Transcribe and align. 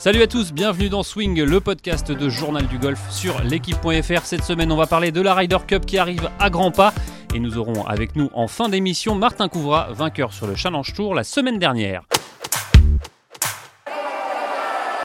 Salut 0.00 0.22
à 0.22 0.26
tous, 0.26 0.54
bienvenue 0.54 0.88
dans 0.88 1.02
Swing, 1.02 1.42
le 1.42 1.60
podcast 1.60 2.10
de 2.10 2.30
Journal 2.30 2.66
du 2.66 2.78
Golf 2.78 3.10
sur 3.10 3.38
l'équipe.fr. 3.42 4.24
Cette 4.24 4.44
semaine, 4.44 4.72
on 4.72 4.76
va 4.76 4.86
parler 4.86 5.12
de 5.12 5.20
la 5.20 5.34
Ryder 5.34 5.58
Cup 5.66 5.84
qui 5.84 5.98
arrive 5.98 6.30
à 6.38 6.48
grands 6.48 6.70
pas. 6.70 6.94
Et 7.34 7.38
nous 7.38 7.58
aurons 7.58 7.84
avec 7.84 8.16
nous 8.16 8.30
en 8.32 8.48
fin 8.48 8.70
d'émission 8.70 9.14
Martin 9.14 9.50
Couvra, 9.50 9.92
vainqueur 9.92 10.32
sur 10.32 10.46
le 10.46 10.54
Challenge 10.54 10.90
Tour 10.94 11.14
la 11.14 11.22
semaine 11.22 11.58
dernière. 11.58 12.00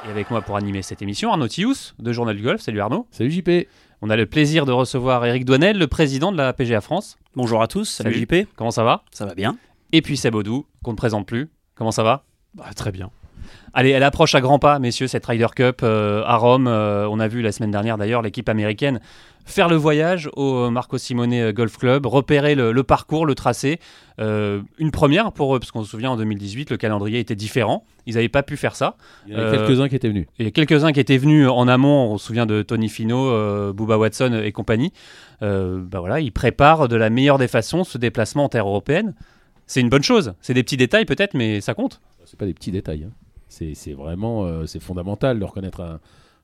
Et 0.07 0.09
avec 0.09 0.31
moi 0.31 0.41
pour 0.41 0.55
animer 0.55 0.81
cette 0.81 1.01
émission, 1.01 1.29
Arnaud 1.29 1.49
Thius 1.49 1.93
de 1.99 2.13
Journal 2.13 2.37
du 2.37 2.43
Golf. 2.43 2.61
Salut 2.61 2.79
Arnaud. 2.79 3.05
Salut 3.11 3.31
JP. 3.31 3.67
On 4.01 4.09
a 4.09 4.15
le 4.15 4.25
plaisir 4.27 4.65
de 4.65 4.71
recevoir 4.71 5.25
Eric 5.25 5.43
Douanel, 5.43 5.77
le 5.77 5.87
président 5.87 6.31
de 6.31 6.37
la 6.37 6.53
PGA 6.53 6.79
France. 6.79 7.17
Bonjour 7.35 7.61
à 7.61 7.67
tous, 7.67 7.83
salut, 7.83 8.13
Salut. 8.13 8.43
JP. 8.45 8.47
Comment 8.55 8.71
ça 8.71 8.85
va? 8.85 9.03
Ça 9.11 9.25
va 9.25 9.35
bien 9.35 9.57
Et 9.91 10.01
puis 10.01 10.15
Seb 10.15 10.35
Audou, 10.35 10.65
qu'on 10.83 10.91
ne 10.91 10.97
présente 10.97 11.27
plus. 11.27 11.49
Comment 11.75 11.91
ça 11.91 12.03
va? 12.03 12.23
Bah, 12.53 12.69
très 12.73 12.93
bien. 12.93 13.11
Allez, 13.73 13.89
elle 13.91 14.03
approche 14.03 14.35
à 14.35 14.41
grands 14.41 14.59
pas, 14.59 14.79
messieurs, 14.79 15.07
cette 15.07 15.25
Ryder 15.25 15.47
Cup 15.55 15.81
euh, 15.83 16.23
à 16.25 16.37
Rome. 16.37 16.67
Euh, 16.67 17.07
on 17.09 17.19
a 17.19 17.27
vu 17.27 17.41
la 17.41 17.51
semaine 17.51 17.71
dernière 17.71 17.97
d'ailleurs 17.97 18.21
l'équipe 18.21 18.47
américaine 18.49 18.99
faire 19.47 19.69
le 19.69 19.75
voyage 19.75 20.27
au 20.35 20.71
Marco 20.71 20.97
Simone 20.97 21.51
Golf 21.51 21.77
Club, 21.77 22.07
repérer 22.07 22.55
le, 22.55 22.71
le 22.71 22.83
parcours, 22.83 23.27
le 23.27 23.35
tracé. 23.35 23.79
Euh, 24.19 24.61
une 24.79 24.89
première 24.89 25.31
pour 25.33 25.55
eux, 25.55 25.59
parce 25.59 25.69
qu'on 25.71 25.83
se 25.83 25.89
souvient 25.91 26.09
en 26.09 26.17
2018, 26.17 26.71
le 26.71 26.77
calendrier 26.77 27.19
était 27.19 27.35
différent. 27.35 27.85
Ils 28.07 28.15
n'avaient 28.15 28.27
pas 28.27 28.41
pu 28.41 28.57
faire 28.57 28.75
ça. 28.75 28.97
Il 29.27 29.33
y 29.33 29.35
en 29.35 29.39
a 29.39 29.41
Euh, 29.43 29.51
quelques-uns 29.67 29.87
qui 29.87 29.95
étaient 29.95 30.07
venus. 30.09 30.25
Il 30.39 30.45
y 30.45 30.47
a 30.47 30.51
quelques-uns 30.51 30.91
qui 30.91 30.99
étaient 30.99 31.19
venus 31.19 31.47
en 31.47 31.67
amont, 31.67 32.13
on 32.13 32.17
se 32.17 32.25
souvient 32.25 32.47
de 32.47 32.63
Tony 32.63 32.89
Fino, 32.89 33.29
euh, 33.29 33.71
Booba 33.71 33.99
Watson 33.99 34.41
et 34.43 34.51
compagnie. 34.51 34.91
Euh, 35.43 35.79
bah 35.79 35.99
voilà, 35.99 36.21
ils 36.21 36.31
préparent 36.31 36.87
de 36.87 36.95
la 36.95 37.11
meilleure 37.11 37.37
des 37.37 37.47
façons 37.47 37.83
ce 37.83 37.99
déplacement 37.99 38.45
en 38.45 38.49
terre 38.49 38.67
européenne. 38.67 39.13
C'est 39.67 39.79
une 39.81 39.89
bonne 39.89 40.01
chose. 40.03 40.33
C'est 40.41 40.55
des 40.55 40.63
petits 40.63 40.77
détails 40.77 41.05
peut-être, 41.05 41.35
mais 41.35 41.61
ça 41.61 41.75
compte. 41.75 42.01
C'est 42.25 42.39
pas 42.39 42.47
des 42.47 42.53
petits 42.55 42.71
détails. 42.71 43.03
hein. 43.03 43.11
C'est 43.47 43.93
vraiment 43.93 44.45
euh, 44.45 44.65
c'est 44.65 44.81
fondamental 44.81 45.39
de 45.39 45.43
reconnaître 45.45 45.81
un, 45.81 45.99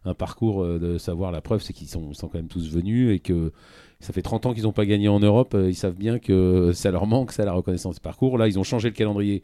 un 0.05 0.13
parcours, 0.13 0.63
euh, 0.63 0.79
de 0.79 0.97
savoir 0.97 1.31
la 1.31 1.41
preuve, 1.41 1.61
c'est 1.61 1.73
qu'ils 1.73 1.87
sont, 1.89 2.11
quand 2.21 2.33
même 2.35 2.47
tous 2.47 2.69
venus 2.71 3.13
et 3.15 3.19
que 3.19 3.51
ça 3.99 4.13
fait 4.13 4.21
30 4.21 4.45
ans 4.47 4.53
qu'ils 4.53 4.63
n'ont 4.63 4.71
pas 4.71 4.85
gagné 4.85 5.07
en 5.09 5.19
Europe. 5.19 5.53
euh, 5.53 5.69
Ils 5.69 5.75
savent 5.75 5.95
bien 5.95 6.19
que 6.19 6.71
ça 6.73 6.89
leur 6.91 7.05
manque, 7.07 7.31
ça, 7.31 7.45
la 7.45 7.53
reconnaissance 7.53 7.95
du 7.95 8.01
parcours. 8.01 8.37
Là, 8.37 8.47
ils 8.47 8.57
ont 8.57 8.63
changé 8.63 8.89
le 8.89 8.95
calendrier 8.95 9.43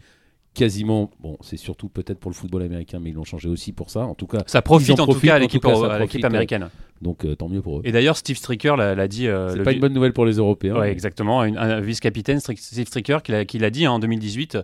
quasiment. 0.54 1.12
Bon, 1.20 1.38
c'est 1.42 1.58
surtout 1.58 1.90
peut-être 1.90 2.20
pour 2.20 2.32
le 2.32 2.36
football 2.36 2.64
américain, 2.64 3.00
mais 3.00 3.10
ils 3.12 3.14
l'ont 3.14 3.24
changé 3.24 3.50
aussi 3.50 3.72
pour 3.74 3.90
ça. 3.92 4.02
En 4.06 4.16
tout 4.16 4.26
cas, 4.28 4.40
Ça 4.48 4.62
profite 4.64 4.92
en 5.00 5.06
tout 5.06 5.12
profitent, 5.12 5.30
cas 5.30 5.36
à 5.36 5.40
l'équipe 5.40 5.62
tout 5.62 5.68
cas, 5.68 5.74
ça 5.76 5.80
euro- 5.82 5.92
à 5.92 6.00
l'équipe 6.00 6.10
profite, 6.22 6.26
américaine. 6.26 6.70
donc 7.02 7.26
euh, 7.26 7.36
tant 7.36 7.48
mieux 7.50 7.62
pour 7.62 7.78
eux. 7.78 7.82
Et 7.86 7.92
d'ailleurs, 7.92 8.18
Steve 8.18 8.38
Stricker 8.38 8.76
l'a 8.78 9.08
dit. 9.08 9.28
euh, 9.28 9.54
C'est 9.54 9.62
pas 9.64 9.74
une 9.74 9.80
bonne 9.80 9.94
nouvelle 9.94 10.14
pour 10.14 10.26
les 10.26 10.38
Européens. 10.38 10.80
Ouais, 10.80 10.92
exactement. 10.92 11.42
Un, 11.42 11.56
un 11.56 11.80
vice-capitaine, 11.82 12.40
Steve 12.40 12.88
Stricker, 12.88 13.22
qui 13.22 13.32
l'a 13.32 13.46
qui 13.46 13.60
l'a 13.60 13.70
dit 13.70 13.86
hein, 13.86 13.92
en 13.92 14.00
2018. 14.00 14.58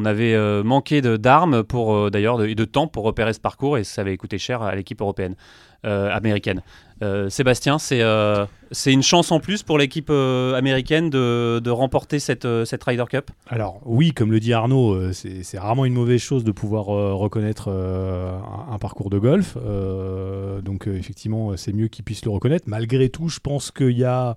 On 0.00 0.04
avait 0.04 0.32
euh, 0.32 0.62
manqué 0.62 1.02
d'armes 1.02 1.64
pour 1.64 1.92
euh, 1.92 2.08
d'ailleurs 2.08 2.40
et 2.44 2.54
de 2.54 2.64
temps 2.64 2.86
pour 2.86 3.02
repérer 3.02 3.32
ce 3.32 3.40
parcours 3.40 3.78
et 3.78 3.82
ça 3.82 4.02
avait 4.02 4.16
coûté 4.16 4.38
cher 4.38 4.62
à 4.62 4.72
l'équipe 4.76 5.00
européenne, 5.00 5.34
euh, 5.84 6.08
américaine. 6.14 6.62
Euh, 7.02 7.28
Sébastien, 7.28 7.78
c'est 7.80 8.92
une 8.92 9.02
chance 9.02 9.32
en 9.32 9.40
plus 9.40 9.64
pour 9.64 9.76
l'équipe 9.76 10.10
américaine 10.10 11.10
de, 11.10 11.58
de 11.58 11.70
remporter 11.70 12.20
cette, 12.20 12.46
cette 12.64 12.84
Ryder 12.84 13.06
Cup? 13.10 13.32
Alors 13.48 13.80
oui, 13.84 14.12
comme 14.12 14.30
le 14.30 14.38
dit 14.38 14.52
Arnaud, 14.52 15.12
c'est 15.12 15.58
rarement 15.58 15.84
une 15.84 15.94
mauvaise 15.94 16.20
chose 16.20 16.44
de 16.44 16.52
pouvoir 16.52 16.86
reconnaître 16.86 17.68
un, 17.68 18.72
un 18.72 18.78
parcours 18.78 19.10
de 19.10 19.18
golf. 19.18 19.56
Donc 20.62 20.86
effectivement, 20.86 21.56
c'est 21.56 21.72
mieux 21.72 21.88
qu'ils 21.88 22.04
puissent 22.04 22.24
le 22.24 22.30
reconnaître. 22.30 22.66
Malgré 22.68 23.08
tout, 23.08 23.28
je 23.28 23.40
pense 23.40 23.72
qu'il 23.72 23.98
y 23.98 24.04
a 24.04 24.36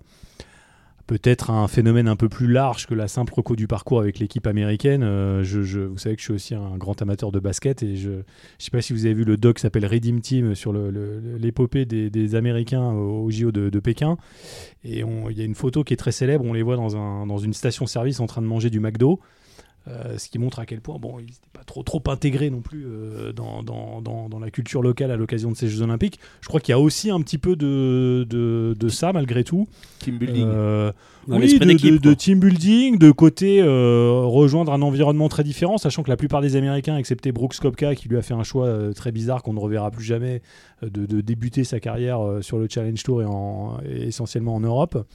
peut-être 1.11 1.49
un 1.49 1.67
phénomène 1.67 2.07
un 2.07 2.15
peu 2.15 2.29
plus 2.29 2.47
large 2.47 2.87
que 2.87 2.93
la 2.93 3.09
simple 3.09 3.33
reco 3.33 3.57
du 3.57 3.67
parcours 3.67 3.99
avec 3.99 4.17
l'équipe 4.17 4.47
américaine. 4.47 5.03
Euh, 5.03 5.43
je, 5.43 5.81
vous 5.81 5.97
savez 5.97 6.15
que 6.15 6.21
je 6.21 6.25
suis 6.27 6.33
aussi 6.33 6.55
un 6.55 6.77
grand 6.77 7.01
amateur 7.01 7.33
de 7.33 7.39
basket 7.41 7.83
et 7.83 7.97
je 7.97 8.09
ne 8.11 8.23
sais 8.59 8.71
pas 8.71 8.81
si 8.81 8.93
vous 8.93 9.03
avez 9.03 9.13
vu 9.13 9.25
le 9.25 9.35
doc 9.35 9.57
qui 9.57 9.61
s'appelle 9.61 9.85
Redeem 9.85 10.21
Team 10.21 10.55
sur 10.55 10.71
l'épopée 10.71 11.83
des, 11.83 12.35
Américains 12.35 12.93
au, 12.93 13.25
au 13.25 13.29
JO 13.29 13.51
de, 13.51 13.79
Pékin. 13.81 14.15
Et 14.85 15.01
il 15.01 15.37
y 15.37 15.41
a 15.41 15.43
une 15.43 15.55
photo 15.55 15.83
qui 15.83 15.93
est 15.93 15.97
très 15.97 16.13
célèbre, 16.13 16.45
on 16.45 16.53
les 16.53 16.63
voit 16.63 16.77
dans 16.77 17.37
une 17.39 17.53
station-service 17.53 18.21
en 18.21 18.25
train 18.25 18.41
de 18.41 18.47
manger 18.47 18.69
du 18.69 18.79
McDo. 18.79 19.19
Euh, 19.87 20.19
ce 20.19 20.29
qui 20.29 20.37
montre 20.37 20.59
à 20.59 20.67
quel 20.67 20.79
point 20.79 20.99
bon, 20.99 21.17
ils 21.17 21.23
n'étaient 21.25 21.37
pas 21.53 21.63
trop, 21.63 21.81
trop 21.81 22.03
intégrés 22.07 22.51
non 22.51 22.61
plus 22.61 22.85
euh, 22.85 23.33
dans, 23.33 23.63
dans, 23.63 23.99
dans, 23.99 24.29
dans 24.29 24.37
la 24.37 24.51
culture 24.51 24.83
locale 24.83 25.09
à 25.09 25.15
l'occasion 25.15 25.49
de 25.49 25.57
ces 25.57 25.67
Jeux 25.69 25.81
Olympiques. 25.81 26.19
Je 26.41 26.47
crois 26.49 26.59
qu'il 26.59 26.71
y 26.71 26.75
a 26.75 26.79
aussi 26.79 27.09
un 27.09 27.19
petit 27.21 27.39
peu 27.39 27.55
de, 27.55 28.23
de, 28.29 28.75
de 28.79 28.89
ça 28.89 29.11
malgré 29.11 29.43
tout. 29.43 29.67
Team 29.97 30.19
building. 30.19 30.45
Euh, 30.47 30.91
oui, 31.27 31.57
de, 31.57 31.97
de- 31.97 32.13
team 32.13 32.39
building, 32.39 32.99
de 32.99 33.09
côté 33.09 33.59
euh, 33.59 34.21
rejoindre 34.23 34.71
un 34.71 34.83
environnement 34.83 35.29
très 35.29 35.43
différent, 35.43 35.79
sachant 35.79 36.03
que 36.03 36.09
la 36.09 36.17
plupart 36.17 36.41
des 36.41 36.55
Américains, 36.55 36.97
excepté 36.97 37.31
Brooks 37.31 37.57
Kopka, 37.59 37.95
qui 37.95 38.07
lui 38.07 38.17
a 38.17 38.21
fait 38.21 38.35
un 38.35 38.43
choix 38.43 38.93
très 38.93 39.11
bizarre 39.11 39.41
qu'on 39.41 39.53
ne 39.53 39.59
reverra 39.59 39.89
plus 39.89 40.03
jamais, 40.05 40.43
de, 40.83 41.21
débuter 41.21 41.63
sa 41.63 41.79
carrière 41.79 42.19
sur 42.41 42.59
le 42.59 42.67
Challenge 42.69 43.01
Tour 43.01 43.23
et, 43.23 43.25
en- 43.25 43.77
et 43.83 44.03
essentiellement 44.07 44.55
en 44.55 44.61
Europe. 44.61 45.07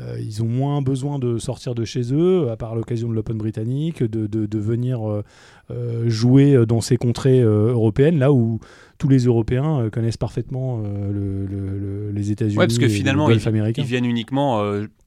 Euh, 0.00 0.18
ils 0.20 0.42
ont 0.42 0.46
moins 0.48 0.82
besoin 0.82 1.18
de 1.20 1.38
sortir 1.38 1.74
de 1.74 1.84
chez 1.84 2.12
eux, 2.12 2.50
à 2.50 2.56
part 2.56 2.74
l'occasion 2.74 3.08
de 3.08 3.14
l'Open 3.14 3.36
britannique, 3.38 4.02
de, 4.02 4.26
de- 4.26 4.46
de 4.46 4.58
venir 4.58 5.08
euh, 5.08 5.22
euh, 5.70 6.08
jouer 6.08 6.66
dans 6.66 6.80
ces 6.80 6.96
contrées 6.96 7.40
européennes, 7.40 8.18
là 8.18 8.32
où 8.32 8.58
tous 8.98 9.08
les 9.08 9.24
Européens 9.26 9.88
connaissent 9.92 10.16
parfaitement 10.16 10.78
le- 10.78 11.46
le- 11.46 11.78
le- 11.78 12.10
les 12.12 12.30
États-Unis 12.32 12.58
Ouais, 12.58 12.66
parce 12.66 12.78
que 12.78 12.88
finalement, 12.88 13.28
ils, 13.30 13.84
viennent 13.84 14.04
uniquement, 14.04 14.62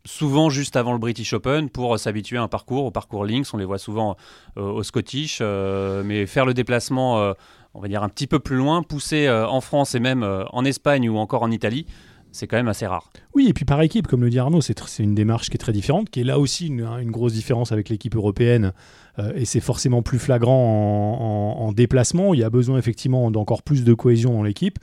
souvent 0.06 0.50
juste 0.50 0.76
avant 0.78 0.94
le 0.94 1.00
British 1.00 1.34
Open, 1.34 1.70
pour 1.70 2.00
s'habituer 2.00 2.38
à 2.38 2.44
un 2.44 2.48
parcours, 2.48 2.86
au 2.86 2.92
parcours 2.92 3.26
Links. 3.26 3.48
On 3.54 3.58
les 3.58 3.66
voit 3.66 3.78
souvent 3.78 4.16
euh, 4.58 4.62
au 4.62 4.84
Scottish, 4.84 5.40
euh, 5.42 6.02
mais 6.06 6.26
faire 6.26 6.46
le 6.46 6.54
déplacement, 6.54 7.20
euh, 7.20 7.34
on 7.74 7.82
va 7.82 7.88
dire 7.90 8.04
un 8.04 8.10
petit 8.10 8.28
peu 8.28 8.40
plus 8.40 8.56
loin, 8.56 8.84
pousser 8.84 9.30
en 9.30 9.60
France 9.62 9.96
et 9.96 10.00
même 10.00 10.24
en 10.52 10.64
Espagne 10.66 11.10
ou 11.10 11.18
encore 11.18 11.44
en 11.44 11.52
Italie, 11.52 11.86
c'est 12.38 12.48
quand 12.48 12.58
même 12.58 12.68
assez 12.68 12.86
rare. 12.88 13.10
Oui, 13.36 13.48
et 13.50 13.54
puis 13.54 13.66
par 13.66 13.82
équipe, 13.82 14.08
comme 14.08 14.22
le 14.24 14.30
dit 14.30 14.40
Arnaud, 14.40 14.62
c'est 14.62 14.80
une 15.00 15.16
démarche 15.16 15.50
qui 15.50 15.56
est 15.56 15.60
très 15.60 15.74
différente, 15.74 16.10
qui 16.10 16.22
est 16.22 16.24
là 16.24 16.40
aussi 16.40 16.68
une, 16.68 16.82
une 17.02 17.12
grosse 17.12 17.34
différence 17.34 17.72
avec 17.72 17.90
l'équipe 17.90 18.16
européenne, 18.16 18.74
euh, 19.20 19.32
et 19.36 19.46
c'est 19.46 19.60
forcément 19.60 20.02
plus 20.02 20.20
flagrant 20.20 20.54
en, 20.54 21.62
en- 21.64 21.68
en 21.68 21.72
déplacement. 21.72 22.34
Il 22.34 22.40
y 22.40 22.44
a 22.44 22.50
besoin 22.50 22.78
effectivement 22.78 23.30
d'encore 23.32 23.64
plus 23.64 23.84
de 23.84 23.94
cohésion 23.94 24.34
dans 24.34 24.44
l'équipe. 24.44 24.78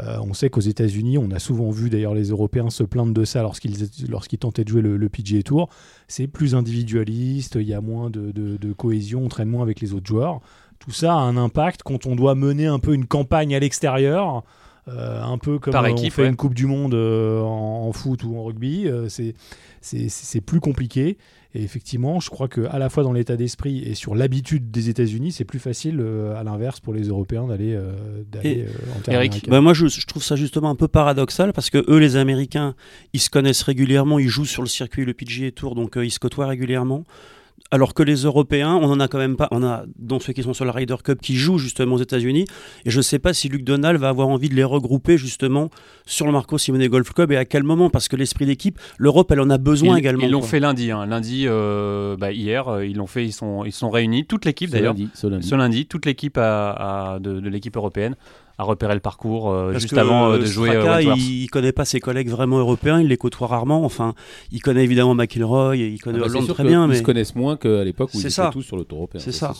Euh, 0.00 0.16
on 0.22 0.32
sait 0.32 0.48
qu'aux 0.48 0.60
États-Unis, 0.60 1.18
on 1.18 1.30
a 1.32 1.38
souvent 1.38 1.70
vu 1.70 1.90
d'ailleurs 1.90 2.14
les 2.14 2.28
Européens 2.30 2.70
se 2.70 2.82
plaindre 2.82 3.12
de 3.12 3.24
ça 3.26 3.42
lorsqu'ils 3.42 4.38
tentaient 4.38 4.64
de 4.64 4.68
jouer 4.70 4.80
le, 4.80 5.08
PGA 5.10 5.42
Tour. 5.42 5.68
C'est 6.08 6.26
plus 6.28 6.54
individualiste, 6.54 7.56
il 7.60 7.66
y 7.68 7.74
a 7.74 7.80
moins 7.82 8.08
de- 8.08 8.30
de 8.32 8.72
cohésion, 8.72 9.22
on 9.24 9.28
traîne 9.28 9.48
moins 9.48 9.62
avec 9.62 9.80
les 9.80 9.92
autres 9.92 10.06
joueurs. 10.06 10.40
Tout 10.78 10.92
ça 10.92 11.12
a 11.12 11.18
un 11.18 11.36
impact 11.36 11.82
quand 11.84 12.06
on 12.06 12.16
doit 12.16 12.34
mener 12.34 12.66
un 12.66 12.78
peu 12.78 12.94
une 12.94 13.06
campagne 13.06 13.54
à 13.54 13.58
l'extérieur. 13.60 14.42
Euh, 14.88 15.22
un 15.22 15.38
peu 15.38 15.58
comme 15.58 15.72
Par 15.72 15.86
équipe, 15.86 16.08
on 16.12 16.16
fait 16.16 16.22
ouais. 16.22 16.28
une 16.28 16.36
Coupe 16.36 16.54
du 16.54 16.66
Monde 16.66 16.94
euh, 16.94 17.40
en, 17.40 17.86
en 17.88 17.92
foot 17.92 18.24
ou 18.24 18.36
en 18.36 18.44
rugby, 18.44 18.86
euh, 18.88 19.08
c'est 19.08 19.34
c'est- 19.80 20.08
c'est 20.08 20.40
plus 20.40 20.60
compliqué. 20.60 21.18
Et 21.54 21.62
effectivement, 21.62 22.18
je 22.18 22.30
crois 22.30 22.48
que 22.48 22.62
à 22.62 22.78
la 22.78 22.88
fois 22.88 23.02
dans 23.02 23.12
l'état 23.12 23.36
d'esprit 23.36 23.82
et 23.84 23.94
sur 23.94 24.14
l'habitude 24.14 24.70
des 24.70 24.88
États-Unis, 24.88 25.32
c'est 25.32 25.44
plus 25.44 25.58
facile 25.58 25.98
euh, 26.00 26.34
à 26.34 26.44
l'inverse 26.44 26.80
pour 26.80 26.94
les 26.94 27.08
Européens 27.08 27.46
d'aller 27.46 27.74
euh, 27.74 27.92
d'aller 28.32 28.64
euh, 28.66 28.96
en 28.96 29.00
terre 29.00 29.14
Eric. 29.20 29.48
Bah, 29.50 29.60
moi, 29.60 29.74
je, 29.74 29.86
je 29.86 30.06
trouve 30.06 30.22
ça 30.22 30.34
justement 30.34 30.70
un 30.70 30.76
peu 30.76 30.88
paradoxal 30.88 31.52
parce 31.52 31.68
que 31.68 31.84
eux, 31.90 31.98
les 31.98 32.16
Américains, 32.16 32.74
ils 33.12 33.20
se 33.20 33.28
connaissent 33.28 33.62
régulièrement, 33.62 34.18
ils 34.18 34.28
jouent 34.28 34.46
sur 34.46 34.62
le 34.62 34.68
circuit, 34.68 35.04
le 35.04 35.12
PGA 35.12 35.50
Tour, 35.50 35.74
donc 35.74 35.98
euh, 35.98 36.06
ils 36.06 36.10
se 36.10 36.18
côtoient 36.18 36.46
régulièrement. 36.46 37.04
Alors 37.70 37.94
que 37.94 38.02
les 38.02 38.16
Européens, 38.24 38.74
on 38.74 38.84
en 38.90 39.00
a 39.00 39.08
quand 39.08 39.16
même 39.16 39.36
pas. 39.36 39.48
On 39.50 39.62
a 39.62 39.84
dont 39.98 40.20
ceux 40.20 40.34
qui 40.34 40.42
sont 40.42 40.52
sur 40.52 40.66
la 40.66 40.72
Ryder 40.72 40.96
Cup 41.02 41.20
qui 41.22 41.36
jouent 41.36 41.56
justement 41.56 41.94
aux 41.94 42.02
États-Unis. 42.02 42.44
Et 42.84 42.90
je 42.90 42.98
ne 42.98 43.02
sais 43.02 43.18
pas 43.18 43.32
si 43.32 43.48
Luc 43.48 43.64
Donald 43.64 43.98
va 43.98 44.10
avoir 44.10 44.28
envie 44.28 44.50
de 44.50 44.54
les 44.54 44.62
regrouper 44.64 45.16
justement 45.16 45.70
sur 46.04 46.26
le 46.26 46.32
Marco 46.32 46.58
Simone 46.58 46.86
Golf 46.88 47.10
Club 47.14 47.32
et 47.32 47.36
à 47.38 47.46
quel 47.46 47.62
moment. 47.62 47.88
Parce 47.88 48.08
que 48.08 48.16
l'esprit 48.16 48.44
d'équipe, 48.44 48.78
l'Europe, 48.98 49.30
elle 49.32 49.40
en 49.40 49.48
a 49.48 49.56
besoin 49.56 49.96
ils 49.96 50.00
également. 50.00 50.22
ils 50.24 50.30
l'ont 50.30 50.42
fait 50.42 50.60
lundi. 50.60 50.90
hein. 50.90 51.06
Lundi, 51.06 51.44
euh, 51.46 52.14
bah, 52.18 52.30
hier, 52.32 52.68
euh, 52.68 52.84
ils 52.84 52.96
l'ont 52.96 53.06
fait. 53.06 53.24
Ils 53.24 53.32
sont, 53.32 53.64
ils 53.64 53.72
sont 53.72 53.88
réunis, 53.88 54.26
toute 54.26 54.44
l'équipe 54.44 54.68
d'ailleurs. 54.68 54.94
ce 55.14 55.26
lundi. 55.26 55.48
Ce 55.48 55.54
lundi, 55.54 55.86
toute 55.86 56.04
l'équipe 56.04 56.36
de 56.38 57.48
l'équipe 57.48 57.76
européenne 57.76 58.16
a 58.58 58.64
repéré 58.64 58.94
le 58.94 59.00
parcours 59.00 59.50
euh, 59.50 59.72
juste 59.74 59.90
que, 59.94 59.96
avant 60.00 60.30
euh, 60.30 60.38
de 60.38 60.42
euh, 60.42 60.46
jouer 60.46 60.70
euh, 60.70 60.80
Straka, 60.82 61.02
il, 61.02 61.42
il 61.42 61.48
connaît 61.50 61.72
pas 61.72 61.84
ses 61.84 62.00
collègues 62.00 62.28
vraiment 62.28 62.58
européens, 62.58 63.00
il 63.00 63.08
les 63.08 63.16
côtoie 63.16 63.46
rarement. 63.46 63.84
Enfin, 63.84 64.14
il 64.50 64.60
connaît 64.60 64.84
évidemment 64.84 65.14
McIlroy, 65.14 65.76
il 65.76 65.94
Ah 66.00 66.04
connaît 66.04 66.18
bah, 66.18 66.26
Hollande 66.26 66.44
sûr 66.44 66.54
très 66.54 66.64
bien, 66.64 66.84
Ils 66.84 66.88
mais 66.90 66.96
se 66.96 67.02
connaissent 67.02 67.34
moins 67.34 67.56
qu'à 67.56 67.82
l'époque 67.84 68.10
où 68.14 68.18
ils 68.18 68.20
C'est 68.20 68.26
étaient 68.28 68.34
ça. 68.34 68.50
tous 68.52 68.62
sur 68.62 68.76
le 68.76 68.84
tour 68.84 68.98
européen. 68.98 69.20
C'est 69.20 69.32
ça. 69.32 69.52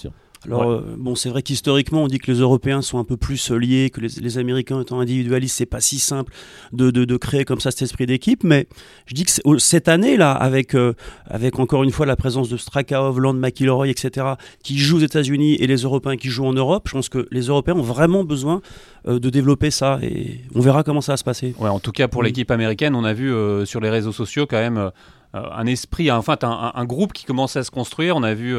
Alors 0.46 0.66
Ouais. 0.66 0.76
euh, 0.76 0.94
bon, 0.98 1.14
c'est 1.14 1.28
vrai 1.28 1.42
qu'historiquement, 1.42 2.02
on 2.04 2.08
dit 2.08 2.18
que 2.18 2.30
les 2.30 2.38
Européens 2.38 2.82
sont 2.82 2.98
un 2.98 3.04
peu 3.04 3.16
plus 3.16 3.50
euh, 3.50 3.56
liés, 3.56 3.90
que 3.90 4.00
les, 4.00 4.08
les 4.20 4.38
Américains 4.38 4.80
étant 4.80 5.00
individualistes, 5.00 5.56
c'est 5.56 5.66
pas 5.66 5.80
si 5.80 5.98
simple 5.98 6.32
de, 6.72 6.90
de- 6.90 7.04
de 7.04 7.16
créer 7.16 7.44
comme 7.44 7.60
ça 7.60 7.70
cet 7.70 7.82
esprit 7.82 8.06
d'équipe. 8.06 8.44
Mais 8.44 8.66
je 9.06 9.14
dis 9.14 9.24
que 9.24 9.30
oh, 9.44 9.58
cette 9.58 9.88
année 9.88 10.16
là, 10.16 10.32
avec 10.32 10.74
euh, 10.74 10.94
avec 11.26 11.58
encore 11.58 11.82
une 11.84 11.90
fois 11.90 12.06
la 12.06 12.16
présence 12.16 12.48
de 12.48 12.56
Straka, 12.56 13.02
Hovland, 13.02 13.34
McIlroy, 13.38 13.88
etc., 13.88 14.26
qui 14.62 14.78
jouent 14.78 14.96
aux 14.98 15.00
États-Unis 15.00 15.54
et 15.54 15.66
les 15.66 15.76
Européens 15.82 16.16
qui 16.16 16.28
jouent 16.28 16.46
en 16.46 16.52
Europe, 16.54 16.84
je 16.88 16.92
pense 16.92 17.08
que 17.08 17.28
les 17.30 17.42
Européens 17.46 17.74
ont 17.74 17.82
vraiment 17.82 18.24
besoin 18.24 18.62
euh, 19.06 19.18
de 19.18 19.30
développer 19.30 19.70
ça 19.70 19.98
et 20.02 20.40
on 20.54 20.60
verra 20.60 20.82
comment 20.82 21.00
ça 21.00 21.12
va 21.12 21.16
se 21.16 21.24
passer. 21.24 21.54
Ouais, 21.58 21.68
en 21.68 21.80
tout 21.80 21.92
cas 21.92 22.08
pour 22.08 22.22
l'équipe 22.22 22.50
américaine, 22.50 22.94
on 22.94 23.04
a 23.04 23.12
vu 23.12 23.32
sur 23.64 23.80
les 23.80 23.90
réseaux 23.90 24.12
sociaux 24.12 24.46
quand 24.46 24.58
même 24.58 24.90
un 25.34 25.66
esprit, 25.66 26.10
enfin 26.10 26.36
un, 26.42 26.72
un, 26.74 26.84
groupe 26.84 27.12
qui 27.12 27.24
commençait 27.24 27.60
à 27.60 27.64
se 27.64 27.70
construire. 27.70 28.16
On 28.16 28.22
a 28.22 28.34
vu 28.34 28.54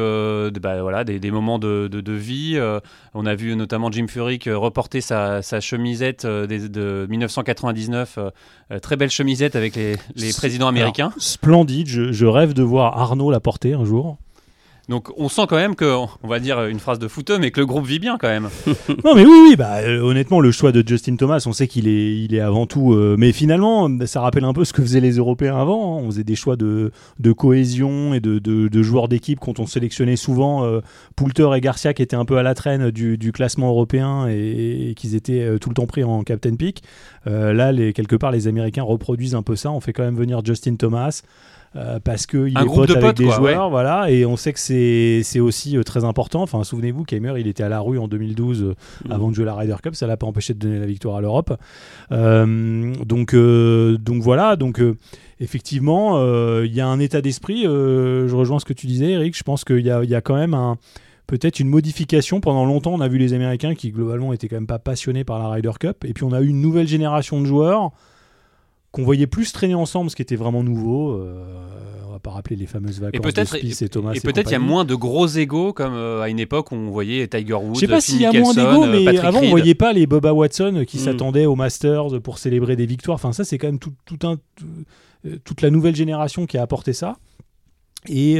bah, 0.60 0.82
voilà, 0.82 1.04
des, 1.04 1.20
des 1.20 1.30
moments 1.30 1.58
de, 1.58 1.88
de, 1.88 2.12
vie. 2.12 2.58
on 3.14 3.26
a 3.26 3.34
vu 3.34 3.54
notamment 3.56 3.90
Jim 3.90 4.06
Furyk 4.08 4.48
reporter 4.52 5.00
sa, 5.00 5.42
sa 5.42 5.60
chemisette 5.60 6.26
de 6.26 7.06
1999, 7.08 8.18
très 8.82 8.96
belle 8.96 9.10
chemisette 9.10 9.56
avec 9.56 9.76
les, 9.76 9.96
les 10.16 10.32
présidents 10.32 10.68
américains. 10.68 11.12
splendide, 11.18 11.86
je, 11.86 12.12
je, 12.12 12.26
rêve 12.26 12.54
de 12.54 12.62
voir 12.62 12.98
Arnaud 12.98 13.30
la 13.30 13.40
porter 13.40 13.74
un 13.74 13.84
jour. 13.84 14.18
Donc 14.88 15.10
on 15.16 15.28
sent 15.28 15.42
quand 15.48 15.56
même 15.56 15.76
que, 15.76 15.84
on 16.22 16.28
va 16.28 16.40
dire 16.40 16.66
une 16.66 16.78
phrase 16.78 16.98
de 16.98 17.08
fouteux, 17.08 17.38
mais 17.38 17.50
que 17.50 17.60
le 17.60 17.66
groupe 17.66 17.86
vit 17.86 17.98
bien 17.98 18.18
quand 18.18 18.28
même. 18.28 18.50
non 19.04 19.14
mais 19.14 19.24
oui, 19.24 19.48
oui 19.48 19.56
bah, 19.56 19.78
euh, 19.78 20.00
honnêtement 20.00 20.40
le 20.40 20.50
choix 20.50 20.72
de 20.72 20.86
Justin 20.86 21.16
Thomas, 21.16 21.42
on 21.46 21.52
sait 21.52 21.68
qu'il 21.68 21.88
est, 21.88 22.18
il 22.18 22.34
est 22.34 22.40
avant 22.40 22.66
tout, 22.66 22.92
euh, 22.92 23.16
mais 23.18 23.32
finalement 23.32 23.88
ça 24.06 24.20
rappelle 24.20 24.44
un 24.44 24.52
peu 24.52 24.64
ce 24.64 24.74
que 24.74 24.82
faisaient 24.82 25.00
les 25.00 25.16
Européens 25.16 25.56
avant. 25.56 25.96
Hein. 25.96 26.02
On 26.02 26.10
faisait 26.10 26.24
des 26.24 26.36
choix 26.36 26.56
de, 26.56 26.92
de 27.18 27.32
cohésion 27.32 28.12
et 28.12 28.20
de, 28.20 28.38
de, 28.38 28.82
joueurs 28.82 29.08
d'équipe 29.08 29.40
quand 29.40 29.58
on 29.58 29.66
sélectionnait 29.66 30.16
souvent 30.16 30.64
euh, 30.64 30.80
Poulter 31.16 31.48
et 31.56 31.60
Garcia 31.62 31.94
qui 31.94 32.02
étaient 32.02 32.16
un 32.16 32.26
peu 32.26 32.36
à 32.36 32.42
la 32.42 32.54
traîne 32.54 32.90
du, 32.90 33.16
du 33.16 33.32
classement 33.32 33.68
européen 33.68 34.28
et, 34.28 34.90
et 34.90 34.94
qu'ils 34.94 35.14
étaient 35.14 35.58
tout 35.58 35.70
le 35.70 35.74
temps 35.74 35.86
pris 35.86 36.04
en 36.04 36.22
captain 36.22 36.54
pick. 36.56 36.82
là, 37.24 37.72
quelque 37.92 38.16
part, 38.16 38.32
les 38.32 38.48
Américains 38.48 38.82
reproduisent 38.82 39.34
un 39.34 39.42
peu 39.42 39.56
ça. 39.56 39.70
On 39.70 39.80
fait 39.80 39.94
quand 39.94 40.04
même 40.04 40.16
venir 40.16 40.44
Justin 40.44 40.76
Thomas. 40.76 41.22
Euh, 41.76 41.98
parce 41.98 42.26
qu'il 42.26 42.56
est 42.56 42.66
pote 42.66 42.90
avec 42.90 43.16
des 43.16 43.30
joueurs, 43.30 43.68
voilà, 43.68 44.08
et 44.08 44.24
on 44.24 44.36
sait 44.36 44.52
que 44.52 44.60
c'est 44.60 45.40
aussi 45.40 45.76
euh, 45.76 45.82
très 45.82 46.04
important. 46.04 46.42
Enfin, 46.42 46.62
souvenez-vous, 46.62 47.02
Keimer, 47.02 47.34
il 47.38 47.48
était 47.48 47.64
à 47.64 47.68
la 47.68 47.80
rue 47.80 47.98
en 47.98 48.06
2012 48.06 48.62
euh, 48.62 48.74
mm. 49.04 49.12
avant 49.12 49.30
de 49.30 49.34
jouer 49.34 49.44
la 49.44 49.54
Ryder 49.54 49.74
Cup, 49.82 49.96
ça 49.96 50.06
l'a 50.06 50.16
pas 50.16 50.26
empêché 50.26 50.54
de 50.54 50.60
donner 50.60 50.78
la 50.78 50.86
victoire 50.86 51.16
à 51.16 51.20
l'Europe. 51.20 51.52
donc, 52.10 53.34
donc 53.34 54.22
voilà, 54.22 54.56
donc 54.56 54.80
effectivement, 55.40 56.22
il 56.62 56.72
y 56.72 56.80
a 56.80 56.86
un 56.86 57.00
état 57.00 57.20
d'esprit. 57.20 57.64
je 57.64 58.34
rejoins 58.34 58.60
ce 58.60 58.64
que 58.64 58.72
tu 58.72 58.86
disais, 58.86 59.10
Eric. 59.12 59.36
Je 59.36 59.42
pense 59.42 59.64
qu'il 59.64 59.80
y, 59.80 59.88
y 59.88 60.14
a, 60.14 60.20
quand 60.20 60.36
même 60.36 60.54
un 60.54 60.78
peut-être 61.26 61.58
une 61.58 61.68
modification. 61.68 62.40
Pendant 62.40 62.64
longtemps, 62.64 62.92
on 62.92 63.00
a 63.00 63.08
vu 63.08 63.18
les 63.18 63.32
Américains 63.32 63.74
qui 63.74 63.90
globalement 63.90 64.32
étaient 64.32 64.48
quand 64.48 64.56
même 64.56 64.66
pas 64.66 64.78
passionnés 64.78 65.24
par 65.24 65.38
la 65.38 65.48
Ryder 65.48 65.72
Cup, 65.80 66.04
et 66.04 66.12
puis 66.12 66.24
on 66.24 66.32
a 66.32 66.40
eu 66.40 66.46
une 66.46 66.60
nouvelle 66.60 66.86
génération 66.86 67.40
de 67.40 67.46
joueurs 67.46 67.90
qu'on 68.94 69.02
voyait 69.02 69.26
plus 69.26 69.50
traîner 69.50 69.74
ensemble, 69.74 70.08
ce 70.08 70.14
qui 70.14 70.22
était 70.22 70.36
vraiment 70.36 70.62
nouveau. 70.62 71.14
Euh, 71.14 71.44
on 72.06 72.12
va 72.12 72.20
pas 72.20 72.30
rappeler 72.30 72.54
les 72.54 72.66
fameuses 72.66 73.00
vacances 73.00 73.18
et 73.18 73.20
peut-être, 73.20 73.56
et, 73.56 73.88
Thomas. 73.88 74.12
Et, 74.14 74.20
peut-être 74.20 74.50
il 74.50 74.52
y 74.52 74.56
a 74.56 74.60
moins 74.60 74.84
de 74.84 74.94
gros 74.94 75.26
égaux 75.26 75.72
comme 75.72 75.94
euh, 75.94 76.22
à 76.22 76.28
une 76.28 76.38
époque 76.38 76.70
où 76.70 76.76
on 76.76 76.90
voyait 76.90 77.26
Tiger 77.26 77.54
Woods. 77.54 77.74
Je 77.74 77.80
sais 77.80 77.88
pas 77.88 78.00
s'il 78.00 78.20
y 78.20 78.26
a 78.26 78.32
moins 78.32 78.54
d'égaux, 78.54 78.84
euh, 78.84 79.04
mais 79.04 79.18
avant 79.18 79.40
on 79.40 79.50
voyait 79.50 79.74
pas 79.74 79.92
les 79.92 80.06
Boba 80.06 80.32
Watson 80.32 80.84
qui 80.86 80.98
mm. 80.98 81.00
s'attendaient 81.00 81.46
aux 81.46 81.56
Masters 81.56 82.20
pour 82.22 82.38
célébrer 82.38 82.76
des 82.76 82.86
victoires. 82.86 83.16
Enfin 83.16 83.32
ça 83.32 83.42
c'est 83.42 83.58
quand 83.58 83.66
même 83.66 83.80
tout, 83.80 83.92
un, 84.22 84.36
toute 85.42 85.60
la 85.60 85.70
nouvelle 85.70 85.96
génération 85.96 86.46
qui 86.46 86.56
a 86.56 86.62
apporté 86.62 86.92
ça. 86.92 87.16
Et, 88.08 88.38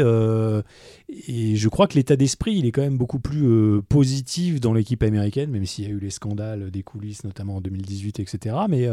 et, 1.28 1.56
je 1.56 1.68
crois 1.68 1.86
que 1.86 1.94
l'état 1.94 2.16
d'esprit, 2.16 2.54
il 2.54 2.66
est 2.66 2.72
quand 2.72 2.82
même 2.82 2.98
beaucoup 2.98 3.20
plus 3.20 3.82
positif 3.88 4.60
dans 4.60 4.72
l'équipe 4.72 5.02
américaine, 5.02 5.50
même 5.50 5.66
s'il 5.66 5.84
y 5.84 5.88
a 5.88 5.90
eu 5.90 5.98
les 5.98 6.10
scandales 6.10 6.70
des 6.70 6.82
coulisses, 6.82 7.24
notamment 7.24 7.56
en 7.56 7.60
2018, 7.60 8.20
etc. 8.20 8.56
Mais, 8.68 8.88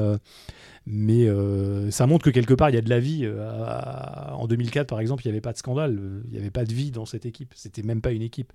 mais 0.88 1.27
euh, 1.27 1.91
ça 1.91 2.07
montre 2.07 2.25
que 2.25 2.31
quelque 2.31 2.56
part 2.56 2.71
il 2.71 2.75
y 2.75 2.77
a 2.77 2.81
de 2.81 2.89
la 2.89 3.00
vie. 3.00 3.21
Euh, 3.23 3.45
en 4.31 4.47
2004 4.47 4.88
par 4.88 5.00
exemple, 5.00 5.23
il 5.23 5.27
n'y 5.27 5.31
avait 5.31 5.41
pas 5.41 5.53
de 5.53 5.57
scandale, 5.57 6.00
il 6.25 6.31
n'y 6.31 6.38
avait 6.39 6.50
pas 6.50 6.65
de 6.65 6.73
vie 6.73 6.89
dans 6.91 7.06
cette 7.06 7.25
équipe. 7.25 7.51
C'était 7.56 7.83
même 7.83 8.01
pas 8.01 8.12
une 8.12 8.24
équipe. 8.24 8.51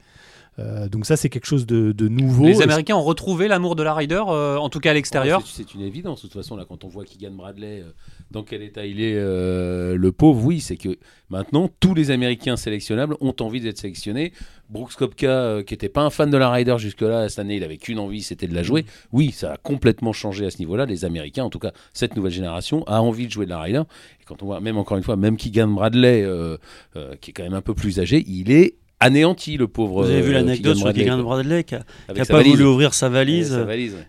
Euh, 0.59 0.89
donc 0.89 1.07
ça 1.07 1.17
c'est 1.17 1.29
quelque 1.29 1.47
chose 1.47 1.67
de, 1.67 2.09
nouveau. 2.09 2.47
Les 2.47 2.63
Américains 2.63 2.97
ont 2.97 3.05
retrouvé 3.05 3.47
l'amour 3.47 3.77
de 3.77 3.83
la 3.83 3.95
Ryder, 3.95 4.23
en 4.27 4.69
tout 4.69 4.81
cas 4.81 4.91
à 4.91 4.95
l'extérieur. 4.95 5.41
Oh, 5.45 5.49
c'est 5.49 5.75
une 5.75 5.83
évidence 5.83 6.19
de 6.19 6.23
toute 6.23 6.33
façon 6.33 6.57
là 6.57 6.65
quand 6.69 6.83
on 6.83 6.89
voit 6.89 7.05
Keegan 7.05 7.33
Bradley 7.33 7.85
dans 8.33 8.43
quel 8.43 8.63
état 8.63 8.85
il 8.85 9.01
est, 9.01 9.15
le 9.15 10.11
pauvre, 10.11 10.45
oui, 10.45 10.61
c'est 10.61 10.77
que 10.77 10.99
maintenant 11.31 11.71
tous 11.79 11.95
les 11.95 12.11
Américains 12.11 12.57
sélectionnables 12.57 13.17
ont 13.21 13.37
envie 13.41 13.56
d'être 13.65 13.79
sélectionnés. 13.79 14.33
Brooks 14.69 14.95
Kopka, 14.95 15.63
qui 15.65 15.75
n'était 15.75 15.89
pas 15.89 16.03
un 16.03 16.11
fan 16.11 16.31
de 16.31 16.37
la 16.37 16.51
Ryder 16.51 16.77
jusque-là, 16.79 17.29
cette 17.29 17.39
année, 17.39 17.57
il 17.57 17.65
avait 17.65 17.77
qu'une 17.77 17.99
envie, 17.99 18.23
c'était 18.23 18.49
de 18.49 18.55
la 18.55 18.63
jouer. 18.63 18.85
Oui, 19.13 19.31
ça 19.31 19.53
a 19.53 19.57
complètement 19.57 20.13
changé 20.13 20.47
à 20.47 20.51
ce 20.51 20.59
niveau-là. 20.59 20.87
Les 20.87 21.05
Américains, 21.05 21.45
en 21.45 21.51
tout 21.51 21.59
cas 21.59 21.73
cette 21.93 22.17
nouvelle 22.17 22.33
génération, 22.33 22.85
a 22.87 23.01
envie 23.01 23.27
de 23.27 23.33
jouer 23.33 23.45
de 23.45 23.51
la 23.51 23.61
Ryder. 23.61 23.83
Et 24.21 24.25
quand 24.25 24.43
on 24.43 24.47
voit, 24.47 24.61
même 24.61 24.79
encore 24.79 24.97
une 24.97 25.05
fois, 25.05 25.17
même 25.17 25.37
Keegan 25.37 25.69
Bradley, 25.69 26.23
euh, 26.23 26.57
euh, 26.97 27.15
qui 27.21 27.31
est 27.31 27.33
quand 27.33 27.45
même 27.45 27.55
un 27.55 27.61
peu 27.61 27.75
plus 27.75 28.01
âgé, 28.01 28.25
il 28.27 28.51
est 28.51 28.75
anéanti 29.01 29.57
le 29.57 29.69
pauvre. 29.69 30.05
Vous 30.05 30.11
avez 30.11 30.23
vu 30.23 30.31
euh, 30.31 30.35
l'anecdote 30.35 30.77
sur 30.77 30.93
Keegan 30.93 31.19
Bradley 31.19 31.65
qui 31.65 31.75
n'a 31.75 32.25
pas 32.25 32.43
voulu 32.43 32.65
ouvrir 32.65 32.95
sa 32.95 33.09
valise, 33.09 33.57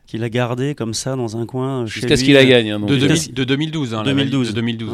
qu'il 0.05 0.23
a 0.23 0.29
gardé 0.29 0.75
comme 0.75 0.93
ça 0.93 1.15
dans 1.15 1.37
un 1.37 1.45
coin 1.45 1.85
jusqu'à 1.85 2.17
ce 2.17 2.23
qu'il 2.23 2.33
la 2.33 2.45
gagne. 2.45 2.71
Hein, 2.71 2.79
de, 2.79 3.43
2012, 3.43 3.95
2012. 4.03 4.53
2012. 4.53 4.93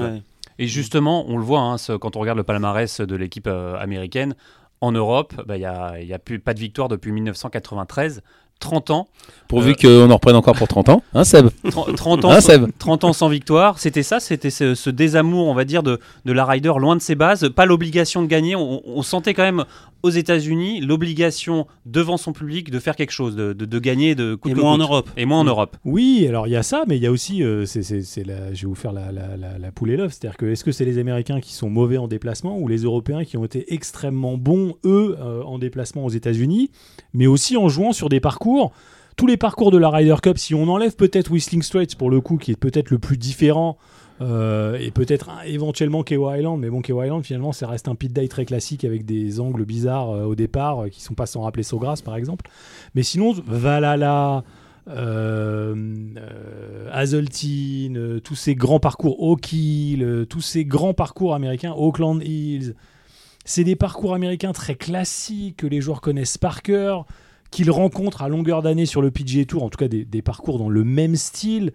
Et 0.60 0.68
justement, 0.68 1.26
on 1.28 1.38
le 1.38 1.44
voit 1.44 1.62
hein, 1.62 1.76
quand 2.00 2.16
on 2.16 2.20
regarde 2.20 2.38
le 2.38 2.44
palmarès 2.44 3.02
de 3.02 3.16
l'équipe 3.16 3.48
américaine. 3.48 4.36
En 4.82 4.92
Europe, 4.92 5.34
bah, 5.46 5.56
il 5.56 5.62
n'y 5.62 5.66
a, 5.66 6.16
a 6.16 6.20
plus, 6.20 6.40
pas 6.40 6.54
de 6.54 6.60
victoire 6.60 6.90
depuis 6.90 7.14
1993. 7.14 8.22
30 8.64 8.90
ans. 8.92 9.08
Pourvu 9.48 9.76
euh, 9.84 10.06
qu'on 10.06 10.12
en 10.12 10.16
reprenne 10.16 10.36
encore 10.36 10.56
pour 10.56 10.68
30 10.68 10.90
ans, 10.90 11.04
hein 11.14 11.24
Seb 11.24 11.50
30, 11.70 12.26
ans, 12.26 12.32
hein, 12.32 12.42
Seb 12.42 12.66
30 12.80 13.04
ans 13.04 13.14
sans 13.14 13.28
victoire, 13.28 13.78
c'était 13.78 14.04
ça, 14.04 14.20
c'était 14.20 14.50
ce, 14.50 14.90
désamour, 14.90 15.48
on 15.48 15.54
va 15.54 15.66
dire, 15.66 15.84
de, 15.84 16.00
de 16.26 16.34
la 16.34 16.46
Ryder 16.46 16.74
loin 16.78 16.96
de 16.96 17.02
ses 17.02 17.16
bases, 17.16 17.50
pas 17.56 17.66
l'obligation 17.66 18.22
de 18.22 18.28
gagner. 18.28 18.56
On, 18.56 19.02
sentait 19.04 19.34
quand 19.34 19.44
même 19.44 19.66
aux 20.02 20.10
États-Unis 20.10 20.82
l'obligation 20.82 21.68
devant 21.86 22.18
son 22.18 22.32
public 22.32 22.72
de 22.72 22.80
faire 22.80 22.96
quelque 22.96 23.12
chose, 23.12 23.36
de, 23.36 23.54
de, 23.54 23.80
gagner, 23.80 24.16
de 24.16 24.40
Et 24.46 24.54
moins 24.54 24.74
en 24.74 24.78
Europe. 24.78 25.10
Et 25.18 25.26
moins 25.26 25.40
en 25.40 25.44
Europe. 25.44 25.78
Oui, 25.86 26.26
alors 26.28 26.48
il 26.48 26.52
y 26.52 26.56
a 26.56 26.64
ça, 26.64 26.84
mais 26.88 26.98
il 26.98 27.04
y 27.04 27.08
a 27.08 27.12
aussi, 27.12 27.44
euh, 27.44 27.66
c'est, 27.66 27.84
c'est, 27.84 28.24
la, 28.26 28.54
je 28.54 28.62
vais 28.62 28.68
vous 28.68 28.76
faire 28.76 28.94
la, 28.94 29.12
la, 29.12 29.38
la, 29.38 29.72
poule 29.72 29.92
et 29.92 29.98
l'œuf, 29.98 30.14
c'est-à-dire 30.14 30.38
que 30.38 30.46
est-ce 30.46 30.64
que 30.64 30.72
c'est 30.72 30.86
les 30.86 30.98
Américains 30.98 31.42
qui 31.42 31.54
sont 31.54 31.70
mauvais 31.70 31.98
en 31.98 32.08
déplacement 32.08 32.58
ou 32.58 32.68
les 32.68 32.84
Européens 32.84 33.24
qui 33.24 33.38
ont 33.38 33.46
été 33.46 33.74
extrêmement 33.74 34.38
bons, 34.38 34.76
eux, 34.86 35.18
euh, 35.20 35.44
en 35.44 35.60
déplacement 35.60 36.06
aux 36.06 36.10
États-Unis, 36.10 36.72
mais 37.14 37.28
aussi 37.28 37.58
en 37.58 37.70
jouant 37.70 37.94
sur 37.94 38.10
des 38.10 38.20
parcours 38.20 38.53
tous 39.16 39.28
les 39.28 39.38
parcours 39.38 39.72
de 39.72 39.78
la 39.78 39.90
Ryder 39.90 40.16
Cup, 40.22 40.38
si 40.38 40.56
on 40.56 40.68
enlève 40.68 40.96
peut-être 40.96 41.32
Whistling 41.32 41.62
Straits 41.62 41.96
pour 41.96 42.10
le 42.10 42.22
coup, 42.22 42.38
qui 42.38 42.52
est 42.52 42.56
peut-être 42.56 42.90
le 42.90 43.00
plus 43.00 43.18
différent, 43.18 43.78
euh, 44.22 44.78
et 44.80 44.92
peut-être 44.92 45.32
éventuellement 45.46 46.04
KO 46.04 46.32
Island, 46.32 46.60
mais 46.60 46.70
bon, 46.70 46.82
KO 46.82 47.04
Island 47.04 47.26
finalement 47.26 47.52
ça 47.52 47.68
reste 47.68 47.88
un 47.88 47.96
pit 47.96 48.14
day 48.14 48.28
très 48.28 48.46
classique 48.46 48.86
avec 48.86 49.06
des 49.06 49.40
angles 49.40 49.66
bizarres 49.66 50.12
euh, 50.12 50.26
au 50.26 50.36
départ 50.36 50.84
euh, 50.84 50.90
qui 50.90 51.02
sont 51.02 51.16
pas 51.16 51.26
sans 51.26 51.42
rappeler 51.42 51.64
Sogras 51.64 52.02
par 52.06 52.16
exemple. 52.16 52.46
Mais 52.96 53.02
sinon, 53.04 53.34
Valhalla, 53.46 54.44
Hazeltine, 56.92 58.20
tous 58.22 58.36
ces 58.36 58.54
grands 58.54 58.80
parcours 58.80 59.24
Oak 59.24 59.52
Hill, 59.52 60.26
tous 60.30 60.42
ces 60.42 60.64
grands 60.66 60.94
parcours 60.94 61.34
américains, 61.34 61.74
Oakland 61.74 62.22
Hills, 62.22 62.76
c'est 63.46 63.64
des 63.64 63.76
parcours 63.76 64.14
américains 64.14 64.52
très 64.52 64.76
classiques 64.76 65.58
que 65.58 65.68
les 65.68 65.82
joueurs 65.82 66.02
connaissent 66.02 66.38
par 66.38 66.62
cœur 66.62 67.06
qu'ils 67.54 67.72
rencontrent 67.72 68.24
à 68.24 68.30
longueur 68.30 68.62
d'année 68.62 68.86
sur 68.86 69.02
le 69.02 69.12
PGA 69.12 69.46
Tour, 69.46 69.64
en 69.64 69.70
tout 69.70 69.78
cas 69.78 69.88
des, 69.88 70.22
parcours 70.22 70.58
dans 70.58 70.70
le 70.70 70.84
même 70.84 71.16
style. 71.16 71.72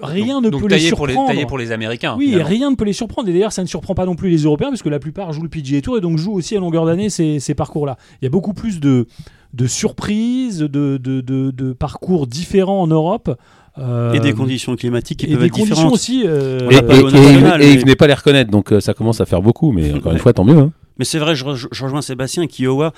Rien 0.00 0.40
ne 0.40 0.48
peut 0.48 0.66
les 0.66 0.78
surprendre. 0.78 1.12
Pour 1.12 1.32
les, 1.32 1.46
pour 1.46 1.58
les 1.58 1.70
Américains. 1.70 2.16
Oui, 2.18 2.34
rien 2.42 2.70
ne 2.70 2.76
peut 2.76 2.84
les 2.84 2.94
surprendre. 2.94 3.28
Et 3.28 3.32
d'ailleurs, 3.32 3.52
ça 3.52 3.62
ne 3.62 3.68
surprend 3.68 3.94
pas 3.94 4.06
non 4.06 4.16
plus 4.16 4.30
les 4.30 4.38
Européens, 4.38 4.70
parce 4.70 4.82
que 4.82 4.88
la 4.88 4.98
plupart 4.98 5.32
jouent 5.32 5.42
le 5.42 5.48
PGA 5.48 5.80
Tour 5.80 5.98
et 5.98 6.00
donc 6.00 6.18
jouent 6.18 6.32
aussi 6.32 6.56
à 6.56 6.60
longueur 6.60 6.86
d'année 6.86 7.10
ces, 7.10 7.54
parcours-là. 7.54 7.98
Il 8.20 8.24
y 8.24 8.26
a 8.26 8.30
beaucoup 8.30 8.54
plus 8.54 8.80
de, 8.80 9.06
de 9.52 9.66
surprises, 9.66 10.58
de, 10.58 10.96
de, 10.96 11.72
parcours 11.72 12.26
différents 12.26 12.82
en 12.82 12.86
Europe. 12.86 13.38
Euh, 13.78 14.12
et 14.12 14.20
des 14.20 14.32
conditions 14.34 14.76
climatiques 14.76 15.20
qui 15.20 15.26
et 15.26 15.34
peuvent 15.34 15.44
être 15.44 15.54
différentes. 15.54 15.92
aussi. 15.92 16.24
Euh, 16.26 16.68
et, 16.70 17.64
et, 17.64 17.80
il 17.86 17.96
pas 17.96 18.06
les 18.06 18.12
reconnaître, 18.12 18.50
donc 18.50 18.70
euh, 18.70 18.80
ça 18.80 18.92
commence 18.92 19.22
à 19.22 19.24
faire 19.24 19.40
beaucoup, 19.40 19.72
mais 19.72 19.94
encore 19.94 20.12
une 20.12 20.18
fois, 20.26 20.34
tant 20.34 20.44
mieux. 20.44 20.58
Hein. 20.58 20.72
Mais 20.98 21.06
c'est 21.06 21.18
vrai, 21.18 21.34
je, 21.34 21.44
je, 21.54 21.84
rejoins 21.84 22.02
Sébastien, 22.02 22.46
Kiowa, 22.46 22.92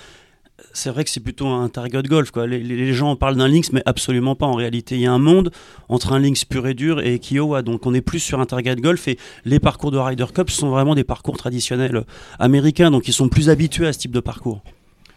c'est 0.73 0.91
vrai 0.91 1.05
que 1.05 1.11
c'est 1.11 1.21
plutôt 1.21 1.49
un 1.49 1.69
target 1.69 2.03
golf. 2.03 2.31
Quoi. 2.31 2.47
Les, 2.47 2.93
gens 2.93 3.17
parlent 3.17 3.37
d'un 3.37 3.49
links, 3.49 3.73
mais 3.73 3.83
absolument 3.87 4.35
pas 4.35 4.47
en 4.47 4.55
réalité. 4.55 4.95
Il 4.97 5.01
y 5.01 5.07
a 5.07 5.13
un 5.13 5.19
monde 5.19 5.51
entre 5.89 6.13
un 6.13 6.19
links 6.19 6.45
pur 6.49 6.67
et 6.67 6.75
dur 6.75 7.01
et 7.01 7.19
Kiowa. 7.19 7.63
Donc 7.63 7.87
on 7.87 7.95
est 7.95 8.01
plus 8.01 8.21
sur 8.21 8.41
un 8.41 8.47
target 8.47 8.77
golf 8.77 9.09
et 9.09 9.19
les 9.45 9.59
parcours 9.59 9.91
de 9.91 9.99
Ryder 9.99 10.27
Cup 10.33 10.51
sont 10.51 10.71
vraiment 10.71 10.95
des 10.95 11.05
parcours 11.05 11.37
traditionnels 11.37 12.05
américains. 12.39 12.91
Donc 12.91 13.09
ils 13.09 13.13
sont 13.13 13.29
plus 13.29 13.51
habitués 13.51 13.87
à 13.87 13.93
ce 13.93 13.99
type 13.99 14.13
de 14.13 14.21
parcours. 14.21 14.63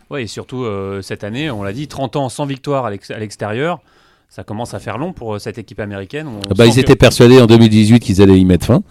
Oui, 0.10 0.22
et 0.22 0.28
surtout 0.28 0.64
euh, 0.64 1.02
cette 1.02 1.24
année, 1.24 1.52
on 1.52 1.64
l'a 1.64 1.74
dit, 1.74 1.88
30 1.88 2.16
ans 2.16 2.30
sans 2.30 2.46
victoire 2.46 2.86
à 2.86 2.92
l'extérieur. 2.92 3.80
Ça 4.30 4.44
commence 4.44 4.74
à 4.74 4.80
faire 4.80 4.98
long 4.98 5.14
pour 5.14 5.36
euh, 5.36 5.40
cette 5.40 5.58
équipe 5.58 5.80
américaine. 5.80 6.28
Ah 6.50 6.54
bah, 6.56 6.66
ils 6.66 6.80
étaient 6.80 6.96
persuadés 6.96 7.40
en 7.40 7.46
2018 7.46 8.00
qu'ils 8.00 8.22
allaient 8.22 8.40
y 8.40 8.46
mettre 8.46 8.66
fin. 8.66 8.84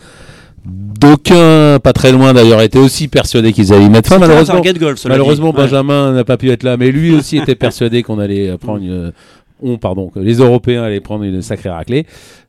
D'aucuns, 0.66 1.78
pas 1.78 1.92
très 1.92 2.10
loin 2.10 2.32
d'ailleurs, 2.32 2.60
étaient 2.60 2.78
aussi 2.78 3.08
persuadés 3.08 3.52
qu'ils 3.52 3.72
allaient 3.72 3.84
y 3.84 3.90
mettre 3.90 4.08
fin. 4.08 4.18
Malheureusement, 4.18 4.62
malheureusement 5.08 5.52
Benjamin 5.52 6.12
n'a 6.12 6.24
pas 6.24 6.36
pu 6.36 6.50
être 6.50 6.62
là, 6.62 6.76
mais 6.76 6.90
lui 6.90 7.14
aussi 7.14 7.38
était 7.38 7.54
persuadé 7.54 8.02
qu'on 8.02 8.18
allait 8.18 8.56
prendre 8.58 8.82
une, 8.82 9.12
on, 9.62 9.78
pardon, 9.78 10.08
que 10.08 10.18
les 10.18 10.34
Européens 10.34 10.82
allaient 10.82 11.00
prendre 11.00 11.24
une 11.24 11.42
sacrée 11.42 11.70
raclée. 11.70 12.06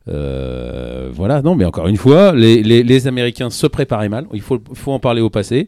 Euh, 0.10 1.10
voilà, 1.12 1.42
non, 1.42 1.56
mais 1.56 1.66
encore 1.66 1.88
une 1.88 1.98
fois, 1.98 2.34
les, 2.34 2.64
les, 2.64 2.84
les, 2.84 3.08
Américains 3.08 3.50
se 3.50 3.68
préparaient 3.68 4.10
mal. 4.10 4.26
Il 4.34 4.42
faut, 4.42 4.60
faut 4.74 4.92
en 4.92 5.00
parler 5.00 5.22
au 5.22 5.30
passé. 5.30 5.68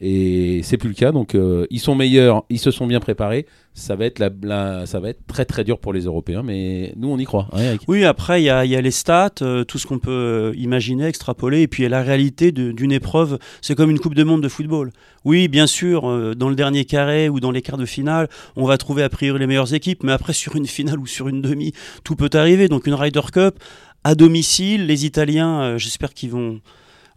Et 0.00 0.60
c'est 0.62 0.76
plus 0.76 0.88
le 0.90 0.94
cas. 0.94 1.12
Donc 1.12 1.34
euh, 1.34 1.66
ils 1.70 1.80
sont 1.80 1.94
meilleurs, 1.94 2.44
ils 2.50 2.58
se 2.58 2.70
sont 2.70 2.86
bien 2.86 3.00
préparés. 3.00 3.46
Ça 3.72 3.94
va 3.94 4.06
être 4.06 4.18
la, 4.18 4.86
ça 4.86 5.00
va 5.00 5.10
être 5.10 5.26
très 5.26 5.44
très 5.44 5.62
dur 5.62 5.78
pour 5.78 5.92
les 5.92 6.04
Européens, 6.04 6.42
mais 6.42 6.94
nous 6.96 7.08
on 7.08 7.18
y 7.18 7.24
croit. 7.24 7.48
hein, 7.52 7.76
Oui, 7.88 8.04
après, 8.04 8.40
il 8.40 8.44
y 8.46 8.50
a, 8.50 8.64
les 8.64 8.90
stats, 8.90 9.30
euh, 9.42 9.64
tout 9.64 9.78
ce 9.78 9.86
qu'on 9.86 9.98
peut 9.98 10.10
euh, 10.10 10.52
imaginer, 10.56 11.06
extrapoler, 11.06 11.62
et 11.62 11.68
puis 11.68 11.82
y 11.82 11.86
a 11.86 11.90
la 11.90 12.02
réalité 12.02 12.52
d'une 12.52 12.92
épreuve. 12.92 13.38
C'est 13.60 13.74
comme 13.74 13.90
une 13.90 13.98
Coupe 13.98 14.14
de 14.14 14.24
Monde 14.24 14.42
de 14.42 14.48
football. 14.48 14.92
Oui, 15.24 15.48
bien 15.48 15.66
sûr, 15.66 16.02
dans 16.36 16.48
le 16.48 16.54
dernier 16.54 16.84
carré 16.84 17.28
ou 17.28 17.40
dans 17.40 17.50
les 17.50 17.60
quarts 17.60 17.76
de 17.76 17.84
finale, 17.84 18.28
on 18.54 18.64
va 18.64 18.78
trouver 18.78 19.02
a 19.02 19.08
priori 19.08 19.40
les 19.40 19.46
meilleures 19.46 19.74
équipes, 19.74 20.04
mais 20.04 20.12
après, 20.12 20.32
sur 20.32 20.56
une 20.56 20.66
finale 20.66 20.98
ou 20.98 21.06
sur 21.06 21.28
une 21.28 21.42
demi, 21.42 21.72
tout 22.02 22.16
peut 22.16 22.30
arriver. 22.32 22.68
Donc, 22.68 22.86
une 22.86 22.94
Ryder 22.94 23.20
Cup, 23.32 23.58
à 24.04 24.14
domicile, 24.14 24.86
les 24.86 25.04
Italiens, 25.04 25.76
j'espère 25.76 26.14
qu'ils 26.14 26.30
vont. 26.30 26.60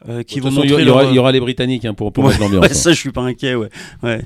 Euh, 0.07 0.23
toute 0.23 0.39
vont 0.43 0.49
façon, 0.49 0.61
il 0.63 0.67
y, 0.67 0.69
montrer 0.71 0.83
il 0.83 0.87
y 0.87 0.91
aura, 0.91 1.01
leur- 1.03 1.11
il 1.11 1.15
y 1.15 1.19
aura 1.19 1.31
les 1.31 1.39
Britanniques 1.41 1.83
hein, 1.85 1.93
pour, 1.93 2.13
pour 2.13 2.23
Ouais, 2.23 2.29
mettre 2.31 2.41
l'ambiance. 2.41 2.61
ouais, 2.67 2.73
ça, 2.73 2.91
je 2.91 2.97
suis 2.97 3.11
pas 3.11 3.21
inquiet, 3.21 3.55
ouais. 3.55 3.69
ouais. 4.03 4.21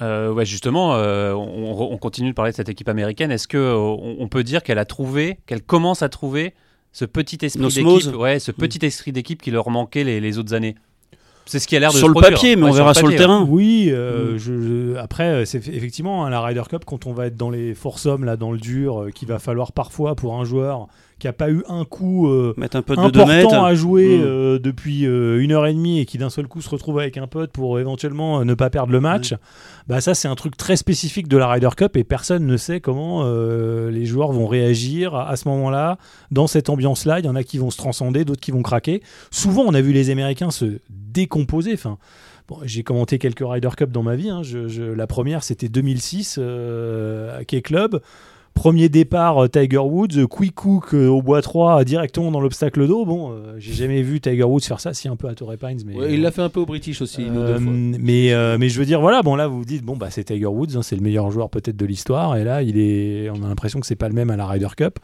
Euh, 0.00 0.32
ouais, 0.32 0.44
justement, 0.44 0.94
euh, 0.96 1.32
on, 1.32 1.92
on 1.92 1.96
continue 1.96 2.30
de 2.30 2.34
parler 2.34 2.50
de 2.52 2.56
cette 2.56 2.68
équipe 2.68 2.88
américaine. 2.88 3.30
Est-ce 3.30 3.48
que 3.48 3.56
euh, 3.58 3.76
on, 3.76 4.28
peut 4.28 4.42
dire 4.44 4.62
qu'elle 4.62 4.78
a 4.78 4.84
trouvé, 4.84 5.38
qu'elle 5.46 5.62
commence 5.62 6.02
à 6.02 6.08
trouver 6.08 6.54
ce 6.92 7.04
petit 7.04 7.38
esprit 7.42 7.62
d'équipe, 7.68 8.14
ouais, 8.16 8.38
ce 8.38 8.50
petit 8.52 8.84
esprit 8.84 9.12
d'équipe 9.12 9.40
qui 9.40 9.50
leur 9.50 9.70
manquait 9.70 10.04
les, 10.04 10.20
les 10.20 10.38
autres 10.38 10.54
années? 10.54 10.74
C'est 11.46 11.58
ce 11.58 11.66
qui 11.66 11.74
a 11.76 11.80
l'air 11.80 11.90
de 11.90 11.96
Sur 11.96 12.06
se 12.06 12.10
le 12.10 12.12
produire. 12.14 12.32
papier, 12.38 12.54
mais 12.56 12.62
Ouais, 12.64 12.70
on 12.70 12.72
verra 12.72 12.94
sur 12.94 13.06
le 13.06 13.12
papier, 13.14 13.18
terrain. 13.26 13.44
Oui, 13.48 13.88
euh, 13.90 14.34
Mm. 14.34 14.38
je- 14.38 14.62
je- 14.92 14.96
après, 14.96 15.24
euh, 15.24 15.44
c'est 15.44 15.58
effectivement 15.68 16.24
hein, 16.24 16.30
la 16.30 16.40
Ryder 16.40 16.62
Cup, 16.70 16.84
quand 16.86 17.06
on 17.06 17.12
va 17.12 17.26
être 17.26 17.36
dans 17.36 17.50
les 17.50 17.74
foursomes, 17.74 18.24
là, 18.24 18.36
dans 18.36 18.52
le 18.52 18.58
dur, 18.58 19.02
euh, 19.02 19.10
qu'il 19.10 19.26
va 19.28 19.38
falloir 19.40 19.72
parfois 19.72 20.14
pour 20.14 20.34
un 20.38 20.44
joueur 20.44 20.86
qui 21.22 21.28
a 21.28 21.32
pas 21.32 21.50
eu 21.50 21.62
un 21.68 21.84
coup 21.84 22.28
euh, 22.28 22.52
Mettre 22.56 22.76
un 22.76 22.82
peu 22.82 22.96
de 22.96 23.08
2 23.10 23.24
mètres. 23.24 23.46
important 23.46 23.64
à 23.64 23.74
jouer 23.74 24.18
Mm. 24.18 24.22
euh, 24.24 24.58
depuis 24.58 25.06
euh, 25.06 25.40
une 25.40 25.52
heure 25.52 25.66
et 25.66 25.72
demie 25.72 26.00
et 26.00 26.04
qui 26.04 26.18
d'un 26.18 26.30
seul 26.30 26.48
coup 26.48 26.60
se 26.60 26.68
retrouve 26.68 26.98
avec 26.98 27.16
un 27.16 27.26
pote 27.26 27.50
pour 27.52 27.78
éventuellement 27.78 28.40
euh, 28.40 28.44
ne 28.44 28.54
pas 28.54 28.68
perdre 28.70 28.92
le 28.92 29.00
match, 29.00 29.34
bah 29.86 30.00
ça 30.00 30.14
c'est 30.14 30.28
un 30.28 30.34
truc 30.34 30.56
très 30.56 30.76
spécifique 30.76 31.28
de 31.28 31.36
la 31.36 31.46
Ryder 31.48 31.68
Cup 31.76 31.96
et 31.96 32.04
personne 32.04 32.44
ne 32.46 32.56
sait 32.56 32.80
comment 32.80 33.24
les 33.24 34.04
joueurs 34.04 34.32
vont 34.32 34.46
réagir 34.46 35.14
à, 35.14 35.28
à 35.28 35.36
ce 35.36 35.48
moment-là, 35.48 35.98
dans 36.30 36.46
cette 36.46 36.68
ambiance-là. 36.68 37.20
Il 37.20 37.24
y 37.24 37.28
en 37.28 37.36
a 37.36 37.42
qui 37.44 37.58
vont 37.58 37.70
se 37.70 37.76
transcender, 37.78 38.24
d'autres 38.24 38.40
qui 38.40 38.50
vont 38.50 38.62
craquer. 38.62 39.02
Souvent 39.30 39.62
on 39.66 39.74
a 39.74 39.80
vu 39.80 39.92
les 39.92 40.10
Américains 40.10 40.50
se 40.50 40.78
décomposer. 40.90 41.72
Enfin, 41.74 41.98
Bon, 42.48 42.58
j'ai 42.64 42.82
commenté 42.82 43.18
quelques 43.20 43.44
Ryder 43.46 43.68
Cup 43.76 43.92
dans 43.92 44.02
ma 44.02 44.16
vie. 44.16 44.28
hein. 44.28 44.42
Je- 44.42 44.66
je- 44.66 44.82
la 44.82 45.06
première, 45.06 45.44
c'était 45.44 45.68
2006 45.68 46.38
euh, 46.40 47.38
à 47.38 47.44
Key 47.44 47.62
Club. 47.62 48.00
Premier 48.54 48.88
départ, 48.88 49.44
euh, 49.44 49.48
Tiger 49.48 49.78
Woods. 49.78 50.18
euh, 50.18 50.26
Quick 50.26 50.54
Cook 50.54 50.94
euh, 50.94 51.08
au 51.08 51.22
bois 51.22 51.42
3, 51.42 51.80
euh, 51.80 51.84
directement 51.84 52.30
dans 52.30 52.40
l'obstacle 52.40 52.86
d'eau. 52.86 53.04
Bon, 53.04 53.34
j'ai 53.58 53.72
jamais 53.72 54.02
vu 54.02 54.20
Tiger 54.20 54.44
Woods 54.44 54.60
faire 54.60 54.78
ça, 54.80 54.94
si 54.94 55.08
un 55.08 55.16
peu 55.16 55.28
à 55.28 55.34
Torrey 55.34 55.56
Pines. 55.56 55.80
Mais, 55.86 55.96
Ouais, 55.96 56.14
il 56.14 56.22
l'a 56.22 56.30
fait 56.30 56.42
un 56.42 56.48
peu 56.48 56.60
au 56.60 56.66
British 56.66 57.00
aussi. 57.02 57.24
deux 57.24 57.58
fois. 57.58 57.72
mais, 57.72 58.32
mais 58.58 58.68
je 58.68 58.78
veux 58.78 58.84
dire, 58.86 59.00
voilà, 59.00 59.22
bon 59.22 59.34
là 59.36 59.48
vous 59.48 59.58
vous 59.58 59.64
dites, 59.64 59.82
bon 59.84 59.96
bah 59.96 60.08
c'est 60.10 60.24
Tiger 60.24 60.46
Woods, 60.46 60.76
hein, 60.76 60.82
c'est 60.82 60.96
le 60.96 61.02
meilleur 61.02 61.30
joueur 61.30 61.50
peut-être 61.50 61.76
de 61.76 61.86
l'histoire, 61.86 62.36
et 62.36 62.44
là 62.44 62.62
il 62.62 62.78
est, 62.78 63.30
on 63.30 63.42
a 63.44 63.48
l'impression 63.48 63.80
que 63.80 63.86
c'est 63.86 63.96
pas 63.96 64.08
le 64.08 64.14
même 64.14 64.30
à 64.30 64.36
la 64.36 64.46
Ryder 64.46 64.68
Cup. 64.76 64.98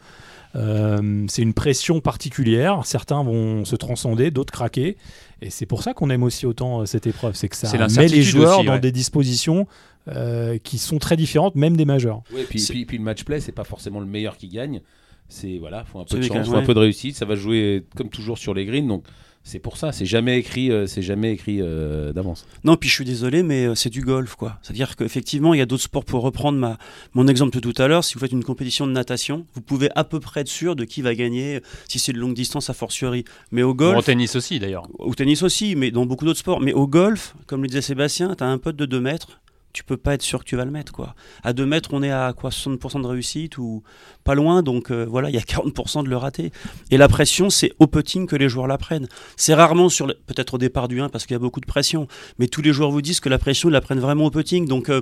Euh, 0.55 1.25
c'est 1.27 1.43
une 1.43 1.53
pression 1.53 1.99
particulière, 2.01 2.81
certains 2.83 3.23
vont 3.23 3.65
se 3.65 3.75
transcender, 3.75 4.31
d'autres 4.31 4.51
craquer, 4.51 4.97
et 5.41 5.49
c'est 5.51 5.67
pour 5.67 5.83
ça 5.83 5.93
qu'on 5.93 6.09
aime 6.09 6.23
aussi 6.23 6.45
autant 6.47 6.81
euh, 6.81 6.85
cette 6.85 7.05
épreuve, 7.05 7.35
c'est 7.35 7.49
que 7.49 7.55
ça 7.55 7.67
C'est 7.67 7.77
met 7.97 8.07
les 8.07 8.23
joueurs 8.23 8.57
aussi, 8.57 8.65
dans 8.65 8.73
ouais. 8.73 8.79
des 8.79 8.91
dispositions 8.91 9.67
euh, 10.07 10.57
qui 10.57 10.79
sont 10.79 10.97
très 10.97 11.17
différentes, 11.17 11.53
même 11.55 11.77
des 11.77 11.85
majeurs. 11.85 12.23
Ouais, 12.33 12.45
puis, 12.49 12.59
C'est- 12.59 12.73
puis, 12.73 12.85
puis 12.85 12.97
le 12.97 13.03
match 13.03 13.23
play, 13.23 13.39
c'est 13.39 13.51
pas 13.51 13.63
forcément 13.63 13.99
le 13.99 14.07
meilleur 14.07 14.37
qui 14.37 14.47
gagne. 14.47 14.81
C'est 15.27 15.59
voilà, 15.59 15.83
faut 15.85 15.99
un 15.99 16.03
peu 16.05 16.15
C'est 16.15 16.17
de 16.17 16.33
chance, 16.33 16.47
faut 16.47 16.55
un 16.55 16.63
peu 16.63 16.73
de 16.73 16.79
réussite. 16.79 17.15
Ça 17.15 17.25
va 17.25 17.35
jouer 17.35 17.85
comme 17.95 18.09
toujours 18.09 18.39
sur 18.39 18.55
les 18.55 18.65
greens, 18.65 18.87
donc 18.87 19.03
c'est 19.49 19.59
pour 19.59 19.77
ça. 19.77 19.91
C'est 19.91 20.05
jamais 20.05 20.37
écrit, 20.37 20.71
euh, 20.71 20.85
c'est 20.85 21.01
jamais 21.01 21.31
écrit 21.31 21.57
euh, 21.59 22.13
d'avance. 22.13 22.45
Non, 22.63 22.75
puis 22.75 22.87
je 22.87 22.93
suis 22.93 23.05
désolé, 23.05 23.41
mais 23.41 23.65
euh, 23.65 23.75
c'est 23.75 23.89
du 23.89 24.01
golf, 24.01 24.35
quoi. 24.35 24.59
C'est-à-dire 24.61 24.95
qu'effectivement, 24.95 25.53
il 25.55 25.57
y 25.57 25.61
a 25.61 25.65
d'autres 25.65 25.83
sports 25.83 26.05
pour 26.05 26.21
reprendre 26.21 26.59
ma, 26.59 26.77
mon 27.13 27.27
exemple 27.27 27.59
de 27.59 27.59
tout 27.59 27.81
à 27.81 27.87
l'heure. 27.87 28.03
Si 28.03 28.13
vous 28.13 28.19
faites 28.19 28.31
une 28.31 28.43
compétition 28.43 28.85
de 28.85 28.91
natation, 28.91 29.47
vous 29.55 29.61
pouvez 29.61 29.89
à 29.95 30.03
peu 30.03 30.19
près 30.19 30.41
être 30.41 30.47
sûr 30.47 30.75
de 30.75 30.85
qui 30.85 31.01
va 31.01 31.15
gagner, 31.15 31.61
si 31.87 31.97
c'est 31.97 32.13
de 32.13 32.19
longue 32.19 32.35
distance, 32.35 32.69
à 32.69 32.73
fortiori. 32.73 33.25
Mais 33.51 33.63
au 33.63 33.71
Ou 33.71 33.75
golf, 33.75 33.97
en 33.97 34.01
tennis 34.03 34.35
aussi 34.35 34.59
d'ailleurs. 34.59 34.87
au 34.99 35.15
tennis 35.15 35.41
aussi, 35.41 35.75
mais 35.75 35.89
dans 35.89 36.05
beaucoup 36.05 36.25
d'autres 36.25 36.39
sports. 36.39 36.61
Mais 36.61 36.73
au 36.73 36.87
golf, 36.87 37.35
comme 37.47 37.63
le 37.63 37.67
disait 37.67 37.81
Sébastien, 37.81 38.35
tu 38.35 38.43
as 38.43 38.47
un 38.47 38.59
pote 38.59 38.75
de 38.75 38.85
2 38.85 38.99
mètres, 38.99 39.39
tu 39.73 39.83
peux 39.83 39.97
pas 39.97 40.15
être 40.15 40.21
sûr 40.21 40.39
que 40.39 40.45
tu 40.45 40.55
vas 40.55 40.65
le 40.65 40.71
mettre. 40.71 40.91
Quoi. 40.91 41.15
À 41.43 41.53
2 41.53 41.65
mètres, 41.65 41.89
on 41.93 42.01
est 42.01 42.11
à 42.11 42.33
quoi 42.33 42.49
60% 42.49 43.01
de 43.01 43.07
réussite 43.07 43.57
ou 43.57 43.83
pas 44.23 44.35
loin, 44.35 44.63
donc 44.63 44.91
euh, 44.91 45.05
voilà, 45.05 45.29
il 45.29 45.35
y 45.35 45.37
a 45.37 45.41
40% 45.41 46.03
de 46.03 46.09
le 46.09 46.17
rater. 46.17 46.51
Et 46.91 46.97
la 46.97 47.07
pression, 47.07 47.49
c'est 47.49 47.71
au 47.79 47.87
putting 47.87 48.27
que 48.27 48.35
les 48.35 48.49
joueurs 48.49 48.67
la 48.67 48.77
prennent. 48.77 49.07
C'est 49.35 49.53
rarement 49.53 49.89
sur, 49.89 50.07
peut-être 50.07 50.55
au 50.55 50.57
départ 50.57 50.87
du 50.87 51.01
1 51.01 51.09
parce 51.09 51.25
qu'il 51.25 51.35
y 51.35 51.35
a 51.35 51.39
beaucoup 51.39 51.61
de 51.61 51.65
pression, 51.65 52.07
mais 52.39 52.47
tous 52.47 52.61
les 52.61 52.73
joueurs 52.73 52.91
vous 52.91 53.01
disent 53.01 53.19
que 53.19 53.29
la 53.29 53.37
pression, 53.37 53.69
ils 53.69 53.73
la 53.73 53.81
prennent 53.81 53.99
vraiment 53.99 54.25
au 54.25 54.31
putting. 54.31 54.67
Donc 54.67 54.89
euh, 54.89 55.01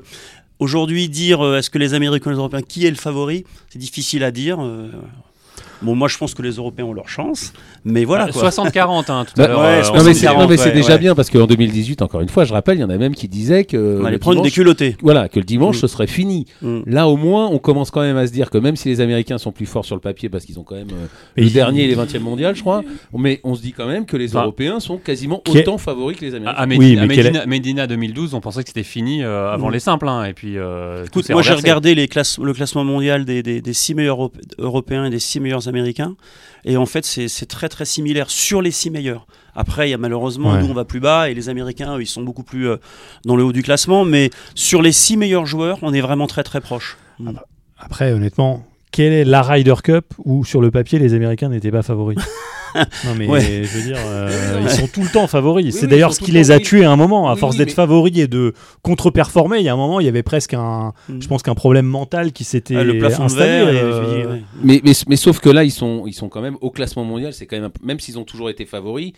aujourd'hui, 0.59 1.07
dire 1.09 1.45
euh, 1.45 1.57
est-ce 1.57 1.69
que 1.69 1.77
les 1.77 1.93
Américains 1.93 2.31
et 2.31 2.33
les 2.33 2.39
Européens, 2.39 2.61
qui 2.61 2.85
est 2.85 2.89
le 2.91 2.97
favori, 2.97 3.45
c'est 3.69 3.79
difficile 3.79 4.23
à 4.23 4.31
dire. 4.31 4.59
Bon, 5.81 5.95
moi 5.95 6.07
je 6.07 6.17
pense 6.17 6.33
que 6.33 6.41
les 6.41 6.51
Européens 6.53 6.85
ont 6.85 6.93
leur 6.93 7.07
chance, 7.09 7.53
mais 7.85 8.03
voilà. 8.05 8.25
Ah, 8.29 8.31
quoi. 8.31 8.49
60-40 8.49 9.11
hein, 9.11 9.25
tout 9.25 9.33
Bah, 9.37 9.43
à 9.43 9.47
l'heure. 9.47 9.59
ouais, 9.59 9.65
euh, 9.65 9.97
Non, 9.97 10.03
mais 10.03 10.13
c'est 10.13 10.27
ouais, 10.69 10.71
déjà 10.73 10.93
ouais. 10.93 10.99
bien 10.99 11.13
parce 11.15 11.29
qu'en 11.29 11.45
2018, 11.45 12.01
encore 12.01 12.21
une 12.21 12.29
fois, 12.29 12.45
je 12.45 12.53
rappelle, 12.53 12.77
il 12.77 12.81
y 12.81 12.83
en 12.83 12.89
a 12.89 12.97
même 12.97 13.13
qui 13.15 13.27
disaient 13.27 13.63
que 13.63 14.01
On 14.03 14.07
les 14.07 14.17
prendre 14.17 14.41
des 14.41 14.49
culottés. 14.51 14.97
voilà, 15.01 15.29
que 15.29 15.39
le 15.39 15.45
dimanche 15.45 15.77
Mm. 15.77 15.79
ce 15.81 15.87
serait 15.87 16.07
fini. 16.07 16.45
Mm. 16.61 16.79
Là, 16.87 17.07
au 17.07 17.17
moins, 17.17 17.47
on 17.51 17.59
commence 17.59 17.91
quand 17.91 18.01
même 18.01 18.17
à 18.17 18.25
se 18.27 18.31
dire 18.31 18.49
que 18.49 18.57
même 18.57 18.75
si 18.75 18.89
les 18.89 19.01
Américains 19.01 19.37
sont 19.37 19.51
plus 19.51 19.65
forts 19.65 19.85
sur 19.85 19.95
le 19.95 20.01
papier 20.01 20.29
parce 20.29 20.45
qu'ils 20.45 20.59
ont 20.59 20.63
quand 20.63 20.75
même 20.75 20.87
euh, 20.91 21.05
Mais 21.35 21.43
le 21.43 21.49
dernier 21.49 21.83
et 21.83 21.87
les 21.87 21.95
20e 21.95 22.19
mondial, 22.21 22.55
je 22.55 22.61
crois, 22.61 22.83
mais 23.13 23.39
on 23.43 23.53
se 23.55 23.61
dit 23.61 23.71
quand 23.73 23.87
même 23.87 24.05
que 24.05 24.17
les 24.17 24.29
Européens 24.29 24.79
sont 24.79 24.97
quasiment 24.97 25.41
autant 25.47 25.77
favoris 25.77 26.17
que 26.17 26.25
les 26.25 26.33
À, 26.33 26.37
Américains. 26.37 26.57
à 26.59 26.65
Oui, 26.67 26.77
Medina, 26.79 27.05
mais 27.05 27.13
à 27.13 27.15
quel 27.15 27.25
est- 27.27 27.29
Medina- 27.31 27.45
Medina 27.45 27.87
2012, 27.87 28.33
on 28.33 28.41
pensait 28.41 28.63
que 28.63 28.69
c'était 28.69 28.83
fini 28.83 29.23
euh, 29.23 29.51
avant 29.51 29.69
Mm. 29.69 29.73
les 29.73 29.79
simples. 29.79 30.07
hein, 30.07 30.23
et 30.25 30.33
puis, 30.33 30.57
euh, 30.57 31.05
Écoute, 31.05 31.29
moi 31.29 31.41
j'ai 31.43 31.53
regardé 31.53 31.93
les 31.95 32.07
le 32.41 32.53
classement 32.53 32.83
mondial 32.83 33.25
des, 33.25 33.43
des, 33.43 33.61
des 33.61 33.73
six 33.73 33.93
meilleurs 33.93 34.17
Europé- 34.17 34.39
Européens 34.57 35.05
et 35.05 35.09
des 35.09 35.19
six 35.19 35.39
meilleurs 35.39 35.66
Américains. 35.67 36.15
Et 36.65 36.77
en 36.77 36.85
fait, 36.85 37.05
c'est 37.05 37.45
très 37.45 37.69
très 37.69 37.85
similaire 37.85 38.29
sur 38.29 38.61
les 38.61 38.71
six 38.71 38.89
meilleurs. 38.89 39.27
Après, 39.55 39.87
il 39.87 39.91
y 39.91 39.93
a 39.93 39.97
malheureusement, 39.97 40.53
Ouais. 40.53 40.61
nous 40.61 40.69
on 40.69 40.73
va 40.73 40.85
plus 40.85 40.99
bas 40.99 41.29
et 41.29 41.33
les 41.33 41.49
Américains, 41.49 41.97
eux, 41.97 42.01
ils 42.01 42.07
sont 42.07 42.21
beaucoup 42.21 42.43
plus 42.43 42.67
euh, 42.69 42.77
dans 43.25 43.35
le 43.35 43.43
haut 43.43 43.53
du 43.53 43.63
classement. 43.63 44.05
Mais 44.05 44.29
sur 44.55 44.81
les 44.81 44.91
six 44.91 45.17
meilleurs 45.17 45.45
joueurs, 45.45 45.79
on 45.81 45.93
est 45.93 46.01
vraiment 46.01 46.27
très 46.27 46.43
très 46.43 46.61
proche. 46.61 46.97
Ah 47.25 47.31
bah, 47.31 47.45
Après, 47.77 48.11
honnêtement, 48.11 48.65
quelle 48.91 49.13
est 49.13 49.25
la 49.25 49.41
Ryder 49.41 49.75
Cup 49.83 50.13
où 50.25 50.45
sur 50.45 50.61
le 50.61 50.69
papier 50.71 50.99
les 50.99 51.13
Américains 51.13 51.49
n'étaient 51.49 51.71
pas 51.71 51.81
favoris? 51.83 52.17
Non 53.05 53.15
mais 53.17 53.27
Ouais. 53.27 53.41
je 53.63 53.77
veux 53.77 53.83
dire, 53.83 53.97
euh, 54.05 54.59
ils 54.63 54.69
sont 54.69 54.87
tout 54.87 55.01
le 55.01 55.09
temps 55.09 55.27
favoris. 55.27 55.73
c'est 55.75 55.83
oui, 55.83 55.87
d'ailleurs 55.87 56.13
ce 56.13 56.19
qui 56.19 56.31
le 56.31 56.39
les 56.39 56.51
a 56.51 56.59
tués 56.59 56.85
à 56.85 56.91
un 56.91 56.95
moment. 56.95 57.29
À 57.29 57.33
Oui, 57.33 57.39
force 57.39 57.53
oui, 57.53 57.59
d'être 57.59 57.69
mais- 57.69 57.73
favoris 57.75 58.17
et 58.17 58.27
de 58.27 58.53
contre-performer, 58.83 59.57
il 59.59 59.63
y 59.63 59.69
a 59.69 59.73
un 59.73 59.77
moment, 59.77 59.99
il 59.99 60.05
y 60.05 60.09
avait 60.09 60.23
presque 60.23 60.53
un, 60.53 60.93
Mm. 61.09 61.21
je 61.21 61.27
pense 61.27 61.43
qu'un 61.43 61.55
problème 61.55 61.85
mental 61.85 62.31
qui 62.31 62.43
s'était 62.43 62.75
Ah, 62.77 62.83
le 62.83 62.97
plafond 62.97 63.23
de 63.23 63.25
installé. 63.25 63.49
euh, 63.51 64.31
ouais. 64.33 64.41
Mais, 64.63 64.81
mais, 64.83 64.91
mais 65.07 65.15
sauf 65.15 65.39
que 65.39 65.49
là, 65.49 65.63
ils 65.63 65.71
sont, 65.71 66.03
ils 66.07 66.13
sont 66.13 66.29
quand 66.29 66.41
même 66.41 66.57
au 66.61 66.69
classement 66.71 67.03
mondial. 67.03 67.33
C'est 67.33 67.45
quand 67.45 67.59
même, 67.59 67.69
même 67.83 67.99
s'ils 67.99 68.17
ont 68.17 68.23
toujours 68.23 68.49
été 68.49 68.65
favoris. 68.65 69.13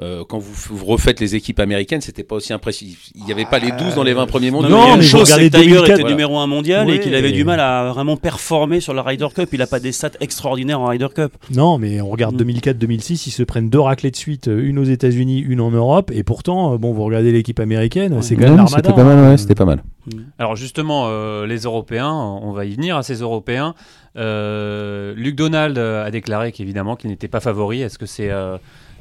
Euh, 0.00 0.22
quand 0.28 0.38
vous, 0.38 0.76
vous 0.76 0.84
refaites 0.84 1.18
les 1.20 1.34
équipes 1.34 1.58
américaines, 1.60 2.00
c'était 2.00 2.22
pas 2.22 2.36
aussi 2.36 2.52
impressionnant. 2.52 2.92
Il 3.16 3.24
n'y 3.24 3.32
avait 3.32 3.44
pas 3.46 3.58
les 3.58 3.72
12 3.72 3.96
dans 3.96 4.04
les 4.04 4.14
20 4.14 4.26
premiers 4.26 4.50
mondiaux. 4.52 4.70
Non, 4.70 4.88
Non, 4.90 4.96
mais 4.96 5.02
chose, 5.02 5.28
c'est 5.28 5.50
que 5.50 5.56
Tiger 5.56 5.66
2004, 5.70 5.84
était 5.90 5.94
voilà. 6.02 6.10
numéro 6.14 6.38
un 6.38 6.46
mondial 6.46 6.86
Ouais. 6.86 6.96
et 6.96 7.00
qu'il 7.00 7.14
avait 7.14 7.32
du 7.32 7.44
mal 7.44 7.58
à 7.60 7.88
vraiment 7.92 8.16
performer 8.16 8.80
sur 8.80 8.94
la 8.94 9.02
Ryder 9.02 9.26
Cup. 9.34 9.48
Il 9.52 9.58
n'a 9.58 9.66
pas 9.66 9.80
des 9.80 9.90
stats 9.92 10.10
extraordinaires 10.20 10.80
en 10.80 10.86
Ryder 10.86 11.08
Cup. 11.14 11.32
Non, 11.54 11.78
mais 11.78 12.00
on 12.00 12.08
regarde 12.10 12.34
Mm. 12.34 12.48
2004-2006, 12.50 13.26
ils 13.26 13.30
se 13.32 13.42
prennent 13.42 13.70
deux 13.70 13.80
raclées 13.80 14.10
de 14.12 14.16
suite, 14.16 14.48
euh, 14.48 14.62
une 14.64 14.78
aux 14.78 14.84
États-Unis, 14.84 15.40
une 15.40 15.60
en 15.60 15.70
Europe, 15.72 16.10
et 16.14 16.22
pourtant, 16.22 16.74
euh, 16.74 16.78
bon, 16.78 16.92
vous 16.92 17.02
regardez 17.04 17.32
l'équipe 17.32 17.58
américaine, 17.58 18.22
c'est 18.22 18.36
quand 18.36 18.42
même 18.42 18.56
l'armada. 18.56 18.76
C'était 18.76 18.92
pas 18.94 19.04
mal, 19.04 19.30
ouais, 19.30 19.36
c'était 19.36 19.54
pas 19.56 19.64
mal. 19.64 19.82
Alors 20.38 20.54
justement, 20.56 21.04
euh, 21.08 21.44
les 21.46 21.58
Européens, 21.62 22.12
on 22.12 22.52
va 22.52 22.64
y 22.64 22.74
venir 22.74 22.96
à 22.96 23.02
ces 23.02 23.16
Européens. 23.16 23.74
Euh, 24.16 25.14
Luc 25.16 25.34
Donald 25.36 25.78
a 25.78 26.10
déclaré 26.10 26.52
qu'évidemment 26.52 26.96
qu'il 26.96 27.10
n'était 27.10 27.28
pas 27.28 27.40
favori. 27.40 27.82
Est-ce 27.82 27.98
que 27.98 28.06
c'est 28.06 28.30
euh, 28.30 28.56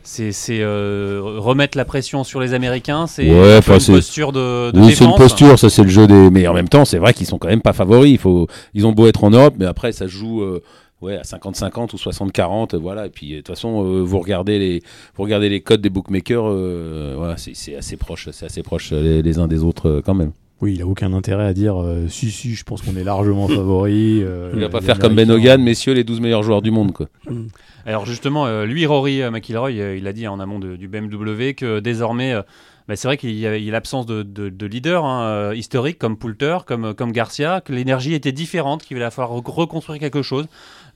c'est 0.07 0.59
euh, 0.61 1.21
remettre 1.37 1.77
la 1.77 1.83
pression 1.85 2.23
sur 2.23 2.39
les 2.39 2.53
Américains 2.53 3.07
C'est 3.07 3.29
Ouais, 3.29 3.57
une 3.57 3.61
posture 3.61 4.31
de, 4.31 4.71
de 4.71 4.79
Oui, 4.79 4.95
c'est 4.95 5.03
une 5.03 5.15
posture, 5.15 5.59
ça 5.59 5.69
c'est 5.69 5.83
le 5.83 5.89
jeu 5.89 6.07
des. 6.07 6.29
Mais 6.31 6.47
en 6.47 6.53
même 6.53 6.69
temps, 6.69 6.85
c'est 6.85 6.97
vrai 6.97 7.13
qu'ils 7.13 7.27
sont 7.27 7.37
quand 7.37 7.49
même 7.49 7.61
pas 7.61 7.73
favoris. 7.73 8.11
Il 8.11 8.17
faut, 8.17 8.47
ils 8.73 8.87
ont 8.87 8.93
beau 8.93 9.07
être 9.07 9.23
en 9.23 9.29
Europe, 9.31 9.55
mais 9.59 9.65
après 9.65 9.91
ça 9.91 10.05
se 10.05 10.11
joue. 10.11 10.41
euh, 10.41 10.61
Ouais, 10.99 11.15
à 11.15 11.21
50-50 11.21 11.93
ou 11.93 11.97
60-40, 11.97 12.75
voilà. 12.77 13.05
Et 13.05 13.09
puis 13.11 13.29
de 13.33 13.35
toute 13.37 13.49
façon, 13.49 13.85
euh, 13.85 14.01
vous 14.01 14.17
regardez 14.17 14.57
les, 14.57 14.81
vous 15.15 15.21
regardez 15.21 15.47
les 15.47 15.61
codes 15.61 15.79
des 15.79 15.91
bookmakers, 15.91 16.45
euh, 16.47 17.13
voilà, 17.15 17.35
c'est 17.37 17.75
assez 17.75 17.97
proche, 17.97 18.29
c'est 18.31 18.47
assez 18.47 18.63
proche 18.63 18.89
euh, 18.93 19.01
les, 19.03 19.21
les 19.21 19.37
uns 19.37 19.47
des 19.47 19.63
autres 19.63 19.87
euh, 19.87 20.01
quand 20.03 20.15
même. 20.15 20.31
Oui, 20.59 20.73
il 20.73 20.81
a 20.81 20.87
aucun 20.87 21.13
intérêt 21.13 21.45
à 21.45 21.53
dire 21.53 21.79
euh, 21.79 22.07
si, 22.07 22.31
si, 22.31 22.55
je 22.55 22.63
pense 22.63 22.81
qu'on 22.81 22.95
est 22.95 23.03
largement 23.03 23.47
favori. 23.47 24.23
euh, 24.23 24.51
Il 24.53 24.59
va 24.59 24.69
pas 24.69 24.81
faire 24.81 24.97
comme 24.97 25.13
Ben 25.15 25.29
Hogan, 25.29 25.61
messieurs, 25.61 25.93
les 25.93 26.03
12 26.03 26.19
meilleurs 26.19 26.41
joueurs 26.43 26.61
du 26.63 26.71
monde, 26.71 26.93
quoi. 26.93 27.07
Alors 27.85 28.05
justement, 28.05 28.47
euh, 28.47 28.65
lui, 28.65 28.85
Rory 28.85 29.21
euh, 29.21 29.29
McIlroy, 29.31 29.71
euh, 29.73 29.95
il 29.97 30.07
a 30.07 30.13
dit 30.13 30.27
en 30.27 30.39
amont 30.39 30.59
de- 30.59 30.75
du 30.75 30.87
BMW 30.87 31.53
que 31.53 31.79
désormais, 31.79 32.33
euh, 32.33 32.41
bah, 32.87 32.95
c'est 32.95 33.07
vrai 33.07 33.17
qu'il 33.17 33.31
y 33.37 33.45
a, 33.45 33.57
l'absence 33.71 34.05
de, 34.05 34.23
de, 34.23 34.65
leader 34.65 35.05
hein, 35.05 35.53
historique 35.53 35.99
comme 35.99 36.17
Poulter, 36.17 36.57
comme, 36.65 36.93
comme 36.93 37.11
Garcia, 37.11 37.61
que 37.61 37.71
l'énergie 37.71 38.13
était 38.13 38.31
différente, 38.31 38.83
qu'il 38.83 38.97
allait 38.97 39.11
falloir 39.11 39.41
reconstruire 39.45 39.99
quelque 39.99 40.21
chose. 40.21 40.47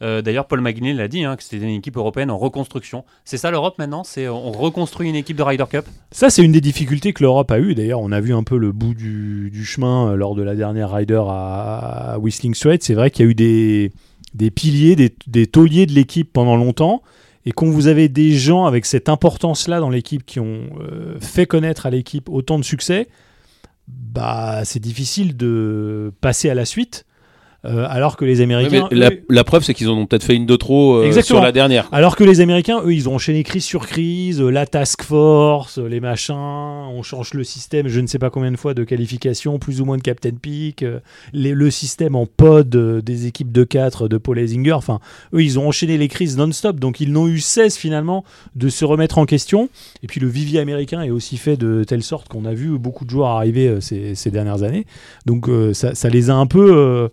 Euh, 0.01 0.21
d'ailleurs, 0.21 0.47
Paul 0.47 0.61
McGuinness 0.61 0.95
l'a 0.95 1.07
dit, 1.07 1.23
hein, 1.23 1.35
que 1.35 1.43
c'était 1.43 1.63
une 1.63 1.75
équipe 1.75 1.97
européenne 1.97 2.31
en 2.31 2.37
reconstruction. 2.37 3.05
C'est 3.23 3.37
ça 3.37 3.51
l'Europe 3.51 3.77
maintenant? 3.77 4.03
C'est 4.03 4.27
on 4.27 4.51
reconstruit 4.51 5.09
une 5.09 5.15
équipe 5.15 5.37
de 5.37 5.43
Ryder 5.43 5.65
Cup? 5.69 5.85
Ça, 6.11 6.29
c'est 6.29 6.43
une 6.43 6.51
des 6.51 6.61
difficultés 6.61 7.13
que 7.13 7.23
l'Europe 7.23 7.51
a 7.51 7.59
eu. 7.59 7.75
D'ailleurs, 7.75 7.99
on 7.99 8.11
a 8.11 8.19
vu 8.19 8.33
un 8.33 8.43
peu 8.43 8.57
le 8.57 8.71
bout 8.71 8.93
du, 8.93 9.63
chemin 9.63 10.15
lors 10.15 10.35
de 10.35 10.41
la 10.41 10.55
dernière 10.55 10.91
Ryder 10.91 11.23
à, 11.27 12.17
Whistling 12.19 12.55
Straits. 12.55 12.83
C'est 12.83 12.95
vrai 12.95 13.11
qu'il 13.11 13.25
y 13.25 13.27
a 13.27 13.31
eu 13.31 13.35
des, 13.35 14.49
piliers, 14.51 14.95
des, 14.95 15.13
des 15.27 15.47
tauliers 15.47 15.85
de 15.85 15.93
l'équipe 15.93 16.31
pendant 16.33 16.55
longtemps. 16.55 17.03
Et 17.45 17.51
quand 17.51 17.67
vous 17.67 17.87
avez 17.87 18.09
des 18.09 18.33
gens 18.33 18.65
avec 18.65 18.85
cette 18.85 19.09
importance-là 19.09 19.79
dans 19.79 19.89
l'équipe 19.89 20.25
qui 20.25 20.39
ont 20.39 20.69
euh, 20.79 21.19
fait 21.19 21.45
connaître 21.45 21.85
à 21.85 21.89
l'équipe 21.89 22.29
autant 22.29 22.59
de 22.59 22.63
succès, 22.63 23.07
bah, 23.87 24.63
c'est 24.63 24.79
difficile 24.79 25.35
de 25.35 26.13
passer 26.21 26.49
à 26.49 26.53
la 26.53 26.65
suite. 26.65 27.05
Euh, 27.63 27.85
alors 27.87 28.17
que 28.17 28.25
les 28.25 28.41
Américains. 28.41 28.87
la, 28.91 29.43
preuve, 29.43 29.63
c'est 29.63 29.75
qu'ils 29.75 29.89
en 29.89 29.93
ont 29.95 30.07
peut-être 30.07 30.23
fait 30.23 30.35
une 30.35 30.47
de 30.47 30.55
trop 30.55 30.95
euh, 30.95 31.21
sur 31.21 31.41
la 31.41 31.51
dernière. 31.51 31.87
Alors 31.91 32.15
que 32.15 32.23
les 32.23 32.41
Américains, 32.41 32.81
eux, 32.83 32.93
ils 32.93 33.07
ont 33.07 33.15
enchaîné 33.15 33.43
crise 33.43 33.63
sur 33.63 33.85
crise, 33.85 34.41
euh, 34.41 34.49
la 34.49 34.65
task 34.65 35.03
force, 35.03 35.77
les 35.77 35.99
machins, 35.99 36.33
on 36.33 37.03
change 37.03 37.35
le 37.35 37.43
système, 37.43 37.87
je 37.87 37.99
ne 37.99 38.07
sais 38.07 38.17
pas 38.17 38.31
combien 38.31 38.51
de 38.51 38.57
fois 38.57 38.73
de 38.73 38.83
qualification, 38.83 39.59
plus 39.59 39.79
ou 39.79 39.85
moins 39.85 39.97
de 39.97 40.01
Captain 40.01 40.31
Peak, 40.41 40.83
le 41.33 41.71
système 41.71 42.15
en 42.15 42.25
pod 42.25 42.69
des 42.69 43.27
équipes 43.27 43.51
de 43.51 43.63
4 43.63 44.07
de 44.07 44.17
Paul 44.17 44.39
Heisinger. 44.39 44.73
Enfin, 44.73 44.99
eux, 45.35 45.43
ils 45.43 45.59
ont 45.59 45.67
enchaîné 45.67 45.99
les 45.99 46.07
crises 46.07 46.37
non-stop, 46.37 46.79
donc 46.79 46.99
ils 46.99 47.11
n'ont 47.11 47.27
eu 47.27 47.39
cesse 47.39 47.77
finalement 47.77 48.23
de 48.55 48.69
se 48.69 48.85
remettre 48.85 49.19
en 49.19 49.25
question. 49.25 49.69
Et 50.01 50.07
puis 50.07 50.19
le 50.19 50.27
vivier 50.27 50.59
américain 50.59 51.03
est 51.03 51.11
aussi 51.11 51.37
fait 51.37 51.57
de 51.57 51.83
telle 51.83 52.01
sorte 52.01 52.27
qu'on 52.27 52.45
a 52.45 52.53
vu 52.53 52.79
beaucoup 52.79 53.05
de 53.05 53.11
joueurs 53.11 53.29
arriver 53.29 53.77
ces, 53.81 54.31
dernières 54.31 54.63
années. 54.63 54.87
Donc 55.27 55.47
ça, 55.73 55.93
ça, 55.93 56.09
les 56.09 56.29
a 56.31 56.35
un 56.35 56.47
peu 56.47 57.09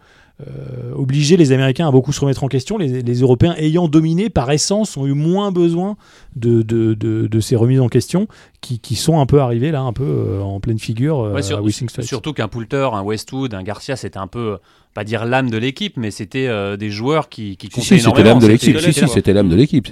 euh, 0.47 0.93
obliger 0.95 1.37
les 1.37 1.51
Américains 1.51 1.89
à 1.89 1.91
beaucoup 1.91 2.13
se 2.13 2.21
remettre 2.21 2.45
en 2.45 2.49
question. 2.49 2.79
Les, 2.79 3.21
Européens 3.21 3.55
ayant 3.59 3.89
dominé, 3.89 4.31
par 4.31 4.51
essence, 4.53 4.97
ont 4.97 5.05
eu 5.05 5.13
moins 5.13 5.51
besoin 5.51 5.97
de, 6.37 6.63
de, 6.63 6.95
de, 6.95 7.41
ces 7.41 7.57
remises 7.57 7.81
en 7.81 7.89
question 7.89 8.29
qui, 8.61 8.79
qui, 8.79 8.95
sont 8.95 9.21
un 9.21 9.27
peu 9.27 9.41
arrivées 9.41 9.73
là, 9.73 9.81
un 9.81 9.93
peu 9.93 10.05
euh, 10.05 10.41
en 10.41 10.61
pleine 10.61 10.79
figure 10.79 11.21
euh, 11.21 11.35
à 11.35 12.03
Surtout 12.03 12.33
qu'un 12.33 12.47
Poulter, 12.47 12.89
un 12.93 13.03
Westwood, 13.03 13.53
un 13.53 13.65
Garcia, 13.65 13.97
c'était 13.97 14.19
un 14.19 14.29
peu 14.29 14.59
pas 14.99 15.05
dire 15.05 15.25
l'âme 15.25 15.49
de 15.49 15.59
l'équipe, 15.59 15.95
mais 15.97 16.11
c'était 16.11 16.49
des 16.77 16.91
joueurs 16.91 17.29
qui, 17.29 17.57
qui 17.57 17.69
comptaient 17.69 17.99
si, 17.99 18.01
C'était 18.01 18.23
l'âme 18.25 18.41
de 18.41 18.49
l'équipe. 18.49 18.77
Si, 18.77 18.93
si, 18.93 19.09
c'était 19.09 19.33
l'âme 19.33 19.49
de 19.49 19.55
l'équipe. 19.55 19.87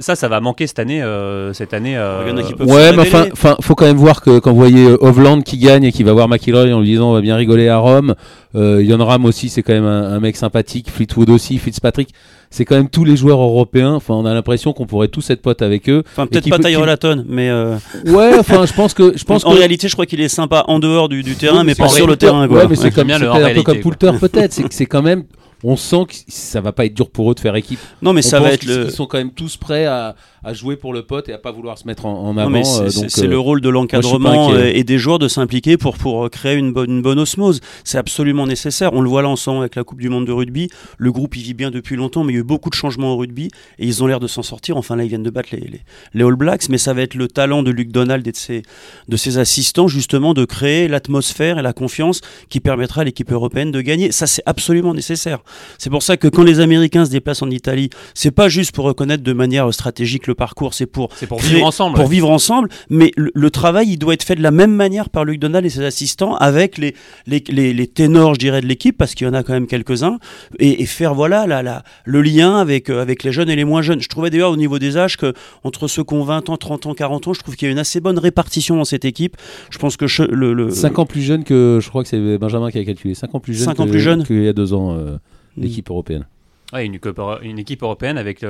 ça, 0.00 0.16
ça, 0.16 0.28
va 0.28 0.40
manquer 0.40 0.66
cette 0.66 0.80
année. 0.80 1.02
cette 1.52 1.72
année. 1.72 1.96
ouais, 1.96 2.92
mais 2.96 3.02
enfin, 3.02 3.56
faut 3.60 3.76
quand 3.76 3.86
même 3.86 3.96
voir 3.96 4.20
que 4.20 4.40
quand 4.40 4.50
vous 4.50 4.58
voyez 4.58 4.86
Hovland 4.86 5.42
qui 5.42 5.58
gagne 5.58 5.84
et 5.84 5.92
qui 5.92 6.02
va 6.02 6.12
voir 6.12 6.28
McIlroy 6.28 6.72
en 6.72 6.80
lui 6.80 6.88
disant 6.88 7.10
on 7.10 7.14
va 7.14 7.20
bien 7.20 7.36
rigoler 7.36 7.68
à 7.68 7.78
Rome, 7.78 8.16
Yon 8.54 9.04
Ram 9.04 9.24
aussi, 9.24 9.48
c'est 9.48 9.62
quand 9.62 9.74
même 9.74 9.84
un, 9.84 10.12
un, 10.14 10.20
mec 10.20 10.36
sympathique. 10.36 10.90
Fleetwood 10.90 11.30
aussi, 11.30 11.58
Fitzpatrick 11.58 12.12
c'est 12.50 12.64
quand 12.64 12.76
même 12.76 12.88
tous 12.88 13.04
les 13.04 13.16
joueurs 13.16 13.40
européens. 13.40 13.94
Enfin, 13.94 14.14
on 14.14 14.24
a 14.24 14.32
l'impression 14.32 14.72
qu'on 14.72 14.86
pourrait 14.86 15.08
tous 15.08 15.28
être 15.30 15.42
potes 15.42 15.62
avec 15.62 15.88
eux. 15.88 16.02
Enfin, 16.12 16.26
peut-être 16.26 16.48
pas 16.48 16.58
Tyler 16.58 16.84
Laton, 16.84 17.24
mais. 17.28 17.50
Euh, 17.50 17.76
ouais, 18.06 18.38
enfin, 18.38 18.66
je 18.66 18.72
pense 18.72 18.94
que. 18.94 19.16
Je 19.16 19.24
pense 19.24 19.44
en 19.44 19.50
réalité, 19.50 19.88
je 19.88 19.94
crois 19.94 20.06
qu'il 20.06 20.20
est 20.20 20.28
sympa 20.28 20.64
en 20.68 20.78
dehors 20.78 21.08
du, 21.08 21.22
terrain, 21.34 21.64
mais 21.64 21.74
pas 21.74 21.88
sur 21.88 22.06
le 22.06 22.16
terrain. 22.16 22.48
Ouais, 22.48 22.66
mais 22.68 22.76
c'est 22.76 22.90
comme 22.90 23.06
bien 23.06 23.20
un 23.20 23.54
peu 23.54 23.62
comme 23.62 23.80
Poulter, 23.80 24.12
peut-être. 24.18 24.60
C'est 24.70 24.86
quand 24.86 25.02
même 25.02 25.24
on 25.64 25.76
sent 25.76 26.06
que 26.08 26.14
ça 26.28 26.60
va 26.60 26.72
pas 26.72 26.84
être 26.86 26.94
dur 26.94 27.10
pour 27.10 27.30
eux 27.30 27.34
de 27.34 27.40
faire 27.40 27.56
équipe. 27.56 27.80
Non, 28.00 28.12
mais 28.12 28.22
ça 28.22 28.40
va 28.40 28.52
être 28.52 28.64
le. 28.64 28.86
Ils 28.86 28.90
sont 28.90 29.06
quand 29.06 29.18
même 29.18 29.32
tous 29.32 29.56
prêts 29.56 29.86
à, 29.86 30.14
à 30.44 30.54
jouer 30.54 30.76
pour 30.76 30.92
le 30.92 31.02
pote 31.02 31.28
et 31.28 31.32
à 31.32 31.38
pas 31.38 31.50
vouloir 31.50 31.78
se 31.78 31.86
mettre 31.86 32.06
en, 32.06 32.36
avant. 32.36 32.64
C'est 32.64 33.24
euh, 33.24 33.26
le 33.26 33.38
rôle 33.38 33.60
de 33.60 33.68
l'encadrement 33.68 34.54
et 34.56 34.84
des 34.84 34.98
joueurs 34.98 35.18
de 35.18 35.28
s'impliquer 35.28 35.76
pour, 35.76 35.96
pour 35.96 36.30
créer 36.30 36.56
une 36.56 36.72
bonne, 36.72 36.90
une 36.90 37.02
bonne 37.02 37.18
osmose. 37.18 37.60
C'est 37.84 37.98
absolument 37.98 38.46
nécessaire. 38.46 38.92
On 38.92 39.00
le 39.00 39.08
voit 39.08 39.22
là 39.22 39.28
ensemble 39.28 39.60
avec 39.60 39.74
la 39.74 39.84
Coupe 39.84 40.00
du 40.00 40.08
Monde 40.08 40.26
de 40.26 40.32
rugby. 40.32 40.68
Le 40.96 41.12
groupe 41.12 41.36
il 41.36 41.42
vit 41.42 41.54
bien 41.54 41.70
depuis 41.70 41.96
longtemps, 41.96 42.24
mais 42.24 42.32
il 42.32 42.36
y 42.36 42.38
a 42.38 42.40
eu 42.40 42.44
beaucoup 42.44 42.70
de 42.70 42.74
changements 42.74 43.14
au 43.14 43.16
rugby 43.16 43.50
et 43.78 43.86
ils 43.86 44.02
ont 44.02 44.06
l'air 44.06 44.20
de 44.20 44.26
s'en 44.26 44.42
sortir. 44.42 44.76
Enfin 44.76 44.96
là, 44.96 45.04
ils 45.04 45.08
viennent 45.08 45.22
de 45.22 45.30
battre 45.30 45.50
les, 45.52 45.82
les, 46.14 46.24
All 46.24 46.36
Blacks, 46.36 46.68
mais 46.68 46.78
ça 46.78 46.92
va 46.92 47.02
être 47.02 47.14
le 47.14 47.28
talent 47.28 47.62
de 47.62 47.70
Luc 47.70 47.90
Donald 47.90 48.26
et 48.26 48.32
de 48.32 48.36
ses, 48.36 48.62
de 49.08 49.16
ses 49.16 49.38
assistants 49.38 49.88
justement 49.88 50.34
de 50.34 50.44
créer 50.44 50.88
l'atmosphère 50.88 51.58
et 51.58 51.62
la 51.62 51.72
confiance 51.72 52.20
qui 52.48 52.60
permettra 52.60 53.00
à 53.00 53.04
l'équipe 53.04 53.32
européenne 53.32 53.72
de 53.72 53.80
gagner. 53.80 54.12
Ça, 54.12 54.26
c'est 54.26 54.42
absolument 54.46 54.94
nécessaire. 54.94 55.40
C'est 55.78 55.90
pour 55.90 56.02
ça 56.02 56.16
que 56.16 56.28
quand 56.28 56.44
les 56.44 56.60
Américains 56.60 57.04
se 57.04 57.10
déplacent 57.10 57.42
en 57.42 57.50
Italie, 57.50 57.90
c'est 58.14 58.30
pas 58.30 58.48
juste 58.48 58.72
pour 58.72 58.84
reconnaître 58.84 59.22
de 59.22 59.32
manière 59.32 59.72
stratégique 59.72 60.27
le 60.28 60.34
parcours, 60.34 60.74
c'est 60.74 60.86
pour, 60.86 61.08
pour 61.08 61.40
vivre 61.40 61.66
ensemble. 61.66 61.96
Pour 61.96 62.06
vivre 62.06 62.30
ensemble, 62.30 62.68
mais 62.88 63.12
le, 63.16 63.50
travail, 63.50 63.88
il 63.88 63.96
doit 63.98 64.14
être 64.14 64.22
fait 64.22 64.36
de 64.36 64.42
la 64.42 64.50
même 64.50 64.72
manière 64.72 65.10
par 65.10 65.24
Luc 65.24 65.40
Donald 65.40 65.66
et 65.66 65.70
ses 65.70 65.84
assistants, 65.84 66.36
avec 66.36 66.78
les, 66.78 66.94
les, 67.26 67.40
les, 67.72 67.86
ténors, 67.86 68.34
je 68.34 68.38
dirais, 68.38 68.60
de 68.60 68.66
l'équipe, 68.66 68.96
parce 68.96 69.14
qu'il 69.14 69.26
y 69.26 69.30
en 69.30 69.34
a 69.34 69.42
quand 69.42 69.52
même 69.52 69.66
quelques-uns, 69.66 70.18
et, 70.58 70.86
faire 70.86 71.14
voilà 71.14 71.46
la, 71.46 71.62
la, 71.62 71.82
le 72.04 72.22
lien 72.22 72.56
avec, 72.56 72.90
euh, 72.90 73.02
avec 73.02 73.24
les 73.24 73.32
jeunes 73.32 73.50
et 73.50 73.56
les 73.56 73.64
moins 73.64 73.82
jeunes. 73.82 74.00
Je 74.00 74.08
trouvais 74.08 74.30
d'ailleurs 74.30 74.52
au 74.52 74.56
niveau 74.56 74.78
des 74.78 74.96
âges 74.96 75.16
que 75.16 75.34
entre 75.64 75.88
ceux 75.88 76.04
qui 76.04 76.14
ont 76.14 76.22
20 76.22 76.48
ans, 76.50 76.56
30 76.56 76.86
ans, 76.86 76.94
40 76.94 77.28
ans, 77.28 77.32
je 77.32 77.40
trouve 77.40 77.56
qu'il 77.56 77.66
y 77.66 77.68
a 77.68 77.72
une 77.72 77.78
assez 77.78 78.00
bonne 78.00 78.18
répartition 78.18 78.76
dans 78.76 78.84
cette 78.84 79.04
équipe. 79.04 79.36
Je 79.70 79.78
pense 79.78 79.96
que 79.96 80.06
le, 80.30 80.52
le... 80.52 80.70
5 80.70 80.98
ans 80.98 81.06
plus 81.06 81.22
jeune 81.22 81.44
que, 81.44 81.78
je 81.82 81.88
crois 81.88 82.02
que 82.02 82.08
c'est 82.08 82.38
Benjamin 82.38 82.70
qui 82.70 82.78
a 82.78 82.84
calculé, 82.84 83.14
5 83.14 83.34
ans 83.34 83.40
plus 83.40 83.54
jeune, 83.54 83.66
5 83.66 83.80
ans 83.80 83.86
plus 83.86 84.00
jeune 84.00 84.24
qu'il 84.24 84.44
y 84.44 84.48
a 84.48 84.52
2 84.52 84.74
ans. 84.74 84.96
Euh, 84.96 85.16
l'équipe 85.56 85.90
européenne. 85.90 86.26
Ouais, 86.72 86.84
une, 86.84 86.98
une, 87.42 87.58
équipe 87.58 87.82
européenne 87.82 88.18
avec 88.18 88.44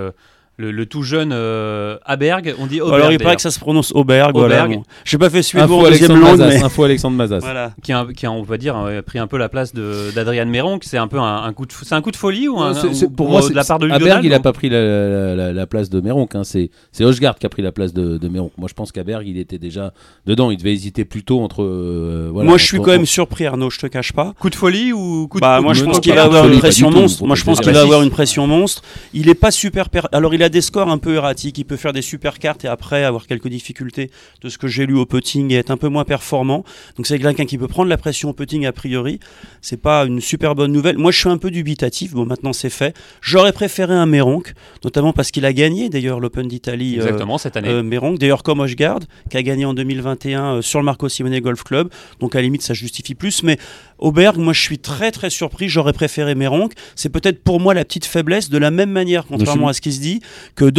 le, 0.59 0.73
le, 0.73 0.87
tout 0.87 1.05
jeune 1.05 1.31
euh, 1.33 1.99
Aberg, 2.05 2.55
on 2.59 2.67
dit 2.67 2.81
Auberg. 2.81 2.97
Alors 2.97 3.13
il 3.13 3.19
paraît 3.19 3.37
que 3.37 3.43
ça 3.43 3.53
se 3.53 3.61
prononce 3.61 3.93
Auberg. 3.95 4.35
Voilà, 4.35 4.67
bon. 4.67 4.83
J'ai 5.05 5.17
pas 5.17 5.31
fait 5.31 5.43
suédois 5.43 5.77
en 5.77 5.83
deuxième 5.85 6.21
langue, 6.21 6.41
mais... 6.41 6.63
Info 6.63 6.83
Alexandre 6.83 7.17
Mazas. 7.17 7.39
Voilà. 7.39 7.73
Qui, 7.81 7.93
a, 7.93 8.05
qui 8.15 8.27
a, 8.27 8.33
on 8.33 8.43
va 8.43 8.59
dire, 8.59 8.77
a 8.77 9.03
pris 9.03 9.21
un 9.21 9.29
peu 9.29 9.39
la 9.39 9.49
place 9.49 9.73
d'Adrian 9.73 10.47
Méron. 10.47 10.81
C'est 10.83 10.99
un 10.99 11.07
peu 11.07 11.21
un, 11.21 11.53
coup 11.53 11.65
de, 11.65 11.73
c'est 11.73 11.95
un 11.95 12.03
coup 12.03 12.11
de 12.11 12.17
folie 12.17 12.49
ou 12.49 12.59
un, 12.59 12.73
pour, 13.17 13.31
moi 13.31 13.49
de 13.49 13.55
la 13.55 13.63
part 13.63 13.79
de 13.79 13.89
Aberg, 13.89 14.25
il 14.25 14.35
a 14.35 14.41
pas 14.41 14.53
pris 14.53 14.69
la, 14.69 15.53
la, 15.53 15.67
place 15.67 15.91
de 15.91 16.01
Méron. 16.01 16.29
Hein. 16.35 16.43
C'est 16.43 16.71
c'est 16.91 17.05
Hochgard 17.05 17.39
qui 17.39 17.47
a 17.47 17.49
pris 17.49 17.63
la 17.63 17.71
place 17.71 17.95
de, 17.95 18.19
de 18.19 18.29
Méron. 18.29 18.51
Moi 18.59 18.69
je 18.69 18.75
pense 18.75 18.91
qu'Aberg 18.91 19.27
il 19.29 19.39
était 19.39 19.59
déjà 19.59 19.93
dedans. 20.27 20.51
Il 20.51 20.57
devait 20.57 20.73
hésiter 20.73 21.05
plutôt 21.05 21.41
entre. 21.41 21.63
Euh, 21.63 22.31
voilà, 22.33 22.49
moi 22.49 22.59
je 22.59 22.65
suis 22.65 22.79
quand 22.79 22.91
même 22.91 23.07
surpris 23.07 23.47
Arnaud, 23.47 23.71
je 23.71 23.79
te 23.79 23.87
cache 23.87 24.13
pas. 24.13 24.35
Coup 24.41 24.51
de 24.51 24.57
folie 24.57 24.93
ou 24.93 25.29
coup 25.29 25.39
de 25.39 25.43
bah, 25.43 25.61
moi 25.61 25.73
je 25.73 25.85
pense 25.85 26.01
qu'il 26.01 26.15
va 26.15 26.25
avoir 26.25 26.49
une 26.49 26.59
pression 26.59 26.91
monstre. 26.91 27.25
Moi 27.25 27.37
je 27.37 27.45
pense 27.45 27.61
qu'il 27.61 27.73
va 27.73 27.83
avoir 27.83 28.03
une 28.03 28.11
pression 28.11 28.49
monstre. 28.49 28.83
Il 29.15 29.29
est 29.29 29.35
pas 29.35 29.53
super. 29.53 29.89
Alors 30.11 30.35
il 30.35 30.43
a 30.43 30.48
des 30.51 30.61
scores 30.61 30.89
un 30.89 30.99
peu 30.99 31.19
qui 31.35 31.65
peut 31.65 31.77
faire 31.77 31.93
des 31.93 32.03
super 32.03 32.39
cartes 32.39 32.65
et 32.65 32.69
après 32.69 33.05
avoir 33.05 33.27
quelques 33.27 33.49
difficultés 33.49 34.11
de 34.43 34.49
ce 34.49 34.59
que 34.59 34.69
j'ai 34.69 34.87
lu 34.87 34.97
au 34.97 35.07
putting 35.07 35.53
et 35.53 35.57
être 35.57 35.71
un 35.71 35.77
peu 35.77 35.89
moins 35.89 36.05
performant. 36.05 36.65
Donc 36.97 37.07
c'est 37.07 37.19
quelqu'un 37.19 37.45
qui 37.45 37.59
peut 37.59 37.69
prendre 37.69 37.89
la 37.89 37.97
pression 37.97 38.31
au 38.31 38.33
putting 38.33 38.67
a 38.67 38.73
priori. 38.73 39.21
C'est 39.61 39.81
pas 39.81 40.05
une 40.05 40.21
super 40.21 40.55
bonne 40.55 40.73
nouvelle. 40.73 40.99
Moi 40.99 41.11
je 41.11 41.19
suis 41.19 41.29
un 41.29 41.39
peu 41.39 41.51
dubitatif. 41.51 42.13
Bon 42.13 42.27
maintenant 42.27 42.53
c'est 42.53 42.71
fait. 42.71 42.97
J'aurais 43.21 43.53
préféré 43.53 43.95
un 43.95 44.07
Méronc, 44.07 44.43
notamment 44.85 45.13
parce 45.13 45.31
qu'il 45.31 45.45
a 45.45 45.53
gagné 45.53 45.89
d'ailleurs 45.89 46.21
l'Open 46.21 46.49
d'Italie. 46.49 46.97
Euh, 46.99 47.03
Exactement 47.03 47.39
cette 47.39 47.57
année. 47.57 47.69
Euh, 47.69 48.17
d'ailleurs 48.17 48.43
comme 48.43 48.61
Oshgard, 48.61 49.01
qui 49.31 49.37
a 49.37 49.43
gagné 49.43 49.65
en 49.65 49.75
2021 49.75 50.45
euh, 50.45 50.63
sur 50.63 50.79
le 50.79 50.85
Marco 50.85 51.09
Simone 51.09 51.39
Golf 51.41 51.63
Club. 51.65 51.91
Donc 52.21 52.35
à 52.35 52.39
la 52.39 52.43
limite 52.43 52.63
ça 52.63 52.75
justifie 52.75 53.15
plus. 53.15 53.43
Mais 53.43 53.59
Auberg, 53.99 54.37
moi 54.39 54.53
je 54.53 54.61
suis 54.61 54.79
très 54.79 55.11
très 55.11 55.31
surpris. 55.31 55.69
J'aurais 55.69 55.93
préféré 55.93 56.35
Méronc. 56.35 56.71
C'est 56.95 57.09
peut-être 57.09 57.43
pour 57.43 57.61
moi 57.61 57.75
la 57.75 57.85
petite 57.85 58.07
faiblesse 58.07 58.51
de 58.51 58.59
la 58.59 58.71
même 58.71 58.91
manière, 58.91 59.27
contrairement 59.27 59.69
à 59.69 59.73
ce 59.73 59.81
qui 59.81 59.93
se 59.93 60.01
dit, 60.01 60.21
que 60.55 60.71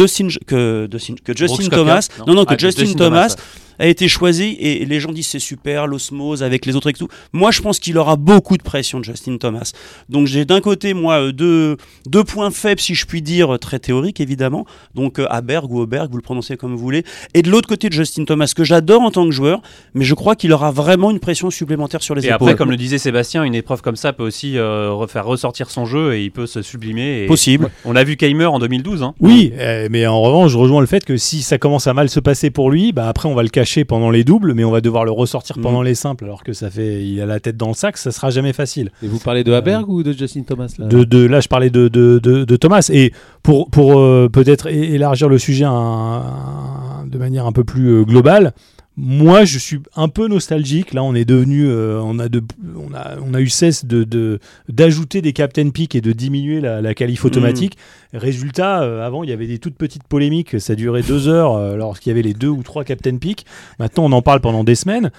que, 0.46 0.86
que 1.24 1.36
Justin 1.36 1.68
Thomas, 1.68 2.08
non, 2.26 2.34
non, 2.34 2.44
que 2.44 2.54
ah, 2.54 2.58
Justin, 2.58 2.92
Thomas 2.94 3.36
a 3.80 3.86
été 3.86 4.08
choisi 4.08 4.56
et 4.60 4.84
les 4.84 5.00
gens 5.00 5.10
disent 5.10 5.28
c'est 5.28 5.38
super, 5.38 5.86
l'osmose 5.86 6.42
avec 6.42 6.66
les 6.66 6.76
autres 6.76 6.90
et 6.90 6.92
tout. 6.92 7.08
Moi, 7.32 7.50
je 7.50 7.62
pense 7.62 7.78
qu'il 7.78 7.96
aura 7.96 8.16
beaucoup 8.16 8.58
de 8.58 8.62
pression 8.62 9.00
de 9.00 9.04
Justin 9.04 9.38
Thomas. 9.38 9.72
Donc 10.10 10.26
j'ai 10.26 10.44
d'un 10.44 10.60
côté, 10.60 10.92
moi, 10.92 11.20
euh, 11.20 11.32
deux, 11.32 11.78
deux 12.06 12.22
points 12.22 12.50
faibles, 12.50 12.80
si 12.80 12.94
je 12.94 13.06
puis 13.06 13.22
dire, 13.22 13.58
très 13.58 13.78
théoriques 13.78 14.20
évidemment. 14.20 14.66
Donc 14.94 15.18
euh, 15.18 15.26
Aberg 15.30 15.72
ou 15.72 15.80
Auberg, 15.80 16.10
vous 16.10 16.18
le 16.18 16.22
prononcez 16.22 16.58
comme 16.58 16.72
vous 16.72 16.78
voulez. 16.78 17.04
Et 17.32 17.40
de 17.40 17.50
l'autre 17.50 17.68
côté 17.68 17.88
de 17.88 17.94
Justin 17.94 18.24
Thomas, 18.24 18.52
que 18.54 18.64
j'adore 18.64 19.00
en 19.00 19.10
tant 19.10 19.24
que 19.24 19.30
joueur, 19.30 19.62
mais 19.94 20.04
je 20.04 20.14
crois 20.14 20.36
qu'il 20.36 20.52
aura 20.52 20.70
vraiment 20.70 21.10
une 21.10 21.20
pression 21.20 21.50
supplémentaire 21.50 22.02
sur 22.02 22.14
les 22.14 22.26
et 22.26 22.28
épaules. 22.28 22.48
Et 22.48 22.50
après, 22.50 22.58
comme 22.58 22.70
le 22.70 22.76
disait 22.76 22.98
Sébastien, 22.98 23.44
une 23.44 23.54
épreuve 23.54 23.80
comme 23.80 23.96
ça 23.96 24.12
peut 24.12 24.24
aussi 24.24 24.58
euh, 24.58 24.92
refaire 24.92 25.24
ressortir 25.24 25.70
son 25.70 25.86
jeu 25.86 26.14
et 26.14 26.22
il 26.22 26.30
peut 26.30 26.46
se 26.46 26.60
sublimer. 26.60 27.24
Possible. 27.26 27.70
On 27.86 27.96
a 27.96 28.04
vu 28.04 28.16
Keimer 28.16 28.44
en 28.46 28.58
2012. 28.58 29.02
Hein. 29.02 29.14
Oui, 29.20 29.52
mais 29.90 30.06
en 30.06 30.20
revanche, 30.20 30.52
je 30.52 30.58
rejoins 30.58 30.82
le 30.82 30.86
fait 30.86 31.04
que 31.04 31.16
si 31.16 31.40
ça 31.40 31.56
commence 31.56 31.86
à 31.86 31.94
mal 31.94 32.10
se 32.10 32.20
passer 32.20 32.50
pour 32.50 32.70
lui, 32.70 32.92
bah 32.92 33.08
après 33.08 33.28
on 33.28 33.34
va 33.34 33.42
le 33.42 33.48
cacher 33.48 33.69
pendant 33.84 34.10
les 34.10 34.24
doubles 34.24 34.54
mais 34.54 34.64
on 34.64 34.70
va 34.70 34.80
devoir 34.80 35.04
le 35.04 35.10
ressortir 35.10 35.58
mm. 35.58 35.62
pendant 35.62 35.82
les 35.82 35.94
simples, 35.94 36.24
alors 36.24 36.44
que 36.44 36.52
ça 36.52 36.70
fait, 36.70 37.04
il 37.04 37.20
a 37.20 37.26
la 37.26 37.40
tête 37.40 37.56
dans 37.56 37.68
le 37.68 37.74
sac, 37.74 37.96
ça 37.96 38.10
sera 38.12 38.30
jamais 38.30 38.52
facile. 38.52 38.90
Et 39.02 39.08
vous 39.08 39.18
parlez 39.18 39.44
de 39.44 39.52
Haberg 39.52 39.88
ou 39.88 40.02
de 40.02 40.12
Justin 40.12 40.42
Thomas 40.42 40.72
là 40.78 40.86
de, 40.86 41.04
de, 41.04 41.26
là, 41.26 41.40
je 41.40 41.48
parlais 41.48 41.70
de, 41.70 41.88
de, 41.88 42.18
de, 42.18 42.56
Thomas. 42.56 42.88
Et 42.92 43.12
pour, 43.42 43.70
pour 43.70 43.98
euh, 43.98 44.28
peut-être 44.30 44.66
élargir 44.68 45.28
le 45.28 45.38
sujet 45.38 45.64
de 45.64 47.18
manière 47.18 47.46
un 47.46 47.52
peu 47.52 47.64
plus 47.64 47.88
euh, 47.88 48.04
globale, 48.04 48.52
moi, 48.96 49.44
je 49.44 49.58
suis 49.58 49.78
un 49.96 50.08
peu 50.08 50.28
nostalgique. 50.28 50.92
Là, 50.92 51.02
on 51.02 51.14
est 51.14 51.24
devenu, 51.24 51.68
euh, 51.68 52.00
on 52.02 52.18
a 52.18 52.28
de, 52.28 52.42
on 52.76 52.92
a, 52.94 53.16
on 53.24 53.32
a 53.34 53.40
eu 53.40 53.48
cesse 53.48 53.84
de 53.86 54.04
de- 54.04 54.38
d'ajouter 54.68 55.22
des 55.22 55.32
captain 55.32 55.70
pick 55.70 55.94
et 55.94 56.00
de 56.00 56.12
diminuer 56.12 56.60
la, 56.60 56.82
la 56.82 56.94
qualif 56.94 57.24
automatique. 57.24 57.76
Résultat, 58.12 58.82
euh, 58.82 59.06
avant, 59.06 59.24
il 59.24 59.30
y 59.30 59.32
avait 59.32 59.46
des 59.46 59.58
toutes 59.58 59.76
petites 59.76 60.04
polémiques. 60.04 60.60
Ça 60.60 60.74
durait 60.74 61.02
deux 61.02 61.28
heures 61.28 61.54
euh, 61.54 61.76
lorsqu'il 61.76 62.10
y 62.10 62.12
avait 62.12 62.22
les 62.22 62.34
deux 62.34 62.48
ou 62.48 62.62
trois 62.62 62.84
captain 62.84 63.16
pick. 63.16 63.46
Maintenant, 63.78 64.04
on 64.04 64.12
en 64.12 64.22
parle 64.22 64.40
pendant 64.40 64.64
des 64.64 64.74
semaines. 64.74 65.10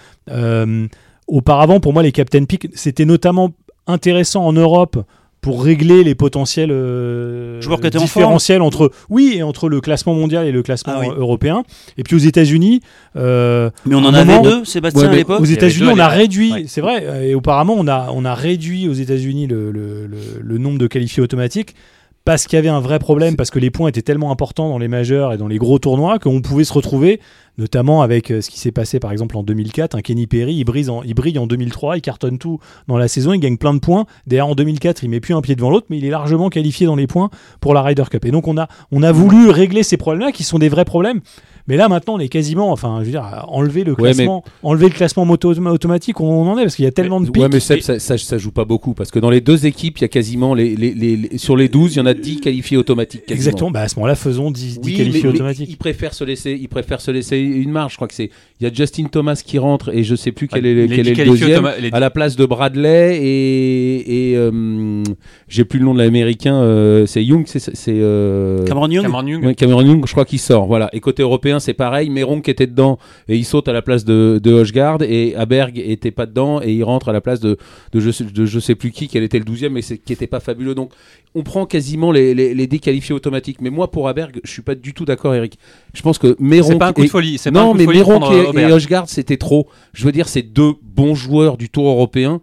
Auparavant, 1.27 1.79
pour 1.79 1.93
moi, 1.93 2.03
les 2.03 2.11
captain 2.11 2.43
pick, 2.45 2.67
c'était 2.73 3.05
notamment 3.05 3.51
intéressant 3.87 4.45
en 4.45 4.53
Europe 4.53 5.03
pour 5.41 5.63
régler 5.63 6.03
les 6.03 6.13
potentiels 6.15 6.71
euh, 6.71 7.59
Joueurs 7.61 7.79
en 7.83 7.89
différentiels 7.97 8.61
entre 8.61 8.91
oui 9.09 9.33
et 9.37 9.43
entre 9.43 9.69
le 9.69 9.81
classement 9.81 10.13
mondial 10.13 10.45
et 10.45 10.51
le 10.51 10.61
classement 10.61 10.93
Ah 10.95 10.99
oui. 11.01 11.07
européen. 11.17 11.63
Et 11.97 12.03
puis 12.03 12.15
aux 12.15 12.19
États-Unis, 12.19 12.81
euh, 13.15 13.69
Mais 13.85 13.95
on 13.95 13.99
en 14.05 14.13
avait 14.13 14.25
moment- 14.37 14.41
deux, 14.43 14.65
Sébastien, 14.65 15.01
Ouais, 15.03 15.07
à 15.07 15.15
l'époque. 15.15 15.41
aux 15.41 15.45
États-Unis, 15.45 15.89
on 15.91 15.99
a 15.99 16.07
réduit, 16.07 16.51
Ouais. 16.53 16.65
c'est 16.67 16.81
vrai, 16.81 17.03
euh, 17.05 17.23
et 17.23 17.33
auparavant, 17.35 17.73
on 17.77 17.87
a, 17.87 18.09
on 18.13 18.23
a 18.23 18.35
réduit 18.35 18.87
aux 18.87 18.93
États-Unis 18.93 19.47
le, 19.47 19.71
le- 19.71 20.05
le- 20.07 20.17
le 20.41 20.57
nombre 20.59 20.77
de 20.77 20.87
qualifiés 20.87 21.23
automatiques 21.23 21.75
parce 22.23 22.45
qu'il 22.45 22.57
y 22.57 22.59
avait 22.59 22.69
un 22.69 22.79
vrai 22.79 22.99
problème, 22.99 23.35
parce 23.35 23.49
que 23.49 23.59
les 23.59 23.71
points 23.71 23.89
étaient 23.89 24.01
tellement 24.01 24.31
importants 24.31 24.69
dans 24.69 24.77
les 24.77 24.87
majeurs 24.87 25.33
et 25.33 25.37
dans 25.37 25.47
les 25.47 25.57
gros 25.57 25.79
tournois 25.79 26.19
qu'on 26.19 26.41
pouvait 26.41 26.63
se 26.63 26.73
retrouver, 26.73 27.19
notamment 27.57 28.01
avec 28.01 28.31
euh, 28.31 28.41
ce 28.41 28.49
qui 28.49 28.59
s'est 28.59 28.71
passé 28.71 28.99
par 28.99 29.11
exemple 29.11 29.37
en 29.37 29.43
2004. 29.43 29.95
Un 29.95 30.01
Kenny 30.01 30.27
Perry, 30.27 30.53
il, 30.53 30.63
brise 30.63 30.89
en, 30.89 31.01
il 31.03 31.13
brille 31.13 31.39
en 31.39 31.47
2003, 31.47 31.97
il 31.97 32.01
cartonne 32.01 32.37
tout 32.37 32.59
dans 32.87 32.97
la 32.97 33.07
saison, 33.07 33.33
il 33.33 33.39
gagne 33.39 33.57
plein 33.57 33.73
de 33.73 33.79
points. 33.79 34.05
D'ailleurs, 34.27 34.47
en 34.47 34.55
2004, 34.55 35.03
il 35.03 35.09
met 35.09 35.19
plus 35.19 35.33
un 35.33 35.41
pied 35.41 35.55
devant 35.55 35.71
l'autre, 35.71 35.87
mais 35.89 35.97
il 35.97 36.05
est 36.05 36.09
largement 36.09 36.49
qualifié 36.49 36.85
dans 36.85 36.95
les 36.95 37.07
points 37.07 37.29
pour 37.59 37.73
la 37.73 37.81
Ryder 37.81 38.03
Cup. 38.09 38.23
Et 38.25 38.31
donc, 38.31 38.47
on 38.47 38.57
a, 38.57 38.67
on 38.91 39.01
a 39.01 39.11
voulu 39.11 39.49
régler 39.49 39.83
ces 39.83 39.97
problèmes-là 39.97 40.31
qui 40.31 40.43
sont 40.43 40.59
des 40.59 40.69
vrais 40.69 40.85
problèmes. 40.85 41.21
Mais 41.67 41.77
là, 41.77 41.87
maintenant, 41.89 42.15
on 42.15 42.19
est 42.19 42.27
quasiment, 42.27 42.71
enfin, 42.71 42.97
je 43.01 43.05
veux 43.05 43.11
dire, 43.11 43.45
enlever 43.47 43.83
le 43.83 43.91
Ouais, 43.93 43.97
mais- 44.09 44.13
classement, 44.13 44.43
enlever 44.63 44.87
le 44.89 44.93
classement 44.93 45.25
moto 45.25 45.49
automatique, 45.53 46.19
on, 46.19 46.25
on 46.25 46.47
en 46.51 46.57
est 46.57 46.63
parce 46.63 46.75
qu'il 46.75 46.85
y 46.85 46.87
a 46.87 46.91
tellement 46.91 47.21
de 47.21 47.29
pics. 47.29 47.41
Ouais, 47.41 47.49
mais 47.51 47.59
Seb, 47.59 47.79
ça, 47.81 47.99
ça, 47.99 48.17
ça 48.17 48.37
joue 48.37 48.51
pas 48.51 48.65
beaucoup 48.65 48.93
parce 48.93 49.11
que 49.11 49.19
dans 49.19 49.29
les 49.29 49.41
deux 49.41 49.65
équipes, 49.65 49.99
il 49.99 50.01
y 50.01 50.05
a 50.05 50.07
quasiment 50.07 50.53
les, 50.53 50.75
les- 50.75 50.93
les- 50.93 51.15
les- 51.17 51.37
sur 51.37 51.55
les 51.55 51.69
12, 51.69 51.95
il 51.95 51.99
y 51.99 52.01
en 52.01 52.05
a 52.05 52.13
10 52.13 52.39
qualifiés 52.41 52.77
automatiques. 52.77 53.21
quasiment. 53.25 53.35
Exactement. 53.35 53.71
Bah, 53.71 53.81
à 53.81 53.87
ce 53.87 53.95
moment-là, 53.97 54.15
faisons 54.15 54.51
10, 54.51 54.79
10 54.79 54.87
Oui, 54.91 54.97
qualifiés 54.97 55.21
mais, 55.23 55.29
mais 55.29 55.33
automatiques. 55.35 55.69
ils 55.69 55.77
préfèrent 55.77 56.13
se 56.13 56.23
laisser, 56.23 56.57
ils 56.59 56.67
préfèrent 56.69 57.01
se 57.01 57.11
laisser 57.11 57.37
une 57.39 57.71
marge. 57.71 57.91
Je 57.93 57.97
crois 57.97 58.07
que 58.07 58.13
c'est, 58.13 58.29
il 58.59 58.63
y 58.63 58.69
a 58.69 58.73
Justin 58.73 59.05
Thomas 59.05 59.41
qui 59.45 59.57
rentre 59.59 59.93
et 59.95 60.03
je 60.03 60.15
sais 60.15 60.31
plus 60.31 60.47
quel 60.47 60.63
Ouais, 60.63 60.71
est, 60.71 60.87
les 60.87 60.95
quel 60.95 61.07
est 61.07 61.15
le 61.25 61.31
deuxième 61.31 61.69
à 61.91 61.99
la 61.99 62.09
place 62.09 62.35
de 62.35 62.45
Bradley 62.45 63.17
et, 63.21 64.31
et 64.31 64.35
euh, 64.37 65.03
j'ai 65.47 65.65
plus 65.65 65.79
le 65.79 65.85
nom 65.85 65.93
de 65.93 65.99
l'américain. 65.99 66.55
euh, 66.61 67.05
c'est 67.05 67.23
Young, 67.23 67.43
c'est, 67.45 67.59
c'est 67.59 67.75
euh, 67.89 68.65
Cameron 68.65 68.89
Young. 68.89 69.03
Cameron 69.03 69.27
Young. 69.27 69.45
Ouais, 69.45 69.55
Cameron 69.55 69.81
Young, 69.81 70.05
je 70.05 70.11
crois 70.11 70.25
qu'il 70.25 70.39
sort. 70.39 70.65
Voilà. 70.67 70.89
Et 70.93 70.99
côté 70.99 71.23
européen, 71.23 71.50
c'est 71.59 71.73
pareil. 71.73 72.09
Méron 72.09 72.41
qui 72.41 72.51
était 72.51 72.67
dedans 72.67 72.97
et 73.27 73.35
il 73.37 73.45
saute 73.45 73.67
à 73.67 73.73
la 73.73 73.81
place 73.81 74.05
de, 74.05 74.39
de 74.41 75.03
et 75.03 75.35
Aberg 75.35 75.77
était 75.77 76.11
pas 76.11 76.25
dedans 76.25 76.61
et 76.61 76.71
il 76.73 76.83
rentre 76.83 77.09
à 77.09 77.13
la 77.13 77.21
place 77.21 77.39
de, 77.39 77.57
de, 77.91 77.99
je, 77.99 78.11
sais, 78.11 78.23
de 78.23 78.45
je 78.45 78.59
sais 78.59 78.75
plus 78.75 78.91
qui, 78.91 79.07
quel 79.07 79.23
était 79.23 79.39
le 79.39 79.45
12e, 79.45 79.69
mais 79.69 79.81
qui 79.81 80.13
était 80.13 80.27
pas 80.27 80.39
fabuleux. 80.39 80.75
Donc 80.75 80.91
on 81.35 81.43
prend 81.43 81.65
quasiment 81.65 82.11
les, 82.11 82.33
les, 82.33 82.53
les 82.53 82.67
déqualifiés 82.67 83.15
automatiques. 83.15 83.61
Mais 83.61 83.69
moi, 83.69 83.89
pour 83.91 84.07
Aberg, 84.07 84.39
je 84.43 84.51
suis 84.51 84.61
pas 84.61 84.75
du 84.75 84.93
tout 84.93 85.05
d'accord, 85.05 85.33
Eric. 85.35 85.57
Je 85.93 86.01
pense 86.01 86.17
que 86.17 86.35
Méron. 86.39 86.69
C'est 86.69 86.77
pas 86.77 86.87
un 86.87 86.93
coup 86.93 87.01
et- 87.01 87.05
de 87.05 87.09
folie. 87.11 87.37
C'est 87.37 87.51
pas 87.51 87.61
un 87.61 87.65
non, 87.65 87.73
mais 87.73 87.85
Méron 87.85 88.31
et, 88.31 88.47
euh, 88.57 88.69
et. 88.69 88.71
Hochgaard, 88.71 89.07
c'était 89.09 89.37
trop. 89.37 89.67
Je 89.93 90.05
veux 90.05 90.11
dire, 90.11 90.27
c'est 90.27 90.41
deux 90.41 90.73
bons 90.83 91.15
joueurs 91.15 91.57
du 91.57 91.69
Tour 91.69 91.87
européen. 91.87 92.41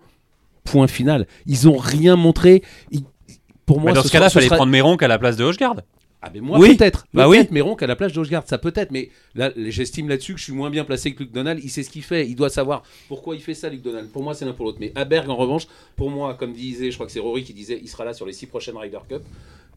Point 0.65 0.87
final. 0.87 1.27
Ils 1.47 1.69
ont 1.69 1.77
rien 1.77 2.17
montré. 2.17 2.63
Ils- 2.91 3.03
pour 3.65 3.81
moi, 3.81 3.91
Mais 3.91 3.95
dans 3.97 4.03
ce 4.03 4.09
ce 4.09 4.13
cas-là, 4.13 4.29
ce 4.29 4.35
fallait 4.35 4.47
sera- 4.47 4.57
prendre 4.57 4.73
Méronc 4.73 4.97
à 4.97 5.09
la 5.09 5.19
place 5.19 5.37
de 5.37 5.45
Hochgard. 5.45 5.77
Ah 6.21 6.31
mais 6.35 6.41
moi 6.41 6.59
Oui. 6.59 6.77
peut-être, 6.77 7.07
Bah 7.15 7.29
peut-être 7.29 7.49
oui. 7.51 7.55
Méron 7.55 7.77
qu'à 7.77 7.87
la 7.87 7.95
plage 7.97 8.13
d'Augegarde, 8.13 8.47
ça 8.49 8.59
peut-être, 8.59 8.91
mais 8.91 9.11
là 9.35 9.53
j'estime 9.57 10.09
là-dessus 10.09 10.33
que 10.35 10.39
je 10.41 10.45
suis 10.45 10.53
moins 10.53 10.71
bien 10.71 10.85
placé 10.85 11.15
que 11.15 11.21
Luc 11.21 11.33
Donald, 11.33 11.61
il 11.63 11.71
sait 11.71 11.83
ce 11.83 11.91
qu'il 11.91 12.03
fait, 12.03 12.27
il 12.29 12.35
doit 12.35 12.51
savoir 12.51 12.83
pourquoi 13.09 13.35
il 13.37 13.41
fait 13.41 13.55
ça 13.55 13.69
Luc 13.69 13.83
Donald. 13.83 14.09
Pour 14.11 14.23
moi 14.23 14.35
c'est 14.35 14.45
l'un 14.45 14.53
pour 14.53 14.67
l'autre, 14.67 14.79
mais 14.81 14.93
Aberg 14.97 15.29
en 15.31 15.37
revanche, 15.37 15.67
pour 15.97 16.11
moi 16.11 16.35
comme 16.35 16.53
disait, 16.53 16.91
je 16.91 16.97
crois 16.97 17.07
que 17.07 17.13
c'est 17.13 17.21
Rory 17.21 17.45
qui 17.45 17.55
disait, 17.55 17.79
il 17.81 17.89
sera 17.89 18.05
là 18.05 18.15
sur 18.15 18.27
les 18.27 18.33
six 18.33 18.47
prochaines 18.47 18.77
Ryder 18.77 18.99
Cup. 19.09 19.23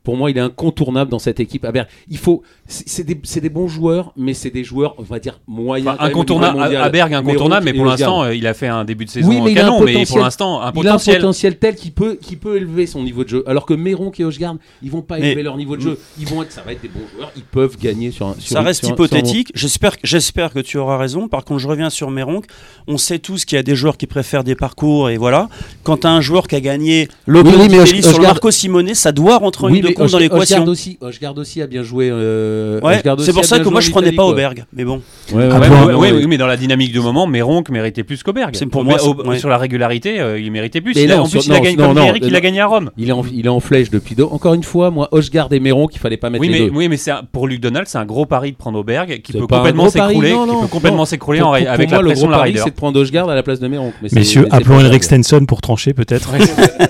Pour 0.03 0.17
moi, 0.17 0.31
il 0.31 0.37
est 0.37 0.41
incontournable 0.41 1.11
dans 1.11 1.19
cette 1.19 1.39
équipe. 1.39 1.63
Aberg, 1.63 1.87
il 2.09 2.17
faut, 2.17 2.41
c'est 2.67 3.03
des, 3.03 3.19
c'est 3.23 3.39
des 3.41 3.49
bons 3.49 3.67
joueurs, 3.67 4.13
mais 4.17 4.33
c'est 4.33 4.49
des 4.49 4.63
joueurs, 4.63 4.95
on 4.97 5.03
va 5.03 5.19
dire 5.19 5.39
moyens. 5.47 5.95
Enfin, 5.95 6.05
incontournable. 6.09 6.59
Aberg 6.75 7.13
incontournable, 7.13 7.65
mais 7.65 7.71
Méronc 7.73 7.83
pour 7.83 7.91
l'instant, 7.91 8.29
il 8.29 8.47
a 8.47 8.53
fait 8.55 8.67
un 8.67 8.83
début 8.83 9.05
de 9.05 9.11
saison 9.11 9.29
Oui, 9.29 9.41
mais 9.41 9.51
il 9.51 9.59
a 9.59 9.61
un 9.61 9.65
canon, 9.65 9.79
mais 9.85 9.91
pour 9.93 10.01
potentiel- 10.01 10.23
l'instant, 10.23 10.59
un 10.61 10.71
Il 10.75 10.87
a 10.87 10.93
un 10.95 10.97
potentiel. 10.97 11.57
tel 11.59 11.75
qu'il 11.75 11.91
peut, 11.91 12.15
qu'il 12.19 12.39
peut 12.39 12.57
élever 12.57 12.87
son 12.87 13.03
niveau 13.03 13.23
de 13.23 13.29
jeu. 13.29 13.43
Alors 13.45 13.65
que 13.67 13.75
Méron 13.75 14.11
et 14.17 14.23
Hochgaard, 14.25 14.55
ils 14.81 14.89
vont 14.89 15.01
pas 15.03 15.19
Mais- 15.19 15.27
élever 15.27 15.43
leur 15.43 15.55
niveau 15.57 15.75
de 15.77 15.81
jeu. 15.81 15.99
Ils 16.19 16.25
vont 16.27 16.41
être, 16.41 16.51
ça 16.51 16.61
va 16.63 16.71
être 16.71 16.81
des 16.81 16.87
bons 16.89 17.07
joueurs. 17.15 17.31
Ils 17.35 17.43
peuvent 17.43 17.77
gagner 17.77 18.09
sur 18.11 18.25
un. 18.27 18.35
sur 18.39 18.53
Ça 18.53 18.61
reste 18.61 18.79
sur 18.83 18.93
un- 18.93 18.95
sur 18.95 19.03
un 19.05 19.07
bon- 19.07 19.17
hypothétique. 19.19 19.51
J'espère, 19.53 19.97
que- 19.97 20.07
j'espère 20.07 20.51
que 20.51 20.59
tu 20.59 20.77
auras 20.79 20.97
raison. 20.97 21.27
Par 21.27 21.45
contre, 21.45 21.59
je 21.59 21.67
reviens 21.67 21.91
sur 21.91 22.09
Méronc. 22.09 22.41
On 22.87 22.97
sait 22.97 23.19
tous 23.19 23.45
qu'il 23.45 23.55
y 23.55 23.59
a 23.59 23.63
des 23.63 23.75
joueurs 23.75 23.97
qui 23.97 24.07
préfèrent 24.07 24.43
des 24.43 24.55
parcours 24.55 25.11
et 25.11 25.17
voilà. 25.17 25.47
Quand 25.83 25.97
tu 25.97 26.07
as 26.07 26.11
un 26.11 26.21
joueur 26.21 26.47
qui 26.47 26.55
a 26.55 26.59
gagné 26.61 27.07
l'Open 27.27 27.51
Oui, 27.53 27.57
oui, 27.61 27.67
mais 27.69 27.83
d'Italie 27.83 27.99
Hoch- 27.99 28.09
sur 28.09 28.17
le 28.19 28.23
Marco 28.27 28.49
Simone, 28.51 28.93
ça 28.95 29.11
doit 29.11 29.37
rentrer 29.37 29.67
en 29.67 29.69
Oui, 29.69 29.81
de 29.93 29.99
mais 29.99 30.03
compte 30.05 30.11
dans 30.11 30.17
l'équation. 30.19 30.65
Aussi, 30.65 30.97
Hochgaard 31.01 31.37
aussi 31.37 31.61
a 31.61 31.67
bien 31.67 31.83
joué. 31.83 32.09
euh, 32.11 32.79
Ouais, 32.81 33.01
c'est 33.19 33.33
pour 33.33 33.45
ça 33.45 33.59
que 33.59 33.69
moi 33.69 33.81
je 33.81 33.89
en 33.89 33.91
prenais 33.93 34.11
pas. 34.11 34.23
Auberg. 34.25 34.65
Mais 34.73 34.83
bon, 34.85 35.01
Ouais, 35.33 35.37
ouais, 35.45 35.49
Ah 35.51 35.59
ouais, 35.59 35.67
ouais, 35.69 35.75
ouais, 35.75 35.85
ouais, 35.85 35.95
ouais. 35.95 36.11
oui, 36.13 36.27
mais 36.27 36.37
dans 36.37 36.47
la 36.47 36.57
dynamique 36.57 36.91
du 36.91 36.99
moment, 36.99 37.27
Méronc 37.27 37.63
méritait 37.69 38.03
plus 38.03 38.21
qu'Auberg. 38.23 38.51
C'est 38.53 38.65
pour 38.65 38.83
moi, 38.83 38.95
Mais 38.97 39.01
au- 39.07 39.15
c'est- 39.21 39.27
ouais. 39.29 39.39
Sur 39.39 39.49
la 39.49 39.57
régularité, 39.57 40.19
euh, 40.19 40.39
il 40.39 40.51
méritait 40.51 40.81
plus. 40.81 40.93
Il 40.95 41.11
en 41.13 41.23
plus, 41.23 41.41
sur- 41.41 41.43
il 41.43 41.53
a 41.53 41.59
gagné, 41.59 42.07
Eric, 42.07 42.23
il 42.25 42.35
a 42.35 42.41
gagné 42.41 42.61
à 42.61 42.67
Rome. 42.67 42.91
Il 42.97 43.09
est, 43.09 43.11
en, 43.11 43.23
il 43.33 43.45
est 43.45 43.49
en 43.49 43.59
flèche 43.59 43.89
depuis 43.89 44.15
deux. 44.15 44.23
Encore 44.23 44.53
une 44.53 44.63
fois, 44.63 44.91
moi, 44.91 45.07
Hochgaard 45.11 45.51
et 45.51 45.59
Méron, 45.59 45.87
qu'il 45.87 45.99
fallait 45.99 46.17
pas 46.17 46.29
mettre 46.29 46.41
Oui, 46.41 46.49
les 46.49 46.59
mais, 46.61 46.65
deux. 46.69 46.75
oui, 46.75 46.87
mais 46.89 46.97
c'est 46.97 47.11
un- 47.11 47.23
pour 47.31 47.47
Luc 47.47 47.59
Donald, 47.59 47.87
c'est 47.87 47.97
un 47.97 48.05
gros 48.05 48.25
pari 48.25 48.51
de 48.51 48.57
prendre 48.57 48.79
Auberg 48.79 49.21
qui 49.21 49.33
peut 49.33 49.47
complètement 49.47 49.89
s'écrouler, 49.89 50.31
non, 50.33 50.45
qui 50.55 50.61
peut 50.61 50.67
complètement 50.67 51.05
s'écrouler 51.05 51.39
avec 51.39 51.47
moi, 51.49 51.59
la 51.59 52.01
le 52.01 52.07
pression 52.07 52.21
gros 52.21 52.27
de 52.27 52.31
la 52.31 52.37
pari, 52.37 52.49
Ryder. 52.51 52.61
c'est 52.63 52.69
de 52.71 52.75
prendre 52.75 52.99
Hochgaard 53.01 53.29
à 53.29 53.35
la 53.35 53.43
place 53.43 53.59
de 53.59 53.67
Méron. 53.67 53.91
Mais 54.01 54.09
c'est- 54.09 54.15
Messieurs, 54.15 54.47
appelons 54.51 54.77
grave. 54.79 55.01
Stenson 55.01 55.45
pour 55.47 55.61
trancher 55.61 55.93
peut-être. 55.93 56.31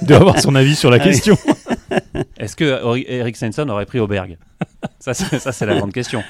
Il 0.01 0.07
doit 0.07 0.17
avoir 0.17 0.39
son 0.39 0.53
avis 0.55 0.75
sur 0.75 0.89
la 0.91 0.99
question. 0.99 1.37
Est-ce 2.41 2.55
que 2.55 2.79
Eric 3.07 3.35
Stenson 3.37 3.67
aurait 3.69 3.85
pris 3.85 3.99
Auberg? 3.99 4.37
Ça, 4.99 5.13
c'est 5.13 5.39
ça, 5.39 5.51
c'est 5.51 5.65
la 5.65 5.75
grande 5.75 5.93
question. 5.93 6.23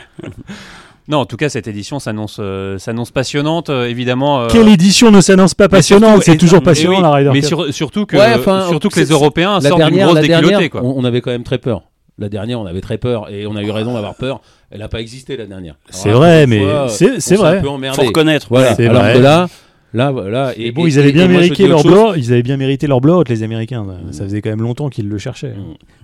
Non, 1.07 1.17
en 1.19 1.25
tout 1.25 1.35
cas, 1.35 1.49
cette 1.49 1.67
édition 1.67 1.99
s'annonce 1.99 2.37
euh, 2.39 2.77
s'annonce 2.77 3.11
passionnante, 3.11 3.69
euh, 3.69 3.87
évidemment. 3.89 4.41
euh, 4.43 4.47
Quelle 4.49 4.69
édition 4.69 5.09
ne 5.11 5.19
s'annonce 5.19 5.53
pas 5.55 5.67
passionnante 5.67 6.21
surtout- 6.23 6.31
C'est 6.31 6.37
toujours 6.37 6.61
passionnant 6.61 6.97
oui, 6.97 7.01
la 7.01 7.11
Ryder 7.11 7.31
Mais 7.33 7.41
sur- 7.41 7.73
surtout 7.73 8.05
que, 8.05 8.15
Ouais, 8.15 8.33
enfin, 8.35 8.67
surtout 8.69 8.89
que 8.89 8.99
les 8.99 9.07
Européens 9.07 9.55
La 9.59 9.69
sortent 9.69 9.81
d'une 9.81 9.95
dernière, 9.95 10.07
grosse 10.13 10.19
déculottée. 10.21 10.69
Quoi. 10.69 10.81
on, 10.83 10.93
on 10.97 11.03
avait 11.03 11.21
quand 11.21 11.31
même 11.31 11.43
très 11.43 11.57
peur. 11.57 11.83
La 12.19 12.29
dernière, 12.29 12.59
on 12.59 12.65
avait 12.67 12.81
très 12.81 12.97
peur 12.99 13.29
et 13.31 13.47
on 13.47 13.55
a 13.55 13.63
eu 13.63 13.71
raison 13.71 13.93
d'avoir 13.95 14.15
peur. 14.15 14.41
Elle 14.69 14.79
n'a 14.79 14.89
pas 14.89 15.01
existé 15.01 15.35
la 15.37 15.47
dernière. 15.47 15.75
C'est 15.89 16.11
vrai, 16.11 16.45
mais 16.45 16.59
fois, 16.63 16.87
c'est- 16.87 17.35
vrai. 17.35 17.61
Peu 17.61 17.67
faut 17.67 18.01
reconnaître. 18.03 18.47
Voilà. 18.49 18.75
C'est 18.75 18.87
Alors 18.87 19.01
vrai. 19.01 19.13
que 19.15 19.19
là, 19.19 19.47
là, 19.93 20.11
voilà. 20.11 20.53
Et 20.57 20.71
bon, 20.71 20.85
ils 20.87 20.97
avaient 20.99 21.11
bien 21.11 21.27
mérité 21.27 21.67
leur 21.67 21.83
blowout. 21.83 22.15
Ils 22.17 22.31
avaient 22.31 22.43
bien 22.43 22.57
mérité 22.57 22.87
leur 22.87 23.01
blowout, 23.01 23.23
les 23.29 23.43
Américains. 23.43 23.85
Ça 24.11 24.23
faisait 24.23 24.41
quand 24.41 24.49
même 24.49 24.61
longtemps 24.61 24.89
qu'ils 24.89 25.07
le 25.09 25.17
cherchaient. 25.17 25.53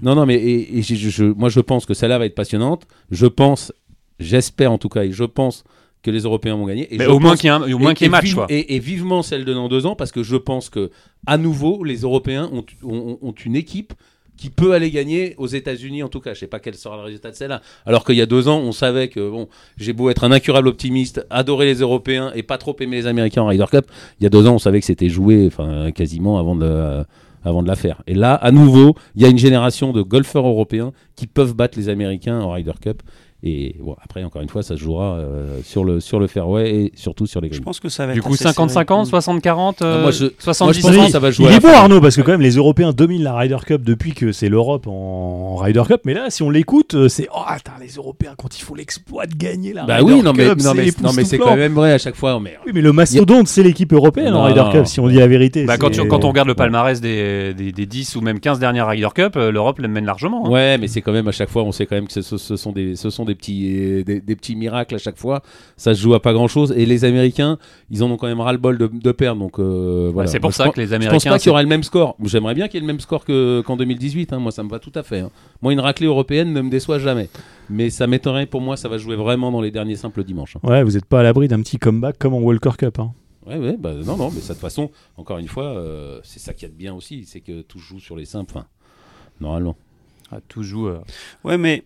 Non, 0.01 0.15
non, 0.15 0.25
mais 0.25 0.35
et, 0.35 0.77
et 0.77 0.81
je- 0.81 0.95
je- 0.95 1.09
je- 1.09 1.23
moi 1.25 1.49
je 1.49 1.59
pense 1.59 1.85
que 1.85 1.93
celle-là 1.93 2.17
va 2.19 2.25
être 2.25 2.35
passionnante. 2.35 2.87
Je 3.11 3.25
pense, 3.25 3.71
j'espère 4.19 4.71
en 4.71 4.77
tout 4.77 4.89
cas, 4.89 5.03
et 5.03 5.11
je 5.11 5.23
pense 5.23 5.63
que 6.03 6.11
les 6.11 6.21
Européens 6.21 6.55
vont 6.55 6.65
gagner. 6.65 6.93
Et 6.93 6.97
Mais 6.97 7.05
je 7.05 7.09
au 7.09 7.19
moins 7.19 7.35
qu'il 7.35 7.45
y 7.45 7.47
ait 7.47 7.55
un- 7.55 7.71
au 7.73 7.79
moins 7.79 7.91
et- 7.91 7.95
qu'il 7.95 8.09
match. 8.09 8.23
vive- 8.25 8.35
quoi. 8.35 8.45
Et, 8.49 8.75
et 8.75 8.79
vivement 8.79 9.23
celle 9.23 9.45
de 9.45 9.53
dans 9.53 9.67
deux 9.67 9.85
ans, 9.85 9.95
parce 9.95 10.11
que 10.11 10.23
je 10.23 10.35
pense 10.35 10.69
que 10.69 10.91
à 11.25 11.37
nouveau, 11.37 11.83
les 11.83 11.97
Européens 12.01 12.49
ont, 12.53 12.63
ont- 12.83 13.17
ont 13.21 13.31
une 13.31 13.55
équipe 13.55 13.93
qui 14.37 14.49
peut 14.49 14.73
aller 14.73 14.91
gagner 14.91 15.35
aux 15.37 15.47
États-Unis 15.47 16.03
en 16.03 16.09
tout 16.09 16.19
cas. 16.19 16.33
Je 16.33 16.39
sais 16.39 16.47
pas 16.47 16.59
quel 16.59 16.75
sera 16.75 16.95
le 16.97 17.03
résultat 17.03 17.31
de 17.31 17.35
celle-là. 17.35 17.61
Alors 17.85 18.05
qu'il 18.05 18.15
y 18.15 18.21
a 18.21 18.25
deux 18.25 18.47
ans, 18.47 18.59
on 18.59 18.71
savait 18.71 19.07
que 19.07 19.29
bon, 19.29 19.47
j'ai 19.77 19.93
beau 19.93 20.09
être 20.09 20.23
un 20.23 20.31
incurable 20.31 20.67
optimiste, 20.67 21.25
adorer 21.29 21.65
les 21.65 21.79
Européens 21.79 22.31
et 22.35 22.43
pas 22.43 22.57
trop 22.57 22.75
aimer 22.79 22.97
les 22.97 23.07
Américains 23.07 23.41
en 23.41 23.47
Ryder 23.47 23.65
Cup. 23.71 23.85
Il 24.19 24.23
y 24.23 24.27
a 24.27 24.29
deux 24.29 24.45
ans, 24.47 24.55
on 24.55 24.59
savait 24.59 24.79
que 24.79 24.85
c'était 24.85 25.09
joué, 25.09 25.49
quasiment 25.95 26.37
avant 26.39 26.55
de 26.55 26.65
la- 26.65 27.05
avant 27.43 27.63
de 27.63 27.67
la 27.67 27.75
faire. 27.75 28.01
Et 28.07 28.13
là, 28.13 28.33
à 28.33 28.51
nouveau, 28.51 28.95
il 29.15 29.21
y 29.21 29.25
a 29.25 29.29
une 29.29 29.37
génération 29.37 29.93
de 29.93 30.01
golfeurs 30.01 30.45
européens 30.45 30.91
qui 31.15 31.27
peuvent 31.27 31.55
battre 31.55 31.77
les 31.77 31.87
Américains 31.87 32.39
en 32.41 32.51
Ryder 32.51 32.73
Cup. 32.81 33.01
Et 33.49 33.75
bon, 33.79 33.95
après, 34.03 34.23
encore 34.25 34.41
une 34.41 34.49
fois, 34.49 34.61
ça 34.61 34.75
se 34.75 34.81
jouera 34.81 35.15
euh, 35.15 35.59
sur, 35.63 35.85
le, 35.85 35.99
sur 36.01 36.19
le 36.19 36.27
fairway 36.27 36.69
et 36.69 36.91
surtout 36.95 37.25
sur 37.27 37.39
les 37.39 37.47
Je 37.47 37.53
greens. 37.53 37.63
pense 37.63 37.79
que 37.79 37.87
ça 37.87 38.05
va 38.05 38.13
Du 38.13 38.21
coup, 38.21 38.33
assez 38.33 38.43
50-50, 38.45 39.05
serré. 39.05 39.39
60-40, 39.39 39.75
euh, 39.81 39.95
Ah, 39.99 40.01
moi, 40.01 40.11
je- 40.11 40.25
70 40.39 40.83
moi, 40.83 40.91
je 40.91 40.97
pense 40.97 41.11
ça 41.11 41.19
va 41.19 41.31
jouer 41.31 41.45
Il 41.49 41.55
est 41.55 41.59
fin. 41.61 41.71
Arnaud 41.73 42.01
parce 42.01 42.15
que 42.15 42.21
quand 42.21 42.31
même 42.33 42.41
les 42.41 42.55
Européens 42.55 42.91
dominent 42.91 43.23
la 43.23 43.35
Ryder 43.35 43.57
Cup 43.65 43.83
depuis 43.83 44.11
que 44.13 44.31
c'est 44.31 44.49
l'Europe 44.49 44.87
en, 44.87 44.91
en 44.91 45.55
Ryder 45.55 45.83
Cup. 45.87 46.01
Mais 46.05 46.13
là, 46.13 46.29
si 46.29 46.43
on 46.43 46.49
l'écoute, 46.49 46.93
euh, 46.95 47.07
c'est 47.07 47.27
oh 47.33 47.39
attends, 47.47 47.71
les 47.79 47.91
Européens 47.93 48.33
quand 48.37 48.57
ils 48.57 48.61
font 48.63 48.75
l'exploit 48.75 49.25
de 49.27 49.35
gagner 49.35 49.71
la 49.73 49.85
Bah 49.85 49.97
Ryder 49.97 50.13
oui, 50.13 50.21
non 50.21 50.33
mais, 50.33 50.45
Cup, 50.49 50.61
non, 50.61 50.73
mais, 50.73 50.85
c'est 50.91 51.01
non, 51.01 51.09
mais 51.09 51.23
c'est 51.23 51.35
époustouflant. 51.37 51.45
quand 51.45 51.55
même 51.57 51.73
vrai 51.73 51.93
à 51.93 51.97
chaque 51.97 52.15
fois. 52.15 52.39
Mais, 52.41 52.57
Oui, 52.65 52.71
mais 52.75 52.81
le 52.81 52.91
mastodonte, 52.91 53.47
c'est 53.47 53.63
l'équipe 53.63 53.93
européenne 53.93 54.31
Non, 54.33 54.39
en 54.39 54.43
Ryder 54.45 54.63
Cup, 54.73 54.87
si 54.87 54.99
on 54.99 55.07
dit 55.07 55.15
la 55.15 55.27
vérité. 55.27 55.65
Bah, 55.65 55.77
quand, 55.77 55.89
tu- 55.91 56.05
quand 56.07 56.25
on 56.25 56.29
regarde 56.29 56.47
le 56.47 56.55
palmarès 56.55 56.99
des, 56.99 57.53
des, 57.53 57.71
des 57.71 57.85
10 57.85 58.15
ou 58.15 58.21
même 58.21 58.39
15 58.39 58.59
dernières 58.59 58.87
Ryder 58.87 59.07
Cup, 59.15 59.35
euh, 59.37 59.51
l'Europe 59.51 59.79
les 59.79 59.87
mène 59.87 60.05
largement. 60.05 60.45
hein. 60.45 60.49
Ouais, 60.49 60.77
mais 60.77 60.87
c'est 60.87 61.01
quand 61.01 61.11
même 61.13 61.27
à 61.27 61.31
chaque 61.31 61.49
fois, 61.49 61.63
on 61.63 61.71
sait 61.71 61.85
quand 61.85 61.95
même 61.95 62.07
que 62.07 62.13
ce, 62.21 62.37
ce 62.37 62.55
sont 62.55 62.71
des, 62.71 62.95
ce 62.95 63.09
sont 63.09 63.23
des, 63.25 63.35
petits, 63.37 64.03
des, 64.03 64.19
des 64.19 64.35
petits 64.35 64.55
miracles 64.57 64.95
à 64.95 64.97
chaque 64.97 65.17
fois. 65.17 65.41
Ça 65.77 65.95
se 65.95 66.01
joue 66.01 66.13
à 66.13 66.21
pas 66.21 66.33
grand 66.33 66.49
chose. 66.49 66.73
Et 66.75 66.85
les 66.85 67.05
Américains, 67.05 67.57
ils 67.89 68.03
en 68.03 68.11
ont 68.11 68.17
quand 68.17 68.27
même 68.27 68.41
ras 68.41 68.51
le 68.51 68.57
bol 68.57 68.77
de, 68.77 68.87
de 68.87 69.11
perdre. 69.13 69.39
Donc 69.39 69.59
euh, 69.59 70.09
voilà. 70.13 70.27
c'est 70.29 70.39
pour 70.41 70.49
Moi, 70.49 70.53
ça 70.53 70.69
que 70.69 70.79
les 70.81 70.87
Je 70.87 70.91
pense 70.91 70.95
Américains. 71.05 71.29
pas 71.29 71.39
qu'il 71.39 71.47
y 71.47 71.51
aura 71.51 71.63
le 71.63 71.69
même 71.69 71.83
score. 71.83 72.17
J'aimerais 72.25 72.53
bien 72.55 72.67
qu'il 72.67 72.75
y 72.75 72.77
ait 72.79 72.81
le 72.81 72.87
même 72.87 72.99
score 72.99 73.23
que- 73.23 73.61
qu'en 73.61 73.77
2018. 73.77 74.33
hein. 74.33 74.39
Moi, 74.39 74.51
ça 74.51 74.63
me 74.63 74.69
va 74.69 74.79
tout 74.79 74.91
à 74.95 75.03
fait. 75.03 75.19
hein. 75.19 75.31
Moi, 75.61 75.71
une 75.71 75.79
raclée 75.79 76.07
européenne 76.07 76.51
ne 76.51 76.61
me 76.61 76.69
déçoit 76.69 76.99
jamais. 76.99 77.29
Mais 77.69 77.89
ça 77.89 78.07
m'étonnerait 78.07 78.45
pour 78.47 78.61
moi, 78.61 78.75
ça 78.77 78.89
va 78.89 78.97
jouer 78.97 79.15
vraiment 79.15 79.51
dans 79.51 79.61
les 79.61 79.71
derniers 79.71 79.95
simples 79.95 80.23
dimanches. 80.23 80.55
hein. 80.57 80.67
Ouais, 80.69 80.83
vous 80.83 80.91
n'êtes 80.91 81.05
pas 81.05 81.19
à 81.19 81.23
l'abri 81.23 81.47
d'un 81.47 81.61
petit 81.61 81.77
comeback 81.77 82.17
comme 82.17 82.33
en 82.33 82.39
Walker 82.39 82.71
Cup. 82.77 82.99
hein. 82.99 83.13
Ouais, 83.45 83.57
ouais, 83.57 83.77
bah, 83.79 83.93
non, 84.05 84.17
non, 84.17 84.29
mais 84.29 84.41
ça, 84.41 84.49
de 84.49 84.53
toute 84.53 84.61
façon, 84.61 84.91
encore 85.15 85.37
une 85.37 85.47
fois, 85.47 85.63
euh, 85.67 86.19
c'est 86.23 86.39
ça 86.39 86.53
qui 86.53 86.65
y 86.65 86.65
a 86.65 86.69
de 86.69 86.73
bien 86.75 86.93
aussi, 86.93 87.23
c'est 87.25 87.39
que 87.39 87.61
tout 87.61 87.79
joue 87.79 87.99
sur 87.99 88.17
les 88.17 88.25
simples. 88.25 88.51
Enfin, 88.53 88.65
normalement. 89.39 89.77
Ah, 90.31 90.39
tout 90.49 90.63
joue. 90.63 90.87
euh, 90.89 90.99
Ouais, 91.45 91.57
mais 91.57 91.83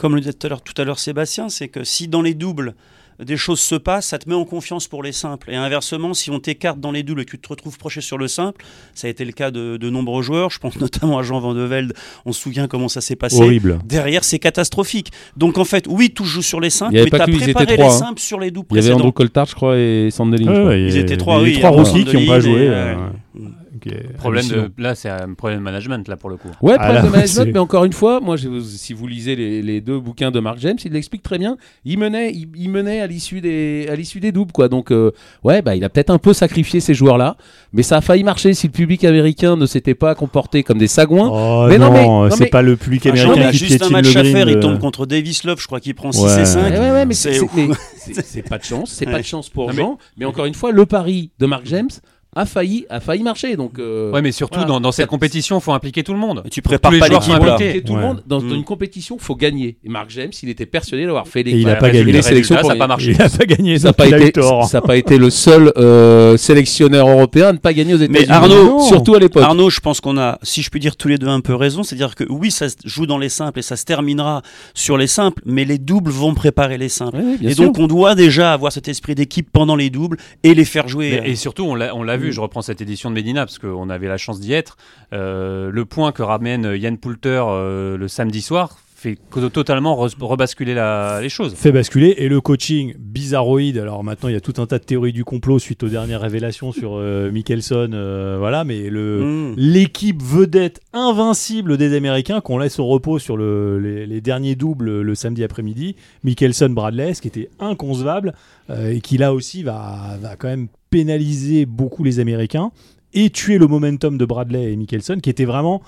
comme 0.00 0.14
le 0.14 0.22
disait 0.22 0.32
tout 0.32 0.46
à 0.46 0.50
l'heure, 0.50 0.62
tout 0.62 0.80
à 0.80 0.84
l'heure 0.84 0.98
Sébastien, 0.98 1.50
c'est 1.50 1.68
que 1.68 1.84
si 1.84 2.08
dans 2.08 2.22
les 2.22 2.32
doubles 2.32 2.74
des 3.22 3.36
choses 3.36 3.60
se 3.60 3.74
passent, 3.74 4.06
ça 4.06 4.18
te 4.18 4.26
met 4.26 4.34
en 4.34 4.46
confiance 4.46 4.88
pour 4.88 5.02
les 5.02 5.12
simples. 5.12 5.50
Et 5.50 5.56
inversement, 5.56 6.14
si 6.14 6.30
on 6.30 6.40
t'écarte 6.40 6.80
dans 6.80 6.90
les 6.90 7.02
doubles 7.02 7.20
et 7.20 7.24
que 7.26 7.32
tu 7.32 7.38
te 7.38 7.48
retrouves 7.48 7.76
proché 7.76 8.00
sur 8.00 8.16
le 8.16 8.26
simple, 8.26 8.64
ça 8.94 9.08
a 9.08 9.10
été 9.10 9.26
le 9.26 9.32
cas 9.32 9.50
de, 9.50 9.76
de 9.76 9.90
nombreux 9.90 10.22
joueurs. 10.22 10.48
Je 10.48 10.58
pense 10.58 10.76
notamment 10.80 11.18
à 11.18 11.22
Jean 11.22 11.38
Van 11.38 11.52
de 11.52 11.60
Velde. 11.60 11.92
On 12.24 12.32
se 12.32 12.40
souvient 12.40 12.66
comment 12.66 12.88
ça 12.88 13.02
s'est 13.02 13.16
passé. 13.16 13.42
Horrible. 13.42 13.78
Derrière, 13.84 14.24
c'est 14.24 14.38
catastrophique. 14.38 15.12
Donc 15.36 15.58
en 15.58 15.66
fait, 15.66 15.84
oui, 15.86 16.08
tout 16.08 16.24
joue 16.24 16.40
sur 16.40 16.60
les 16.60 16.70
simples, 16.70 16.94
mais 16.94 17.10
pas 17.10 17.26
tu 17.26 17.34
as 17.34 17.38
préparé 17.52 17.76
les 17.76 17.82
hein. 17.82 17.90
simples 17.90 18.20
sur 18.22 18.40
les 18.40 18.50
doubles 18.50 18.68
Il 18.70 18.76
y 18.76 18.78
avait. 18.78 18.92
Andrew 18.94 19.12
Coltart, 19.12 19.48
je 19.48 19.54
crois, 19.54 19.76
et 19.76 20.08
Sandelin. 20.10 20.68
Ouais, 20.68 20.80
Ils 20.80 20.88
il 20.88 20.94
y 20.94 20.98
étaient 20.98 21.18
trois, 21.18 21.34
il 21.34 21.38
y 21.38 21.40
a 21.40 21.44
oui, 21.44 21.52
les 21.56 21.60
trois 21.60 21.72
euh, 21.72 21.82
rookies 21.82 22.04
qui 22.06 22.16
n'ont 22.16 22.26
pas 22.26 22.40
joué. 22.40 22.52
et, 22.52 22.68
euh, 22.68 22.94
ouais. 22.94 23.50
Ok, 23.76 23.92
Problème 24.18 24.46
de, 24.48 24.70
là, 24.78 24.94
c'est 24.94 25.08
un 25.08 25.34
problème 25.34 25.58
de 25.60 25.64
management, 25.64 26.06
là, 26.08 26.16
pour 26.16 26.30
le 26.30 26.36
coup. 26.36 26.48
Ouais, 26.62 26.74
Ah, 26.78 26.84
problème 26.84 26.94
là, 27.04 27.08
de 27.08 27.12
management, 27.14 27.50
mais 27.54 27.58
encore 27.58 27.84
une 27.84 27.92
fois, 27.92 28.20
moi, 28.20 28.36
je- 28.36 28.60
si 28.60 28.92
vous 28.92 29.06
lisez 29.06 29.36
les, 29.36 29.62
les 29.62 29.80
deux 29.80 29.98
bouquins 29.98 30.30
de 30.30 30.40
Mark 30.40 30.58
James, 30.58 30.76
il 30.84 30.92
l'explique 30.92 31.22
très 31.22 31.38
bien. 31.38 31.56
Il 31.84 31.98
menait, 31.98 32.32
il, 32.32 32.48
il 32.56 32.68
menait 32.70 33.00
à 33.00 33.06
l'issue 33.06 33.40
des, 33.40 33.86
à 33.90 33.94
l'issue 33.96 34.20
des 34.20 34.32
doubles, 34.32 34.52
quoi. 34.52 34.68
Donc, 34.68 34.90
euh, 34.90 35.12
ouais, 35.44 35.62
bah, 35.62 35.76
il 35.76 35.84
a 35.84 35.88
peut-être 35.88 36.10
un 36.10 36.18
peu 36.18 36.32
sacrifié 36.32 36.80
ces 36.80 36.94
joueurs-là, 36.94 37.36
mais 37.72 37.82
ça 37.82 37.98
a 37.98 38.00
failli 38.00 38.24
marcher 38.24 38.54
si 38.54 38.66
le 38.66 38.72
public 38.72 39.04
américain 39.04 39.56
ne 39.56 39.66
s'était 39.66 39.94
pas 39.94 40.14
comporté 40.14 40.62
comme 40.62 40.78
des 40.78 40.88
sagouins. 40.88 41.28
Oh 41.32 41.66
Mais 41.68 41.78
non, 41.78 41.86
non, 41.86 41.92
mais- 41.92 42.04
non, 42.06 42.30
c'est 42.30 42.44
mais- 42.44 42.46
pas 42.50 42.62
le 42.62 42.76
public 42.76 43.02
Ah, 43.06 43.10
américain 43.10 43.34
il 43.36 43.42
a 43.42 43.50
qui 43.50 43.58
juste 43.58 43.82
un 43.82 43.90
match 43.90 44.12
le 44.14 44.20
à 44.20 44.24
faire, 44.24 44.48
il 44.48 44.56
de- 44.56 44.60
tombe 44.60 44.78
contre 44.78 45.06
Davis 45.06 45.44
Love, 45.44 45.60
je 45.60 45.66
crois 45.66 45.80
qu'il 45.80 45.94
prend 45.94 46.12
6 46.12 46.22
Ouais. 46.24 46.42
et 46.42 46.44
5. 46.44 46.70
Ouais, 46.72 46.78
ouais, 46.78 46.90
ouais, 46.90 47.06
mais 47.06 47.14
c'est, 47.14 48.42
pas 48.48 48.58
de 48.58 48.64
chance, 48.64 48.90
c'est 48.90 49.06
pas 49.06 49.18
de 49.18 49.24
chance 49.24 49.48
pour 49.48 49.72
Jean. 49.72 49.98
Mais 50.16 50.24
encore 50.24 50.44
une 50.46 50.54
fois, 50.54 50.72
le 50.72 50.86
pari 50.86 51.30
de 51.38 51.46
Mark 51.46 51.62
James 51.66 51.88
a 52.36 52.46
failli, 52.46 52.86
a 52.90 53.00
failli 53.00 53.22
marcher. 53.22 53.56
Donc, 53.56 53.78
euh, 53.78 54.10
Ouais, 54.12 54.22
mais 54.22 54.30
surtout, 54.32 54.60
voilà. 54.60 54.68
dans, 54.68 54.80
dans 54.80 54.92
cette 54.92 55.08
compétition, 55.08 55.58
il 55.58 55.62
faut 55.62 55.72
impliquer 55.72 56.02
tout 56.04 56.12
le 56.12 56.18
monde. 56.18 56.44
Tu 56.50 56.62
prépares 56.62 56.90
Tous 56.90 56.94
les 56.94 57.00
pas 57.00 57.06
joueurs 57.20 57.58
l'équipe 57.58 57.74
là. 57.74 57.80
tout 57.86 57.94
le 57.94 58.00
Ouais. 58.00 58.06
monde, 58.06 58.22
dans 58.26 58.40
Mm. 58.40 58.54
une 58.54 58.64
compétition, 58.64 59.16
faut 59.18 59.34
gagner. 59.34 59.76
Et 59.84 59.88
Mark 59.88 60.10
James, 60.10 60.30
il 60.42 60.48
était 60.48 60.66
persuadé 60.66 61.06
d'avoir 61.06 61.26
fait 61.26 61.42
les 61.42 61.52
Et 61.52 61.56
il 61.58 61.68
a 61.68 61.74
pas 61.76 61.90
gagné. 61.90 62.12
les 62.12 62.22
sélections 62.22 62.54
résultat, 62.56 62.60
pour 62.60 62.70
ça 62.70 62.74
n'a 62.74 62.78
pas 62.78 62.86
marché. 62.86 63.10
Il 63.12 63.20
a 63.22 63.28
pas 63.28 63.44
gagné, 63.46 63.78
Ça 63.78 63.88
n'a 63.88 63.92
pas, 63.92 64.86
pas 64.86 64.96
été 64.96 65.18
le 65.18 65.28
seul 65.30 65.72
euh, 65.76 66.36
sélectionneur 66.36 67.08
européen 67.08 67.48
à 67.48 67.52
ne 67.52 67.58
pas 67.58 67.72
gagner 67.72 67.94
aux 67.94 67.98
États-Unis. 67.98 68.26
Arnaud- 68.30 68.80
surtout 68.80 69.14
à 69.14 69.18
l'époque. 69.18 69.42
Arnaud, 69.42 69.70
je 69.70 69.80
pense 69.80 70.00
qu'on 70.00 70.16
a, 70.18 70.38
si 70.42 70.62
je 70.62 70.70
puis 70.70 70.80
dire 70.80 70.96
tous 70.96 71.08
les 71.08 71.18
deux 71.18 71.28
un 71.28 71.40
peu 71.40 71.54
raison, 71.54 71.82
c'est-à-dire 71.82 72.14
que 72.14 72.24
oui, 72.28 72.50
ça 72.50 72.68
se 72.68 72.76
joue 72.84 73.06
dans 73.06 73.18
les 73.18 73.28
simples 73.28 73.58
et 73.58 73.62
ça 73.62 73.76
se 73.76 73.84
terminera 73.84 74.42
sur 74.74 74.96
les 74.96 75.06
simples, 75.06 75.42
mais 75.46 75.64
les 75.64 75.78
doubles 75.78 76.10
vont 76.10 76.34
préparer 76.34 76.78
les 76.78 76.88
simples. 76.88 77.16
Ouais, 77.18 77.36
et 77.42 77.54
sûr. 77.54 77.64
donc 77.64 77.78
on 77.78 77.86
doit 77.86 78.14
déjà 78.14 78.52
avoir 78.52 78.70
cet 78.72 78.88
esprit 78.88 79.14
d'équipe 79.14 79.48
pendant 79.52 79.74
les 79.76 79.90
doubles 79.90 80.16
et 80.44 80.54
les 80.54 80.64
faire 80.64 80.86
jouer. 80.88 81.20
Mais- 81.22 81.30
et 81.30 81.36
surtout, 81.36 81.64
on 81.64 81.74
l'a 81.74 81.94
on 81.94 82.02
l'a 82.02 82.16
vu, 82.20 82.32
je 82.32 82.40
reprends 82.40 82.62
cette 82.62 82.80
édition 82.80 83.10
de 83.10 83.14
Medina 83.14 83.44
parce 83.46 83.58
qu'on 83.58 83.90
avait 83.90 84.08
la 84.08 84.16
chance 84.18 84.40
d'y 84.40 84.52
être. 84.52 84.76
Euh, 85.12 85.70
le 85.72 85.84
point 85.84 86.12
que 86.12 86.22
ramène 86.22 86.64
Yann 86.76 86.98
Poulter 86.98 87.42
euh, 87.48 87.96
le 87.96 88.08
samedi 88.08 88.42
soir 88.42 88.78
fait 88.94 89.16
totalement 89.54 89.96
re- 89.96 90.14
rebasculer 90.20 90.74
la- 90.74 91.20
les 91.22 91.30
choses. 91.30 91.54
fait 91.54 91.72
basculer 91.72 92.16
et 92.18 92.28
le 92.28 92.42
coaching 92.42 92.92
bizarroïde. 92.98 93.78
Alors 93.78 94.04
maintenant, 94.04 94.28
il 94.28 94.32
y 94.32 94.36
a 94.36 94.42
tout 94.42 94.52
un 94.58 94.66
tas 94.66 94.78
de 94.78 94.84
théories 94.84 95.14
du 95.14 95.24
complot 95.24 95.58
suite 95.58 95.82
aux 95.82 95.88
dernières 95.88 96.20
révélations 96.20 96.70
sur 96.70 96.96
euh, 96.98 97.30
Mickelson, 97.30 97.88
euh, 97.94 98.36
voilà. 98.38 98.62
Mais 98.64 98.90
le 98.90 99.22
Mmh. 99.24 99.54
l'équipe 99.56 100.22
vedette 100.22 100.82
invincible 100.92 101.78
des 101.78 101.96
Américains 101.96 102.42
qu'on 102.42 102.58
laisse 102.58 102.78
au 102.78 102.84
repos 102.84 103.18
sur 103.18 103.38
le- 103.38 103.78
les, 103.78 104.06
les 104.06 104.20
derniers 104.20 104.54
doubles 104.54 105.00
le 105.00 105.14
samedi 105.14 105.44
après-midi, 105.44 105.96
Mickelson 106.22 106.68
Bradley, 106.68 107.14
ce 107.14 107.22
qui 107.22 107.28
était 107.28 107.48
inconcevable 107.58 108.34
euh, 108.68 108.90
et 108.92 109.00
qui 109.00 109.16
là 109.16 109.32
aussi 109.32 109.62
va, 109.62 110.18
va 110.20 110.36
quand 110.36 110.48
même 110.48 110.68
pénaliser 110.90 111.66
beaucoup 111.66 112.04
les 112.04 112.20
Américains 112.20 112.70
et 113.14 113.30
tuer 113.30 113.58
le 113.58 113.66
momentum 113.66 114.18
de 114.18 114.24
Bradley 114.24 114.72
et 114.72 114.76
Mickelson 114.76 115.18
qui 115.22 115.30
était 115.30 115.44
vraiment 115.44 115.80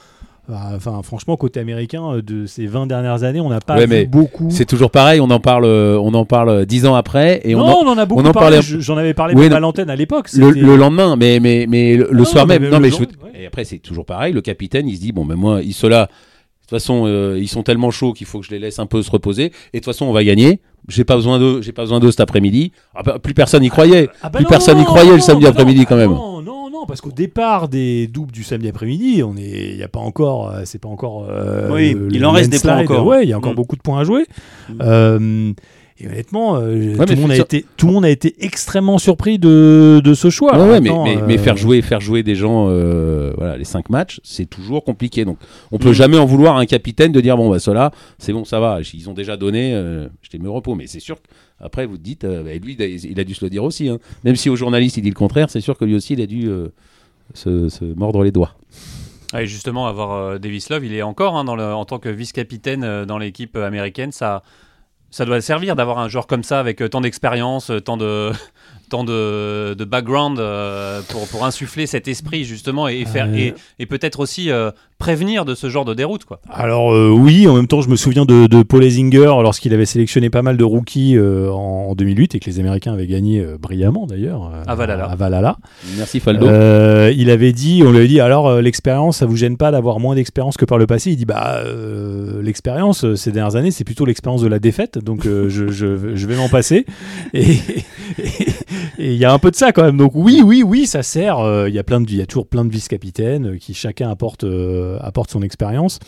bah, 0.49 0.71
Enfin, 0.75 1.01
franchement, 1.03 1.37
côté 1.37 1.61
américain, 1.61 2.15
euh, 2.17 2.23
de 2.23 2.47
ces 2.47 2.67
20 2.67 2.87
dernières 2.89 3.23
années, 3.23 3.41
on 3.41 3.49
n'a 3.49 3.61
pas 3.61 3.77
Ouais, 3.77 3.83
vu 3.87 3.89
mais 3.91 4.05
beaucoup. 4.07 4.49
C'est 4.51 4.65
toujours 4.65 4.91
pareil, 4.91 5.21
on 5.21 5.31
en 5.31 5.39
parle, 5.39 5.65
euh, 5.65 5.97
on 6.01 6.15
en 6.15 6.25
parle 6.25 6.67
dix 6.67 6.85
ans 6.87 6.95
après 6.97 7.41
et 7.45 7.55
on 7.55 7.59
non, 7.59 7.67
en- 7.67 7.85
on 7.85 7.89
en 7.89 7.99
a 7.99 8.07
beaucoup 8.07 8.23
on 8.23 8.27
en 8.27 8.33
parlé. 8.33 8.59
J'en 8.63 8.97
avais 8.97 9.15
parlé 9.15 9.35
Oui, 9.35 9.43
même 9.43 9.53
à 9.53 9.61
l'antenne 9.61 9.89
à 9.91 9.95
l'époque. 9.97 10.29
le, 10.35 10.77
lendemain, 10.77 11.15
mais, 11.17 11.39
mais, 11.41 11.67
mais 11.69 11.97
le, 11.97 12.09
le 12.11 12.19
Non, 12.19 12.25
soir 12.25 12.47
même. 12.47 12.69
Non, 12.69 12.81
mais 12.81 12.91
jour, 12.91 13.01
je- 13.03 13.25
ouais. 13.25 13.43
Et 13.43 13.47
après, 13.47 13.65
c'est 13.65 13.79
toujours 13.79 14.05
pareil. 14.05 14.33
Le 14.33 14.41
capitaine, 14.41 14.89
il 14.89 14.97
se 14.97 15.01
dit 15.01 15.13
bon, 15.13 15.25
mais 15.25 15.37
moi, 15.37 15.61
ils 15.63 15.75
sont 15.75 15.89
là. 15.89 16.07
De 16.07 16.67
toute 16.77 16.81
façon, 16.81 17.05
euh, 17.07 17.39
ils 17.41 17.49
sont 17.49 17.63
tellement 17.63 17.91
chauds 17.91 18.13
qu'il 18.13 18.27
faut 18.27 18.41
que 18.41 18.47
je 18.47 18.51
les 18.51 18.59
laisse 18.59 18.79
un 18.79 18.87
peu 18.87 19.03
se 19.03 19.11
reposer. 19.11 19.45
Et 19.47 19.51
de 19.75 19.79
toute 19.79 19.85
façon, 19.85 20.07
on 20.07 20.13
va 20.13 20.25
gagner. 20.25 20.61
J'ai 20.89 21.05
pas 21.05 21.15
besoin 21.17 21.39
d'eux. 21.39 21.63
J'ai 21.63 21.73
pas 21.73 21.83
besoin 21.83 22.01
d'eux 22.01 22.11
cet 22.11 22.21
après-midi. 22.21 22.73
Ah 22.95 23.03
bah, 23.05 23.19
plus 23.23 23.35
personne 23.35 23.63
n'y 23.63 23.69
croyait. 23.71 24.09
Ah 24.23 24.29
bah 24.29 24.39
plus 24.39 24.45
non, 24.45 24.49
personne 24.51 24.79
n'y 24.79 24.85
croyait 24.85 25.09
non, 25.11 25.15
le 25.15 25.21
samedi 25.21 25.45
bah 25.45 25.51
après-midi 25.51 25.87
quand 25.87 25.97
même. 25.97 26.11
Non, 26.11 26.43
non, 26.43 26.71
non, 26.71 26.87
parce 26.87 27.01
qu'au 27.01 27.13
départ 27.13 27.69
des 27.69 28.09
doubles 28.09 28.33
du 28.33 28.43
samedi 28.43 28.69
après-midi, 28.69 29.23
on 29.23 29.37
est, 29.37 29.71
il 29.73 29.77
y 29.77 29.83
a 29.85 29.89
pas 29.89 30.01
encore, 30.01 30.51
euh, 30.51 30.63
c'est 30.65 30.81
pas 30.81 30.89
encore. 30.89 31.27
euh, 31.31 31.71
Oui, 31.73 31.95
le- 31.95 32.09
il 32.11 32.21
le 32.21 32.27
en 32.27 32.33
reste 32.33 32.51
des 32.51 32.59
points 32.59 32.79
encore. 32.83 33.07
Ouais, 33.07 33.23
il 33.23 33.29
y 33.29 33.33
a 33.33 33.39
encore 33.39 33.53
Mm. 33.53 33.57
beaucoup 33.57 33.77
de 33.77 33.81
points 33.83 34.01
à 34.01 34.05
jouer. 34.05 34.27
Mm. 34.69 34.75
Euh, 34.83 35.53
et 35.99 36.07
honnêtement, 36.07 36.57
euh, 36.57 36.97
tout, 36.97 37.05
le 37.15 37.21
monde 37.21 37.31
a 37.31 37.37
été, 37.37 37.65
tout 37.77 37.87
le 37.87 37.93
monde 37.93 38.05
a 38.05 38.11
été 38.11 38.35
extrêmement 38.45 38.99
surpris 38.99 39.39
de, 39.39 40.01
de 40.03 40.15
ce 40.15 40.31
choix. 40.31 40.57
Ouais, 40.59 40.71
ouais, 40.71 40.81
mais, 40.81 40.89
Attends, 40.91 41.05
mais, 41.05 41.17
euh, 41.17 41.25
mais 41.27 41.39
faire 41.39 41.57
jouer, 41.57 41.83
faire 41.83 42.01
jouer 42.01 42.23
des 42.23 42.35
gens, 42.35 42.67
euh, 42.69 43.33
voilà, 43.37 43.57
les 43.57 43.65
cinq 43.65 43.91
matchs, 43.91 44.21
c'est 44.25 44.47
toujours 44.47 44.85
compliqué. 44.85 45.25
Donc, 45.25 45.39
on 45.71 45.79
peut 45.79 45.91
Mm. 45.91 45.95
jamais 45.95 46.19
en 46.19 46.25
vouloir 46.27 46.57
à 46.57 46.61
un 46.61 46.67
capitaine 46.67 47.13
de 47.13 47.21
dire 47.21 47.37
bon 47.37 47.51
bah 47.51 47.59
cela, 47.59 47.91
c'est 48.19 48.33
bon, 48.33 48.45
ça 48.45 48.59
va, 48.59 48.81
ils 48.95 49.09
ont 49.11 49.15
déjà 49.15 49.37
donné, 49.37 49.75
euh, 49.75 50.09
je 50.23 50.31
t'ai 50.31 50.39
mis 50.39 50.47
au 50.49 50.53
repos. 50.55 50.75
Mais 50.75 50.87
c'est 50.87 51.01
sûr 51.01 51.17
qu'après 51.61 51.87
vous 51.87 51.99
te 51.99 52.03
dites, 52.03 52.25
euh, 52.25 52.43
bah, 52.43 52.51
lui, 52.55 52.75
il 52.79 53.21
a 53.21 53.25
dû 53.25 53.35
se 53.35 53.45
le 53.45 53.51
dire 53.51 53.63
aussi. 53.65 53.89
hein. 53.89 53.99
Même 54.25 54.37
si 54.37 54.49
aux 54.51 54.57
journalistes 54.57 54.97
il 54.97 55.03
dit 55.03 55.11
le 55.11 55.15
contraire, 55.15 55.51
c'est 55.51 55.61
sûr 55.61 55.77
que 55.79 55.85
lui 55.85 55.95
aussi 55.95 56.15
il 56.15 56.21
a 56.23 56.27
dû 56.27 56.49
euh, 56.49 56.69
se, 57.35 57.69
se 57.69 57.85
mordre 57.85 58.25
les 58.25 58.33
doigts. 58.33 58.55
Ah, 59.35 59.43
Et 59.43 59.47
justement, 59.47 59.87
avoir 59.87 60.13
euh, 60.13 60.39
Davis 60.39 60.69
Love, 60.69 60.85
il 60.85 60.95
est 60.95 61.01
encore 61.03 61.37
hein, 61.37 61.45
dans 61.45 61.57
le- 61.57 61.65
en 61.73 61.85
tant 61.87 61.99
que 61.99 62.09
vice-capitaine 62.11 62.85
euh, 62.85 63.07
dans 63.07 63.17
l'équipe 63.19 63.57
américaine. 63.57 64.13
Ça, 64.13 64.43
ça 65.13 65.27
doit 65.27 65.41
servir 65.41 65.77
d'avoir 65.77 65.99
un 65.99 66.09
joueur 66.09 66.27
comme 66.27 66.43
ça 66.43 66.59
avec 66.59 66.81
euh, 66.81 66.89
tant 66.89 67.03
d'expérience, 67.03 67.71
euh, 67.71 67.81
tant 67.81 67.97
de, 67.97 68.33
tant 68.93 69.05
de, 69.05 69.73
de 69.73 69.85
background 69.85 70.39
euh, 70.39 71.01
pour, 71.09 71.27
pour 71.29 71.47
insuffler 71.47 71.87
cet 71.87 72.09
esprit 72.09 72.45
justement 72.45 72.89
et, 72.91 72.97
et 73.01 73.05
faire 73.07 73.27
Euh. 73.33 73.37
et, 73.37 73.55
et 73.79 73.87
peut-être 73.87 74.21
aussi 74.21 74.51
euh, 74.51 74.71
prévenir 74.99 75.45
de 75.45 75.55
ce 75.55 75.71
genre 75.71 75.85
de 75.87 75.95
déroute 75.95 76.25
quoi. 76.27 76.41
Alors 76.51 76.93
euh, 76.93 77.09
oui, 77.09 77.47
en 77.49 77.55
même 77.55 77.67
temps, 77.69 77.81
je 77.81 77.89
me 77.89 77.97
souviens 77.97 78.25
de, 78.27 78.47
de 78.47 78.63
Paul 78.63 78.85
Esinger 78.85 79.33
lorsqu'il 79.43 79.73
avait 79.73 79.87
sélectionné 79.87 80.29
pas 80.29 80.43
mal 80.43 80.57
de 80.59 80.65
rookies 80.65 81.17
euh, 81.17 81.51
en 81.51 81.95
2008 81.95 82.35
et 82.35 82.39
que 82.41 82.51
les 82.51 82.61
Américains 82.61 82.93
avaient 82.93 83.07
gagné 83.07 83.41
euh, 83.41 83.57
brillamment 83.59 84.07
d'ailleurs 84.07 84.51
euh, 84.53 84.63
À 84.67 84.75
Valhalla. 84.75 85.05
à 85.07 85.17
Valhalla. 85.17 85.57
Merci 85.97 86.21
Faldo. 86.21 86.47
Euh, 86.47 87.13
il 87.17 87.31
avait 87.31 87.53
dit, 87.53 87.83
on 87.87 87.91
lui 87.91 87.99
avait 87.99 88.09
dit, 88.09 88.21
alors 88.21 88.47
euh, 88.49 88.61
l'expérience, 88.61 89.17
ça 89.19 89.27
vous 89.27 89.37
gêne 89.37 89.57
pas 89.57 89.71
d'avoir 89.71 89.99
moins 90.01 90.15
d'expérience 90.15 90.57
que 90.59 90.67
par 90.67 90.77
le 90.79 90.87
passé? 90.87 91.11
Il 91.13 91.17
dit, 91.17 91.25
bah 91.25 91.63
euh, 91.65 92.43
l'expérience 92.43 93.15
ces 93.15 93.33
dernières 93.33 93.57
années, 93.57 93.71
c'est 93.71 93.85
plutôt 93.85 94.05
l'expérience 94.05 94.43
de 94.43 94.49
la 94.49 94.59
défaite, 94.59 94.99
donc 94.99 95.25
euh, 95.27 95.49
je, 95.49 95.69
je, 95.69 96.15
je 96.15 96.27
vais 96.27 96.37
m'en 96.37 96.49
passer. 96.51 96.85
Et 97.33 97.53
et 98.19 98.53
il 98.99 99.15
y 99.15 99.25
a 99.25 99.33
un 99.33 99.39
peu 99.39 99.51
de 99.51 99.57
ça 99.57 99.73
quand 99.73 99.83
même. 99.85 99.97
Donc 99.97 100.13
oui, 100.15 100.43
oui, 100.45 100.63
oui, 100.63 100.87
ça 100.87 101.03
sert. 101.03 101.39
Euh, 101.39 101.69
Il 101.69 101.75
y 101.75 101.79
a 101.79 101.83
plein 101.85 102.01
de, 102.01 102.09
il 102.09 102.17
y 102.17 102.23
a 102.23 102.27
toujours 102.27 102.47
plein 102.47 102.65
de 102.65 102.71
vice-capitaines 102.71 103.55
euh, 103.55 103.57
qui 103.59 103.75
chacun 103.75 104.11
apporte 104.11 104.45
euh, 104.45 104.99
apporte 105.01 105.31
son 105.31 105.43
expérience. 105.43 105.99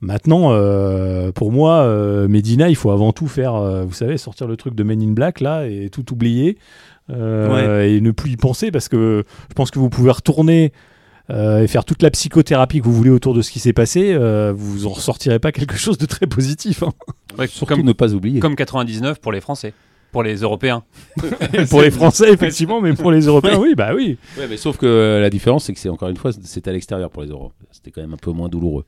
Maintenant, 0.00 0.52
euh, 0.52 1.32
pour 1.32 1.50
moi, 1.50 1.78
euh, 1.80 2.28
Medina, 2.28 2.68
il 2.68 2.76
faut 2.76 2.90
avant 2.92 3.12
tout 3.12 3.26
faire, 3.26 3.54
euh, 3.56 3.84
vous 3.84 3.92
savez, 3.94 4.16
sortir 4.16 4.46
le 4.46 4.56
truc 4.56 4.74
de 4.76 4.84
Men 4.84 5.02
in 5.02 5.10
Black 5.12 5.40
là 5.40 5.66
et 5.66 5.88
tout 5.90 6.12
oublier 6.12 6.56
euh, 7.10 7.82
et 7.84 8.00
ne 8.00 8.10
plus 8.12 8.32
y 8.32 8.36
penser 8.36 8.70
parce 8.70 8.88
que 8.88 9.24
je 9.48 9.54
pense 9.54 9.70
que 9.72 9.78
vous 9.80 9.88
pouvez 9.90 10.10
retourner 10.12 10.72
euh, 11.30 11.62
et 11.62 11.66
faire 11.66 11.84
toute 11.84 12.02
la 12.02 12.10
psychothérapie 12.10 12.78
que 12.80 12.84
vous 12.84 12.92
voulez 12.94 13.10
autour 13.10 13.34
de 13.34 13.42
ce 13.42 13.50
qui 13.50 13.58
s'est 13.58 13.72
passé, 13.72 14.12
euh, 14.14 14.52
vous 14.56 14.86
en 14.86 14.90
ressortirez 14.90 15.38
pas 15.40 15.50
quelque 15.52 15.76
chose 15.76 15.98
de 15.98 16.06
très 16.06 16.26
positif. 16.26 16.82
hein. 16.84 16.92
Surtout 17.48 17.74
comme, 17.74 17.82
ne 17.84 17.92
pas 17.92 18.14
oublier. 18.14 18.38
comme 18.40 18.56
99 18.56 19.20
pour 19.20 19.32
les 19.32 19.40
Français, 19.40 19.74
pour 20.12 20.22
les 20.22 20.36
Européens. 20.36 20.82
pour 21.70 21.82
les 21.82 21.90
Français, 21.90 22.32
effectivement, 22.32 22.80
mais 22.80 22.94
pour 22.94 23.10
les 23.10 23.26
Européens, 23.26 23.58
oui, 23.58 23.74
bah 23.74 23.90
oui. 23.94 24.18
Ouais, 24.38 24.46
mais 24.48 24.56
sauf 24.56 24.76
que 24.76 24.86
euh, 24.86 25.20
la 25.20 25.30
différence, 25.30 25.64
c'est 25.64 25.72
que 25.72 25.80
c'est 25.80 25.88
encore 25.88 26.08
une 26.08 26.16
fois, 26.16 26.32
c'était 26.32 26.70
à 26.70 26.72
l'extérieur 26.72 27.10
pour 27.10 27.22
les 27.22 27.28
euros. 27.28 27.52
C'était 27.70 27.90
quand 27.90 28.00
même 28.00 28.14
un 28.14 28.18
peu 28.18 28.30
moins 28.30 28.48
douloureux. 28.48 28.84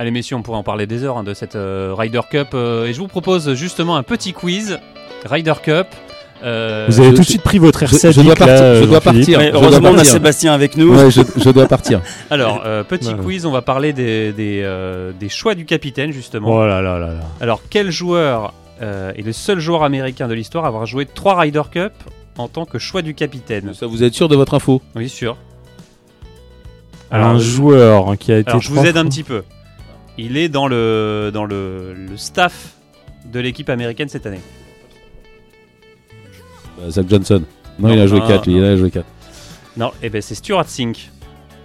Allez 0.00 0.12
messieurs, 0.12 0.36
on 0.36 0.42
pourrait 0.42 0.58
en 0.58 0.62
parler 0.62 0.86
des 0.86 1.02
heures 1.02 1.18
hein, 1.18 1.24
de 1.24 1.34
cette 1.34 1.56
euh, 1.56 1.92
Ryder 1.96 2.20
Cup. 2.30 2.50
euh, 2.54 2.86
et 2.86 2.92
je 2.92 3.00
vous 3.00 3.08
propose 3.08 3.54
justement 3.54 3.96
un 3.96 4.04
petit 4.04 4.32
quiz 4.32 4.78
Ryder 5.24 5.54
Cup. 5.60 5.88
Euh, 6.44 6.86
Vous 6.88 7.00
avez 7.00 7.10
je- 7.10 7.14
tout 7.16 7.22
de 7.22 7.26
suite 7.26 7.42
pris 7.42 7.58
votre 7.58 7.84
je- 7.86 7.94
R7. 7.96 8.12
je 8.12 8.20
dois 8.20 8.34
partir, 8.36 8.74
je 8.76 8.84
dois 8.84 9.00
partir. 9.00 9.38
Mais 9.38 9.46
je 9.46 9.50
dois 9.52 9.62
heureusement, 9.62 9.90
on 9.92 9.98
a. 9.98 10.04
Sébastien 10.04 10.52
avec 10.52 10.76
nous. 10.76 10.94
Ouais, 10.94 11.10
je, 11.10 11.22
je 11.36 11.50
dois 11.50 11.66
partir. 11.66 12.00
Alors, 12.30 12.62
euh, 12.64 12.84
petit 12.84 13.06
Voilà. 13.08 13.22
quiz, 13.24 13.44
on 13.46 13.50
va 13.50 13.62
parler 13.62 13.92
des, 13.92 14.32
des, 14.32 14.62
euh, 14.64 15.10
des 15.18 15.28
choix 15.28 15.54
du 15.54 15.64
capitaine, 15.64 16.12
justement. 16.12 16.48
Oh 16.48 16.66
là 16.66 16.80
là 16.80 16.98
là 16.98 17.08
là. 17.14 17.20
Alors, 17.40 17.60
quel 17.68 17.90
joueur 17.90 18.54
euh, 18.82 19.12
est 19.16 19.22
le 19.22 19.32
seul 19.32 19.58
joueur 19.58 19.82
américain 19.82 20.28
de 20.28 20.34
l'histoire 20.34 20.64
à 20.64 20.68
avoir 20.68 20.86
joué 20.86 21.06
trois 21.06 21.38
Ryder 21.40 21.62
Cup 21.72 21.92
en 22.36 22.46
tant 22.46 22.64
que 22.66 22.78
choix 22.78 23.02
du 23.02 23.14
capitaine? 23.14 23.74
Ça, 23.74 23.86
vous 23.86 24.04
êtes 24.04 24.14
sûr 24.14 24.28
de 24.28 24.36
votre 24.36 24.54
info? 24.54 24.80
Oui, 24.94 25.08
sûr. 25.08 25.36
Alors, 27.10 27.28
un 27.28 27.38
joueur 27.38 28.16
qui 28.18 28.32
a 28.32 28.38
été. 28.38 28.50
Alors, 28.50 28.62
je 28.62 28.70
vous 28.70 28.84
aide 28.84 28.96
un 28.96 29.06
petit 29.06 29.24
peu. 29.24 29.42
Il 30.18 30.36
est 30.36 30.48
dans 30.48 30.68
le, 30.68 31.30
dans 31.32 31.44
le, 31.44 31.94
le 31.94 32.16
staff 32.16 32.74
de 33.32 33.40
l'équipe 33.40 33.70
américaine 33.70 34.08
cette 34.08 34.26
année. 34.26 34.40
Euh, 36.80 36.90
Zach 36.90 37.06
Johnson. 37.08 37.42
Non, 37.78 37.88
Non, 37.88 37.94
il 37.94 38.00
a 38.00 38.06
joué 38.06 38.20
non, 38.20 38.26
4. 38.28 38.46
non. 38.48 38.56
Il 38.56 38.64
a 38.64 38.76
joué 38.76 38.90
4. 38.90 39.06
Non, 39.76 39.92
eh 40.02 40.10
ben 40.10 40.20
c'est 40.22 40.34
Stuart 40.34 40.68
Sink. 40.68 41.10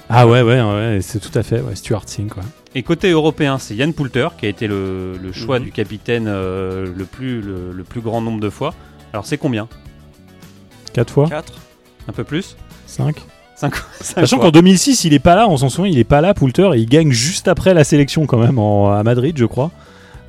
Ah 0.10 0.28
ouais, 0.28 0.42
ouais, 0.42 0.62
ouais, 0.62 1.00
c'est 1.02 1.20
tout 1.20 1.38
à 1.38 1.44
fait. 1.44 1.62
Ouais, 1.62 1.76
Stuart 1.76 2.04
Sink, 2.06 2.36
ouais. 2.38 2.44
Et 2.76 2.84
côté 2.84 3.10
européen, 3.12 3.58
c'est 3.60 3.76
Yann 3.76 3.94
Poulter 3.94 4.28
qui 4.38 4.46
a 4.46 4.50
été 4.50 4.68
le, 4.68 5.18
le 5.22 5.32
choix 5.32 5.60
Mhm. 5.60 5.66
du 5.66 5.72
capitaine 5.72 6.26
euh, 6.28 6.86
le, 6.96 7.06
plus, 7.06 7.42
le, 7.42 7.72
le 7.72 7.84
plus 7.84 8.02
grand 8.02 8.22
nombre 8.22 8.40
de 8.40 8.50
fois. 8.50 8.74
Alors, 9.14 9.26
c'est 9.26 9.38
combien? 9.38 9.68
4 10.94 11.12
fois 11.12 11.28
4. 11.30 11.54
Un 12.08 12.12
peu 12.14 12.24
plus 12.24 12.58
5 12.88 13.16
5 13.56 13.74
Sachant 14.02 14.40
qu'en 14.40 14.52
2006, 14.52 15.06
il 15.06 15.14
est 15.14 15.20
pas 15.20 15.36
là, 15.36 15.48
on 15.48 15.58
s'en 15.58 15.70
souvient, 15.70 15.92
il 15.92 15.98
est 16.00 16.04
pas 16.04 16.22
là, 16.22 16.34
Poulter, 16.34 16.70
et 16.76 16.80
il 16.80 16.88
gagne 16.90 17.12
juste 17.12 17.48
après 17.48 17.74
la 17.74 17.84
sélection 17.84 18.26
quand 18.26 18.38
même 18.40 18.60
en- 18.60 18.92
à 18.92 19.04
Madrid, 19.04 19.36
je 19.38 19.46
crois. 19.46 19.72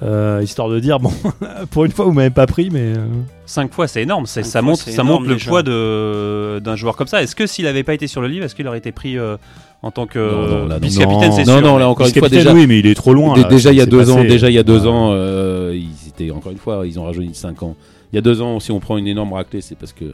Euh, 0.03 0.41
histoire 0.43 0.69
de 0.69 0.81
dire, 0.81 0.99
bon, 0.99 1.13
pour 1.71 1.85
une 1.85 1.93
fois, 1.93 2.05
vous 2.05 2.13
m'avez 2.13 2.31
pas 2.31 2.47
pris, 2.47 2.69
mais. 2.71 2.81
euh, 2.97 3.07
5 3.47 3.73
fois, 3.73 3.87
c'est 3.89 4.03
énorme. 4.03 4.27
Ça 4.27 4.43
fois, 4.43 4.63
montre, 4.63 4.83
ça 4.83 4.91
énorme 4.91 5.09
montre 5.09 5.27
le 5.29 5.35
déjà. 5.35 5.49
poids 5.51 5.63
de- 5.63 6.59
d'un 6.63 6.77
joueur 6.77 6.97
comme 6.97 7.07
ça. 7.07 7.23
Est-ce 7.23 7.37
que 7.37 7.47
s'il 7.47 7.65
n'avait 7.65 7.85
pas 7.85 7.95
été 7.95 8.07
sur 8.07 8.21
le 8.21 8.29
livre, 8.29 8.45
est-ce 8.45 8.55
qu'il 8.55 8.67
aurait 8.67 8.79
été 8.79 8.91
pris 8.93 9.17
euh, 9.19 9.37
en 9.83 9.91
tant 9.91 10.07
que 10.07 10.19
Non, 10.19 10.49
non, 10.63 10.67
là, 10.67 10.75
non. 10.75 10.81
vice-capitaine 10.87 11.31
Non, 11.31 11.37
c'est 11.37 11.45
non, 11.45 11.59
sûr, 11.59 11.63
non, 11.63 11.73
mais- 11.75 11.79
là 11.81 11.89
encore 11.89 12.07
une 12.07 12.15
fois 12.15 12.29
déjà. 12.29 12.53
oui, 12.53 12.67
mais 12.67 12.79
il 12.81 12.87
est 12.87 12.95
trop 12.95 13.15
loin. 13.15 13.37
Là, 13.37 13.45
déjà 13.45 13.71
il 13.71 13.77
y 13.77 13.81
a 13.81 13.87
deux 13.87 13.99
passé. 13.99 14.11
ans, 14.13 14.25
déjà 14.25 14.51
il 14.51 14.55
y 14.55 14.59
a 14.59 14.63
deux 14.63 14.85
Euh, 14.87 14.91
ans, 14.91 15.11
euh, 15.13 15.75
ils 15.79 16.09
étaient 16.09 16.31
encore 16.31 16.53
une 16.53 16.59
fois, 16.59 16.83
ils 16.87 16.99
ont 16.99 17.05
rajeuni 17.05 17.35
5 17.35 17.63
ans. 17.63 17.77
Il 18.13 18.17
y 18.17 18.19
a 18.19 18.23
deux 18.23 18.41
ans, 18.43 18.61
si 18.61 18.73
on 18.73 18.81
prend 18.81 18.97
une 18.97 19.07
énorme 19.07 19.33
raclée, 19.33 19.61
c'est 19.61 19.77
parce 19.77 19.93
que 19.93 20.05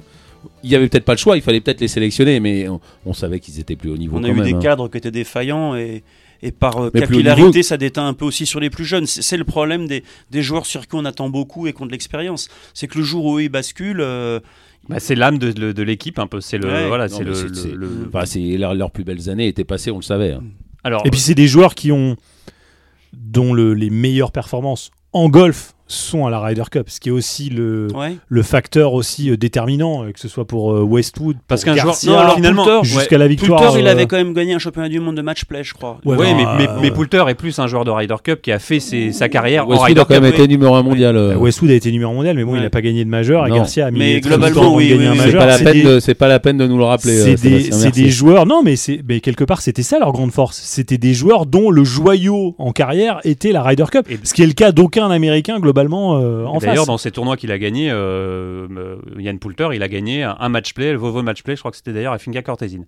il 0.64 0.70
y 0.70 0.74
avait 0.76 0.88
peut-être 0.88 1.04
pas 1.04 1.12
le 1.12 1.18
choix, 1.18 1.36
il 1.36 1.42
fallait 1.42 1.60
peut-être 1.60 1.80
les 1.80 1.88
sélectionner, 1.88 2.40
mais 2.40 2.66
on, 2.68 2.80
on 3.06 3.12
savait 3.12 3.40
qu'ils 3.40 3.60
étaient 3.60 3.76
plus 3.76 3.90
au 3.90 3.96
niveau 3.96 4.16
On 4.16 4.24
a 4.24 4.28
quand 4.28 4.32
eu 4.34 4.36
même. 4.36 4.44
des 4.44 4.54
hein. 4.54 4.58
cadres 4.60 4.88
qui 4.88 4.96
étaient 4.98 5.10
défaillants 5.10 5.74
et, 5.76 6.02
et 6.42 6.52
par 6.52 6.78
euh, 6.84 6.90
capillarité, 6.90 7.46
niveau. 7.48 7.62
ça 7.62 7.76
déteint 7.76 8.06
un 8.06 8.14
peu 8.14 8.24
aussi 8.24 8.46
sur 8.46 8.60
les 8.60 8.70
plus 8.70 8.84
jeunes. 8.84 9.06
C'est 9.06 9.36
le 9.36 9.44
problème 9.44 9.86
des, 9.86 10.02
des 10.30 10.42
joueurs 10.42 10.66
sur 10.66 10.86
qui 10.88 10.94
on 10.94 11.04
attend 11.04 11.28
beaucoup 11.28 11.66
et 11.66 11.72
qui 11.72 11.82
ont 11.82 11.86
de 11.86 11.92
l'expérience. 11.92 12.48
C'est 12.74 12.86
que 12.86 12.98
le 12.98 13.04
jour 13.04 13.24
où 13.26 13.38
ils 13.38 13.48
basculent, 13.50 14.00
euh, 14.00 14.40
Bah, 14.88 14.98
c'est 15.00 15.14
l'âme 15.14 15.38
de, 15.38 15.52
de- 15.52 15.72
de 15.72 15.82
l'équipe 15.82 16.18
un 16.18 16.26
peu. 16.26 16.40
C'est 16.40 16.56
le 16.58 16.68
Ouais. 16.68 16.88
voilà, 16.88 17.08
c'est 17.08 17.24
le, 17.24 17.34
c'est- 17.34 17.48
le- 17.48 17.54
c'est- 17.54 17.72
le- 17.72 18.08
Enfin, 18.08 18.24
c'est 18.24 18.40
leur- 18.56 18.74
leurs 18.74 18.90
plus 18.90 19.04
belles 19.04 19.28
années 19.28 19.48
étaient 19.48 19.64
passées, 19.64 19.90
on 19.90 19.96
le 19.98 20.02
savait. 20.02 20.32
hein. 20.32 20.42
Alors, 20.82 21.02
Et 21.06 21.10
puis 21.10 21.20
c'est 21.20 21.34
des 21.34 21.46
joueurs 21.46 21.74
qui 21.74 21.92
ont 21.92 22.16
dont 23.12 23.52
le- 23.52 23.74
les 23.74 23.90
meilleures 23.90 24.32
performances 24.32 24.90
en 25.12 25.28
golf 25.28 25.74
sont 25.92 26.26
à 26.26 26.30
la 26.30 26.40
Ryder 26.40 26.62
Cup, 26.70 26.84
ce 26.88 27.00
qui 27.00 27.08
est 27.08 27.12
aussi 27.12 27.50
le, 27.50 27.88
ouais. 27.94 28.16
le 28.28 28.42
facteur 28.42 28.92
aussi 28.94 29.30
euh, 29.30 29.36
déterminant, 29.36 30.04
euh, 30.04 30.12
que 30.12 30.20
ce 30.20 30.28
soit 30.28 30.46
pour 30.46 30.72
euh, 30.72 30.82
Westwood, 30.82 31.36
Parce 31.48 31.64
pour 31.64 31.74
qu'un 31.74 31.80
joueur- 31.80 31.96
non, 32.06 32.18
alors, 32.18 32.34
finalement, 32.36 32.82
jusqu'à 32.82 33.18
la 33.18 33.26
victoire. 33.28 33.60
Poulter, 33.62 33.80
il 33.80 33.88
avait 33.88 34.06
quand 34.06 34.16
même 34.16 34.32
gagné 34.34 34.54
un 34.54 34.58
championnat 34.58 34.88
du 34.88 35.00
monde 35.00 35.16
de 35.16 35.22
match 35.22 35.44
play, 35.44 35.64
je 35.64 35.74
crois. 35.74 35.98
Ouais, 36.04 36.16
ouais, 36.16 36.34
mais, 36.34 36.44
bah, 36.44 36.54
mais, 36.58 36.68
mais 36.82 36.90
Poulter 36.90 37.24
est 37.28 37.34
plus 37.34 37.58
un 37.58 37.66
joueur 37.66 37.84
de 37.84 37.90
Ryder 37.90 38.14
Cup 38.22 38.40
qui 38.42 38.52
a 38.52 38.58
fait 38.58 38.80
ses- 38.80 39.12
sa 39.12 39.28
carrière 39.28 39.66
en 39.66 39.70
Westwood 39.70 39.88
Ryder 39.88 40.00
a 40.00 40.04
quand 40.04 40.14
Cup. 40.14 40.22
même 40.22 40.32
oui. 40.32 40.38
été 40.38 40.48
numéro 40.48 40.74
1 40.74 40.82
mondial. 40.82 41.16
euh. 41.16 41.30
euh, 41.32 41.36
Westwood 41.36 41.70
a 41.70 41.74
été 41.74 41.90
numéro 41.90 42.12
mondial, 42.14 42.36
mais 42.36 42.44
bon, 42.44 42.54
il 42.56 42.62
n'a 42.62 42.70
pas 42.70 42.82
gagné 42.82 43.04
de 43.04 43.10
majeur. 43.10 43.46
Et 43.46 43.50
Non. 43.50 43.56
Garcia 43.56 43.86
a 43.86 43.90
mis 43.90 43.98
Mais 43.98 44.20
globalement, 44.20 44.74
oui, 44.74 44.94
oui, 44.96 45.06
un 45.06 45.12
oui. 45.12 45.18
c'est 45.18 45.24
majeur. 45.26 45.40
pas 45.40 45.46
la 45.46 45.58
peine 45.58 45.72
des- 45.72 45.82
de, 45.82 46.00
c'est 46.00 46.14
pas 46.14 46.28
la 46.28 46.38
peine 46.40 46.56
de 46.58 46.66
nous 46.66 46.78
le 46.78 46.84
rappeler. 46.84 47.16
C'est 47.36 47.46
euh, 47.86 47.90
des, 47.90 48.10
joueurs, 48.10 48.46
non, 48.46 48.62
mais, 48.64 48.76
c'est, 48.76 49.00
mais 49.08 49.20
quelque 49.20 49.44
part, 49.44 49.60
c'était 49.60 49.82
ça 49.82 49.98
leur 49.98 50.12
grande 50.12 50.30
force. 50.32 50.60
C'était 50.62 50.98
des 50.98 51.14
joueurs 51.14 51.46
dont 51.46 51.70
le 51.70 51.82
joyau 51.84 52.54
en 52.58 52.72
carrière 52.72 53.20
était 53.24 53.52
la 53.52 53.62
Ryder 53.62 53.84
Cup. 53.90 54.06
Ce 54.22 54.34
qui 54.34 54.42
est 54.42 54.46
le 54.46 54.52
cas 54.52 54.72
d'aucun 54.72 55.10
Américain, 55.10 55.58
globalement, 55.58 55.79
euh, 55.88 56.44
en 56.46 56.58
D'ailleurs, 56.58 56.76
face. 56.78 56.86
dans 56.86 56.98
ces 56.98 57.10
tournois 57.10 57.36
qu'il 57.36 57.52
a 57.52 57.58
gagné, 57.58 57.90
euh, 57.90 58.66
euh, 58.70 58.96
Yann 59.18 59.38
Poulter, 59.38 59.68
il 59.72 59.82
a 59.82 59.88
gagné 59.88 60.22
un, 60.22 60.48
match 60.48 60.74
play, 60.74 60.92
le 60.92 60.98
Volvo 60.98 61.22
match 61.22 61.42
play, 61.42 61.54
je 61.56 61.60
crois 61.60 61.70
que 61.70 61.76
c'était 61.76 61.92
d'ailleurs 61.92 62.12
à 62.12 62.18
Finca 62.18 62.42
Cortesine, 62.42 62.86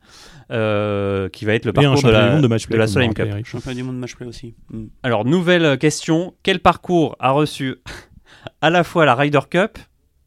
euh, 0.51 1.29
qui 1.29 1.45
va 1.45 1.55
être 1.55 1.65
le 1.65 1.73
parcours 1.73 1.95
de 1.95 2.01
champion 2.01 2.11
du 2.11 2.15
la, 2.15 2.33
monde 2.33 2.43
de 2.43 2.49
match 2.49 2.67
play, 2.67 2.75
de 2.75 2.79
la 2.81 2.87
Solheim 2.87 3.15
Cup. 3.15 3.29
Championnat 3.45 3.75
du 3.75 3.83
monde 3.83 3.97
de 3.97 4.01
match 4.01 4.15
play 4.17 4.27
aussi. 4.27 4.55
Mm. 4.71 4.85
Alors, 5.03 5.25
nouvelle 5.25 5.79
question 5.79 6.35
quel 6.43 6.61
parcours 6.61 7.17
a 7.19 7.31
reçu 7.31 7.77
à 8.61 8.71
la 8.71 8.85
fois 8.85 9.05
la 9.07 9.15
Ryder 9.15 9.41
Cup, 9.49 9.79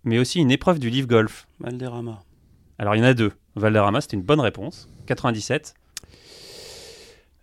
mais 0.03 0.19
aussi 0.19 0.39
une 0.39 0.51
épreuve 0.51 0.79
du 0.79 0.89
Leaf 0.89 1.07
Golf? 1.07 1.47
Valderrama. 1.59 2.19
Alors, 2.79 2.95
il 2.95 2.99
y 2.99 3.01
en 3.01 3.05
a 3.05 3.13
deux. 3.13 3.31
Valderrama, 3.55 4.01
c'était 4.01 4.17
une 4.17 4.23
bonne 4.23 4.41
réponse. 4.41 4.89
97. 5.07 5.73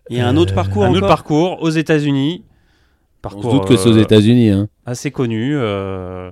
Il 0.09 0.17
y 0.17 0.19
a 0.19 0.27
un 0.27 0.35
autre 0.35 0.51
Euh, 0.51 0.55
parcours 0.55 0.83
un 0.83 0.89
encore? 0.89 0.97
autre 0.97 1.07
parcours 1.07 1.61
aux 1.61 1.69
États-Unis. 1.69 2.43
On 3.25 3.29
Parcours 3.29 3.43
se 3.43 3.57
doute 3.57 3.67
que 3.67 3.77
c'est 3.77 3.89
aux 3.89 3.97
euh, 3.97 4.01
États-Unis. 4.01 4.49
Hein. 4.49 4.67
assez 4.85 5.11
connu, 5.11 5.53
euh, 5.55 6.31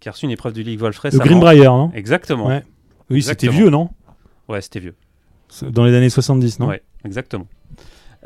qui 0.00 0.08
a 0.08 0.12
reçu 0.12 0.26
une 0.26 0.30
épreuve 0.30 0.52
du 0.52 0.62
Leaf 0.62 0.78
Golf 0.80 1.02
Le. 1.02 1.18
Greenbrier, 1.18 1.64
non? 1.64 1.90
Exactement. 1.94 2.46
Ouais. 2.46 2.62
Oui, 3.10 3.22
c'était 3.22 3.48
vieux, 3.48 3.70
non? 3.70 3.88
Ouais, 4.48 4.60
c'était 4.60 4.80
vieux. 4.80 4.94
Dans 5.62 5.84
les 5.84 5.94
années 5.96 6.10
70, 6.10 6.60
non? 6.60 6.66
Ouais, 6.66 6.82
exactement. 7.04 7.46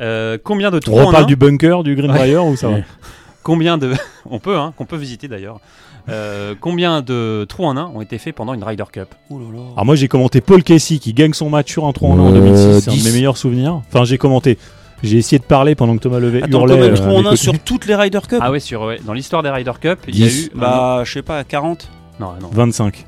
Euh, 0.00 0.38
combien 0.42 0.70
de 0.70 0.78
On 0.78 0.80
trous 0.80 0.98
en 0.98 1.06
reparle 1.06 1.24
un 1.24 1.26
du 1.26 1.36
bunker 1.36 1.82
du 1.84 1.94
Greenbrier 1.94 2.38
ou 2.38 2.56
ça 2.56 2.68
va? 2.68 2.76
Combien 3.42 3.76
de 3.76 3.92
on 4.30 4.38
peut 4.38 4.56
hein, 4.56 4.72
qu'on 4.76 4.84
peut 4.84 4.96
visiter 4.96 5.26
d'ailleurs. 5.28 5.60
Euh, 6.08 6.54
combien 6.60 7.00
de 7.02 7.44
trous 7.48 7.64
en 7.64 7.76
un 7.76 7.86
ont 7.86 8.00
été 8.00 8.18
faits 8.18 8.34
pendant 8.34 8.54
une 8.54 8.62
Ryder 8.64 8.84
Cup? 8.92 9.14
Oh 9.30 9.38
là 9.38 9.44
là. 9.52 9.62
Alors 9.74 9.84
moi 9.84 9.94
j'ai 9.96 10.08
commenté 10.08 10.40
Paul 10.40 10.62
Casey 10.64 10.98
qui 10.98 11.12
gagne 11.12 11.32
son 11.32 11.50
match 11.50 11.70
sur 11.70 11.84
un 11.86 11.92
trou 11.92 12.06
en 12.06 12.18
un 12.18 12.22
en 12.22 12.30
Euh, 12.34 12.40
2006, 12.40 12.80
c'est 12.80 12.90
un 12.90 12.92
de 12.92 12.98
10. 12.98 13.06
mes 13.06 13.12
meilleurs 13.12 13.36
souvenirs. 13.36 13.82
Enfin 13.88 14.04
j'ai 14.04 14.18
commenté, 14.18 14.58
j'ai 15.02 15.18
essayé 15.18 15.38
de 15.38 15.44
parler 15.44 15.74
pendant 15.74 15.96
que 15.96 16.02
Thomas 16.02 16.18
Levet 16.20 16.42
Attends, 16.44 16.60
hurlait. 16.60 16.74
euh, 16.74 16.92
mes 16.92 17.00
un 17.00 17.22
côtés. 17.24 17.36
sur 17.36 17.58
toutes 17.58 17.86
les 17.86 17.94
Ryder 17.94 18.20
Cup 18.28 18.38
Ah 18.40 18.50
ouais, 18.50 18.60
sur 18.60 18.82
ouais, 18.82 19.00
dans 19.04 19.12
l'histoire 19.12 19.42
des 19.42 19.50
Ryder 19.50 19.72
Cup, 19.80 19.98
il 20.08 20.18
y 20.18 20.22
a 20.24 20.26
10. 20.26 20.46
eu 20.46 20.50
Bah, 20.54 21.02
je 21.04 21.12
sais 21.12 21.22
pas, 21.22 21.42
40 21.44 21.88
non 22.20 22.28
non 22.40 22.48
25. 22.52 23.06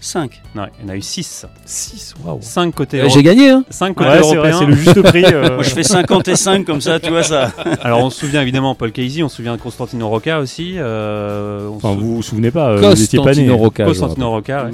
5. 0.00 0.40
non, 0.54 0.66
il 0.78 0.84
y 0.86 0.88
en 0.88 0.92
a 0.92 0.96
eu 0.96 1.02
6. 1.02 1.46
6, 1.64 2.14
waouh. 2.24 2.38
5 2.40 2.72
côtés 2.72 3.00
Euh, 3.00 3.08
J'ai 3.08 3.24
gagné. 3.24 3.50
Hein. 3.50 3.64
5 3.70 3.94
côtés 3.94 4.08
Ouais, 4.08 4.22
c'est 4.22 4.36
vrai, 4.36 4.50
européens. 4.52 4.58
c'est 4.60 4.66
le 4.66 4.74
juste 4.76 5.02
prix. 5.02 5.24
euh, 5.24 5.54
Moi, 5.54 5.62
je 5.64 5.70
fais 5.70 5.82
50 5.82 6.28
et 6.28 6.36
5 6.36 6.64
comme 6.64 6.80
ça, 6.80 7.00
tu 7.00 7.10
vois 7.10 7.24
ça. 7.24 7.50
Alors 7.82 7.98
on 8.04 8.08
se 8.10 8.20
souvient 8.20 8.40
évidemment 8.42 8.76
Paul 8.76 8.92
Casey, 8.92 9.24
on 9.24 9.28
se 9.28 9.34
souvient 9.36 9.56
de 9.56 9.60
Constantino 9.60 10.08
Rocca 10.08 10.38
aussi. 10.38 10.74
euh, 10.76 11.66
on 11.68 11.74
Enfin, 11.76 11.92
vous 11.94 12.16
vous 12.16 12.22
souvenez 12.22 12.52
pas, 12.52 12.68
euh, 12.68 12.76
vous 12.94 13.02
étiez 13.02 13.18
pas 13.18 13.24
né. 13.24 13.46
Constantino 13.48 13.56
Rocca. 13.56 13.84
Constantino. 13.86 14.30
Rocca, 14.30 14.64
ouais. 14.66 14.70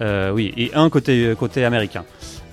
Euh, 0.00 0.30
oui, 0.32 0.52
et 0.58 0.70
un 0.74 0.90
côté, 0.90 1.32
côté 1.38 1.64
américain. 1.64 2.04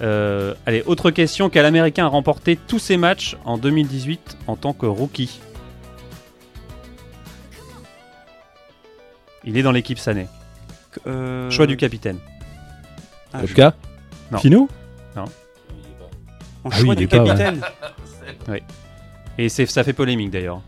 Euh, 0.02 0.54
allez, 0.66 0.82
autre 0.86 1.12
question. 1.12 1.50
Quel 1.50 1.66
américain 1.66 2.06
a 2.06 2.08
remporté 2.08 2.56
tous 2.56 2.80
ses 2.80 2.96
matchs 2.98 3.36
en 3.46 3.58
2018 3.58 4.38
en 4.48 4.56
tant 4.56 4.74
que 4.74 4.86
rookie 4.86 5.40
Il 9.44 9.58
est 9.58 9.64
dans 9.64 9.72
l'équipe 9.72 10.00
Sané. 10.00 10.28
Euh, 11.08 11.50
Choix 11.50 11.68
du 11.68 11.78
capitaine. 11.78 12.18
ah, 13.34 13.40
je- 13.44 13.48
Rocca 13.48 13.76
Non. 14.32 15.26
Ah 16.66 16.70
oui, 16.80 16.86
choix 16.86 16.96
du 16.96 17.04
est 17.04 17.08
pas, 17.08 17.24
ouais. 17.24 17.28
capitaine. 17.28 17.62
Et 19.38 19.48
c'est- 19.48 19.66
ça 19.66 19.84
fait 19.84 19.94
polémique 19.94 20.30
d'ailleurs. 20.30 20.62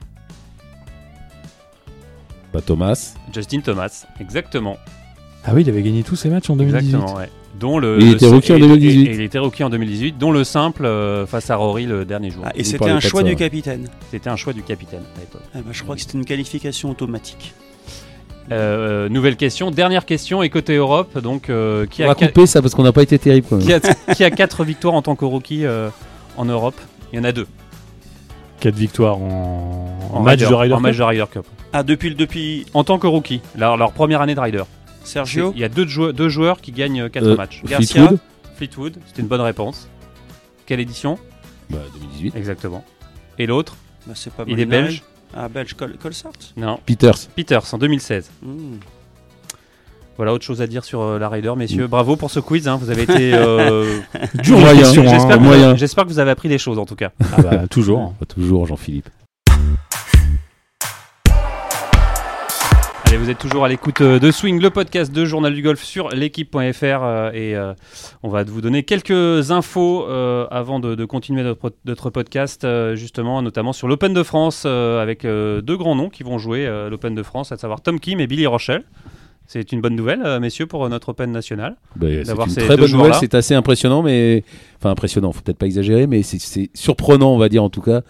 Bah, 2.54 2.62
Thomas. 2.66 3.14
Justin 3.34 3.60
Thomas, 3.62 4.06
exactement. 4.20 4.78
Ah 5.46 5.52
oui, 5.54 5.64
il 5.64 5.70
avait 5.70 5.84
gagné 5.84 6.04
tous 6.04 6.16
ses 6.16 6.30
matchs 6.30 6.50
en 6.50 6.56
2018. 6.56 6.96
Exactement, 6.96 7.18
ouais. 7.18 7.30
Dont 7.62 7.80
le, 7.80 7.98
Il 8.02 8.08
le- 8.10 8.14
était 8.16 8.28
rookie 8.28 8.52
en 8.52 8.58
et- 8.58 8.60
2018. 8.60 9.06
et- 9.08 9.12
et 9.12 9.14
il 9.16 9.22
était 9.22 9.38
rookie 9.40 9.64
en 9.64 9.70
2018, 9.70 10.18
dont 10.18 10.32
le 10.32 10.44
simple 10.44 10.84
euh, 10.86 11.26
face 11.26 11.50
à 11.50 11.56
Rory 11.56 11.86
le 11.86 12.04
dernier 12.04 12.30
jour. 12.32 12.44
Ah, 12.46 12.52
et 12.56 12.64
c'était 12.66 12.90
un 12.90 13.00
choix 13.00 13.24
du 13.24 13.36
capitaine. 13.36 13.88
C'était 14.10 14.30
un 14.30 14.36
choix 14.36 14.52
du 14.52 14.64
capitaine 14.64 15.04
à 15.16 15.20
l'époque. 15.22 15.42
Ah, 15.56 15.60
bah, 15.60 15.70
je 15.72 15.82
crois 15.84 15.96
que 15.96 16.02
c'était 16.02 16.18
une 16.18 16.26
qualification 16.26 16.90
automatique. 16.90 17.54
Euh, 18.52 19.08
nouvelle 19.08 19.38
question, 19.38 19.72
dernière 19.72 20.06
question, 20.06 20.42
et 20.44 20.50
côté 20.50 20.76
Europe, 20.76 21.18
donc 21.20 21.50
euh, 21.50 21.86
qui, 21.86 22.02
On 22.02 22.06
a 22.06 22.10
va 22.10 22.16
couper 22.16 22.46
ça 22.48 22.62
parce 22.62 22.74
qu'on 22.74 22.84
n'a 22.84 22.92
pas 22.92 23.04
été 23.04 23.18
terrible. 23.18 23.48
quand 23.50 23.58
même. 23.58 23.66
qui, 23.66 23.72
a, 23.74 23.80
qui 24.16 24.24
a 24.26 24.32
quatre 24.32 24.64
victoires 24.66 24.96
en 24.96 25.02
tant 25.02 25.16
que 25.16 25.24
rookie 25.24 25.66
euh, 25.66 25.90
en 26.38 26.46
Europe? 26.46 26.76
Il 27.14 27.18
y 27.18 27.20
en 27.22 27.24
a 27.24 27.32
deux. 27.32 27.48
4 28.60 28.76
victoires 28.76 29.18
en, 29.18 29.90
en 30.14 30.20
match 30.22 30.40
Ryder- 30.40 30.50
de 30.50 30.54
Ryder 30.56 30.74
en 30.74 30.78
Cup. 30.78 30.84
match 30.84 30.98
de 30.98 31.04
Ryder 31.04 31.26
Cup. 31.32 31.46
Ah, 31.74 31.84
depuis, 31.84 32.10
le- 32.10 32.16
depuis 32.16 32.66
En 32.74 32.84
tant 32.84 33.00
que 33.00 33.08
rookie, 33.08 33.42
leur, 33.58 33.78
leur 33.78 33.92
première 33.92 34.22
année 34.22 34.36
de 34.36 34.40
Ryder. 34.40 34.64
Sergio 35.04 35.52
Il 35.56 35.60
y 35.62 35.64
a 35.64 35.70
deux, 35.70 35.88
joueurs- 35.88 36.14
deux 36.14 36.30
joueurs 36.30 36.62
qui 36.62 36.72
gagnent 36.72 37.10
4 37.10 37.24
Euh, 37.26 37.36
matchs. 37.36 37.62
Garcia. 37.66 38.02
Fleetwood 38.08 38.20
Fleetwood, 38.56 38.98
c'était 39.08 39.22
une 39.22 39.28
bonne 39.28 39.42
réponse. 39.42 39.88
Quelle 40.66 40.80
édition 40.80 41.18
Bah, 41.70 41.80
2018. 41.94 42.36
Exactement. 42.36 42.84
Et 43.40 43.46
l'autre, 43.48 43.76
Bah, 44.08 44.14
c'est 44.16 44.32
pas 44.34 44.44
il 44.48 44.60
est 44.60 44.66
belge 44.66 45.04
Ah, 45.36 45.48
belge, 45.50 45.74
Col 45.76 45.96
Colsart 46.02 46.32
Non. 46.58 46.80
Peters. 46.86 47.18
Peters 47.36 47.74
en 47.74 47.78
2016. 47.78 48.30
Hmm. 48.44 48.76
Voilà, 50.18 50.34
autre 50.34 50.46
chose 50.46 50.62
à 50.62 50.68
dire 50.68 50.84
sur 50.84 51.02
euh, 51.02 51.18
la 51.20 51.30
Ryder, 51.30 51.54
messieurs. 51.58 51.88
Bravo 51.88 52.16
pour 52.16 52.30
ce 52.30 52.40
quiz, 52.40 52.68
hein, 52.68 52.76
vous 52.80 52.90
avez 52.92 53.04
été... 53.04 53.34
euh, 53.34 54.00
Dur 54.44 54.60
Moyen. 54.60 54.86
hein. 54.86 54.92
J'espère 54.94 55.38
que, 55.38 55.44
moyen. 55.44 55.76
j'espère 55.76 56.04
que 56.04 56.10
vous 56.10 56.20
avez 56.20 56.30
appris 56.32 56.50
des 56.50 56.58
choses 56.60 56.78
en 56.78 56.86
tout 56.86 56.96
cas. 56.98 57.12
Ah 57.36 57.42
bah, 57.42 57.68
toujours. 57.68 58.14
Pas 58.20 58.26
toujours, 58.26 58.68
Jean-Philippe. 58.68 59.10
Allez, 63.12 63.20
vous 63.20 63.30
êtes 63.30 63.40
toujours 63.40 63.66
à 63.66 63.68
l'écoute 63.68 64.00
euh, 64.00 64.20
de 64.20 64.32
Swing, 64.32 64.62
le 64.62 64.70
podcast 64.70 65.12
de 65.12 65.26
Journal 65.26 65.54
du 65.54 65.62
Golf 65.62 65.84
sur 65.84 66.08
l'équipe.fr 66.12 66.54
euh, 66.56 67.32
et 67.34 67.58
euh, 67.58 67.74
on 68.24 68.30
va 68.30 68.46
vous 68.46 68.62
donner 68.62 68.84
quelques 68.84 69.52
infos 69.52 70.06
euh, 70.08 70.48
avant 70.50 70.80
de, 70.80 70.96
de 70.96 71.04
continuer 71.04 71.44
notre, 71.44 71.74
notre 71.84 72.10
podcast, 72.10 72.66
justement, 72.94 73.42
notamment 73.42 73.74
sur 73.74 73.90
l'Open 73.90 74.14
de 74.14 74.24
France 74.24 74.66
avec 74.66 75.24
deux 75.24 75.76
grands 75.76 75.96
noms 75.96 76.08
qui 76.08 76.24
vont 76.24 76.38
jouer 76.38 76.66
l'Open 76.90 77.14
de 77.14 77.22
France, 77.22 77.52
à 77.52 77.58
savoir 77.58 77.82
Tom 77.82 78.00
Kim 78.00 78.22
et 78.22 78.28
Billy 78.28 78.48
Rochelle. 78.48 78.86
C'est 79.46 79.74
une 79.74 79.82
bonne 79.82 79.98
nouvelle, 79.98 80.40
messieurs, 80.40 80.66
pour 80.66 80.88
notre 80.88 81.10
Open 81.10 81.34
national. 81.34 81.76
Bah, 81.98 82.08
c'est 82.24 82.32
une 82.32 82.50
ces 82.50 82.62
très 82.62 82.78
bonne 82.78 82.92
nouvelle, 82.94 83.16
c'est 83.16 83.36
assez 83.36 83.56
impressionnant, 83.56 84.04
mais 84.04 84.46
enfin 84.78 84.90
impressionnant, 84.92 85.34
faut 85.34 85.42
peut-être 85.42 85.58
pas 85.58 85.66
exagérer, 85.66 86.08
mais 86.08 86.24
c'est 86.24 86.70
surprenant, 86.74 87.34
on 87.34 87.38
va 87.38 87.50
dire 87.50 87.62
en 87.62 87.70
tout 87.70 87.82
cas. 87.82 88.04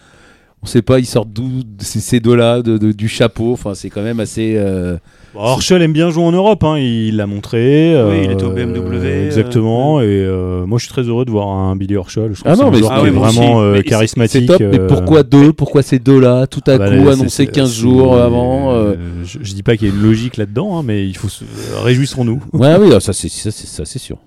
On 0.64 0.66
sait 0.66 0.82
pas, 0.82 1.00
ils 1.00 1.06
sortent 1.06 1.32
d'où 1.32 1.48
ces, 1.80 2.20
deux-là, 2.20 2.62
de- 2.62 2.78
de- 2.78 2.92
du 2.92 3.08
chapeau. 3.08 3.52
Enfin, 3.52 3.74
c'est 3.74 3.90
quand 3.90 4.02
même 4.02 4.20
assez. 4.20 4.54
euh, 4.56 4.96
Bon, 5.34 5.40
Horschel 5.40 5.80
aime 5.82 5.92
bien 5.94 6.10
jouer 6.10 6.22
en 6.24 6.30
Europe, 6.30 6.62
hein, 6.62 6.78
il 6.78 7.16
l'a 7.16 7.26
montré. 7.26 7.94
Oui, 7.96 8.20
il 8.24 8.30
euh, 8.30 8.32
était 8.34 8.44
au 8.44 8.50
BMW, 8.50 8.94
euh, 8.94 9.26
exactement, 9.26 10.00
et 10.02 10.04
euh, 10.06 10.66
moi 10.66 10.78
je 10.78 10.84
suis 10.84 10.92
très 10.92 11.02
heureux 11.02 11.24
de 11.24 11.30
voir 11.30 11.48
un 11.48 11.74
Billy 11.74 11.96
Horschel. 11.96 12.34
Je 12.34 12.40
trouve 12.40 12.44
Ah 12.44 12.50
que 12.52 12.56
c'est 12.58 12.62
non, 12.62 12.68
un 12.68 12.70
mais 12.70 12.78
c'est- 12.82 12.88
ah 12.90 13.02
oui, 13.02 13.10
vraiment 13.10 13.62
euh, 13.62 13.72
Mais 13.72 13.82
charismatique. 13.82 14.42
C'est 14.42 14.58
top, 14.58 14.60
mais 14.72 14.78
euh, 14.78 14.86
pourquoi 14.88 15.22
deux? 15.24 15.52
Pourquoi 15.54 15.82
ces 15.82 15.98
deux-là? 15.98 16.46
Tout 16.46 16.60
à 16.66 16.74
ah 16.74 16.78
bah, 16.78 16.88
coup, 16.90 16.94
là, 17.06 17.12
annoncé 17.12 17.28
c'est- 17.28 17.46
15 17.46 17.70
c'est- 17.72 17.80
jours 17.80 18.16
avant. 18.18 18.72
euh, 18.74 18.94
je, 19.24 19.38
je 19.42 19.54
dis 19.54 19.62
pas 19.62 19.76
qu'il 19.76 19.88
y 19.88 19.90
a 19.90 19.94
une 19.94 20.02
logique 20.02 20.36
là-dedans, 20.36 20.78
hein, 20.78 20.82
mais 20.84 21.08
il 21.08 21.16
faut 21.16 21.28
se... 21.30 21.44
réjouissons-nous. 21.82 22.40
Ouais, 22.52 22.76
oui, 22.78 22.90
c'est- 23.00 23.28
ça, 23.50 23.84
c'est 23.84 23.98
sûr. 23.98 24.18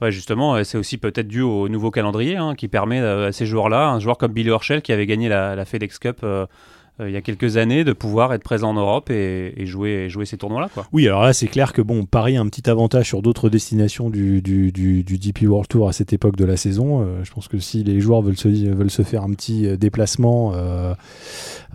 Ouais, 0.00 0.10
justement, 0.10 0.54
euh, 0.54 0.64
c'est 0.64 0.78
aussi 0.78 0.96
peut-être 0.96 1.28
dû 1.28 1.42
au 1.42 1.68
nouveau 1.68 1.90
calendrier 1.90 2.36
hein, 2.36 2.54
qui 2.54 2.68
permet 2.68 3.00
euh, 3.00 3.28
à 3.28 3.32
ces 3.32 3.46
joueurs-là, 3.46 3.90
un 3.90 4.00
joueur 4.00 4.16
comme 4.16 4.32
Billy 4.32 4.50
Horschel 4.50 4.82
qui 4.82 4.92
avait 4.92 5.06
gagné 5.06 5.28
la, 5.28 5.54
la 5.54 5.64
FedEx 5.64 5.98
Cup 5.98 6.20
euh, 6.22 6.46
il 7.02 7.12
y 7.12 7.16
a 7.16 7.22
quelques 7.22 7.56
années, 7.56 7.82
de 7.82 7.94
pouvoir 7.94 8.34
être 8.34 8.42
présent 8.42 8.70
en 8.70 8.74
Europe 8.74 9.10
et, 9.10 9.54
et 9.56 9.64
jouer, 9.64 10.10
jouer 10.10 10.26
ces 10.26 10.36
tournois-là. 10.36 10.68
quoi. 10.72 10.86
Oui, 10.92 11.08
alors 11.08 11.22
là, 11.22 11.32
c'est 11.32 11.46
clair 11.46 11.72
que 11.72 11.80
bon, 11.80 12.04
Paris 12.04 12.36
a 12.36 12.42
un 12.42 12.46
petit 12.46 12.68
avantage 12.68 13.06
sur 13.06 13.22
d'autres 13.22 13.48
destinations 13.48 14.10
du, 14.10 14.42
du, 14.42 14.70
du, 14.70 15.02
DP 15.02 15.44
World 15.44 15.66
Tour 15.66 15.88
à 15.88 15.94
cette 15.94 16.12
époque 16.12 16.36
de 16.36 16.44
la 16.44 16.58
saison. 16.58 17.06
Je 17.22 17.30
pense 17.30 17.48
que 17.48 17.56
si 17.56 17.84
les 17.84 18.00
joueurs 18.00 18.20
veulent 18.20 18.36
se, 18.36 18.48
veulent 18.48 18.90
se 18.90 19.00
faire 19.00 19.22
un 19.22 19.30
petit 19.30 19.78
déplacement 19.78 20.52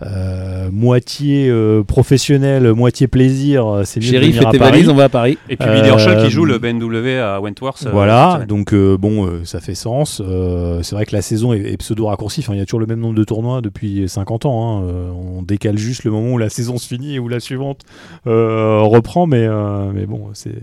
euh, 0.02 0.70
moitié 0.72 1.50
euh, 1.50 1.84
professionnel, 1.84 2.74
moitié 2.74 3.08
plaisir, 3.08 3.66
euh, 3.68 3.84
c'est 3.86 4.00
mieux 4.00 4.08
de 4.08 4.12
Chéri, 4.12 4.28
venir 4.28 4.42
fais 4.42 4.48
à 4.48 4.52
tes 4.52 4.58
Paris. 4.58 4.72
valises, 4.72 4.90
on 4.90 4.96
va 4.96 5.06
à 5.06 5.10
Paris. 5.10 5.38
Et 5.50 5.56
puis 5.56 5.70
Billy 5.70 5.90
Euh, 5.90 6.24
qui 6.24 6.30
joue 6.30 6.46
le 6.46 6.58
BMW 6.58 7.20
à 7.20 7.40
Wentworth. 7.40 7.88
Voilà, 7.92 8.46
donc 8.48 8.74
euh, 8.74 8.98
bon, 8.98 9.26
euh, 9.26 9.46
ça 9.46 9.60
fait 9.62 9.76
sens. 9.76 10.22
Euh, 10.24 10.84
c'est 10.84 10.96
vrai 10.96 11.06
que 11.06 11.16
la 11.16 11.22
saison 11.22 11.54
est, 11.54 11.62
est 11.62 11.78
pseudo-raccourcie. 11.78 12.42
Enfin, 12.42 12.54
il 12.54 12.60
y 12.60 12.62
a 12.62 12.66
toujours 12.66 12.82
le 12.82 12.86
même 12.88 13.00
nombre 13.00 13.16
de 13.16 13.24
tournois 13.24 13.62
depuis 13.62 14.08
50 14.10 14.46
ans. 14.46 14.80
hein. 14.82 14.84
Euh, 14.86 15.10
on 15.12 15.42
décale 15.44 15.78
juste 15.78 16.04
le 16.04 16.12
moment 16.12 16.34
où 16.34 16.38
la 16.38 16.50
saison 16.56 16.78
se 16.78 16.88
finit 16.88 17.16
et 17.16 17.20
où 17.20 17.28
la 17.30 17.40
suivante 17.40 17.82
euh, 18.28 18.82
reprend. 18.82 19.28
Mais, 19.28 19.46
euh, 19.48 19.92
mais 19.94 20.06
bon, 20.06 20.30
c'est. 20.34 20.56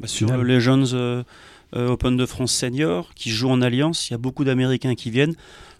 Bah, 0.00 0.06
sur 0.06 0.30
le 0.34 0.42
Legends 0.42 0.92
euh, 0.94 1.22
euh, 1.74 1.88
Open 1.88 2.16
de 2.16 2.26
France 2.26 2.52
Senior, 2.52 3.10
qui 3.14 3.30
joue 3.30 3.48
en 3.50 3.60
alliance, 3.62 4.08
il 4.08 4.12
y 4.12 4.14
a 4.14 4.18
beaucoup 4.18 4.44
d'Américains 4.44 4.94
qui 4.94 5.10
viennent, 5.10 5.34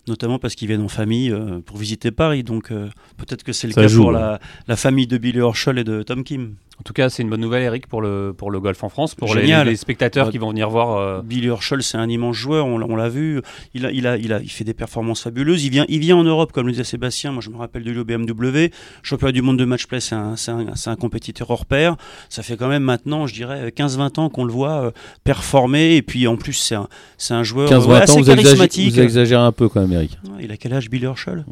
notamment 0.09 0.39
parce 0.39 0.55
qu'ils 0.55 0.69
viennent 0.69 0.83
en 0.83 0.89
famille 0.89 1.31
euh, 1.31 1.61
pour 1.61 1.77
visiter 1.77 2.11
Paris. 2.11 2.43
Donc 2.43 2.71
euh, 2.71 2.89
peut-être 3.17 3.43
que 3.43 3.53
c'est 3.53 3.67
le 3.67 3.73
Ça 3.73 3.83
cas 3.83 3.89
joue, 3.89 4.03
pour 4.03 4.13
ouais. 4.13 4.19
la, 4.19 4.41
la 4.69 4.77
famille 4.77 5.07
de 5.07 5.19
Billy 5.19 5.41
Horschel 5.41 5.79
et 5.79 5.85
de 5.85 6.03
Tom 6.03 6.25
Kim. 6.25 6.55
En 6.79 6.83
tout 6.83 6.93
cas, 6.93 7.09
c'est 7.09 7.23
une 7.23 7.31
bonne 7.31 7.41
nouvelle, 7.41 7.63
Eric, 7.63 7.87
pour 7.89 8.01
le, 8.03 8.35
pour 8.37 8.51
le 8.51 8.61
golf 8.61 8.85
en 8.85 8.89
France, 8.89 9.15
pour 9.15 9.35
les, 9.35 9.77
spectateurs 9.77 10.31
qui 10.31 10.39
vont 10.39 10.51
venir 10.51 10.69
voir. 10.69 10.97
euh, 10.99 11.23
Billy 11.23 11.49
Horschel, 11.49 11.83
c'est 11.83 11.97
un 11.97 12.09
immense 12.09 12.37
joueur, 12.37 12.67
on, 12.67 12.79
l'a- 12.79 12.87
on 12.89 12.97
l'a 12.97 13.09
vu. 13.09 13.41
Il, 13.75 13.87
a, 13.87 13.91
il, 13.91 14.07
a, 14.07 14.17
il, 14.19 14.33
a, 14.33 14.41
il 14.41 14.51
fait 14.51 14.63
des 14.65 14.75
performances 14.75 15.23
fabuleuses. 15.23 15.65
Il 15.65 15.71
vient, 15.71 15.87
il 15.89 15.99
vient 16.01 16.17
en 16.17 16.23
Europe, 16.25 16.53
comme 16.53 16.67
le 16.67 16.73
disait 16.73 16.85
Sébastien. 16.85 17.33
Moi, 17.33 17.41
je 17.43 17.51
me 17.51 17.57
rappelle 17.57 17.83
de 17.83 17.91
lui 17.91 17.99
au 18.01 18.05
BMW. 18.05 18.71
Championnat 19.03 19.33
du 19.33 19.43
monde 19.43 19.59
de 19.59 19.65
match 19.65 19.87
play, 19.87 20.01
c'est 20.01 20.15
un, 20.15 20.37
c'est 20.37 20.51
un, 20.51 20.75
c'est 20.77 20.91
un 20.91 20.97
compétiteur 20.97 21.51
hors 21.51 21.65
pair. 21.67 21.97
Ça 22.29 22.43
fait 22.43 22.57
quand 22.57 22.69
même 22.69 22.83
maintenant, 22.85 23.27
je 23.27 23.35
dirais, 23.35 23.71
15-20 23.75 24.21
ans 24.21 24.29
qu'on 24.29 24.45
le 24.45 24.53
voit 24.53 24.83
euh, 24.85 24.91
performer. 25.25 25.97
Et 25.97 26.03
puis, 26.03 26.27
en 26.27 26.37
plus, 26.37 26.53
c'est 26.53 26.75
un, 26.75 26.89
c'est 27.19 27.35
un 27.35 27.43
joueur 27.43 27.69
15 27.69 27.87
ouais, 27.87 27.93
20 27.95 28.01
assez 28.01 28.13
ans, 28.13 28.15
vous 28.17 28.21
exagérez, 28.31 28.43
charismatique. 28.45 28.93
vous 28.93 29.01
exagérez 29.01 29.43
un 29.43 29.53
peu 29.53 29.69
quand 29.69 29.81
même, 29.81 29.93
Eric. 29.93 30.19
Ouais, 30.25 30.45
Il 30.45 30.53
a 30.53 30.57
quel 30.57 30.73
âge, 30.75 30.89
Billy 30.91 31.07
Horschel 31.07 31.45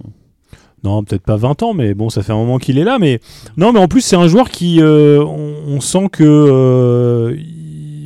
Non, 0.84 1.02
peut-être 1.02 1.22
pas 1.22 1.36
20 1.36 1.62
ans, 1.62 1.72
mais 1.72 1.94
bon, 1.94 2.10
ça 2.10 2.22
fait 2.22 2.32
un 2.32 2.36
moment 2.36 2.58
qu'il 2.58 2.78
est 2.78 2.84
là. 2.84 2.98
Mais 2.98 3.20
non, 3.56 3.72
mais 3.72 3.80
en 3.80 3.88
plus, 3.88 4.02
c'est 4.02 4.16
un 4.16 4.28
joueur 4.28 4.50
qui, 4.50 4.80
euh, 4.82 5.24
on, 5.24 5.76
on 5.76 5.80
sent 5.80 6.08
que, 6.12 6.22
euh, 6.22 7.34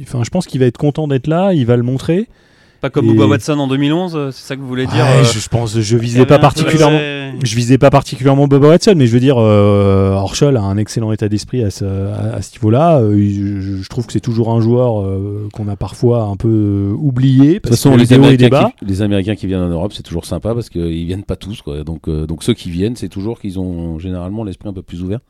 enfin, 0.03 0.23
je 0.23 0.31
pense 0.31 0.47
qu'il 0.47 0.61
va 0.61 0.67
être 0.67 0.79
content 0.79 1.09
d'être 1.09 1.27
là. 1.27 1.53
Il 1.53 1.67
va 1.67 1.77
le 1.77 1.83
montrer. 1.83 2.29
Pas 2.81 2.91
comme 2.91 3.07
Et- 3.07 3.09
Bubba 3.09 3.27
Watson 3.27 3.59
en 3.59 3.67
2011, 3.69 4.15
euh, 4.17 4.31
c'est 4.31 4.47
ça 4.47 4.57
que 4.57 4.61
vous 4.61 4.69
voulez 4.69 4.87
dire 4.87 5.05
Ouais, 5.05 5.21
euh, 5.21 5.25
je, 5.25 5.39
je 5.39 5.49
pense, 5.49 5.79
je 5.79 5.97
visais 5.97 6.19
avait 6.21 6.27
pas 6.27 6.39
particulièrement. 6.39 6.99
Je 7.43 7.55
visais 7.55 7.79
pas 7.79 7.91
particulièrement 7.91 8.47
Bubba 8.49 8.69
Watson, 8.69 8.95
mais 8.97 9.07
je 9.07 9.13
veux 9.13 9.21
dire, 9.21 9.37
euh, 9.39 10.13
Horschel 10.13 10.57
a 10.57 10.63
un 10.63 10.77
excellent 10.77 11.13
état 11.13 11.29
d'esprit 11.29 11.63
à 11.65 11.71
ce, 11.71 11.85
à, 11.85 12.35
à 12.37 12.43
ce 12.43 12.53
niveau-là. 12.55 12.99
Euh, 13.01 13.17
je, 13.17 13.81
je 13.83 13.89
trouve 13.89 14.07
que 14.07 14.13
c'est 14.13 14.21
toujours 14.21 14.51
un 14.51 14.61
joueur 14.61 15.01
euh, 15.03 15.49
qu'on 15.53 15.69
a 15.69 15.77
parfois 15.77 16.23
un 16.25 16.37
peu 16.37 16.49
euh, 16.49 16.93
oublié. 16.97 17.47
De 17.49 17.53
toute 17.55 17.63
Parce 17.65 17.77
façon, 17.77 17.93
que 17.93 17.99
les 18.01 18.13
Américains, 18.13 18.71
qui, 18.79 18.85
les 18.85 19.03
Américains 19.03 19.35
qui 19.37 19.47
viennent 19.47 19.63
en 19.63 19.69
Europe, 19.69 19.93
c'est 19.95 20.03
toujours 20.03 20.25
sympa 20.25 20.55
parce 20.55 20.69
qu'ils 20.69 21.07
viennent 21.07 21.25
pas 21.25 21.37
tous. 21.37 21.63
Quoi. 21.63 21.85
Donc, 21.85 22.09
euh, 22.09 22.27
donc 22.27 22.43
ceux 22.43 22.55
qui 22.55 22.71
viennent, 22.71 22.97
c'est 22.97 23.09
toujours 23.09 23.41
qu'ils 23.41 23.59
ont 23.59 23.99
généralement 23.99 24.45
l'esprit 24.45 24.69
un 24.69 24.73
peu 24.73 24.83
plus 24.83 25.03
ouvert. 25.03 25.21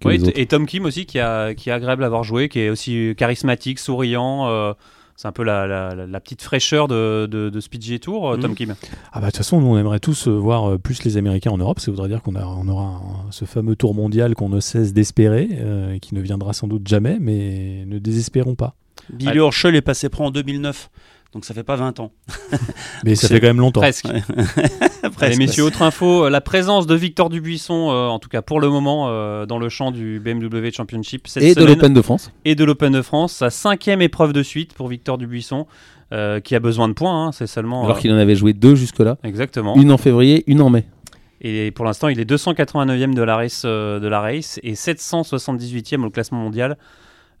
Que 0.00 0.08
Ouais, 0.08 0.16
les 0.18 0.28
et, 0.36 0.46
Tom 0.46 0.64
Kim 0.66 0.84
aussi, 0.84 1.06
qui, 1.06 1.18
a, 1.18 1.54
qui 1.54 1.70
est 1.70 1.72
agréable 1.72 2.04
à 2.04 2.06
avoir 2.06 2.22
joué, 2.22 2.48
qui 2.48 2.60
est 2.60 2.70
aussi 2.70 3.14
charismatique, 3.16 3.78
souriant. 3.78 4.74
C'est 5.20 5.26
un 5.26 5.32
peu 5.32 5.42
la, 5.42 5.66
la- 5.66 6.20
petite 6.20 6.42
fraîcheur 6.42 6.86
de, 6.86 7.26
de, 7.26 7.50
de 7.50 7.60
ce 7.60 7.68
PGA 7.68 7.98
Tour, 7.98 8.30
euh, 8.30 8.36
Mhm. 8.36 8.42
Tom 8.42 8.54
Kim. 8.54 8.74
Ah 9.12 9.18
bah 9.20 9.26
de 9.26 9.26
toute 9.26 9.38
façon, 9.38 9.60
nous 9.60 9.66
on 9.66 9.76
aimerait 9.76 9.98
tous 9.98 10.28
euh, 10.28 10.30
voir 10.30 10.70
euh, 10.70 10.78
plus 10.78 11.02
les 11.02 11.16
Américains 11.16 11.50
en 11.50 11.58
Europe. 11.58 11.80
Ça 11.80 11.90
voudrait 11.90 12.08
dire 12.08 12.22
qu'on 12.22 12.36
on 12.36 12.68
aura 12.68 12.84
un- 12.84 13.30
ce 13.32 13.44
fameux 13.44 13.74
tour 13.74 13.94
mondial 13.94 14.34
qu'on 14.36 14.48
ne 14.48 14.60
cesse 14.60 14.92
d'espérer, 14.92 15.48
euh, 15.54 15.94
et 15.94 15.98
qui 16.00 16.14
ne 16.14 16.20
viendra 16.20 16.52
sans 16.52 16.68
doute 16.68 16.86
jamais, 16.86 17.18
mais 17.20 17.84
ne 17.86 17.98
désespérons 17.98 18.54
pas. 18.54 18.76
Billy. 19.12 19.38
Horschel 19.40 19.74
est 19.74 19.80
passé 19.82 20.08
pro 20.08 20.24
en 20.24 20.30
2009. 20.30 20.88
Donc 21.34 21.44
ça 21.44 21.52
fait 21.52 21.62
pas 21.62 21.76
20 21.76 22.00
ans. 22.00 22.10
Mais 23.04 23.14
ça 23.14 23.28
C'est- 23.28 23.34
fait 23.34 23.40
quand 23.40 23.48
même 23.48 23.58
longtemps. 23.60 23.80
Presque. 23.80 24.06
Ouais. 24.06 24.22
Allez, 25.20 25.36
messieurs, 25.36 25.64
autre 25.64 25.82
info, 25.82 26.24
euh, 26.24 26.30
la 26.30 26.40
présence 26.40 26.86
de 26.86 26.94
Victor 26.94 27.28
Dubuisson, 27.28 27.90
euh, 27.90 28.06
en 28.06 28.18
tout 28.18 28.28
cas 28.30 28.40
pour 28.40 28.60
le 28.60 28.70
moment, 28.70 29.06
euh, 29.08 29.44
dans 29.44 29.58
le 29.58 29.68
champ 29.68 29.90
du 29.90 30.20
BMW 30.20 30.70
Championship 30.72 31.28
cette 31.28 31.42
Et 31.42 31.54
de 31.54 31.64
l'Open 31.64 31.92
de 31.92 32.00
France. 32.02 32.30
et 32.46 32.54
de 32.54 32.64
l'Open 32.64 32.92
de 32.92 33.02
France, 33.02 33.32
sa 33.34 33.50
cinquième 33.50 34.00
épreuve 34.00 34.32
de 34.32 34.42
suite 34.42 34.72
pour 34.72 34.88
Victor 34.88 35.18
Dubuisson, 35.18 35.66
euh, 36.12 36.40
qui 36.40 36.54
a 36.54 36.60
besoin 36.60 36.88
de 36.88 36.94
points, 36.94 37.26
hein, 37.26 37.32
c'est 37.32 37.46
seulement... 37.46 37.84
Alors 37.84 37.98
euh, 37.98 38.00
qu'il 38.00 38.10
en 38.12 38.16
avait 38.16 38.34
joué 38.34 38.54
deux 38.54 38.74
jusque-là. 38.74 39.18
Exactement. 39.22 39.76
Une 39.76 39.92
en 39.92 39.98
février, 39.98 40.44
une 40.46 40.62
en 40.62 40.70
mai. 40.70 40.86
Et 41.42 41.70
pour 41.72 41.84
l'instant, 41.84 42.08
il 42.08 42.18
est 42.18 42.28
289e 42.28 43.12
de 43.14 43.22
la 43.22 43.36
race, 43.36 43.62
euh, 43.66 44.00
de 44.00 44.08
la 44.08 44.20
race 44.20 44.58
et 44.62 44.72
778e 44.72 46.02
au 46.04 46.10
classement 46.10 46.38
mondial. 46.38 46.78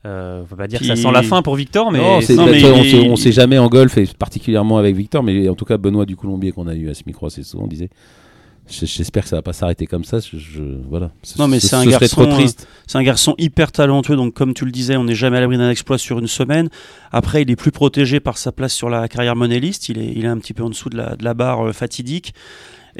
Euh, 0.06 0.42
on 0.42 0.44
va 0.44 0.56
pas 0.56 0.66
dire 0.68 0.78
que 0.78 0.86
ça 0.86 0.94
sent 0.96 1.10
la 1.12 1.22
fin 1.24 1.42
pour 1.42 1.56
Victor, 1.56 1.90
mais 1.90 1.98
Non, 1.98 2.20
c'est- 2.20 2.34
non, 2.34 2.46
mais 2.46 2.64
on, 2.64 2.82
il- 2.82 2.90
se- 2.90 2.96
on 3.10 3.16
sait 3.16 3.32
jamais 3.32 3.58
en 3.58 3.68
golf, 3.68 3.98
et 3.98 4.06
particulièrement 4.18 4.78
avec 4.78 4.94
Victor, 4.94 5.22
mais 5.24 5.48
en 5.48 5.54
tout 5.54 5.64
cas, 5.64 5.76
Benoît 5.76 6.06
du 6.06 6.14
Colombier 6.16 6.52
qu'on 6.52 6.68
a 6.68 6.74
eu 6.74 6.88
à 6.88 6.94
ce 6.94 7.02
micro 7.06 7.26
assez 7.26 7.42
souvent 7.42 7.66
disait 7.66 7.90
J'espère 8.70 9.22
que 9.22 9.30
ça 9.30 9.36
va 9.36 9.40
pas 9.42 9.54
s'arrêter 9.54 9.86
comme 9.86 10.04
ça. 10.04 10.18
Je, 10.20 10.36
je- 10.36 10.60
voilà. 10.90 11.10
Ce- 11.22 11.38
Non, 11.38 11.48
mais 11.48 11.58
ce- 11.58 11.68
c'est 11.68 11.76
un 11.76 11.84
ce 11.84 11.88
garçon, 11.88 12.06
trop 12.22 12.26
triste. 12.26 12.68
C'est 12.86 12.98
un 12.98 13.02
garçon 13.02 13.34
hyper 13.38 13.72
talentueux, 13.72 14.14
donc 14.14 14.34
comme 14.34 14.52
tu 14.52 14.66
le 14.66 14.70
disais, 14.70 14.94
on 14.98 15.04
n'est 15.04 15.14
jamais 15.14 15.38
à 15.38 15.40
l'abri 15.40 15.56
d'un 15.56 15.70
exploit 15.70 15.96
sur 15.96 16.18
une 16.18 16.26
semaine. 16.26 16.68
Après, 17.10 17.40
il 17.40 17.50
est 17.50 17.56
plus 17.56 17.70
protégé 17.72 18.20
par 18.20 18.36
sa 18.36 18.52
place 18.52 18.74
sur 18.74 18.90
la 18.90 19.08
carrière 19.08 19.36
monéliste. 19.36 19.88
Il 19.88 19.96
est, 19.98 20.12
il 20.14 20.26
est 20.26 20.28
un 20.28 20.36
petit 20.36 20.52
peu 20.52 20.64
en 20.64 20.68
dessous 20.68 20.90
de 20.90 20.98
la, 20.98 21.16
de 21.16 21.24
la 21.24 21.32
barre 21.32 21.68
euh, 21.68 21.72
fatidique. 21.72 22.34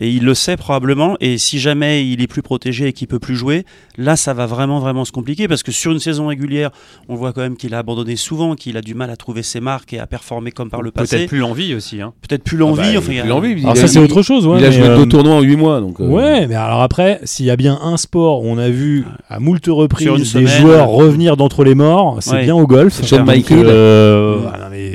Et 0.01 0.09
il 0.11 0.25
le 0.25 0.35
sait 0.35 0.57
probablement. 0.57 1.17
Et 1.21 1.39
si 1.39 1.59
jamais 1.59 2.07
il 2.09 2.23
est 2.23 2.27
plus 2.29 2.43
protégé 2.43 2.87
et 2.89 2.93
qu'il 2.93 3.09
peut 3.09 3.19
plus 3.19 3.35
jouer, 3.37 3.65
là, 3.97 4.15
ça 4.17 4.33
va 4.33 4.47
vraiment, 4.47 4.79
vraiment 4.79 5.05
se 5.05 5.11
compliquer. 5.13 5.49
Parce 5.49 5.63
que 5.63 5.73
sur 5.73 5.91
une 5.93 5.99
saison 5.99 6.29
régulière, 6.29 6.71
on 7.09 7.17
voit 7.17 7.33
quand 7.33 7.41
même 7.41 7.57
qu'il 7.57 7.75
a 7.75 7.79
abandonné 7.79 8.15
souvent, 8.17 8.55
qu'il 8.55 8.77
a 8.77 8.81
du 8.81 8.95
mal 8.95 9.11
à 9.11 9.17
trouver 9.17 9.43
ses 9.43 9.61
marques 9.61 9.93
et 9.93 9.99
à 9.99 10.07
performer 10.07 10.53
comme 10.53 10.71
par 10.71 10.83
le 10.83 10.91
passé. 10.93 11.17
peut-être 11.17 11.29
plus 11.29 11.39
l'envie 11.39 11.75
aussi. 11.75 12.01
hein. 12.01 12.13
Peut-être 12.27 12.45
plus 12.45 12.57
l'envie. 12.57 12.81
Ah 12.85 12.93
bah, 12.93 12.99
enfin, 12.99 13.13
a- 13.21 13.25
l'envie, 13.27 13.61
Alors 13.63 13.75
il 13.75 13.79
ça 13.79 13.85
a- 13.85 13.89
c'est 13.89 13.99
autre 13.99 14.23
chose. 14.23 14.47
Ouais, 14.47 14.59
il 14.61 14.65
a 14.65 14.71
joué 14.71 14.87
euh, 14.87 14.97
deux 14.99 15.07
tournois 15.07 15.35
en 15.35 15.41
8 15.41 15.57
mois. 15.57 15.81
Donc, 15.81 16.01
euh, 16.01 16.07
Ouais, 16.07 16.47
mais 16.47 16.55
alors 16.55 16.81
après, 16.83 17.21
s'il 17.25 17.47
y 17.47 17.51
a 17.51 17.57
bien 17.57 17.79
un 17.83 17.97
sport 17.97 18.43
où 18.45 18.47
on 18.49 18.59
a 18.59 18.69
vu 18.71 19.05
à 19.29 19.41
moult 19.41 19.67
reprises 19.67 20.09
des 20.13 20.25
semaine, 20.25 20.47
joueurs 20.47 20.89
euh, 20.91 20.93
revenir 20.93 21.37
d'entre 21.37 21.65
les 21.65 21.75
morts, 21.75 22.19
c'est 22.21 22.33
Ouais. 22.35 22.45
bien 22.45 22.55
au 22.55 22.67
golf. 22.67 23.01
Donc, 23.11 23.27
Michael. 23.27 23.67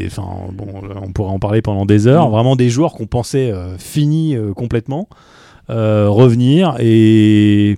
Enfin, 0.08 0.28
bon, 0.54 0.68
on 1.02 1.12
pourrait 1.12 1.32
en 1.32 1.40
parler 1.40 1.62
pendant 1.62 1.86
des 1.86 2.08
heures. 2.08 2.28
Mm. 2.30 2.32
Vraiment 2.32 2.56
des 2.56 2.70
joueurs 2.70 2.94
qu'on 2.94 3.08
pensait 3.08 3.52
euh, 3.52 3.78
finis 3.78 4.36
euh, 4.36 4.54
complètement 4.54 5.08
euh, 5.70 6.08
revenir. 6.10 6.76
Et 6.80 7.78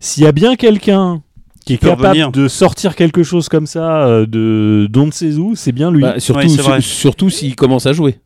s'il 0.00 0.24
y 0.24 0.26
a 0.26 0.32
bien 0.32 0.56
quelqu'un 0.56 1.22
qui 1.66 1.74
est 1.74 1.78
capable 1.78 2.08
revenir. 2.08 2.32
de 2.32 2.48
sortir 2.48 2.96
quelque 2.96 3.22
chose 3.22 3.48
comme 3.48 3.66
ça 3.66 4.06
euh, 4.06 4.26
de 4.26 4.86
d'on 4.90 5.06
ne 5.06 5.10
sait 5.10 5.34
où, 5.34 5.54
c'est 5.54 5.72
bien 5.72 5.90
lui. 5.90 6.02
bah, 6.02 6.18
surtout 6.18 6.40
Ouais, 6.42 6.48
sur- 6.48 6.82
surtout 6.82 7.30
s'il 7.30 7.54
commence 7.56 7.86
à 7.86 7.92
jouer. 7.92 8.16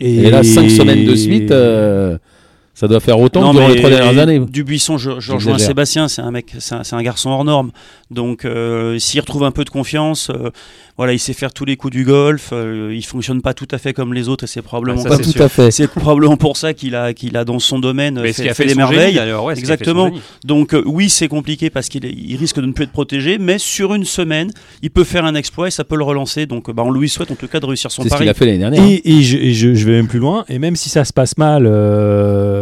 Et 0.00 0.30
là, 0.30 0.42
5 0.42 0.70
semaines 0.70 1.04
de 1.04 1.14
suite, 1.14 1.50
euh, 1.50 2.16
Ça 2.80 2.88
doit 2.88 3.00
faire 3.00 3.20
autant 3.20 3.42
Non, 3.42 3.50
que 3.52 3.56
durant 3.58 3.68
les 3.68 3.76
trois 3.76 3.90
dernières 3.90 4.18
années. 4.22 4.38
Dubuisson, 4.40 4.96
je, 4.96 5.20
je 5.20 5.32
rejoins. 5.32 5.58
Sébastien, 5.58 6.08
c'est 6.08 6.22
un 6.22 6.30
mec, 6.30 6.54
c'est 6.58 6.94
un, 6.94 7.02
garçon 7.02 7.28
hors 7.28 7.44
norme. 7.44 7.72
Donc, 8.10 8.46
euh, 8.46 8.98
s'il 8.98 9.20
retrouve 9.20 9.44
un 9.44 9.50
peu 9.50 9.64
de 9.64 9.70
confiance, 9.70 10.30
euh, 10.30 10.48
voilà, 10.96 11.12
il 11.12 11.18
sait 11.18 11.34
faire 11.34 11.52
tous 11.52 11.66
les 11.66 11.76
coups 11.76 11.92
du 11.92 12.04
golf. 12.04 12.50
euh, 12.54 12.90
il 12.94 13.04
fonctionne 13.04 13.42
pas 13.42 13.52
tout 13.52 13.68
à 13.70 13.76
fait 13.76 13.92
comme 13.92 14.14
les 14.14 14.30
autres, 14.30 14.44
et 14.44 14.46
c'est 14.46 14.62
probablement 14.62 14.98
Ah, 15.00 15.02
ça, 15.02 15.08
Pas 15.10 15.16
pas- 15.18 15.22
c'est 15.22 15.30
tout 15.30 15.36
sûr. 15.36 15.42
à 15.44 15.48
fait. 15.50 15.70
c'est 15.70 15.88
probablement 15.88 16.38
pour 16.38 16.56
ça 16.56 16.72
qu'il 16.72 16.94
a, 16.94 17.12
qu'il 17.12 17.36
a 17.36 17.44
dans 17.44 17.58
son 17.58 17.78
domaine 17.80 18.18
Mais 18.22 18.32
fait, 18.32 18.44
ce 18.44 18.48
a 18.48 18.54
fait 18.54 18.62
fait 18.62 18.68
des 18.68 18.74
son 18.74 18.80
génie, 18.86 18.90
merveilles. 18.96 19.14
d'ailleurs, 19.14 19.44
ouais, 19.44 19.56
ce 19.56 19.60
qui 19.60 19.66
a 19.70 19.76
fait 19.76 19.84
son 19.84 19.90
Exactement. 19.90 20.20
Donc 20.44 20.72
euh, 20.74 20.82
oui, 20.86 21.10
c'est 21.10 21.28
compliqué 21.28 21.68
parce 21.68 21.90
qu'il 21.90 22.06
il 22.06 22.36
risque 22.36 22.56
de 22.56 22.64
ne 22.66 22.72
plus 22.72 22.84
être 22.84 22.92
protégé, 22.92 23.36
mais 23.38 23.58
sur 23.58 23.94
une 23.94 24.04
semaine, 24.06 24.50
il 24.82 24.90
peut 24.90 25.04
faire 25.04 25.26
un 25.26 25.34
exploit 25.34 25.68
et 25.68 25.70
ça 25.70 25.84
peut 25.84 25.96
le 25.96 26.04
relancer. 26.04 26.46
Donc 26.46 26.70
bah, 26.70 26.82
on 26.86 26.90
lui 26.90 27.10
souhaite 27.10 27.30
en 27.30 27.34
tout 27.36 27.46
cas 27.46 27.60
de 27.60 27.66
réussir 27.66 27.90
son 27.90 28.02
C'est 28.02 28.08
ce 28.08 28.14
pari. 28.14 28.22
qu'il 28.24 28.30
a 28.30 28.34
fait 28.34 28.46
l'année 28.46 28.58
dernière. 28.58 28.82
Et, 28.82 29.02
et 29.04 29.22
je, 29.22 29.36
et 29.36 29.52
je- 29.52 29.74
je 29.74 29.84
vais 29.84 29.92
même 29.92 30.08
plus 30.08 30.18
loin. 30.18 30.46
Et 30.48 30.58
même 30.58 30.76
si 30.76 30.88
ça 30.88 31.04
se 31.04 31.12
passe 31.12 31.36
mal 31.36 31.66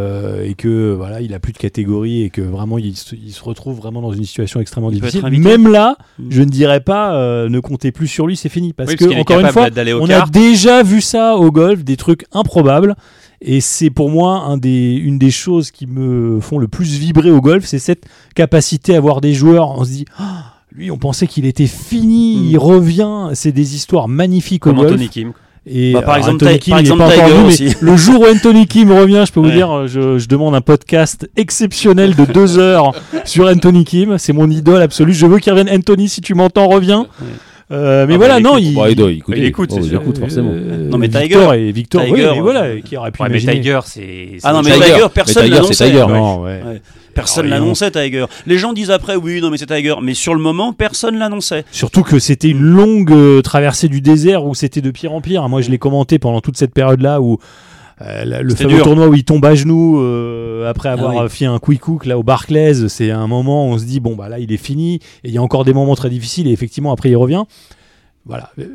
euh, 0.09 0.45
et 0.45 0.55
que 0.55 0.95
voilà, 0.95 1.21
il 1.21 1.35
a 1.35 1.39
plus 1.39 1.53
de 1.53 1.59
catégorie 1.59 2.23
et 2.23 2.31
que 2.31 2.41
vraiment 2.41 2.79
il 2.79 2.97
se, 2.97 3.15
il 3.15 3.33
se 3.33 3.43
retrouve 3.45 3.77
vraiment 3.77 4.01
dans 4.01 4.13
une 4.13 4.25
situation 4.25 4.61
extrêmement 4.61 4.91
Il 4.91 5.01
difficile. 5.01 5.23
Même 5.41 5.69
là, 5.71 5.97
Mm. 6.19 6.27
je 6.31 6.41
ne 6.43 6.49
dirais 6.49 6.81
pas 6.81 7.15
euh, 7.15 7.49
ne 7.49 7.61
comptez 7.61 7.93
plus 7.93 8.09
sur 8.09 8.27
lui, 8.27 8.37
c'est 8.37 8.49
fini. 8.49 8.73
Parce 8.73 8.91
Oui, 8.91 8.97
que 8.97 9.21
encore 9.21 9.41
une 9.41 9.49
fois, 9.49 9.69
on 10.01 10.11
a 10.11 10.27
déjà 10.27 10.83
vu 10.83 11.01
ça 11.01 11.37
au 11.37 11.51
golf, 11.51 11.85
des 11.85 11.97
trucs 11.97 12.25
improbables. 12.33 12.97
Et 13.41 13.61
c'est 13.61 13.91
pour 13.91 14.11
moi 14.11 14.39
un 14.47 14.57
des, 14.57 14.95
une 14.95 15.19
des 15.19 15.31
choses 15.31 15.71
qui 15.71 15.87
me 15.87 16.41
font 16.41 16.59
le 16.59 16.67
plus 16.67 16.99
vibrer 16.99 17.31
au 17.31 17.41
golf, 17.41 17.65
c'est 17.67 17.79
cette 17.79 18.05
capacité 18.35 18.97
à 18.97 19.01
voir 19.01 19.21
des 19.21 19.33
joueurs. 19.35 19.79
On 19.79 19.85
se 19.85 19.91
dit, 19.91 20.05
Ah, 20.19 20.55
lui, 20.73 20.91
on 20.91 20.99
pensait 20.99 21.27
qu'il 21.29 21.47
était 21.47 21.69
fini, 21.69 22.37
Mm. 22.37 22.45
il 22.51 22.59
revient. 22.59 23.29
C'est 23.35 23.53
des 23.53 23.75
histoires 23.77 24.09
magnifiques 24.09 24.63
Comme 24.63 24.79
au 24.79 24.83
golf. 24.83 24.93
Anthony 24.95 25.09
Kim. 25.09 25.33
Et 25.71 25.93
Bah, 25.93 26.03
par 26.03 26.15
alors, 26.15 26.29
exemple, 26.29 26.45
Anthony 26.45 26.59
Kim, 26.59 26.71
par 26.73 26.81
exemple, 26.81 26.99
pas 27.01 27.07
encore 27.07 27.25
Tiger 27.25 27.65
venu, 27.65 27.71
mais 27.71 27.75
le 27.93 27.97
jour 27.97 28.21
où 28.21 28.27
Anthony 28.27 28.67
Kim 28.67 28.93
revient, 28.93 29.25
je 29.27 29.33
peux 29.33 29.41
vous 29.41 29.51
dire, 29.51 29.87
je, 29.87 30.19
je 30.19 30.29
demande 30.29 30.55
un 30.55 30.61
podcast 30.61 31.29
exceptionnel 31.37 32.15
de 32.15 32.25
deux 32.25 32.59
heures 32.59 32.93
sur 33.25 33.47
Anthony 33.47 33.85
Kim. 33.85 34.17
C'est 34.19 34.33
mon 34.33 34.49
idole 34.51 34.83
absolue. 34.83 35.13
Je 35.13 35.27
veux 35.27 35.39
qu'il 35.39 35.53
revienne. 35.53 35.69
Anthony, 35.75 36.09
si 36.09 36.21
tu 36.21 36.35
m'entends, 36.35 36.69
reviens. 36.69 37.07
Euh, 37.71 38.07
mais 38.07 38.15
Ah, 38.15 38.17
voilà, 38.17 38.35
bah, 38.37 38.41
non, 38.41 38.57
écoute. 38.57 38.63
il, 38.71 38.75
Bon, 38.75 38.87
il 38.87 38.97
doit 38.97 39.11
écouter. 39.13 39.39
Il 39.39 39.45
écoute, 39.45 39.71
Oh, 39.75 39.79
il 39.83 39.95
écoute 39.95 40.19
forcément. 40.19 40.53
Euh, 40.55 40.89
Non, 40.89 40.97
mais 40.97 41.09
Victor 41.09 41.53
et 41.53 41.71
Victor, 41.71 42.01
Tiger, 42.03 42.15
oui, 42.15 42.21
mais 42.23 42.39
euh, 42.39 42.41
voilà, 42.41 42.81
qui 42.81 42.97
aurait 42.97 43.11
pu 43.11 43.21
Ouais, 43.23 43.29
mais. 43.29 43.39
Tiger, 43.39 43.81
c'est. 43.85 44.29
Ah 44.43 44.55
non, 44.55 44.63
mais 44.63 44.71
Tiger. 44.73 44.85
Tiger, 44.87 45.03
Mais 45.03 45.09
personne 45.15 45.45
Tiger, 45.45 45.61
c'est 45.73 45.85
Tiger. 45.85 46.07
Non, 46.09 46.43
ouais. 46.45 46.63
Ouais. 46.65 46.81
Personne 47.19 47.47
Alors, 47.47 47.59
l'annonçait 47.61 47.91
Tiger. 47.91 48.27
Les 48.47 48.59
gens 48.59 48.73
disent 48.73 48.91
après 48.93 49.17
oui 49.17 49.41
non 49.41 49.51
mais 49.51 49.59
c'est 49.59 49.67
Tiger, 49.67 49.95
mais 50.01 50.15
sur 50.15 50.35
le 50.35 50.41
moment 50.41 50.73
personne 50.73 51.19
l'annonçait. 51.19 51.65
Surtout 51.73 52.03
que 52.05 52.19
c'était 52.21 52.49
une 52.49 52.63
longue 52.63 53.11
euh, 53.13 53.43
traversée 53.43 53.89
du 53.89 54.01
désert 54.01 54.45
où 54.45 54.55
c'était 54.55 54.81
de 54.81 54.91
pire 54.91 55.13
en 55.13 55.21
pire. 55.21 55.49
Moi, 55.49 55.61
je 55.61 55.71
l'ai 55.71 55.79
commenté 55.79 56.19
pendant 56.21 56.41
toute 56.41 56.57
cette 56.57 56.73
période-là 56.73 57.21
où 57.21 57.39
euh, 58.01 58.43
le 58.43 58.55
fameux 58.55 58.75
dur. 58.75 58.85
tournoi 58.85 59.09
où 59.09 59.15
il 59.15 59.25
tombe 59.25 59.45
à 59.45 59.57
genoux 59.57 60.01
euh, 60.01 60.71
après 60.71 60.89
avoir 60.91 61.11
Ah 61.11 61.15
oui. 61.15 61.25
euh, 61.25 61.29
fait 61.29 61.47
un 61.47 61.59
quick 61.59 61.89
hook 61.89 62.07
là 62.07 62.17
au 62.17 62.23
Barclays, 62.23 62.89
c'est 62.89 63.11
un 63.11 63.27
moment 63.27 63.67
où 63.69 63.73
on 63.73 63.79
se 63.79 63.85
dit 63.85 63.99
bon 63.99 64.15
bah 64.15 64.29
là 64.29 64.39
il 64.39 64.53
est 64.53 64.57
fini 64.57 64.95
et 65.25 65.29
il 65.29 65.33
y 65.33 65.39
a 65.39 65.43
encore 65.43 65.65
des 65.65 65.73
moments 65.73 65.97
très 65.97 66.11
difficiles 66.11 66.47
et 66.47 66.53
effectivement 66.53 66.93
après 66.93 67.11
il 67.11 67.17
revient. 67.17 67.43
Voilà. 68.29 68.51
Euh, 68.59 68.67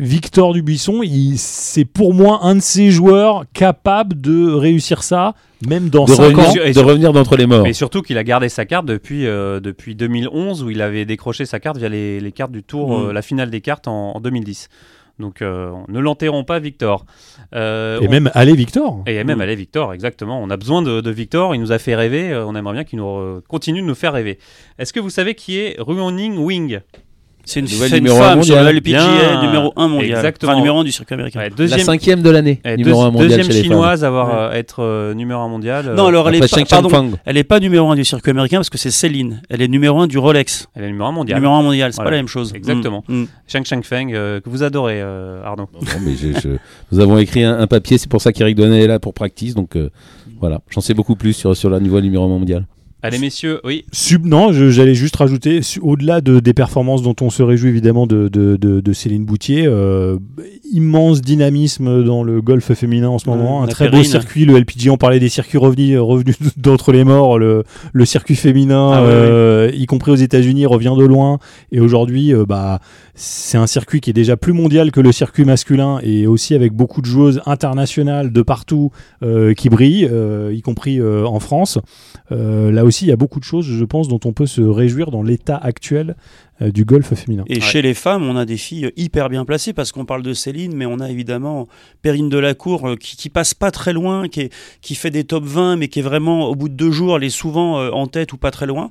Victor 0.00 0.52
Dubuisson, 0.52 1.00
c'est 1.36 1.84
pour 1.84 2.12
moi 2.12 2.40
un 2.42 2.56
de 2.56 2.60
ces 2.60 2.90
joueurs 2.90 3.44
capables 3.52 4.20
de 4.20 4.52
réussir 4.52 5.02
ça, 5.04 5.34
même 5.66 5.90
dans 5.90 6.06
De 6.06 6.12
5 6.12 6.22
ans. 6.38 6.42
revenir, 6.50 6.74
de 6.74 6.80
revenir 6.80 7.12
d'entre 7.12 7.36
les 7.36 7.46
morts. 7.46 7.62
Mais 7.62 7.72
surtout 7.72 8.02
qu'il 8.02 8.18
a 8.18 8.24
gardé 8.24 8.48
sa 8.48 8.64
carte 8.66 8.86
depuis, 8.86 9.26
euh, 9.28 9.60
depuis 9.60 9.94
2011 9.94 10.64
où 10.64 10.70
il 10.70 10.82
avait 10.82 11.04
décroché 11.04 11.44
sa 11.46 11.60
carte 11.60 11.76
via 11.76 11.88
les, 11.88 12.18
les 12.18 12.32
cartes 12.32 12.50
du 12.50 12.64
tour, 12.64 12.88
Mm. 12.98 13.08
euh, 13.08 13.12
la 13.12 13.22
finale 13.22 13.50
des 13.50 13.60
cartes 13.60 13.86
en, 13.86 14.12
en 14.16 14.20
2010. 14.20 14.68
Donc 15.20 15.40
euh, 15.42 15.70
ne 15.88 16.00
l'enterrons 16.00 16.42
pas 16.44 16.58
Victor. 16.58 17.04
Euh, 17.54 18.00
Et 18.00 18.08
on- 18.08 18.10
même 18.10 18.30
aller 18.34 18.54
Victor. 18.54 19.02
et 19.06 19.22
même 19.22 19.38
Mm. 19.38 19.42
aller 19.42 19.54
Victor, 19.56 19.92
exactement. 19.94 20.42
On 20.42 20.50
a 20.50 20.56
besoin 20.56 20.82
de, 20.82 21.00
de 21.00 21.10
Victor, 21.10 21.54
il 21.54 21.60
nous 21.60 21.70
a 21.72 21.78
fait 21.78 21.94
rêver, 21.94 22.34
on 22.34 22.56
aimerait 22.56 22.74
bien 22.74 22.84
qu'il 22.84 22.98
nous 22.98 23.40
continue 23.46 23.82
de 23.82 23.86
nous 23.86 23.94
faire 23.94 24.14
rêver. 24.14 24.38
Est-ce 24.78 24.92
que 24.92 24.98
vous 25.00 25.10
savez 25.10 25.34
qui 25.36 25.58
est 25.58 25.76
Ruoning 25.78 26.38
Wing? 26.38 26.80
C'est 27.44 27.60
une, 27.60 27.66
Nouvelle 27.66 27.92
numéro 27.94 28.16
un 28.18 28.20
femme 28.22 28.42
sur 28.42 28.56
le 28.62 28.70
LPGA 28.70 28.98
Bien. 28.98 29.42
numéro 29.42 29.72
1 29.76 29.88
mondial. 29.88 30.10
Exactement. 30.18 30.52
Enfin 30.52 30.60
numéro 30.60 30.78
1 30.78 30.84
du 30.84 30.92
circuit 30.92 31.14
américain. 31.14 31.40
Ouais, 31.40 31.48
La 31.50 31.54
Deuxième, 31.56 31.80
cinquième 31.80 32.22
de 32.22 32.30
l'année, 32.30 32.60
eh, 32.64 32.76
numéro 32.76 33.00
deuxi- 33.02 33.06
1 33.06 33.10
mondial 33.10 33.28
deuxième 33.28 33.50
chez 33.52 33.62
chinoise 33.62 34.04
à 34.04 34.06
avoir, 34.08 34.38
euh, 34.38 34.52
être 34.52 34.82
euh, 34.82 35.14
numéro 35.14 35.40
1 35.40 35.48
mondial. 35.48 35.88
euh, 35.88 35.94
Non 35.96 36.06
alors 36.06 36.28
elle 36.28 36.36
Après 36.42 36.60
est 36.60 36.64
pas, 36.64 36.76
pardon, 36.76 36.88
Fang. 36.88 37.10
elle 37.24 37.36
est 37.36 37.44
pas 37.44 37.58
numéro 37.60 37.90
1 37.90 37.96
du 37.96 38.04
circuit 38.04 38.30
américain 38.30 38.58
parce 38.58 38.70
que 38.70 38.78
c'est 38.78 38.90
Céline. 38.90 39.42
Elle 39.50 39.62
est 39.62 39.68
numéro 39.68 39.98
1 40.00 40.06
du 40.06 40.18
Rolex. 40.18 40.68
elle 40.76 40.84
est 40.84 40.88
numéro 40.88 41.08
1 41.08 41.12
mondial. 41.12 41.38
Numéro 41.38 41.54
1 41.54 41.62
mondial, 41.62 41.92
c'est 41.92 41.96
Voilà. 41.96 42.10
pas 42.10 42.16
la 42.16 42.16
même 42.18 42.28
chose. 42.28 42.52
Exactement. 42.54 43.02
Mm, 43.08 43.22
mm. 43.22 43.26
Shang 43.48 43.64
Shang 43.64 43.82
Feng, 43.82 44.12
euh, 44.12 44.40
que 44.40 44.48
vous 44.50 44.62
adorez, 44.62 45.00
euh, 45.02 45.42
Arnaud. 45.44 45.68
Non, 45.72 45.80
mais 46.04 46.12
je- 46.14 46.38
je- 46.40 46.56
Nous 46.92 47.00
avons 47.00 47.18
écrit 47.18 47.42
un, 47.42 47.58
un 47.58 47.66
papier, 47.66 47.98
c'est 47.98 48.08
pour 48.10 48.20
ça 48.20 48.32
qu'Eric 48.32 48.56
Donnet 48.56 48.82
est 48.82 48.86
là 48.86 48.98
pour 49.00 49.12
practice. 49.14 49.54
Donc 49.54 49.76
euh, 49.76 49.90
voilà, 50.40 50.60
j'en 50.70 50.80
sais 50.80 50.94
beaucoup 50.94 51.16
plus 51.16 51.32
sur, 51.32 51.56
sur 51.56 51.68
la 51.70 51.80
niveau 51.80 52.00
numéro 52.00 52.24
1 52.24 52.28
mondial. 52.28 52.66
Allez 53.02 53.18
messieurs, 53.18 53.60
oui. 53.64 53.84
Sub, 53.92 54.26
non, 54.26 54.52
j'allais 54.52 54.94
juste 54.94 55.16
rajouter, 55.16 55.60
au-delà 55.80 56.20
de, 56.20 56.38
des 56.38 56.52
performances 56.52 57.02
dont 57.02 57.14
on 57.22 57.30
se 57.30 57.42
réjouit 57.42 57.70
évidemment 57.70 58.06
de, 58.06 58.28
de, 58.28 58.56
de- 58.56 58.92
Céline 58.92 59.24
Boutier, 59.24 59.64
euh, 59.66 60.18
immense 60.70 61.22
dynamisme 61.22 62.04
dans 62.04 62.22
le 62.22 62.42
golf 62.42 62.72
féminin 62.74 63.08
en 63.08 63.18
ce 63.18 63.28
Ouais, 63.30 63.36
moment, 63.36 63.62
un 63.62 63.68
très 63.68 63.88
beau 63.88 64.02
circuit, 64.02 64.44
le 64.44 64.58
LPG, 64.58 64.90
on 64.90 64.98
parlait 64.98 65.20
des 65.20 65.28
circuits 65.30 65.56
revenus, 65.58 65.98
revenus 65.98 66.36
d'entre 66.58 66.92
les 66.92 67.04
morts, 67.04 67.38
le, 67.38 67.64
le 67.92 68.04
circuit 68.04 68.36
féminin, 68.36 68.90
Ah 68.92 69.00
ouais, 69.02 69.08
euh, 69.08 69.70
y 69.72 69.86
compris 69.86 70.10
aux 70.10 70.16
États-Unis, 70.16 70.66
revient 70.66 70.94
de 70.98 71.04
loin, 71.04 71.38
et 71.72 71.80
aujourd'hui, 71.80 72.34
euh, 72.34 72.44
bah, 72.44 72.80
c'est 73.14 73.56
un 73.58 73.66
circuit 73.66 74.00
qui 74.00 74.10
est 74.10 74.14
déjà 74.14 74.36
plus 74.36 74.52
mondial 74.52 74.90
que 74.92 75.00
le 75.00 75.12
circuit 75.12 75.44
masculin, 75.46 76.00
et 76.02 76.26
aussi 76.26 76.54
avec 76.54 76.72
beaucoup 76.74 77.00
de 77.00 77.06
joueuses 77.06 77.40
internationales 77.46 78.32
de 78.32 78.42
partout 78.42 78.90
euh, 79.22 79.54
qui 79.54 79.70
brillent, 79.70 80.08
euh, 80.10 80.52
y 80.54 80.60
compris 80.60 81.00
euh, 81.00 81.24
en 81.24 81.40
France. 81.40 81.78
Euh, 82.32 82.70
là 82.70 82.84
aussi, 82.84 82.89
il 83.06 83.08
y 83.08 83.12
a 83.12 83.16
beaucoup 83.16 83.38
de 83.40 83.44
choses, 83.44 83.66
je 83.66 83.84
pense, 83.84 84.08
dont 84.08 84.20
on 84.24 84.32
peut 84.32 84.46
se 84.46 84.60
réjouir 84.60 85.10
dans 85.10 85.22
l'état 85.22 85.56
actuel 85.56 86.16
euh, 86.62 86.70
du 86.70 86.84
golf 86.84 87.14
féminin. 87.14 87.44
Et 87.48 87.54
Ouais. 87.54 87.60
chez 87.60 87.80
les 87.82 87.94
femmes, 87.94 88.22
on 88.24 88.36
a 88.36 88.44
des 88.44 88.56
filles 88.56 88.90
hyper 88.96 89.28
bien 89.30 89.44
placées 89.44 89.72
parce 89.72 89.92
qu'on 89.92 90.04
parle 90.04 90.22
de 90.22 90.32
Céline, 90.34 90.74
mais 90.74 90.84
on 90.86 91.00
a 91.00 91.10
évidemment 91.10 91.68
Perrine 92.02 92.28
Delacour 92.28 92.86
euh, 92.88 92.96
qui, 92.96 93.16
qui 93.16 93.28
passe 93.30 93.54
pas 93.54 93.70
très 93.70 93.92
loin, 93.92 94.28
qui, 94.28 94.40
est- 94.42 94.52
qui 94.82 94.94
fait 94.94 95.10
des 95.10 95.24
top 95.24 95.44
20, 95.44 95.76
mais 95.76 95.88
qui 95.88 96.00
est 96.00 96.02
vraiment 96.02 96.48
au 96.48 96.54
bout 96.54 96.68
de 96.68 96.74
deux 96.74 96.90
jours, 96.90 97.16
elle 97.16 97.24
est 97.24 97.30
souvent 97.30 97.78
euh, 97.78 97.90
en 97.90 98.06
tête 98.06 98.32
ou 98.32 98.36
pas 98.36 98.50
très 98.50 98.66
loin. 98.66 98.90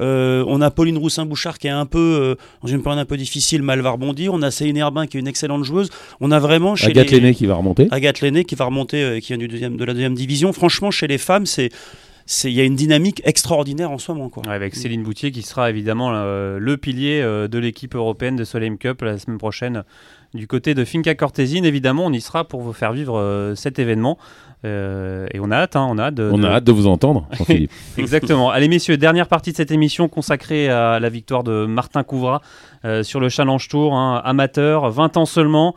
Euh, 0.00 0.42
on 0.48 0.60
a 0.62 0.70
Pauline 0.70 0.96
Roussin-Bouchard 0.96 1.58
qui 1.58 1.66
est 1.66 1.70
un 1.70 1.84
peu, 1.86 2.36
dans 2.62 2.68
une 2.68 2.82
période 2.82 2.98
un 3.00 3.04
peu 3.04 3.16
difficile, 3.18 3.62
mal 3.62 3.80
va 3.80 3.90
rebondir. 3.90 4.32
On 4.32 4.40
a 4.42 4.50
Céline 4.50 4.76
Herbin 4.78 5.06
qui 5.06 5.18
est 5.18 5.20
une 5.20 5.28
excellente 5.28 5.64
joueuse. 5.64 5.90
On 6.20 6.30
a 6.30 6.38
vraiment 6.38 6.76
chez 6.76 6.86
Agathe 6.86 7.10
les... 7.10 7.20
Lenné 7.20 7.34
qui 7.34 7.44
va 7.46 7.54
remonter. 7.56 7.88
Agathe 7.90 8.20
Lenné 8.22 8.44
qui 8.44 8.54
va 8.54 8.64
remonter, 8.64 9.18
qui 9.20 9.28
vient 9.28 9.38
du 9.38 9.48
deuxième, 9.48 9.76
de 9.76 9.84
la 9.84 9.92
deuxième 9.92 10.14
division. 10.14 10.52
Franchement, 10.54 10.90
chez 10.90 11.06
les 11.08 11.18
femmes, 11.18 11.44
c'est- 11.44 11.68
il 12.44 12.50
y 12.50 12.60
a 12.60 12.64
une 12.64 12.76
dynamique 12.76 13.20
extraordinaire 13.24 13.90
en 13.90 13.98
ce 13.98 14.12
moment. 14.12 14.28
Quoi. 14.28 14.42
Ouais, 14.46 14.54
avec 14.54 14.74
Céline 14.74 15.02
Boutier 15.02 15.30
qui 15.32 15.42
sera 15.42 15.70
évidemment 15.70 16.10
euh, 16.14 16.58
le 16.58 16.76
pilier 16.76 17.20
euh, 17.22 17.48
de 17.48 17.58
l'équipe 17.58 17.94
européenne 17.94 18.36
de 18.36 18.44
Solheim 18.44 18.76
Cup 18.78 19.02
la 19.02 19.18
semaine 19.18 19.38
prochaine 19.38 19.84
du 20.34 20.46
côté 20.46 20.74
de 20.74 20.84
Finca 20.84 21.14
Cortésine. 21.14 21.64
Évidemment, 21.64 22.06
on 22.06 22.12
y 22.12 22.20
sera 22.20 22.44
pour 22.44 22.62
vous 22.62 22.72
faire 22.72 22.92
vivre 22.92 23.18
euh, 23.18 23.54
cet 23.54 23.78
événement. 23.78 24.18
Euh, 24.64 25.26
et 25.34 25.40
on 25.40 25.50
a 25.50 25.56
hâte, 25.56 25.74
hein, 25.74 25.86
on 25.90 25.98
a 25.98 26.04
hâte 26.04 26.14
de, 26.14 26.30
On 26.32 26.38
de- 26.38 26.46
a 26.46 26.52
hâte 26.54 26.64
de 26.64 26.72
vous 26.72 26.86
entendre, 26.86 27.26
Jean-Philippe. 27.32 27.72
Exactement. 27.98 28.50
Allez 28.50 28.68
messieurs, 28.68 28.96
dernière 28.96 29.26
partie 29.26 29.50
de 29.50 29.56
cette 29.56 29.72
émission 29.72 30.08
consacrée 30.08 30.68
à 30.68 31.00
la 31.00 31.08
victoire 31.08 31.42
de 31.42 31.66
Martin 31.66 32.04
Couvra 32.04 32.40
euh, 32.84 33.02
sur 33.02 33.18
le 33.18 33.28
Challenge 33.28 33.68
Tour, 33.68 33.94
hein, 33.94 34.22
amateur, 34.24 34.90
20 34.90 35.16
ans 35.16 35.26
seulement. 35.26 35.74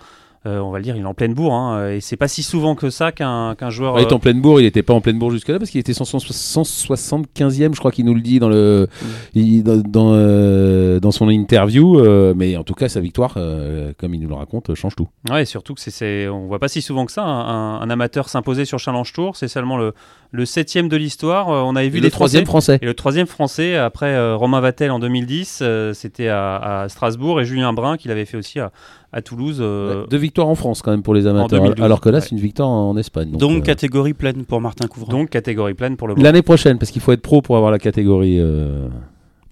Euh, 0.47 0.59
on 0.59 0.69
va 0.71 0.77
le 0.77 0.83
dire, 0.83 0.95
il 0.95 1.01
est 1.01 1.05
en 1.05 1.13
pleine 1.15 1.33
bourre, 1.33 1.53
hein, 1.53 1.89
et 1.89 2.01
c'est 2.01 2.17
pas 2.17 2.27
si 2.27 2.43
souvent 2.43 2.75
que 2.75 2.89
ça 2.91 3.11
qu'un 3.11 3.55
joueur. 3.69 3.97
Il 3.99 4.03
est 4.03 4.11
euh, 4.11 4.15
en 4.15 4.19
pleine 4.19 4.41
bourre, 4.41 4.59
il 4.59 4.63
n'était 4.63 4.83
pas 4.83 4.93
en 4.93 5.01
pleine 5.01 5.17
bourre 5.17 5.31
jusque-là 5.31 5.57
parce 5.57 5.71
qu'il 5.71 5.79
était 5.79 5.93
175e, 5.93 7.73
je 7.73 7.79
crois 7.79 7.91
qu'il 7.91 8.05
nous 8.05 8.13
le 8.13 8.21
dit 8.21 8.39
dans, 8.39 8.49
le, 8.49 8.87
il- 9.33 9.63
dans, 9.63 9.77
dans, 9.77 10.11
euh, 10.13 10.99
dans 10.99 11.11
son 11.11 11.29
interview. 11.29 11.99
euh, 11.99 12.33
mais 12.35 12.57
en 12.57 12.63
tout 12.63 12.73
cas, 12.73 12.89
sa 12.89 12.99
victoire, 12.99 13.33
euh, 13.37 13.93
comme 13.97 14.13
il 14.13 14.21
nous 14.21 14.29
le 14.29 14.35
raconte, 14.35 14.69
euh, 14.69 14.75
change 14.75 14.95
tout. 14.95 15.07
Ouais, 15.29 15.45
surtout 15.45 15.73
que 15.73 15.81
c'est, 15.81 16.27
on 16.27 16.47
voit 16.47 16.59
pas 16.59 16.67
si 16.67 16.81
souvent 16.81 17.05
que 17.05 17.11
ça 17.11 17.23
un, 17.23 17.81
un 17.81 17.89
amateur 17.89 18.29
s'imposer 18.29 18.65
sur 18.65 18.79
Challenge 18.79 19.11
Tour. 19.13 19.35
C'est 19.35 19.47
seulement 19.47 19.77
le, 19.77 19.93
le 20.31 20.45
septième 20.45 20.89
de 20.89 20.97
l'histoire. 20.97 21.49
Euh, 21.49 21.61
On 21.61 21.75
avait 21.75 21.89
vu 21.89 21.97
Et 21.97 22.01
les 22.01 22.07
le 22.07 22.11
troisième 22.11 22.45
Français. 22.45 22.79
Et 22.81 22.85
le 22.85 22.93
troisième 22.93 23.27
français, 23.27 23.75
après 23.77 24.13
euh, 24.13 24.35
Romain 24.35 24.59
Vatel 24.61 24.91
en 24.91 24.99
2010, 24.99 25.59
euh, 25.61 25.93
c'était 25.93 26.27
à, 26.27 26.81
à 26.83 26.89
Strasbourg 26.89 27.39
et 27.41 27.45
Julien 27.45 27.73
Brun 27.73 27.97
qui 27.97 28.07
l'avait 28.07 28.25
fait 28.25 28.37
aussi 28.37 28.59
à, 28.59 28.71
à 29.15 29.21
Toulouse. 29.21 29.57
euh, 29.61 30.05
Deux 30.09 30.17
victoires 30.17 30.47
en 30.47 30.55
France 30.55 30.81
quand 30.83 30.91
même 30.91 31.01
pour 31.01 31.13
les 31.15 31.25
amateurs. 31.25 31.59
2012, 31.61 31.83
alors 31.83 32.01
que 32.01 32.09
là, 32.09 32.17
ouais. 32.17 32.21
c'est 32.21 32.31
une 32.31 32.39
victoire 32.39 32.69
en 32.69 32.95
Espagne. 32.97 33.31
Donc, 33.31 33.39
Donc, 33.39 33.57
euh, 33.57 33.61
catégorie 33.61 34.13
pleine 34.13 34.45
pour 34.45 34.61
Martin 34.61 34.87
Couvrant. 34.87 35.11
donc 35.11 35.29
catégorie 35.29 35.73
pleine 35.73 35.95
pour 35.97 36.07
le. 36.07 36.15
L'année 36.17 36.41
prochaine, 36.41 36.77
parce 36.77 36.91
qu'il 36.91 37.01
faut 37.01 37.11
être 37.13 37.21
pro 37.21 37.41
pour 37.41 37.55
avoir 37.57 37.71
la 37.71 37.79
catégorie. 37.79 38.37
euh, 38.39 38.87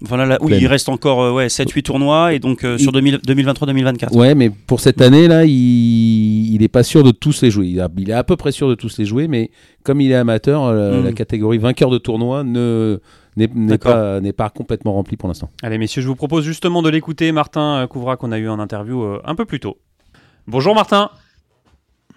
Voilà, 0.01 0.25
là, 0.25 0.37
oui, 0.41 0.55
il 0.59 0.67
reste 0.67 0.89
encore 0.89 1.21
euh, 1.21 1.31
ouais, 1.31 1.47
7-8 1.47 1.83
tournois 1.83 2.33
et 2.33 2.39
donc 2.39 2.65
euh, 2.65 2.75
Il- 2.77 2.83
sur 2.83 2.91
2000 2.91 3.19
2023-2024. 3.25 4.13
Ouais, 4.17 4.35
mais 4.35 4.49
pour 4.49 4.81
cette 4.81 5.01
année-là, 5.01 5.45
il 5.45 6.57
n'est 6.59 6.67
pas 6.67 6.83
sûr 6.83 7.03
de 7.03 7.11
tous 7.11 7.41
les 7.41 7.49
jouer. 7.51 7.67
Il, 7.67 7.79
a- 7.79 7.89
il 7.97 8.09
est 8.09 8.13
à 8.13 8.23
peu 8.25 8.35
près 8.35 8.51
sûr 8.51 8.67
de 8.67 8.75
tous 8.75 8.97
les 8.97 9.05
jouer, 9.05 9.27
mais 9.29 9.49
comme 9.83 10.01
il 10.01 10.11
est 10.11 10.15
amateur, 10.15 10.63
euh, 10.65 10.99
Mm. 11.01 11.05
la 11.05 11.11
catégorie 11.13 11.57
vainqueur 11.57 11.89
de 11.89 11.97
tournoi 11.97 12.43
ne 12.43 12.99
n'est 13.35 13.77
pas, 13.77 14.19
n'est 14.19 14.33
pas 14.33 14.49
complètement 14.49 14.93
remplie 14.93 15.17
pour 15.17 15.27
l'instant. 15.27 15.49
Allez 15.61 15.77
messieurs, 15.77 16.01
je 16.01 16.07
vous 16.07 16.15
propose 16.15 16.43
justement 16.43 16.81
de 16.81 16.89
l'écouter, 16.89 17.31
Martin 17.31 17.83
euh, 17.83 17.87
Couvra 17.87 18.17
qu'on 18.17 18.31
a 18.31 18.37
eu 18.37 18.49
en 18.49 18.59
interview 18.59 19.03
euh, 19.03 19.21
un 19.25 19.35
peu 19.35 19.45
plus 19.45 19.59
tôt. 19.59 19.77
Bonjour 20.47 20.75
Martin. 20.75 21.09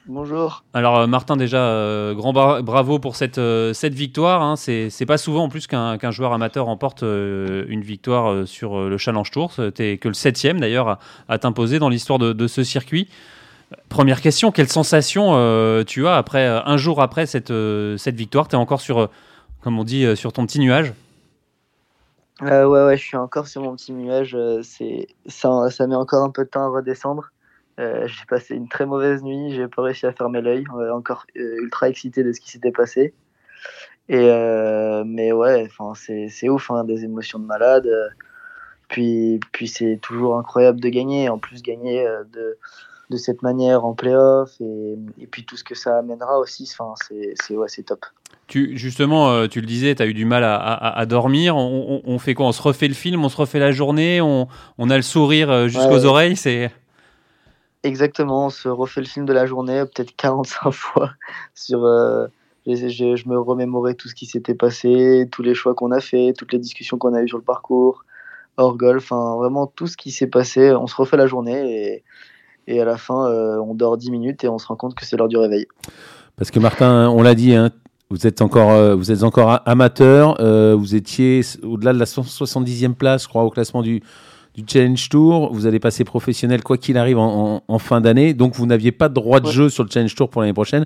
Bonjour. 0.08 0.62
Alors 0.72 0.98
euh, 0.98 1.06
Martin, 1.08 1.36
déjà, 1.36 1.58
euh, 1.58 2.14
grand 2.14 2.32
bra- 2.32 2.62
bravo 2.62 3.00
pour 3.00 3.16
cette, 3.16 3.38
euh, 3.38 3.72
cette 3.72 3.94
victoire. 3.94 4.40
Hein. 4.40 4.54
C'est 4.54 4.88
c'est 4.88 5.06
pas 5.06 5.18
souvent 5.18 5.44
en 5.44 5.48
plus 5.48 5.66
qu'un 5.66 5.98
qu'un 5.98 6.12
joueur 6.12 6.32
amateur 6.32 6.66
remporte 6.66 7.02
euh, 7.02 7.64
une 7.68 7.80
victoire 7.82 8.30
euh, 8.30 8.46
sur 8.46 8.78
euh, 8.78 8.88
le 8.88 8.98
Challenge 8.98 9.28
Tour. 9.30 9.52
T'es 9.74 9.98
que 9.98 10.06
le 10.06 10.14
septième 10.14 10.60
d'ailleurs 10.60 10.88
à, 10.88 10.98
à 11.28 11.38
t'imposer 11.38 11.80
dans 11.80 11.88
l'histoire 11.88 12.20
de, 12.20 12.32
de 12.32 12.46
ce 12.46 12.62
circuit. 12.62 13.08
Première 13.88 14.20
question, 14.20 14.52
quelle 14.52 14.68
sensation 14.68 15.32
euh, 15.34 15.82
tu 15.82 16.06
as 16.06 16.14
après 16.16 16.46
euh, 16.46 16.60
un 16.64 16.76
jour 16.76 17.02
après 17.02 17.26
cette, 17.26 17.50
euh, 17.50 17.96
cette 17.96 18.14
victoire? 18.14 18.46
T'es 18.46 18.56
encore 18.56 18.80
sur, 18.80 19.00
euh, 19.00 19.06
comme 19.60 19.76
on 19.76 19.82
dit, 19.82 20.04
euh, 20.04 20.14
sur 20.14 20.32
ton 20.32 20.46
petit 20.46 20.60
nuage? 20.60 20.92
Euh, 22.42 22.66
ouais, 22.66 22.84
ouais, 22.84 22.96
je 22.96 23.02
suis 23.02 23.16
encore 23.16 23.48
sur 23.48 23.62
mon 23.62 23.74
petit 23.76 23.92
nuage. 23.92 24.34
euh, 24.34 24.62
ça, 25.26 25.70
ça 25.70 25.86
met 25.86 25.94
encore 25.94 26.22
un 26.22 26.30
peu 26.30 26.44
de 26.44 26.50
temps 26.50 26.64
à 26.64 26.68
redescendre. 26.68 27.30
Euh, 27.80 28.06
j'ai 28.06 28.24
passé 28.26 28.54
une 28.54 28.68
très 28.68 28.84
mauvaise 28.84 29.22
nuit. 29.22 29.54
J'ai 29.54 29.68
pas 29.68 29.82
réussi 29.82 30.06
à 30.06 30.12
fermer 30.12 30.42
l'œil. 30.42 30.64
Encore 30.92 31.26
ultra 31.34 31.88
excité 31.88 32.22
de 32.22 32.32
ce 32.32 32.40
qui 32.40 32.50
s'était 32.50 32.72
passé. 32.72 33.14
Et 34.08 34.30
mais 35.04 35.32
ouais, 35.32 35.68
c'est 35.96 36.48
ouf, 36.48 36.70
hein, 36.70 36.84
des 36.84 37.04
émotions 37.04 37.38
de 37.38 37.46
malade. 37.46 37.88
Puis 38.88 39.40
puis 39.52 39.68
c'est 39.68 39.98
toujours 40.00 40.38
incroyable 40.38 40.80
de 40.80 40.88
gagner. 40.88 41.28
En 41.28 41.38
plus 41.38 41.62
gagner 41.62 42.06
de 42.32 42.58
de 43.10 43.16
cette 43.16 43.42
manière 43.42 43.84
en 43.84 43.94
playoff 43.94 44.50
et, 44.60 44.96
et 45.18 45.26
puis 45.26 45.44
tout 45.44 45.56
ce 45.56 45.64
que 45.64 45.74
ça 45.74 45.98
amènera 45.98 46.38
aussi. 46.38 46.68
Enfin 46.72 46.94
c'est 47.06 47.34
c'est 47.40 47.56
ouais 47.56 47.68
c'est 47.68 47.84
top. 47.84 48.04
tu, 48.46 48.76
Justement, 48.78 49.30
euh, 49.30 49.48
tu 49.48 49.60
le 49.60 49.66
disais, 49.66 49.94
tu 49.94 50.02
as 50.02 50.06
eu 50.06 50.14
du 50.14 50.24
mal 50.24 50.44
à, 50.44 50.56
à- 50.56 50.98
à 50.98 51.06
dormir. 51.06 51.56
On, 51.56 52.02
on- 52.06 52.12
on 52.12 52.18
fait 52.18 52.34
quoi? 52.34 52.46
On 52.46 52.52
se 52.52 52.62
refait 52.62 52.88
le 52.88 52.94
film, 52.94 53.24
on 53.24 53.28
se 53.28 53.36
refait 53.36 53.58
la 53.58 53.72
journée, 53.72 54.20
on, 54.20 54.48
on 54.78 54.90
a 54.90 54.96
le 54.96 55.02
sourire 55.02 55.50
euh, 55.50 55.68
jusqu'aux 55.68 56.04
ouais. 56.04 56.04
oreilles? 56.04 56.36
C'est 56.36 56.70
Exactement, 57.82 58.46
on 58.46 58.50
se 58.50 58.68
refait 58.68 59.00
le 59.00 59.06
film 59.06 59.26
de 59.26 59.32
la 59.32 59.46
journée 59.46 59.84
peut-être 59.84 60.14
45 60.16 60.72
fois 60.72 61.12
sur 61.54 61.84
euh, 61.84 62.26
je, 62.66 62.74
je- 62.88 63.16
je 63.16 63.28
me 63.28 63.38
remémorais 63.38 63.94
tout 63.94 64.08
ce 64.08 64.14
qui 64.14 64.26
s'était 64.26 64.54
passé, 64.54 65.28
tous 65.30 65.42
les 65.42 65.54
choix 65.54 65.74
qu'on 65.74 65.92
a 65.92 66.00
fait, 66.00 66.32
toutes 66.36 66.52
les 66.52 66.58
discussions 66.58 66.98
qu'on 66.98 67.14
a 67.14 67.22
eues 67.22 67.28
sur 67.28 67.38
le 67.38 67.44
parcours, 67.44 68.04
hors 68.56 68.76
golf, 68.76 69.12
enfin 69.12 69.36
vraiment 69.36 69.66
tout 69.68 69.86
ce 69.86 69.96
qui 69.96 70.10
s'est 70.10 70.26
passé, 70.28 70.72
on 70.72 70.86
se 70.88 70.96
refait 70.96 71.16
la 71.16 71.26
journée 71.28 71.94
et, 71.94 72.04
et 72.66 72.80
à 72.80 72.84
la 72.84 72.96
fin 72.96 73.26
euh, 73.30 73.58
on 73.58 73.74
dort 73.74 73.96
10 73.96 74.10
minutes 74.10 74.44
et 74.44 74.48
on 74.48 74.58
se 74.58 74.66
rend 74.66 74.76
compte 74.76 74.94
que 74.94 75.04
c'est 75.04 75.16
l'heure 75.16 75.28
du 75.28 75.36
réveil. 75.36 75.66
Parce 76.36 76.50
que 76.50 76.58
Martin, 76.58 77.08
on 77.10 77.22
l'a 77.22 77.34
dit, 77.34 77.54
hein, 77.54 77.70
vous 78.10 78.26
êtes 78.26 78.42
encore, 78.42 78.70
euh, 78.70 78.94
vous 78.94 79.10
êtes 79.10 79.22
encore 79.22 79.60
amateur. 79.66 80.40
euh, 80.40 80.74
vous 80.78 80.94
étiez 80.94 81.40
au-delà 81.62 81.92
de 81.92 81.98
la 81.98 82.04
170e 82.04 82.94
place, 82.94 83.24
je 83.24 83.28
crois, 83.28 83.44
au 83.44 83.50
classement 83.50 83.82
du, 83.82 84.02
du 84.54 84.64
Challenge 84.66 85.08
Tour. 85.08 85.52
Vous 85.52 85.66
allez 85.66 85.78
passer 85.80 86.04
professionnel 86.04 86.62
quoi 86.62 86.76
qu'il 86.78 86.98
arrive 86.98 87.18
en, 87.18 87.56
en- 87.56 87.62
en 87.66 87.78
fin 87.78 88.00
d'année. 88.00 88.34
Donc 88.34 88.54
vous 88.54 88.66
n'aviez 88.66 88.92
pas 88.92 89.08
de 89.08 89.14
droit 89.14 89.40
de 89.40 89.46
Ouais. 89.46 89.52
jeu 89.52 89.68
sur 89.70 89.82
le 89.84 89.90
Challenge 89.90 90.14
Tour 90.14 90.28
pour 90.28 90.42
l'année 90.42 90.52
prochaine. 90.54 90.84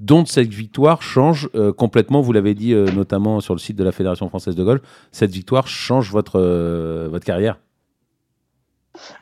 dont 0.00 0.24
cette 0.24 0.48
victoire 0.54 1.02
change 1.02 1.48
euh, 1.56 1.72
complètement, 1.72 2.20
vous 2.20 2.32
l'avez 2.32 2.54
dit 2.54 2.72
euh, 2.72 2.86
notamment 2.94 3.40
sur 3.40 3.52
le 3.54 3.58
site 3.58 3.76
de 3.76 3.82
la 3.82 3.90
Fédération 3.90 4.28
française 4.28 4.54
de 4.54 4.62
golf, 4.62 4.80
cette 5.10 5.32
victoire 5.32 5.66
change 5.66 6.12
votre, 6.12 6.38
euh, 6.38 7.08
votre 7.10 7.24
carrière. 7.24 7.58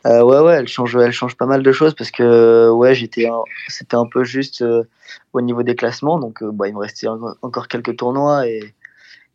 Euh, 0.07 0.23
ouais, 0.23 0.41
ouais, 0.41 0.55
elle 0.55 0.69
change, 0.69 0.97
elle 0.97 1.13
change 1.13 1.37
pas 1.37 1.47
mal 1.47 1.63
de 1.63 1.73
choses 1.73 1.95
parce 1.95 2.11
que 2.11 2.71
ouais, 2.71 2.95
j'étais, 2.95 3.29
c'était 3.69 3.97
un 3.97 4.07
peu 4.07 4.25
juste 4.25 4.63
euh, 4.63 4.85
au 5.33 5.41
niveau 5.41 5.63
des 5.63 5.75
classements, 5.75 6.19
donc 6.19 6.43
euh, 6.43 6.51
bah, 6.53 6.69
il 6.69 6.75
me 6.75 6.79
restait 6.81 7.09
en- 7.09 7.35
encore 7.43 7.69
quelques 7.69 7.97
tournois 7.97 8.47
et, 8.49 8.75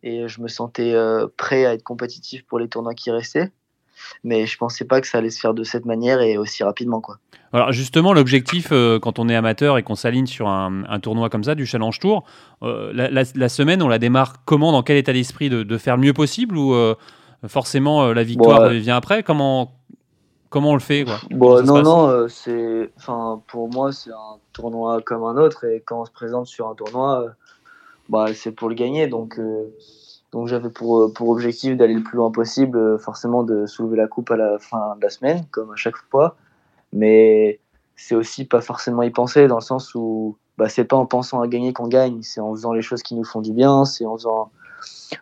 et 0.02 0.26
je 0.28 0.40
me 0.40 0.48
sentais 0.48 0.92
euh, 0.94 1.26
prêt 1.36 1.64
à 1.66 1.74
être 1.74 1.82
compétitif 1.84 2.44
pour 2.46 2.58
les 2.58 2.68
tournois 2.68 2.94
qui 2.94 3.10
restaient, 3.10 3.50
mais 4.24 4.46
je 4.46 4.56
pensais 4.58 4.84
pas 4.84 5.00
que 5.00 5.06
ça 5.06 5.18
allait 5.18 5.30
se 5.30 5.40
faire 5.40 5.54
de 5.54 5.64
cette 5.64 5.84
manière 5.84 6.20
et 6.20 6.36
aussi 6.38 6.64
rapidement 6.64 7.00
quoi. 7.00 7.18
Alors 7.52 7.70
justement, 7.72 8.12
l'objectif 8.14 8.68
euh, 8.72 8.98
quand 8.98 9.18
on 9.18 9.28
est 9.28 9.34
amateur 9.36 9.76
et 9.76 9.82
qu'on 9.82 9.94
s'aligne 9.94 10.26
sur 10.26 10.48
un, 10.48 10.84
un 10.88 11.00
tournoi 11.00 11.28
comme 11.28 11.44
ça, 11.44 11.54
du 11.54 11.66
Challenge 11.66 11.98
Tour, 11.98 12.24
euh, 12.62 12.90
la, 12.94 13.10
la- 13.10 13.24
la 13.34 13.48
semaine, 13.50 13.82
on 13.82 13.88
la 13.88 13.98
démarre 13.98 14.44
comment, 14.46 14.72
dans 14.72 14.82
quel 14.82 14.96
état 14.96 15.12
d'esprit 15.12 15.50
de, 15.50 15.62
de 15.62 15.78
faire 15.78 15.96
le 15.96 16.02
mieux 16.02 16.14
possible 16.14 16.56
ou 16.56 16.72
euh, 16.74 16.94
forcément 17.46 18.04
euh, 18.04 18.14
la 18.14 18.22
victoire 18.22 18.60
Bon, 18.60 18.66
euh, 18.68 18.78
vient 18.78 18.96
après? 18.96 19.22
Comment 19.22 19.74
comment 20.52 20.70
on 20.70 20.74
le 20.74 20.80
fait 20.80 21.04
quoi? 21.04 21.16
Bon, 21.30 21.62
non, 21.64 21.82
non, 21.82 22.08
euh, 22.08 22.28
c'est, 22.28 22.92
enfin, 22.96 23.42
pour 23.48 23.68
moi, 23.70 23.90
c'est 23.90 24.10
un 24.10 24.38
tournoi 24.52 25.00
comme 25.00 25.24
un 25.24 25.36
autre, 25.36 25.64
et 25.64 25.82
quand 25.84 26.02
on 26.02 26.04
se 26.04 26.12
présente 26.12 26.46
sur 26.46 26.68
un 26.68 26.74
tournoi, 26.74 27.22
euh, 27.22 27.28
bah, 28.08 28.26
c'est 28.34 28.52
pour 28.52 28.68
le 28.68 28.74
gagner, 28.74 29.08
donc, 29.08 29.38
euh, 29.38 29.74
donc 30.30 30.48
j'avais 30.48 30.68
pour, 30.68 31.12
pour 31.14 31.30
objectif 31.30 31.76
d'aller 31.76 31.94
le 31.94 32.02
plus 32.02 32.18
loin 32.18 32.30
possible, 32.30 32.98
forcément 32.98 33.42
de 33.42 33.66
soulever 33.66 33.96
la 33.96 34.06
coupe 34.06 34.30
à 34.30 34.36
la 34.36 34.58
fin 34.58 34.94
de 34.96 35.02
la 35.02 35.10
semaine, 35.10 35.44
comme 35.50 35.72
à 35.72 35.76
chaque 35.76 35.96
fois, 36.10 36.36
mais 36.92 37.58
c'est 37.96 38.14
aussi 38.14 38.44
pas 38.44 38.60
forcément 38.60 39.02
y 39.02 39.10
penser, 39.10 39.48
dans 39.48 39.56
le 39.56 39.62
sens 39.62 39.94
où, 39.94 40.36
bah, 40.58 40.68
c'est 40.68 40.84
pas 40.84 40.96
en 40.96 41.06
pensant 41.06 41.40
à 41.40 41.48
gagner 41.48 41.72
qu'on 41.72 41.88
gagne, 41.88 42.20
c'est 42.22 42.40
en 42.40 42.52
faisant 42.54 42.74
les 42.74 42.82
choses 42.82 43.02
qui 43.02 43.14
nous 43.14 43.24
font 43.24 43.40
du 43.40 43.52
bien, 43.52 43.86
c'est 43.86 44.04
en 44.04 44.18
faisant, 44.18 44.50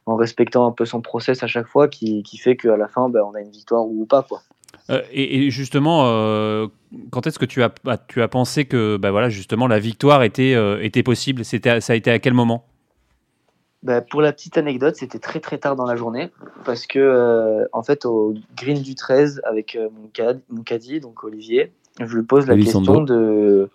en 0.07 0.17
respectant 0.17 0.67
un 0.67 0.73
peu 0.73 0.87
son 0.87 1.01
process 1.01 1.45
à 1.45 1.47
chaque 1.47 1.69
fois, 1.69 1.87
qui, 1.87 2.25
qui 2.25 2.37
fait 2.37 2.57
qu'à 2.57 2.77
la 2.77 2.89
fin, 2.89 3.09
bah, 3.09 3.21
on 3.25 3.35
a 3.37 3.41
une 3.41 3.51
victoire 3.51 3.87
ou 3.87 4.05
pas, 4.07 4.23
quoi. 4.23 4.41
Euh, 4.91 5.03
et, 5.13 5.47
et 5.47 5.51
justement, 5.51 6.03
euh, 6.07 6.67
quand 7.11 7.27
est-ce 7.27 7.39
que 7.39 7.45
tu 7.45 7.63
as, 7.63 7.73
ah, 7.87 7.99
tu 7.99 8.23
as 8.23 8.29
pensé 8.29 8.65
que 8.65 8.97
bah, 8.97 9.11
voilà, 9.11 9.29
justement, 9.29 9.67
la 9.67 9.79
victoire 9.79 10.23
était, 10.23 10.55
euh, 10.55 10.83
était 10.83 11.03
possible? 11.03 11.45
C'était, 11.45 11.81
Ça 11.81 11.93
a 11.93 11.97
été 11.97 12.11
à 12.11 12.19
quel 12.19 12.35
moment? 12.35 12.65
Bah, 13.83 14.03
pour 14.03 14.21
la 14.21 14.33
petite 14.33 14.59
anecdote, 14.59 14.97
c'était 14.97 15.19
très 15.19 15.41
très 15.41 15.57
tard 15.59 15.75
dans 15.75 15.87
la 15.87 15.97
journée 15.97 16.31
parce 16.67 16.87
que 16.87 16.99
euh, 16.99 17.65
en 17.73 17.83
fait 17.83 18.05
au 18.05 18.35
green 18.55 18.83
du 18.83 18.95
13 18.95 19.41
avec 19.45 19.75
euh, 19.75 19.89
mon, 19.91 20.09
cad, 20.09 20.41
mon 20.51 20.63
caddie 20.63 21.01
donc 21.01 21.25
Olivier, 21.25 21.73
je 21.99 22.15
lui 22.15 22.23
pose 22.25 22.47
la 22.47 22.55
Elisando. 22.55 22.85
question 22.93 23.03
de 23.05 23.71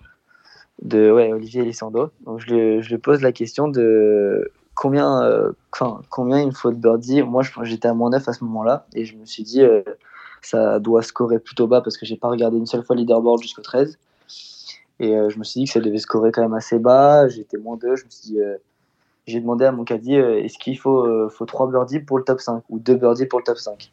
de 0.84 1.10
ouais 1.12 1.34
Olivier 1.34 1.62
Elisando. 1.64 2.12
Donc 2.24 2.40
je 2.40 2.54
lui, 2.54 2.82
je 2.84 2.90
lui 2.90 3.00
pose 3.00 3.22
la 3.24 3.32
question 3.32 3.68
de 3.68 4.52
combien 4.76 5.24
euh, 5.24 5.54
combien 5.72 6.40
il 6.40 6.48
me 6.48 6.52
faut 6.52 6.70
de 6.72 6.78
birdie. 6.78 7.24
Moi 7.24 7.42
je- 7.42 7.52
j'étais 7.64 7.88
à 7.88 7.96
moins 7.96 8.12
9 8.12 8.28
à 8.30 8.34
ce 8.34 8.44
moment-là 8.44 8.86
et 8.94 9.06
je 9.06 9.16
me 9.18 9.26
suis 9.26 9.42
dit 9.42 9.64
euh, 9.64 9.82
ça 10.46 10.80
doit 10.80 11.02
scorer 11.02 11.40
plutôt 11.40 11.68
bas 11.68 11.82
parce 11.82 11.98
que 11.98 12.06
j'ai 12.06 12.18
pas 12.18 12.30
regardé 12.30 12.58
une 12.58 12.66
seule 12.68 12.84
fois 12.84 12.96
le 12.96 13.02
leaderboard 13.02 13.42
jusqu'au 13.42 13.62
13. 13.62 13.98
Et 15.00 15.16
euh, 15.16 15.30
je 15.30 15.40
me 15.40 15.44
suis 15.44 15.62
dit 15.62 15.66
que 15.66 15.74
ça 15.74 15.80
devait 15.80 15.98
scorer 15.98 16.32
quand 16.32 16.42
même 16.42 16.54
assez 16.54 16.80
bas. 16.80 17.28
J'étais 17.28 17.58
moins 17.58 17.78
2. 17.78 17.96
Je 17.96 18.06
me 18.06 18.10
suis 18.10 18.42
euh, 18.42 18.58
j'ai 19.28 19.40
demandé 19.40 19.66
à 19.66 19.72
mon 19.72 19.84
caddie 19.84 20.16
euh, 20.16 20.44
est-ce 20.44 20.60
qu'il 20.60 20.78
faut, 20.78 21.30
faut 21.30 21.46
3 21.46 21.72
birdies 21.72 22.00
pour 22.00 22.20
le 22.20 22.24
top 22.24 22.40
5 22.40 22.64
ou 22.70 22.80
2 22.80 22.96
birdies 22.96 23.26
pour 23.26 23.40
le 23.40 23.44
top 23.44 23.58
5 23.58 23.92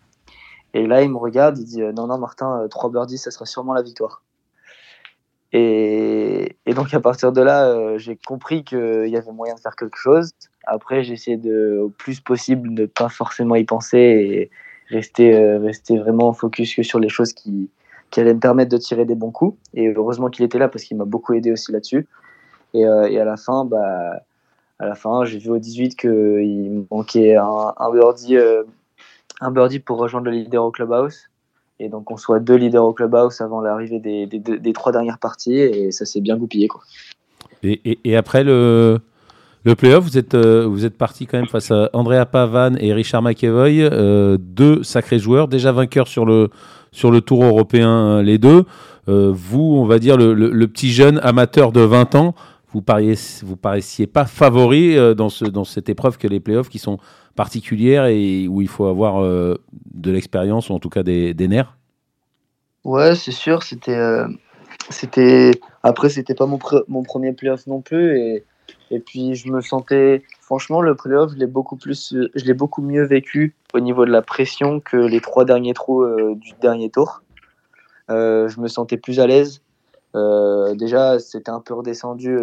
Et 0.75 0.87
là, 0.87 1.03
il 1.03 1.11
me 1.11 1.17
regarde, 1.17 1.59
il 1.59 1.65
dit 1.65 1.81
non, 1.81 2.07
non, 2.07 2.19
Martin, 2.19 2.67
3 2.69 2.91
birdies, 2.91 3.19
ça 3.19 3.31
sera 3.31 3.47
sûrement 3.47 3.73
la 3.73 3.83
victoire. 3.83 4.23
Et, 5.55 6.57
donc, 6.75 6.95
à 6.95 7.01
partir 7.01 7.33
de 7.33 7.43
là, 7.43 7.99
j'ai 7.99 8.17
compris 8.17 8.65
qu'il 8.65 9.09
y 9.09 9.17
avait 9.17 9.33
moyen 9.33 9.55
de 9.55 9.61
faire 9.61 9.77
quelque 9.77 9.99
chose. 9.99 10.31
Après, 10.65 11.03
j'ai 11.03 11.15
essayé 11.15 11.37
de, 11.37 11.79
au 11.79 11.91
plus 11.91 12.21
possible 12.21 12.71
ne 12.71 12.87
pas 12.87 13.11
forcément 13.11 13.57
y 13.57 13.65
penser 13.65 14.51
rester, 14.93 15.35
euh, 15.35 15.59
rester 15.59 15.99
vraiment 15.99 16.33
focus 16.33 16.75
que 16.75 16.83
sur 16.83 17.01
les 17.01 17.09
choses 17.09 17.33
qui, 17.33 17.69
qui 18.11 18.21
allaient 18.21 18.35
me 18.35 18.41
permettre 18.41 18.71
de 18.71 18.77
tirer 18.77 19.05
des 19.05 19.15
bons 19.15 19.31
coups. 19.31 19.57
Et 19.75 19.89
heureusement 19.89 20.29
qu'il 20.29 20.45
était 20.45 20.59
là 20.59 20.69
parce 20.69 20.85
qu'il 20.85 20.97
m'a 20.97 21.05
beaucoup 21.05 21.33
aidé 21.35 21.51
aussi 21.51 21.73
là-dessus. 21.73 22.07
Et, 22.75 22.87
euh, 22.87 23.09
et 23.09 23.19
à 23.19 23.25
la 23.25 23.37
fin, 23.37 23.65
bah, 23.65 24.21
fin, 24.95 25.25
j'ai 25.25 25.39
vu 25.39 25.51
au 25.51 25.59
18 25.59 25.97
qu'il 25.97 26.11
me 26.11 26.85
manquait 26.91 27.37
un, 27.37 27.75
un 27.77 27.91
birdie, 27.93 28.37
euh, 28.37 28.63
un 29.41 29.51
birdie 29.51 29.79
pour 29.79 29.99
rejoindre 29.99 30.27
le 30.27 30.33
leader 30.33 30.65
au 30.65 30.71
clubhouse. 30.71 31.29
Et 31.81 31.89
donc, 31.89 32.11
on 32.11 32.17
soit 32.17 32.39
deux 32.39 32.55
leaders 32.55 32.85
au 32.85 32.93
clubhouse 32.93 33.41
avant 33.41 33.61
l'arrivée 33.61 33.99
des, 33.99 34.27
des, 34.27 34.73
trois 34.73 34.93
dernières 34.93 35.19
parties. 35.19 35.59
Et 35.59 35.91
ça 35.91 36.05
s'est 36.05 36.21
bien 36.21 36.37
goupillé. 36.37 36.69
Quoi. 36.69 36.83
Et- 37.65 37.99
et 38.05 38.17
après 38.17 38.45
le, 38.45 39.01
le 39.65 39.77
playoff, 39.77 40.05
vous 40.05 40.19
êtes, 40.19 40.35
euh, 40.35 40.77
êtes 40.79 40.99
parti 40.99 41.27
quand 41.27 41.39
même 41.39 41.47
face 41.47 41.71
à 41.71 41.89
Andrea 41.93 42.27
Pavan 42.27 42.75
et 42.81 42.93
Richard 42.93 43.23
McEvoy, 43.23 43.83
euh, 43.83 44.37
deux 44.41 44.83
sacrés 44.83 45.21
joueurs, 45.21 45.47
déjà 45.47 45.71
vainqueurs 45.71 46.09
sur 46.09 46.27
le, 46.27 46.51
sur 46.91 47.13
le 47.13 47.21
tour 47.21 47.45
européen, 47.45 47.91
euh, 47.91 48.23
les 48.23 48.39
deux. 48.39 48.65
Vous, 49.07 49.75
on 49.79 49.85
va 49.85 49.99
dire, 49.99 50.17
le, 50.17 50.67
petit 50.69 50.91
jeune 50.93 51.19
amateur 51.25 51.73
de 51.73 51.81
20 51.81 52.15
ans, 52.15 52.35
vous 52.73 52.83
pariez, 52.83 53.15
vous 53.43 53.57
paraissiez 53.57 54.07
pas 54.07 54.27
favori 54.27 54.97
dans, 55.17 55.29
ce, 55.29 55.45
dans 55.45 55.65
cette 55.65 55.89
épreuve 55.89 56.19
que 56.19 56.29
les 56.29 56.39
playoffs 56.39 56.69
qui 56.69 56.79
sont 56.79 56.99
particulières 57.35 58.07
et 58.07 58.47
où 58.47 58.63
il 58.63 58.69
faut 58.69 58.87
avoir 58.87 59.21
de 59.25 60.11
l'expérience 60.11 60.71
ou 60.71 60.75
en 60.75 60.79
tout 60.79 60.89
cas 60.89 61.03
des, 61.03 61.35
nerfs? 61.49 61.77
Ouais, 62.85 63.17
c'est 63.17 63.33
sûr. 63.33 63.65
C'était, 63.65 63.99
c'était. 64.89 65.51
Après, 65.83 66.09
c'était 66.09 66.37
pas 66.37 66.47
mon, 66.47 66.61
mon 66.87 67.03
premier 67.03 67.33
playoff 67.33 67.67
non 67.67 67.81
plus. 67.81 68.17
Et, 68.21 68.45
et 68.93 69.01
puis, 69.01 69.35
je 69.35 69.51
me 69.51 69.63
sentais. 69.63 70.23
Franchement, 70.41 70.83
le 70.83 70.95
playoff, 70.95 71.33
je 71.33 71.37
l'ai 71.37 71.47
beaucoup 71.47 71.77
plus, 71.77 72.15
beaucoup 72.55 72.83
mieux 72.83 73.05
vécu 73.05 73.55
au 73.73 73.81
niveau 73.81 74.05
de 74.05 74.11
la 74.11 74.21
pression 74.21 74.81
que 74.81 74.99
les 74.99 75.21
trois 75.21 75.47
derniers 75.47 75.73
trous 75.73 76.03
euh, 76.03 76.35
du 76.37 76.53
dernier 76.61 76.91
tour. 76.91 77.23
Euh, 78.11 78.49
je 78.49 78.61
me 78.61 78.69
sentais 78.69 78.99
plus 78.99 79.19
à 79.19 79.27
l'aise. 79.27 79.63
Euh, 80.15 80.75
déjà, 80.75 81.19
c'était 81.19 81.51
un 81.51 81.61
peu 81.61 81.73
redescendu 81.73 82.37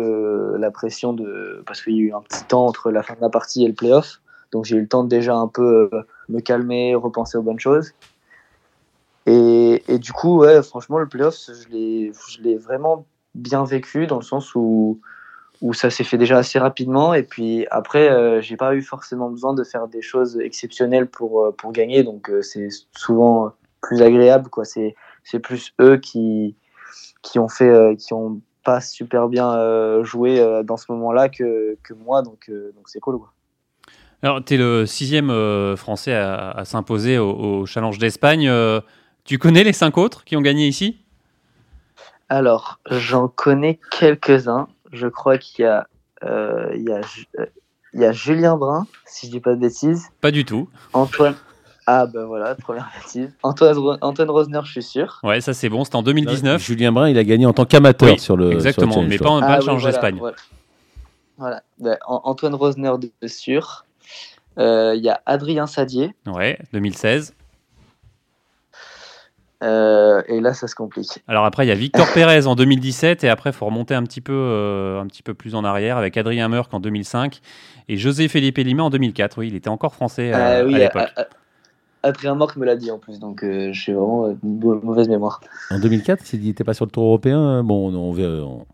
la 0.58 0.72
pression 0.72 1.14
de 1.14 1.62
parce 1.68 1.84
qu'il 1.84 1.94
y 1.94 2.00
a 2.00 2.02
eu 2.02 2.14
un 2.14 2.22
petit 2.22 2.44
temps 2.46 2.66
entre 2.66 2.90
la 2.90 3.04
fin 3.04 3.14
de 3.14 3.22
la 3.22 3.30
partie 3.30 3.64
et 3.64 3.68
le 3.68 3.76
playoff. 3.76 4.20
Donc, 4.52 4.66
j'ai 4.66 4.76
eu 4.76 4.82
le 4.82 4.88
temps 4.88 5.04
de 5.04 5.10
déjà 5.10 5.36
un 5.36 5.48
peu 5.48 5.92
me 6.30 6.40
calmer, 6.40 6.96
repenser 6.96 7.38
aux 7.38 7.44
bonnes 7.44 7.60
choses. 7.60 7.94
Et, 9.28 9.84
et 9.88 10.00
du 10.00 10.12
coup, 10.12 10.40
ouais, 10.40 10.64
franchement, 10.64 10.98
le 10.98 11.08
playoff, 11.08 11.36
je 11.48 12.42
l'ai 12.42 12.58
vraiment 12.58 13.06
bien 13.36 13.64
vécu 13.64 14.08
dans 14.08 14.16
le 14.16 14.24
sens 14.24 14.56
où, 14.56 15.00
où 15.62 15.74
ça 15.74 15.90
s'est 15.90 16.04
fait 16.04 16.18
déjà 16.18 16.38
assez 16.38 16.58
rapidement. 16.58 17.14
Et 17.14 17.24
puis 17.24 17.68
après, 17.70 18.10
euh, 18.10 18.42
j'ai 18.42 18.56
pas 18.56 18.76
eu 18.76 18.82
forcément 18.82 19.30
besoin 19.30 19.54
de 19.54 19.64
faire 19.64 19.88
des 19.88 20.02
choses 20.02 20.40
exceptionnelles 20.40 21.08
pour, 21.08 21.44
euh, 21.44 21.52
pour 21.52 21.72
gagner. 21.72 22.04
Donc 22.04 22.30
euh, 22.30 22.42
c'est 22.42 22.70
souvent 22.96 23.52
plus 23.82 24.02
agréable. 24.02 24.50
Quoi. 24.50 24.66
C'est, 24.66 24.96
c'est 25.24 25.40
plus 25.40 25.74
eux 25.82 25.98
qui, 25.98 26.56
qui 27.22 27.40
ont 27.40 27.50
fait, 27.50 27.70
euh, 27.70 27.96
qui 27.96 28.14
ont 28.14 28.42
pas 28.64 28.82
super 28.82 29.28
bien 29.30 30.04
joué 30.04 30.62
dans 30.66 30.78
ce 30.78 30.92
moment-là 30.92 31.30
que, 31.30 31.78
que 31.82 31.94
moi. 31.94 32.22
Donc, 32.22 32.50
donc 32.50 32.88
c'est 32.88 33.00
cool. 33.00 33.18
Quoi. 33.18 33.32
Alors, 34.22 34.44
tu 34.44 34.56
es 34.56 34.58
le 34.58 34.86
sixième 34.86 35.32
Français 35.78 36.14
à, 36.14 36.52
à 36.52 36.66
s'imposer 36.66 37.18
au, 37.18 37.32
au 37.32 37.66
Challenge 37.66 37.98
d'Espagne. 37.98 38.52
Tu 39.24 39.38
connais 39.38 39.64
les 39.64 39.74
cinq 39.74 39.98
autres 39.98 40.26
qui 40.26 40.36
ont 40.36 40.42
gagné 40.42 40.68
ici? 40.68 40.98
Alors, 42.28 42.80
j'en 42.92 43.28
connais 43.28 43.80
quelques-uns. 43.98 44.68
Je 44.92 45.08
crois 45.08 45.38
qu'il 45.38 45.64
y 45.66 45.68
a, 45.68 45.88
euh, 46.24 46.72
il 46.76 46.84
y 46.84 46.92
a, 46.92 47.02
Ju- 47.02 47.28
euh, 47.40 47.46
il 47.94 48.02
y 48.02 48.06
a 48.06 48.12
Julien 48.12 48.58
Brun, 48.58 48.86
si 49.06 49.28
je 49.28 49.32
dis 49.32 49.40
pas 49.40 49.52
de 49.56 49.60
bêtises. 49.60 50.10
Pas 50.22 50.32
du 50.32 50.46
tout. 50.46 50.70
Antoine. 50.94 51.36
Ah 51.92 52.06
ben 52.06 52.26
voilà, 52.26 52.54
première 52.56 52.88
bêtise. 53.02 53.34
Antoine, 53.42 53.78
Ro- 53.78 53.98
Antoine 54.02 54.30
Rosner, 54.30 54.60
je 54.64 54.72
suis 54.72 54.84
sûr. 54.84 55.20
Ouais, 55.24 55.42
ça 55.42 55.54
c'est 55.56 55.70
bon, 55.70 55.84
c'était 55.84 55.96
en 55.96 56.04
2019. 56.04 56.62
Julien 56.64 56.92
Brun, 56.92 57.10
il 57.10 57.18
a 57.18 57.24
gagné 57.24 57.46
en 57.48 57.54
tant 57.54 57.66
qu'amateur 57.66 58.10
Oui, 58.14 58.20
sur 58.20 58.38
le. 58.38 58.52
Exactement, 58.52 58.92
sur 58.92 59.02
le 59.02 59.08
mais 59.08 59.18
pas, 59.18 59.30
en- 59.30 59.42
Ah 59.42 59.58
oui, 59.60 59.66
Challenge 59.66 59.82
voilà, 59.82 59.92
d'Espagne. 59.98 60.18
Voilà. 60.20 60.36
Voilà. 61.38 61.64
Ben, 61.80 61.98
An- 62.06 62.22
Antoine 62.26 62.54
Rosner 62.54 62.92
de 63.22 63.28
sûr. 63.28 63.86
Euh, 64.60 64.94
Il 64.96 65.02
y 65.04 65.10
a 65.10 65.22
Adrien 65.26 65.66
Sadier. 65.68 66.14
Ouais, 66.28 66.60
2016. 66.74 67.34
Euh, 69.62 70.22
et 70.28 70.40
là, 70.40 70.54
ça 70.54 70.68
se 70.68 70.76
complique. 70.76 71.20
Alors 71.28 71.46
après, 71.46 71.66
il 71.66 71.70
y 71.70 71.72
a 71.72 71.76
Victor 71.76 72.08
Pérez 72.14 72.48
en 72.48 72.56
2017 72.56 73.24
et 73.24 73.30
après, 73.30 73.50
il 73.50 73.54
faut 73.54 73.66
remonter 73.66 73.94
un 73.94 74.04
petit, 74.04 74.22
peu, 74.22 74.34
euh, 74.34 75.02
un 75.02 75.08
petit 75.08 75.24
peu 75.24 75.34
plus 75.34 75.56
en 75.56 75.64
arrière 75.64 75.98
avec 75.98 76.16
Adrien 76.18 76.48
Meurck 76.48 76.74
en 76.74 76.80
2005 76.80 77.42
et 77.90 77.98
José 77.98 78.28
Felipe 78.28 78.58
Lima 78.58 78.84
en 78.84 78.90
2004. 78.90 79.38
Oui, 79.40 79.48
il 79.50 79.56
était 79.56 79.70
encore 79.70 79.94
français 79.94 80.32
euh, 80.34 80.62
Ah 80.62 80.66
oui, 80.66 80.76
à 80.76 80.80
l'époque. 80.80 81.10
Adrien 82.02 82.34
Morc 82.36 82.56
me 82.56 82.66
l'a 82.66 82.78
dit 82.78 82.92
en 82.92 82.98
plus, 82.98 83.20
donc 83.20 83.44
euh, 83.44 83.74
j'ai 83.74 83.92
vraiment 83.92 84.30
une 84.30 84.60
mauvaise 84.82 85.10
mémoire. 85.10 85.42
En 85.70 85.80
2004, 85.80 86.34
il 86.34 86.46
n'était 86.46 86.64
pas 86.64 86.74
sur 86.74 86.86
le 86.86 86.92
Tour 86.92 87.04
européen. 87.04 87.62
Bon, 87.62 87.94
on, 87.94 88.18
on- 88.18 88.66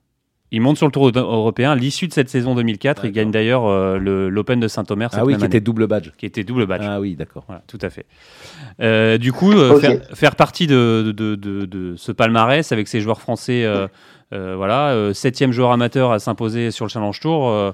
Il 0.52 0.62
monte 0.62 0.78
sur 0.78 0.86
le 0.86 0.91
Tour 0.91 1.10
européen 1.10 1.72
à 1.72 1.76
l'issue 1.76 2.08
de 2.08 2.14
cette 2.14 2.30
saison 2.30 2.56
2004. 2.56 3.04
Il 3.06 3.12
gagne 3.12 3.32
d'ailleurs 3.32 3.66
euh, 3.66 3.98
le- 3.98 4.30
l'Open 4.30 4.60
de 4.60 4.68
Saint-Omer 4.68 5.10
cette 5.12 5.20
Ah 5.20 5.26
oui, 5.26 5.34
même 5.34 5.39
qui 5.39 5.46
année, 5.46 5.56
était 5.58 5.62
double 5.62 5.88
badge. 5.88 6.12
qui 6.18 6.26
était 6.26 6.43
double 6.43 6.66
badge. 6.68 6.84
Ah 6.86 7.00
oui, 7.02 7.16
d'accord. 7.16 7.43
Voilà, 7.48 7.62
tout 7.68 7.80
à 7.82 7.89
fait. 7.89 8.06
Euh, 8.80 9.18
du 9.18 9.34
coup, 9.34 9.52
euh, 9.52 9.80
faire, 9.80 10.00
faire 10.14 10.36
partie 10.36 10.68
de, 10.68 11.14
de, 11.16 11.36
de- 11.36 11.66
de 11.66 11.96
ce 11.98 12.12
palmarès 12.12 12.72
avec 12.72 12.88
ces 12.88 13.02
joueurs 13.02 13.20
français, 13.20 13.64
euh, 13.66 13.88
euh, 14.34 14.56
voilà, 14.56 14.89
euh, 14.91 15.14
septième 15.14 15.52
joueur 15.52 15.72
amateur 15.72 16.12
à 16.12 16.20
s'imposer 16.20 16.72
sur 16.72 16.86
le 16.86 16.89
Challenge 16.89 17.20
Tour, 17.20 17.50
euh, 17.50 17.72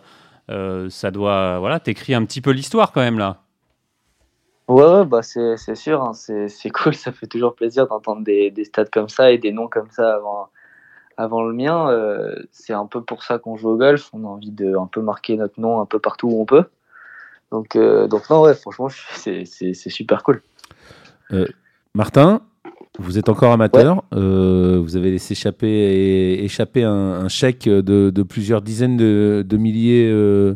euh, 0.50 0.90
ça 0.90 1.12
doit, 1.12 1.60
voilà, 1.60 1.80
t'écris 1.80 2.14
un 2.16 2.24
petit 2.26 2.42
peu 2.42 2.52
l'histoire 2.52 2.92
quand 2.94 3.02
même 3.02 3.20
là. 3.20 3.42
Ouais, 4.68 4.84
ouais, 4.86 5.06
bah 5.06 5.22
c'est 5.22 5.58
c'est 5.58 5.76
sûr, 5.76 6.02
hein, 6.02 6.14
c'est 6.14 6.48
c'est 6.48 6.70
cool, 6.70 6.94
ça 6.96 7.12
fait 7.12 7.28
toujours 7.28 7.54
plaisir 7.56 7.88
d'entendre 7.88 8.24
des, 8.24 8.50
des 8.52 8.64
stats 8.64 8.86
comme 8.86 9.10
ça 9.10 9.32
et 9.32 9.38
des 9.38 9.52
noms 9.52 9.68
comme 9.68 9.90
ça 9.92 10.16
avant, 10.16 10.48
avant 11.22 11.44
le 11.44 11.54
mien. 11.54 11.90
euh, 11.90 12.36
c'est 12.52 12.74
un 12.74 12.86
peu 12.86 13.02
pour 13.02 13.24
ça 13.24 13.38
qu'on 13.40 13.56
joue 13.58 13.70
au 13.70 13.78
golf, 13.78 14.10
on 14.14 14.24
a 14.24 14.28
envie 14.28 14.52
de 14.52 14.76
un 14.76 14.88
peu 14.88 15.02
marquer 15.02 15.38
notre 15.38 15.60
nom 15.60 15.82
un 15.82 15.86
peu 15.86 16.00
partout 16.00 16.28
où 16.30 16.42
on 16.42 16.46
peut. 16.46 16.66
Donc, 17.52 17.76
euh, 17.76 18.08
donc 18.08 18.30
non, 18.30 18.42
ouais, 18.44 18.54
franchement, 18.54 18.88
c'est 19.16 19.46
super 19.74 20.24
cool. 20.24 20.42
Martin, 21.94 22.42
vous 23.00 23.18
êtes 23.18 23.30
encore 23.30 23.52
amateur. 23.52 24.04
euh, 24.14 24.80
vous 24.82 24.96
avez 24.96 25.12
laissé 25.12 25.34
échapper, 25.34 26.44
échapper 26.44 26.84
un, 26.84 26.92
un 27.26 27.28
chèque 27.30 27.68
de, 27.68 28.10
de 28.10 28.24
plusieurs 28.24 28.62
dizaines 28.62 28.98
de, 28.98 29.44
de 29.48 29.58
milliers 29.58 30.10
euh, 30.10 30.56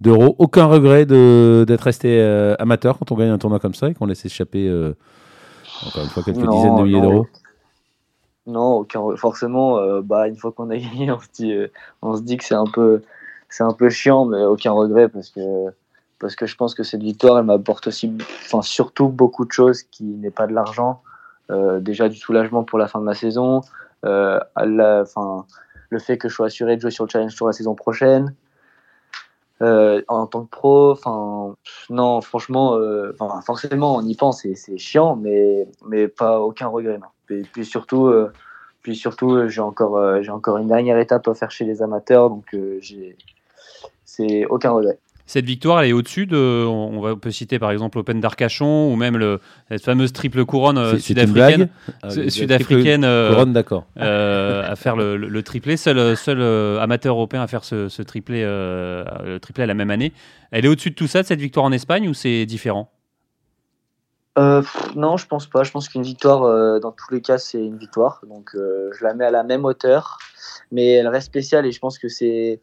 d'euros. 0.00 0.36
Aucun 0.38 0.66
regret 0.66 1.06
d'être 1.06 1.80
resté 1.82 2.20
euh, 2.20 2.54
amateur 2.58 2.98
quand 2.98 3.12
on 3.12 3.16
gagne 3.16 3.30
un 3.30 3.38
tournoi 3.38 3.58
comme 3.58 3.74
ça 3.74 3.88
et 3.88 3.94
qu'on 3.94 4.06
laisse 4.06 4.24
échapper, 4.24 4.68
euh, 4.68 4.92
encore 5.86 6.02
une 6.04 6.10
fois, 6.10 6.22
quelques 6.22 6.38
Non, 6.38 6.50
dizaines 6.50 6.76
de 6.76 6.82
milliers 6.82 7.00
d'euros. 7.00 7.26
Non, 8.46 8.78
aucun, 8.78 9.16
forcément, 9.16 9.78
euh, 9.78 10.02
bah, 10.02 10.28
une 10.28 10.36
fois 10.36 10.52
qu'on 10.52 10.70
a 10.70 10.76
gagné, 10.76 11.10
on 11.10 11.20
se 11.20 11.28
dit, 11.34 11.52
euh, 11.52 11.68
on 12.02 12.16
se 12.16 12.22
dit 12.22 12.36
que 12.36 12.44
c'est 12.44 12.54
un 12.54 12.66
peu, 12.66 13.02
c'est 13.48 13.64
un 13.64 13.72
peu 13.72 13.88
chiant, 13.90 14.24
mais 14.24 14.42
aucun 14.44 14.72
regret 14.72 15.08
parce 15.08 15.30
que, 15.30 15.40
parce 16.18 16.36
que 16.36 16.46
je 16.46 16.56
pense 16.56 16.74
que 16.74 16.82
cette 16.82 17.02
victoire, 17.02 17.38
elle 17.38 17.44
m'apporte 17.44 17.88
aussi, 17.88 18.12
enfin, 18.44 18.62
surtout 18.62 19.08
beaucoup 19.08 19.44
de 19.44 19.52
choses 19.52 19.82
qui 19.82 20.04
n'est 20.04 20.30
pas 20.30 20.46
de 20.46 20.52
l'argent. 20.52 21.02
Euh, 21.50 21.80
déjà 21.80 22.08
du 22.08 22.16
soulagement 22.16 22.64
pour 22.64 22.78
la 22.78 22.88
fin 22.88 22.98
de 23.00 23.04
ma 23.04 23.14
saison, 23.14 23.60
le 25.88 25.98
fait 25.98 26.18
que 26.18 26.28
je 26.28 26.34
sois 26.34 26.46
assuré 26.46 26.76
de 26.76 26.80
jouer 26.80 26.90
sur 26.90 27.04
le 27.04 27.10
Challenge 27.10 27.34
Tour 27.34 27.46
la 27.48 27.52
saison 27.52 27.74
prochaine. 27.74 28.34
Euh, 29.62 30.02
en 30.08 30.26
tant 30.26 30.44
que 30.44 30.50
pro, 30.50 30.90
enfin, 30.90 31.56
non, 31.88 32.20
franchement, 32.20 32.74
euh, 32.74 33.16
forcément, 33.44 33.96
on 33.96 34.02
y 34.02 34.14
pense 34.14 34.44
et 34.44 34.54
c'est 34.54 34.76
chiant, 34.76 35.16
mais, 35.16 35.66
mais 35.86 36.08
pas 36.08 36.40
aucun 36.40 36.68
regret. 36.68 36.98
Non. 36.98 37.06
Et 37.30 37.42
puis 37.42 37.64
surtout, 37.64 38.06
euh, 38.06 38.30
puis 38.82 38.94
surtout, 38.94 39.48
j'ai 39.48 39.62
encore, 39.62 40.22
j'ai 40.22 40.30
encore 40.30 40.58
une 40.58 40.68
dernière 40.68 40.98
étape 40.98 41.26
à 41.28 41.34
faire 41.34 41.50
chez 41.50 41.64
les 41.64 41.82
amateurs, 41.82 42.28
donc 42.28 42.54
c'est 44.04 44.44
aucun 44.46 44.72
regret. 44.72 44.98
Cette 45.26 45.44
victoire, 45.44 45.80
elle 45.82 45.90
est 45.90 45.92
au-dessus 45.92 46.26
de, 46.26 46.64
on, 46.64 47.00
va- 47.00 47.12
on 47.14 47.16
peut 47.18 47.32
citer 47.32 47.58
par 47.58 47.72
exemple 47.72 47.98
l'Open 47.98 48.20
d'Arcachon 48.20 48.92
ou 48.92 48.96
même 48.96 49.16
le, 49.16 49.40
cette 49.68 49.82
fameuse 49.84 50.12
triple 50.12 50.44
couronne 50.44 50.78
euh, 50.78 50.92
C'est- 50.98 51.14
c'est 51.14 51.20
une 51.20 51.28
sud-africaine, 51.28 51.68
le- 52.04 52.30
sud-africaine 52.30 53.04
euh, 53.04 53.32
Couronne, 53.32 53.52
d'accord. 53.52 53.86
euh, 53.98 54.62
à 54.70 54.76
faire 54.76 54.94
le, 54.94 55.16
le- 55.16 55.28
le 55.28 55.42
triplé, 55.42 55.76
seul, 55.76 56.16
seul 56.16 56.40
euh, 56.40 56.78
amateur 56.80 57.16
européen 57.16 57.42
à 57.42 57.48
faire 57.48 57.64
ce, 57.64 57.88
ce 57.88 58.02
triplé, 58.02 58.42
euh, 58.44 59.04
le 59.24 59.40
triplé 59.40 59.66
la 59.66 59.74
même 59.74 59.90
année. 59.90 60.12
Elle 60.52 60.64
est 60.64 60.68
au-dessus 60.68 60.90
de 60.90 60.94
tout 60.94 61.08
ça, 61.08 61.22
de 61.22 61.26
cette 61.26 61.40
victoire 61.40 61.66
en 61.66 61.72
Espagne 61.72 62.08
ou 62.08 62.14
c'est 62.14 62.46
différent? 62.46 62.92
Euh, 64.38 64.60
pff, 64.60 64.94
non, 64.94 65.16
je 65.16 65.26
pense 65.26 65.46
pas. 65.46 65.64
Je 65.64 65.72
pense 65.72 65.88
qu'une 65.88 66.02
victoire, 66.02 66.42
euh, 66.44 66.78
dans 66.78 66.92
tous 66.92 67.12
les 67.12 67.20
cas, 67.22 67.38
c'est 67.38 67.58
une 67.64 67.78
victoire. 67.78 68.20
Donc, 68.28 68.50
euh, 68.54 68.90
je 68.96 69.02
la 69.02 69.14
mets 69.14 69.24
à 69.24 69.30
la 69.30 69.42
même 69.42 69.64
hauteur, 69.64 70.18
mais 70.70 70.90
elle 70.92 71.08
reste 71.08 71.26
spéciale 71.26 71.64
et 71.66 71.72
je 71.72 71.80
pense 71.80 71.98
que 71.98 72.08
c'est, 72.08 72.60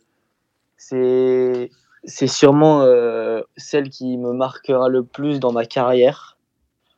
c'est, 0.78 1.72
c'est 2.06 2.28
sûrement 2.28 2.82
euh, 2.84 3.42
celle 3.58 3.90
qui 3.90 4.18
me 4.18 4.34
marquera 4.34 4.90
le 4.90 5.04
plus 5.04 5.40
dans 5.40 5.52
ma 5.52 5.66
carrière 5.66 6.38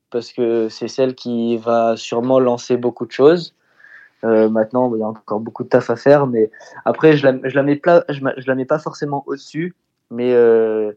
parce 0.10 0.32
que 0.32 0.70
c'est 0.70 0.88
celle 0.88 1.14
qui 1.16 1.58
va 1.58 1.98
sûrement 1.98 2.40
lancer 2.40 2.78
beaucoup 2.78 3.06
de 3.06 3.12
choses. 3.12 3.54
Euh, 4.24 4.50
maintenant, 4.50 4.92
il 4.96 5.00
y 5.00 5.04
a 5.04 5.08
encore 5.08 5.40
beaucoup 5.40 5.64
de 5.64 5.70
taf 5.70 5.90
à 5.90 5.96
faire, 5.96 6.26
mais 6.26 6.50
après, 6.86 7.18
je 7.18 7.28
la, 7.28 7.38
je 7.48 7.56
la 7.56 7.64
mets 7.64 7.80
je 8.08 8.48
la 8.48 8.56
mets 8.56 8.66
pas 8.66 8.80
forcément 8.80 9.24
au-dessus, 9.28 9.76
mais 10.10 10.32
euh, 10.34 10.94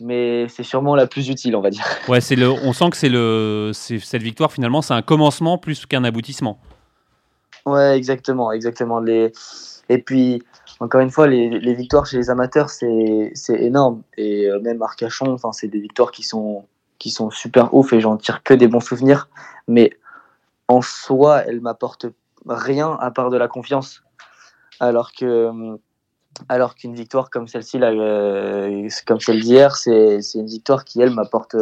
mais 0.00 0.48
c'est 0.48 0.64
sûrement 0.64 0.94
la 0.94 1.06
plus 1.06 1.28
utile, 1.28 1.56
on 1.56 1.60
va 1.60 1.70
dire. 1.70 1.84
Ouais, 2.08 2.20
c'est 2.20 2.36
le, 2.36 2.50
on 2.50 2.72
sent 2.72 2.90
que 2.90 2.96
c'est 2.96 3.08
le, 3.08 3.70
c'est- 3.74 3.98
cette 4.00 4.22
victoire 4.22 4.52
finalement, 4.52 4.82
c'est 4.82 4.94
un 4.94 5.02
commencement 5.02 5.56
plus 5.56 5.86
qu'un 5.86 6.04
aboutissement. 6.04 6.58
Ouais, 7.64 7.96
exactement, 7.96 8.50
exactement. 8.52 9.00
Les... 9.00 9.32
Et 9.88 9.98
puis, 9.98 10.42
encore 10.80 11.00
une 11.00 11.10
fois, 11.10 11.26
les, 11.26 11.74
victoires 11.74 12.06
chez 12.06 12.16
les 12.16 12.30
amateurs, 12.30 12.70
c'est 12.70 13.32
énorme. 13.48 14.02
Et 14.16 14.46
euh, 14.46 14.60
même 14.60 14.80
Arcachon, 14.82 15.36
c'est 15.52 15.68
des 15.68 15.80
victoires 15.80 16.12
qui 16.12 16.22
sont, 16.22 16.64
qui 16.98 17.10
sont 17.10 17.30
super 17.30 17.74
ouf 17.74 17.92
et 17.92 18.00
j'en 18.00 18.16
tire 18.16 18.42
que 18.42 18.54
des 18.54 18.68
bons 18.68 18.80
souvenirs. 18.80 19.28
Mais 19.66 19.90
en 20.68 20.80
soi, 20.80 21.42
elles 21.46 21.60
m'apportent 21.60 22.06
rien 22.46 22.96
à 23.00 23.10
part 23.10 23.30
de 23.30 23.36
la 23.36 23.48
confiance. 23.48 24.02
Alors 24.80 25.12
que 25.12 25.76
alors 26.48 26.76
qu'une 26.76 26.94
victoire 26.94 27.30
comme 27.30 27.48
celle-ci, 27.48 27.80
euh, 27.82 28.88
comme 29.06 29.18
celle 29.18 29.40
d'hier, 29.40 29.74
c'est 29.74 30.20
une 30.34 30.46
victoire 30.46 30.84
qui, 30.84 31.00
elle, 31.00 31.10
m'apporte 31.10 31.56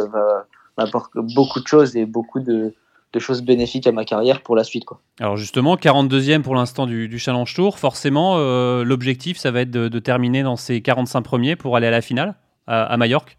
m'apporte 0.77 1.13
beaucoup 1.15 1.59
de 1.59 1.67
choses 1.67 1.97
et 1.97 2.05
beaucoup 2.05 2.39
de, 2.39 2.75
de 3.17 3.23
choses 3.23 3.41
bénéfiques 3.41 3.87
à 3.87 3.91
ma 3.91 4.05
carrière 4.05 4.41
pour 4.41 4.55
la 4.55 4.63
suite. 4.63 4.85
Quoi. 4.85 4.99
Alors 5.19 5.37
justement, 5.37 5.75
42e 5.75 6.41
pour 6.41 6.55
l'instant 6.55 6.85
du, 6.85 7.07
du 7.07 7.19
Challenge 7.19 7.53
Tour. 7.53 7.79
Forcément, 7.79 8.35
euh, 8.37 8.83
l'objectif, 8.83 9.37
ça 9.37 9.51
va 9.51 9.61
être 9.61 9.71
de, 9.71 9.87
de 9.87 9.99
terminer 9.99 10.43
dans 10.43 10.55
ces 10.55 10.81
45 10.81 11.21
premiers 11.21 11.55
pour 11.55 11.75
aller 11.75 11.87
à 11.87 11.91
la 11.91 12.01
finale 12.01 12.35
à, 12.67 12.83
à 12.83 12.97
Majorque. 12.97 13.37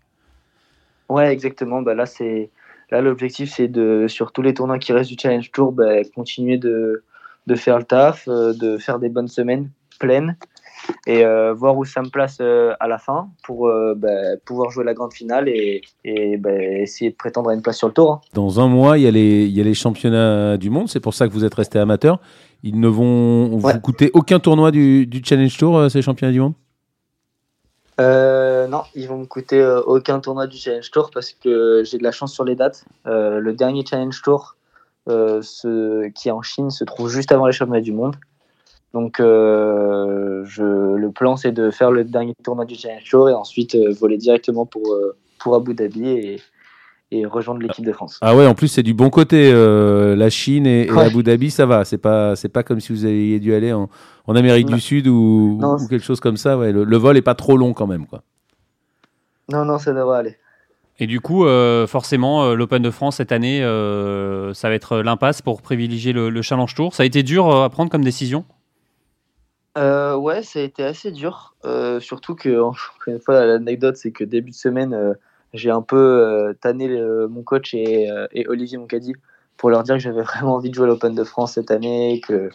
Ouais, 1.09 1.33
exactement. 1.33 1.83
Bah 1.83 1.95
là, 1.95 2.07
c'est 2.07 2.51
là 2.91 3.01
l'objectif, 3.01 3.53
c'est 3.55 3.69
de 3.69 4.07
sur 4.09 4.33
tous 4.33 4.43
les 4.43 4.55
tournois 4.55 4.79
qui 4.79 4.93
restent 4.93 5.11
du 5.11 5.17
Challenge 5.21 5.51
Tour, 5.53 5.73
bah, 5.73 6.03
continuer 6.15 6.59
de, 6.59 7.03
de 7.47 7.55
faire 7.55 7.79
le 7.79 7.85
taf, 7.85 8.29
euh, 8.29 8.53
de 8.53 8.79
faire 8.79 8.99
des 8.99 9.09
bonnes 9.09 9.29
semaines 9.29 9.71
pleines 9.99 10.37
et 11.07 11.25
euh, 11.25 11.53
voir 11.55 11.77
où 11.77 11.85
ça 11.85 12.03
me 12.03 12.09
place 12.09 12.39
euh, 12.41 12.75
à 12.81 12.89
la 12.89 12.99
fin 12.99 13.31
pour 13.45 13.69
euh, 13.69 13.95
bah, 13.97 14.37
pouvoir 14.45 14.71
jouer 14.71 14.85
la 14.85 14.95
grande 14.95 15.13
finale 15.13 15.49
et, 15.49 15.83
et 16.05 16.37
bah, 16.37 16.53
essayer 16.55 17.11
de 17.11 17.17
prétendre 17.17 17.51
à 17.51 17.55
une 17.55 17.63
place 17.63 17.79
sur 17.79 17.89
le 17.89 17.95
tour. 17.95 18.13
hein. 18.13 18.21
Dans 18.35 18.61
un 18.61 18.69
mois, 18.69 18.99
il 18.99 19.05
y, 19.05 19.07
a 19.07 19.11
les, 19.11 19.45
il 19.47 19.57
y 19.57 19.61
a 19.61 19.65
les 19.65 19.75
championnats 19.75 20.57
du 20.57 20.71
monde. 20.71 20.89
C'est 20.89 21.01
pour 21.01 21.15
ça 21.15 21.27
que 21.29 21.33
vous 21.33 21.45
êtes 21.45 21.55
resté 21.55 21.79
amateur. 21.79 22.21
Ils 22.63 22.79
ne 22.81 22.89
vont 22.89 23.59
Ouais. 23.61 23.73
vous 23.75 23.81
coûter 23.81 24.11
aucun 24.15 24.39
tournoi 24.41 24.71
du, 24.71 25.07
du 25.07 25.23
Challenge 25.25 25.57
Tour, 25.57 25.91
ces 25.91 26.03
championnats 26.03 26.33
du 26.33 26.41
monde? 26.41 26.55
Euh, 28.01 28.69
non, 28.69 28.83
ils 28.95 29.09
vont 29.09 29.19
me 29.19 29.27
coûter 29.27 29.61
euh, 29.61 29.81
aucun 29.83 30.21
tournoi 30.21 30.47
du 30.47 30.57
Challenge 30.57 30.89
Tour 30.91 31.11
parce 31.13 31.33
que 31.33 31.83
j'ai 31.85 31.99
de 31.99 32.05
la 32.05 32.13
chance 32.13 32.33
sur 32.33 32.45
les 32.45 32.55
dates. 32.55 32.85
Euh, 33.07 33.41
le 33.41 33.53
dernier 33.55 33.85
Challenge 33.85 34.21
Tour 34.23 34.55
ce, 35.09 36.09
qui 36.11 36.29
est 36.29 36.33
en 36.33 36.43
Chine 36.43 36.71
se 36.71 36.85
trouve 36.85 37.09
juste 37.09 37.33
avant 37.33 37.47
les 37.47 37.53
championnats 37.53 37.81
du 37.81 37.93
monde. 37.93 38.15
Donc, 38.95 39.21
euh, 39.21 40.45
je, 40.47 40.63
le 40.97 41.11
plan, 41.11 41.37
c'est 41.37 41.53
de 41.53 41.71
faire 41.71 41.91
le 41.91 42.05
dernier 42.05 42.35
tournoi 42.43 42.65
du 42.65 42.75
Challenge 42.75 43.05
Tour 43.09 43.29
et 43.29 43.35
ensuite 43.35 43.75
euh, 43.75 43.93
voler 43.93 44.17
directement 44.17 44.65
pour, 44.67 44.93
euh, 44.93 45.15
pour 45.39 45.55
Abu 45.55 45.75
Dhabi 45.75 46.09
et, 46.09 46.41
et 47.11 47.27
rejoindre 47.27 47.61
l'équipe 47.61 47.85
de 47.85 47.93
France. 47.93 48.19
Ah 48.23 48.35
ouais, 48.35 48.47
en 48.47 48.55
plus 48.55 48.69
c'est 48.69 48.83
du 48.83 48.95
bon 48.95 49.11
côté. 49.11 49.51
euh, 49.53 50.17
la 50.17 50.31
Chine 50.31 50.67
et, 50.67 50.87
et 50.87 50.93
Ouais. 50.93 51.05
Abu 51.05 51.23
Dhabi, 51.23 51.51
ça 51.51 51.67
va. 51.67 51.85
C'est 51.85 51.99
pas, 51.99 52.35
c'est 52.35 52.49
pas 52.49 52.63
comme 52.63 52.81
si 52.81 52.93
vous 52.93 53.05
aviez 53.05 53.39
dû 53.41 53.53
aller 53.55 53.73
en, 53.75 53.91
en 54.27 54.37
Amérique 54.37 54.69
Non. 54.71 54.77
du 54.77 54.81
Sud 54.81 55.07
ou, 55.07 55.59
Non, 55.61 55.75
ou 55.75 55.79
c'est- 55.79 55.89
quelque 55.89 56.05
chose 56.05 56.21
comme 56.21 56.39
ça. 56.39 56.57
Ouais, 56.57 56.73
le, 56.73 56.85
le 56.85 56.97
vol 56.97 57.17
est 57.19 57.23
pas 57.23 57.35
trop 57.35 57.57
long 57.59 57.75
quand 57.75 57.87
même, 57.87 58.07
quoi. 58.07 58.23
Non, 59.51 59.65
non, 59.67 59.79
ça 59.79 59.93
devrait 59.93 60.19
aller. 60.19 60.37
Et 60.99 61.07
du 61.07 61.21
coup, 61.21 61.45
euh, 61.47 61.87
forcément, 61.87 62.43
euh, 62.45 62.55
l'Open 62.55 62.83
de 62.83 62.91
France 62.91 63.17
cette 63.17 63.33
année, 63.33 63.63
euh, 63.63 64.53
ça 64.53 64.69
va 64.69 64.75
être 64.75 64.99
l'impasse 64.99 65.43
pour 65.43 65.63
privilégier 65.63 66.13
le, 66.13 66.29
le 66.31 66.43
Challenge 66.43 66.75
Tour. 66.75 66.95
Ça 66.95 67.03
a 67.05 67.07
été 67.07 67.23
dur 67.23 67.55
à 67.55 67.69
prendre 67.71 67.91
comme 67.91 68.03
décision? 68.05 68.45
Euh, 69.79 70.17
ouais, 70.17 70.43
ça 70.43 70.59
a 70.59 70.63
été 70.63 70.83
assez 70.83 71.13
dur. 71.13 71.55
Euh, 71.65 72.01
surtout 72.01 72.35
que, 72.35 72.61
encore 72.61 72.81
une 73.07 73.21
fois, 73.21 73.47
l'anecdote, 73.47 73.97
c'est 73.97 74.13
que 74.13 74.25
début 74.25 74.51
de 74.51 74.57
semaine, 74.57 74.93
euh, 74.93 75.15
j'ai 75.55 75.71
un 75.71 75.83
peu 75.83 76.55
tanné 76.61 76.89
mon 77.31 77.43
coach 77.43 77.73
et, 77.75 78.09
et 78.33 78.47
Olivier 78.49 78.77
Moncadi 78.77 79.15
pour 79.57 79.71
leur 79.71 79.83
dire 79.83 79.95
que 79.95 80.01
j'avais 80.01 80.23
vraiment 80.23 80.55
envie 80.57 80.71
de 80.71 80.75
jouer 80.75 80.85
à 80.85 80.89
l'Open 80.89 81.15
de 81.15 81.25
France 81.25 81.55
cette 81.55 81.71
année, 81.71 82.21
que, 82.27 82.51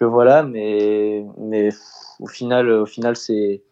que 0.00 0.04
voilà, 0.04 0.42
mais, 0.42 1.24
mais 1.38 1.68
au 2.20 2.26
final, 2.26 2.70
au 2.70 2.86
final 2.86 3.14
c'est, 3.16 3.62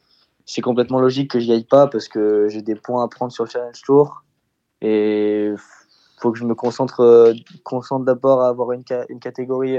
c'est 0.44 0.60
complètement 0.60 1.00
logique 1.00 1.32
que 1.32 1.40
j'y 1.40 1.52
aille 1.52 1.64
pas 1.64 1.88
parce 1.88 2.08
que 2.08 2.48
j'ai 2.48 2.62
des 2.62 2.76
points 2.76 3.02
à 3.04 3.08
prendre 3.08 3.32
sur 3.32 3.44
le 3.44 3.50
Challenge 3.50 3.82
Tour 3.82 4.24
et 4.80 5.52
faut 6.20 6.30
que 6.30 6.38
je 6.38 6.44
me 6.44 6.54
concentre, 6.54 7.34
concentre 7.64 8.04
d'abord 8.04 8.42
à 8.42 8.48
avoir 8.48 8.72
une, 8.72 8.84
une 9.08 9.18
catégorie 9.18 9.78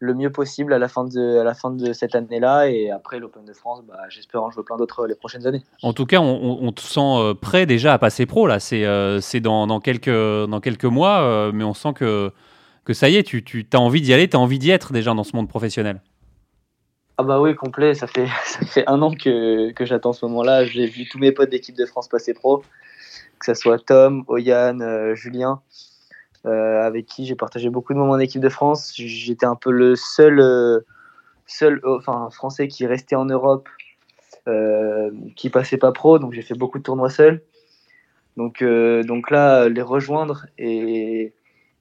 le 0.00 0.14
mieux 0.14 0.30
possible 0.30 0.72
à 0.72 0.78
la 0.78 0.88
fin 0.88 1.04
de, 1.04 1.38
à 1.38 1.44
la 1.44 1.54
fin 1.54 1.70
de 1.70 1.92
cette 1.92 2.14
année-là. 2.14 2.68
Et 2.68 2.90
après, 2.90 3.18
l'Open 3.18 3.44
de 3.44 3.52
France, 3.52 3.82
bah, 3.86 3.98
j'espère 4.08 4.42
en 4.42 4.50
jouer 4.50 4.62
plein 4.62 4.76
d'autres 4.76 5.06
les 5.06 5.14
prochaines 5.14 5.46
années. 5.46 5.62
En 5.82 5.92
tout 5.92 6.06
cas, 6.06 6.20
on, 6.20 6.72
te 6.72 6.80
sent 6.80 7.00
euh, 7.00 7.34
prêt 7.34 7.66
déjà 7.66 7.92
à 7.92 7.98
passer 7.98 8.26
pro. 8.26 8.46
Là, 8.46 8.60
c'est 8.60 8.84
euh, 8.84 9.20
dans, 9.40 9.66
dans 9.66 9.80
quelques, 9.80 10.08
dans 10.08 10.60
quelques 10.60 10.84
mois, 10.84 11.20
euh, 11.20 11.52
mais 11.52 11.64
on 11.64 11.74
sent 11.74 11.94
que, 11.94 12.32
que 12.84 12.92
ça 12.92 13.08
y 13.08 13.16
est, 13.16 13.22
tu, 13.22 13.42
tu 13.42 13.66
as 13.72 13.80
envie 13.80 14.00
d'y 14.00 14.12
aller, 14.12 14.28
tu 14.28 14.36
as 14.36 14.40
envie 14.40 14.58
d'y 14.58 14.70
être 14.70 14.92
déjà 14.92 15.14
dans 15.14 15.24
ce 15.24 15.34
monde 15.34 15.48
professionnel. 15.48 16.00
Ah 17.20 17.24
bah 17.24 17.40
oui, 17.40 17.56
complet. 17.56 17.94
Ça 17.94 18.06
fait, 18.06 18.28
ça 18.44 18.64
fait 18.64 18.84
un 18.86 19.02
an 19.02 19.12
que, 19.12 19.72
que 19.72 19.84
j'attends 19.84 20.12
ce 20.12 20.24
moment-là. 20.26 20.64
J'ai 20.64 20.86
vu 20.86 21.06
tous 21.08 21.18
mes 21.18 21.32
potes 21.32 21.50
d'équipe 21.50 21.76
de 21.76 21.84
France 21.84 22.08
passer 22.08 22.32
pro, 22.32 22.62
que 23.40 23.46
ce 23.46 23.54
soit 23.54 23.84
Tom, 23.84 24.24
Oyan, 24.28 24.80
euh, 24.80 25.16
Julien, 25.16 25.60
euh, 25.60 25.97
avec 26.48 27.06
qui 27.06 27.26
j'ai 27.26 27.34
partagé 27.34 27.70
beaucoup 27.70 27.92
de 27.92 27.98
moments 27.98 28.12
en 28.12 28.18
équipe 28.18 28.40
de 28.40 28.48
France. 28.48 28.92
J'étais 28.94 29.46
un 29.46 29.56
peu 29.56 29.70
le 29.70 29.96
seul, 29.96 30.40
euh, 30.40 30.80
seul 31.46 31.80
euh, 31.84 31.98
enfin, 31.98 32.28
Français 32.30 32.68
qui 32.68 32.86
restait 32.86 33.16
en 33.16 33.24
Europe, 33.24 33.68
euh, 34.46 35.10
qui 35.36 35.50
passait 35.50 35.78
pas 35.78 35.92
pro. 35.92 36.18
Donc 36.18 36.32
j'ai 36.32 36.42
fait 36.42 36.54
beaucoup 36.54 36.78
de 36.78 36.84
tournois 36.84 37.10
seul. 37.10 37.42
Donc, 38.36 38.62
euh, 38.62 39.02
donc 39.02 39.30
là, 39.30 39.68
les 39.68 39.82
rejoindre 39.82 40.46
et, 40.58 41.32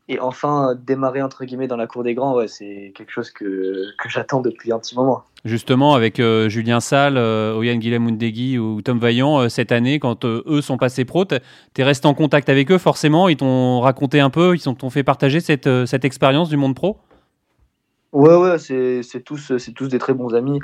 et 0.10 0.20
enfin 0.20 0.76
démarrer 0.76 1.22
entre 1.22 1.43
guillemets 1.43 1.68
dans 1.68 1.76
la 1.76 1.88
cour 1.88 2.03
des 2.03 2.14
grands, 2.14 2.36
ouais, 2.36 2.47
c'est 2.47 2.93
quelque 2.95 3.12
chose 3.12 3.32
que, 3.32 3.86
que 3.97 4.10
j'attends 4.10 4.41
depuis 4.41 4.72
un 4.72 4.80
petit 4.80 4.95
moment. 4.95 5.24
Justement, 5.43 5.93
avec 5.93 6.20
euh, 6.20 6.49
Julien 6.49 6.80
Salle, 6.80 7.18
euh, 7.18 7.55
Oyan 7.55 7.76
Guilhem 7.76 8.08
ou 8.08 8.82
Tom 8.82 8.99
Vaillant, 8.99 9.39
euh, 9.39 9.49
cette 9.49 9.72
année, 9.72 9.99
quand 9.99 10.26
euh, 10.26 10.43
eux 10.47 10.62
sont 10.62 10.78
passés 10.78 11.05
pro, 11.05 11.26
tu 11.26 11.36
es 11.78 11.84
resté 11.84 12.08
en 12.08 12.14
contact 12.14 12.49
avec 12.49 12.72
eux 12.72 12.78
forcément 12.78 13.30
Ils 13.30 13.38
t'ont 13.38 13.82
raconté 13.82 14.20
un 14.20 14.30
peu, 14.30 14.55
ils 14.55 14.62
t'ont 14.62 14.89
fait 14.89 15.03
partager 15.03 15.39
cette, 15.39 15.68
euh, 15.68 15.86
cette 15.86 16.05
expérience 16.05 16.49
du 16.49 16.58
monde 16.58 16.76
pro? 16.76 16.97
Ouais, 18.14 18.36
ouais, 18.36 18.58
c'est 18.58 19.22
tous, 19.24 19.51
tous 19.76 19.88
des 19.88 19.99
très 19.99 20.14
bons 20.14 20.34
amis. 20.34 20.60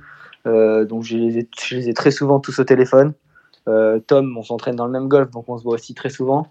Euh, 0.45 0.85
donc 0.85 1.03
je 1.03 1.17
les, 1.17 1.39
ai, 1.39 1.49
je 1.61 1.75
les 1.75 1.89
ai 1.89 1.93
très 1.93 2.11
souvent 2.11 2.39
tous 2.39 2.59
au 2.59 2.63
téléphone. 2.63 3.13
Euh, 3.67 3.99
Tom, 3.99 4.35
on 4.37 4.43
s'entraîne 4.43 4.75
dans 4.75 4.85
le 4.85 4.91
même 4.91 5.07
golf, 5.07 5.29
donc 5.31 5.45
on 5.47 5.57
se 5.57 5.63
voit 5.63 5.75
aussi 5.75 5.93
très 5.93 6.09
souvent. 6.09 6.47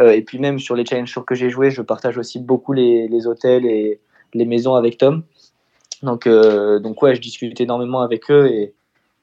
Euh, 0.00 0.10
et 0.10 0.22
puis 0.22 0.38
même 0.38 0.58
sur 0.58 0.74
les 0.74 0.84
challenge 0.84 1.12
tours 1.12 1.24
que 1.24 1.34
j'ai 1.34 1.50
joué, 1.50 1.70
je 1.70 1.80
partage 1.80 2.18
aussi 2.18 2.40
beaucoup 2.40 2.72
les, 2.72 3.06
les 3.06 3.26
hôtels 3.26 3.64
et 3.64 4.00
les 4.32 4.44
maisons 4.44 4.74
avec 4.74 4.98
Tom. 4.98 5.22
Donc, 6.02 6.26
euh, 6.26 6.80
donc 6.80 7.00
ouais, 7.02 7.14
je 7.14 7.20
discute 7.20 7.60
énormément 7.60 8.00
avec 8.00 8.30
eux 8.30 8.48
et, 8.48 8.74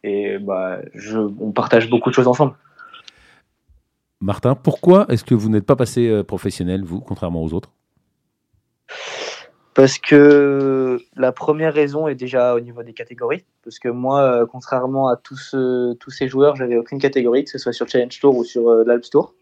et 0.03 0.37
bah, 0.37 0.79
je, 0.93 1.17
on 1.17 1.51
partage 1.51 1.89
beaucoup 1.89 2.09
de 2.09 2.15
choses 2.15 2.27
ensemble. 2.27 2.55
Martin, 4.21 4.55
pourquoi 4.55 5.05
est-ce 5.09 5.25
que 5.25 5.35
vous 5.35 5.49
n'êtes 5.49 5.65
pas 5.65 5.75
passé 5.75 6.07
euh, 6.07 6.23
professionnel, 6.23 6.83
vous, 6.83 7.01
contrairement 7.01 7.43
aux 7.43 7.53
autres? 7.53 7.71
Parce 9.73 9.97
que 9.97 10.99
la 11.15 11.31
première 11.31 11.73
raison 11.73 12.07
est 12.07 12.15
déjà 12.15 12.55
au 12.55 12.59
niveau 12.59 12.83
des 12.83 12.93
catégories. 12.93 13.43
Parce 13.63 13.79
que 13.79 13.89
moi, 13.89 14.45
contrairement 14.51 15.07
à 15.07 15.15
tous, 15.15 15.55
tous 15.99 16.11
ces 16.11 16.27
joueurs, 16.27 16.57
j'avais 16.57 16.75
aucune 16.77 16.99
catégorie, 16.99 17.45
que 17.45 17.49
ce 17.49 17.57
soit 17.57 17.71
sur 17.71 17.87
Challenge 17.87 18.19
Tour 18.19 18.35
ou 18.35 18.43
sur 18.43 18.69
l'Alps 18.83 19.09
Tour. 19.09 19.33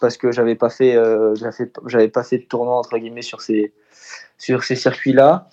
Parce 0.00 0.16
que 0.16 0.32
j'avais 0.32 0.54
pas 0.54 0.70
fait, 0.70 0.96
euh, 0.96 1.34
j'avais 1.34 1.70
j'avais 1.86 2.08
pas 2.08 2.22
fait 2.22 2.38
de 2.38 2.44
tournoi 2.44 2.76
entre 2.76 2.98
guillemets 2.98 3.22
sur 3.22 3.40
ces, 3.40 3.72
sur 4.38 4.64
ces 4.64 4.76
circuits-là. 4.76 5.48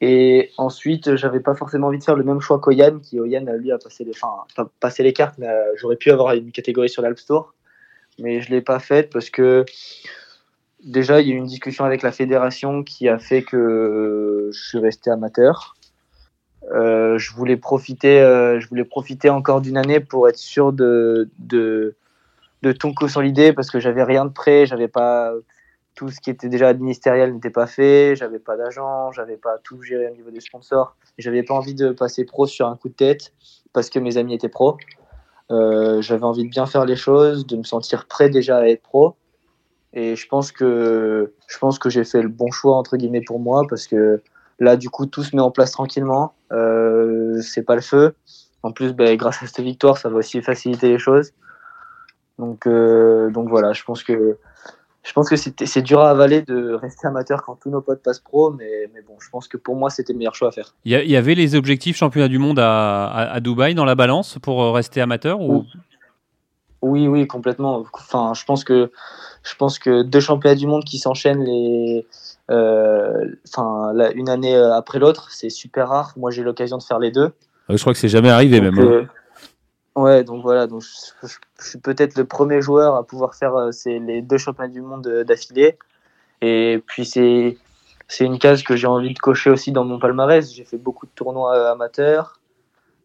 Et 0.00 0.52
ensuite, 0.58 1.16
j'avais 1.16 1.40
pas 1.40 1.54
forcément 1.54 1.88
envie 1.88 1.98
de 1.98 2.04
faire 2.04 2.16
le 2.16 2.24
même 2.24 2.40
choix 2.40 2.60
qu'Oyan, 2.60 3.00
qui 3.00 3.18
Oyan 3.18 3.44
lui 3.58 3.72
a 3.72 3.78
passé 3.78 4.04
les, 4.04 4.12
enfin, 4.12 4.44
pas 4.54 4.70
passé 4.78 5.02
les 5.02 5.12
cartes, 5.12 5.34
mais 5.38 5.48
euh, 5.48 5.72
j'aurais 5.76 5.96
pu 5.96 6.10
avoir 6.10 6.34
une 6.34 6.52
catégorie 6.52 6.88
sur 6.88 7.02
l'Alps 7.02 7.26
Tour, 7.26 7.54
mais 8.20 8.40
je 8.40 8.50
l'ai 8.50 8.60
pas 8.60 8.78
faite 8.78 9.10
parce 9.10 9.28
que 9.28 9.64
déjà, 10.84 11.20
il 11.20 11.28
y 11.28 11.32
a 11.32 11.34
eu 11.34 11.38
une 11.38 11.46
discussion 11.46 11.84
avec 11.84 12.02
la 12.02 12.12
fédération 12.12 12.84
qui 12.84 13.08
a 13.08 13.18
fait 13.18 13.42
que 13.42 14.50
je 14.52 14.68
suis 14.68 14.78
resté 14.78 15.10
amateur. 15.10 15.74
Euh, 16.72 17.18
je 17.18 17.32
voulais 17.32 17.56
profiter, 17.56 18.20
euh, 18.20 18.60
je 18.60 18.68
voulais 18.68 18.84
profiter 18.84 19.30
encore 19.30 19.60
d'une 19.60 19.76
année 19.76 20.00
pour 20.00 20.28
être 20.28 20.38
sûr 20.38 20.72
de, 20.72 21.28
de 22.62 22.72
tout 22.72 22.92
consolider 22.94 23.52
parce 23.52 23.70
que 23.70 23.80
j'avais 23.80 24.02
rien 24.02 24.24
de 24.24 24.32
prêt, 24.32 24.66
j'avais 24.66 24.88
pas 24.88 25.32
tout 25.94 26.10
ce 26.10 26.20
qui 26.20 26.30
était 26.30 26.48
déjà 26.48 26.68
administériel 26.68 27.34
n'était 27.34 27.50
pas 27.50 27.66
fait, 27.66 28.14
j'avais 28.14 28.38
pas 28.38 28.56
d'agent, 28.56 29.10
j'avais 29.10 29.36
pas 29.36 29.58
tout 29.64 29.82
géré 29.82 30.08
au 30.08 30.14
niveau 30.14 30.30
des 30.30 30.40
sponsors, 30.40 30.96
j'avais 31.18 31.42
pas 31.42 31.54
envie 31.54 31.74
de 31.74 31.90
passer 31.90 32.24
pro 32.24 32.46
sur 32.46 32.68
un 32.68 32.76
coup 32.76 32.88
de 32.88 32.94
tête 32.94 33.32
parce 33.72 33.90
que 33.90 33.98
mes 33.98 34.16
amis 34.16 34.34
étaient 34.34 34.48
pro. 34.48 34.76
Euh, 35.50 36.00
j'avais 36.00 36.24
envie 36.24 36.44
de 36.44 36.50
bien 36.50 36.66
faire 36.66 36.84
les 36.84 36.94
choses, 36.94 37.46
de 37.46 37.56
me 37.56 37.64
sentir 37.64 38.06
prêt 38.06 38.28
déjà 38.28 38.58
à 38.58 38.66
être 38.68 38.82
pro. 38.82 39.16
Et 39.92 40.14
je 40.14 40.28
pense 40.28 40.52
que 40.52 41.32
je 41.48 41.58
pense 41.58 41.80
que 41.80 41.90
j'ai 41.90 42.04
fait 42.04 42.22
le 42.22 42.28
bon 42.28 42.50
choix 42.52 42.76
entre 42.76 42.96
guillemets 42.96 43.22
pour 43.26 43.40
moi 43.40 43.62
parce 43.68 43.86
que 43.86 44.22
là 44.60 44.76
du 44.76 44.90
coup 44.90 45.06
tout 45.06 45.24
se 45.24 45.34
met 45.34 45.42
en 45.42 45.50
place 45.50 45.72
tranquillement. 45.72 46.34
Euh, 46.52 47.40
c'est 47.40 47.62
pas 47.62 47.74
le 47.74 47.80
feu. 47.80 48.14
En 48.62 48.72
plus, 48.72 48.92
ben, 48.92 49.16
grâce 49.16 49.42
à 49.42 49.46
cette 49.46 49.60
victoire, 49.60 49.98
ça 49.98 50.08
va 50.08 50.16
aussi 50.16 50.42
faciliter 50.42 50.88
les 50.88 50.98
choses. 50.98 51.32
Donc 52.38 52.66
euh, 52.66 53.30
donc 53.30 53.48
voilà, 53.48 53.72
je 53.72 53.82
pense 53.84 54.02
que 54.02 54.38
je 55.02 55.12
pense 55.12 55.28
que 55.30 55.36
c'était- 55.36 55.66
c'est 55.66 55.82
dur 55.82 56.00
à 56.00 56.10
avaler 56.10 56.42
de 56.42 56.74
rester 56.74 57.06
amateur 57.06 57.42
quand 57.42 57.54
tous 57.60 57.70
nos 57.70 57.80
potes 57.80 58.02
passent 58.02 58.18
pro, 58.20 58.50
mais, 58.50 58.90
mais 58.94 59.00
bon, 59.02 59.14
je 59.20 59.30
pense 59.30 59.48
que 59.48 59.56
pour 59.56 59.74
moi 59.76 59.90
c'était 59.90 60.12
le 60.12 60.18
meilleur 60.18 60.34
choix 60.34 60.48
à 60.48 60.50
faire. 60.52 60.74
Il 60.84 60.92
y, 60.92 61.16
avait 61.16 61.34
les 61.34 61.54
objectifs 61.54 61.96
championnat 61.96 62.28
du 62.28 62.38
monde 62.38 62.58
à, 62.58 63.06
à, 63.06 63.22
à 63.32 63.40
Dubaï 63.40 63.74
dans 63.74 63.84
la 63.86 63.94
balance 63.94 64.38
pour 64.40 64.62
euh, 64.62 64.70
rester 64.72 65.00
amateur 65.00 65.40
ou... 65.40 65.64
Oui, 66.80 67.08
oui, 67.08 67.26
complètement. 67.26 67.84
Enfin, 67.92 68.34
je 68.34 68.44
pense 68.44 68.62
que 68.62 68.92
je 69.42 69.54
pense 69.56 69.80
que 69.80 70.02
deux 70.02 70.20
championnats 70.20 70.54
du 70.54 70.66
monde 70.68 70.84
qui 70.84 70.98
s'enchaînent 70.98 71.42
les, 71.42 72.06
euh, 72.50 73.24
enfin, 73.48 73.92
la- 73.94 74.12
une 74.12 74.28
année 74.28 74.54
après 74.56 75.00
l'autre, 75.00 75.28
c'est 75.32 75.50
super 75.50 75.88
rare. 75.88 76.12
Moi, 76.16 76.30
j'ai 76.30 76.42
l'occasion 76.44 76.78
de 76.78 76.82
faire 76.84 77.00
les 77.00 77.10
deux. 77.10 77.32
Euh, 77.70 77.76
Je 77.76 77.80
crois 77.80 77.92
que 77.94 77.98
c'est 77.98 78.08
jamais 78.08 78.30
arrivé 78.30 78.60
Donc, 78.60 78.74
même. 78.76 78.84
hein. 78.84 78.90
euh, 78.92 79.04
ouais, 79.98 80.24
donc 80.24 80.42
voilà, 80.42 80.66
donc 80.66 80.82
je, 80.82 81.28
suis 81.58 81.78
peut-être 81.78 82.16
le 82.16 82.24
premier 82.24 82.62
joueur 82.62 82.94
à 82.94 83.04
pouvoir 83.04 83.34
faire 83.34 83.54
euh, 83.56 83.70
les 83.86 84.22
deux 84.22 84.38
championnats 84.38 84.72
du 84.72 84.80
monde 84.80 85.06
euh, 85.06 85.24
d'affilée. 85.24 85.76
Et 86.40 86.82
puis 86.86 87.04
c'est 87.04 87.56
une 88.20 88.38
case 88.38 88.62
que 88.62 88.76
j'ai 88.76 88.86
envie 88.86 89.12
de 89.12 89.18
cocher 89.18 89.50
aussi 89.50 89.72
dans 89.72 89.84
mon 89.84 89.98
palmarès. 89.98 90.52
J'ai 90.52 90.64
fait 90.64 90.78
beaucoup 90.78 91.06
de 91.06 91.10
tournois 91.14 91.56
euh, 91.56 91.72
amateurs. 91.72 92.40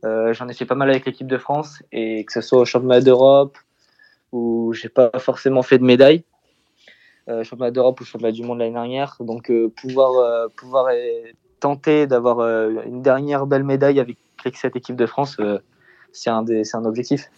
J'en 0.04 0.50
ai 0.50 0.54
fait 0.54 0.66
pas 0.66 0.76
mal 0.76 0.89
avec 0.89 1.06
l'équipe 1.06 1.28
de 1.28 1.38
France 1.38 1.82
et 1.94 2.26
que 2.26 2.34
ce 2.34 2.41
soit 2.41 2.60
au 2.60 2.66
championnat 2.66 3.00
d'Europe 3.00 3.58
où 4.34 4.74
j'ai 4.74 4.89
pas 4.89 5.10
forcément 5.18 5.62
fait 5.62 5.78
de 5.78 5.86
médaille, 5.86 6.26
championnat 7.44 7.72
d'Europe 7.72 8.02
ou 8.02 8.04
championnat 8.04 8.34
du 8.34 8.44
monde 8.44 8.60
l'année 8.60 8.74
dernière. 8.74 9.16
Donc 9.22 9.50
pouvoir 9.78 10.50
pouvoir 10.58 10.89
tenter 11.62 12.06
d'avoir 12.06 12.41
une 12.86 13.02
dernière 13.02 13.46
belle 13.46 13.64
médaille 13.64 14.02
avec 14.02 14.18
cette 14.58 14.76
équipe 14.76 14.98
de 14.98 15.06
France, 15.06 15.38
c'est 16.14 16.30
un 16.30 16.41
des 16.43 16.64
c'est 16.64 16.78
un 16.78 16.86
objectif. 16.86 17.30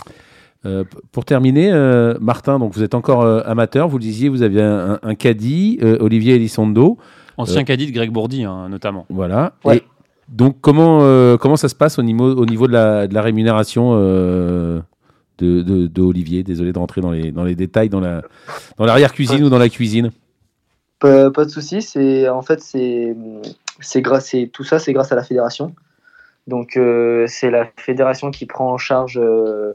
Euh, 0.65 0.84
pour 1.11 1.26
terminer, 1.26 1.71
euh, 1.71 2.15
Martin, 2.19 2.57
donc 2.59 2.73
vous 2.73 2.82
êtes 2.84 2.95
encore 2.95 3.21
euh, 3.21 3.41
amateur, 3.45 3.88
vous 3.88 3.97
le 3.97 4.03
disiez, 4.03 4.30
vous 4.30 4.41
aviez 4.41 4.61
un, 4.63 4.99
un 5.01 5.15
caddie, 5.15 5.78
euh, 5.84 5.97
Olivier 5.99 6.36
Elizondo, 6.36 6.97
Ancien 7.38 7.61
Euh. 7.61 7.63
caddie 7.65 7.86
de 7.86 7.91
Greg 7.91 8.11
Bourdi, 8.11 8.43
hein, 8.45 8.67
notamment. 8.69 9.05
voilà. 9.09 9.53
Ouais. 9.63 9.78
Et 9.78 9.84
donc 10.28 10.57
comment, 10.61 10.99
euh, 11.03 11.38
comment 11.38 11.55
ça 11.55 11.69
se 11.69 11.76
passe 11.76 11.99
au 11.99 12.01
niveau, 12.03 12.34
au 12.36 12.45
niveau 12.47 12.65
de, 12.65 12.73
la, 12.73 13.05
de 13.05 13.13
la 13.13 13.21
rémunération 13.21 13.91
euh, 13.93 14.80
de, 15.38 15.61
de, 15.61 15.86
de 15.86 16.01
Olivier? 16.01 16.41
Désolé 16.41 16.73
de 16.73 16.80
rentrer 16.80 17.01
dans 17.01 17.11
les, 17.11 17.32
dans 17.32 17.43
les 17.43 17.53
détails, 17.55 17.89
dans 17.89 17.99
la 17.99 18.23
dans 18.78 18.86
l'arrière-cuisine 18.86 19.43
ou 19.43 19.49
dans 19.49 19.59
la 19.59 19.69
cuisine. 19.69 20.09
Pas, 20.97 21.30
pas 21.30 21.45
de 21.45 21.51
souci, 21.51 21.84
c'est 21.84 22.28
en 22.28 22.41
fait 22.41 22.59
c'est 22.61 23.15
c'est 23.82 24.01
grâce, 24.01 24.34
et 24.34 24.47
tout 24.47 24.63
ça, 24.63 24.80
c'est 24.80 24.93
grâce 24.93 25.11
à 25.11 25.15
la 25.15 25.23
fédération. 25.23 25.76
Donc 26.48 26.78
euh, 26.78 27.26
c'est 27.28 27.50
la 27.50 27.66
fédération 27.78 28.32
qui 28.32 28.46
prend 28.46 28.72
en 28.72 28.78
charge, 28.78 29.20
euh, 29.22 29.74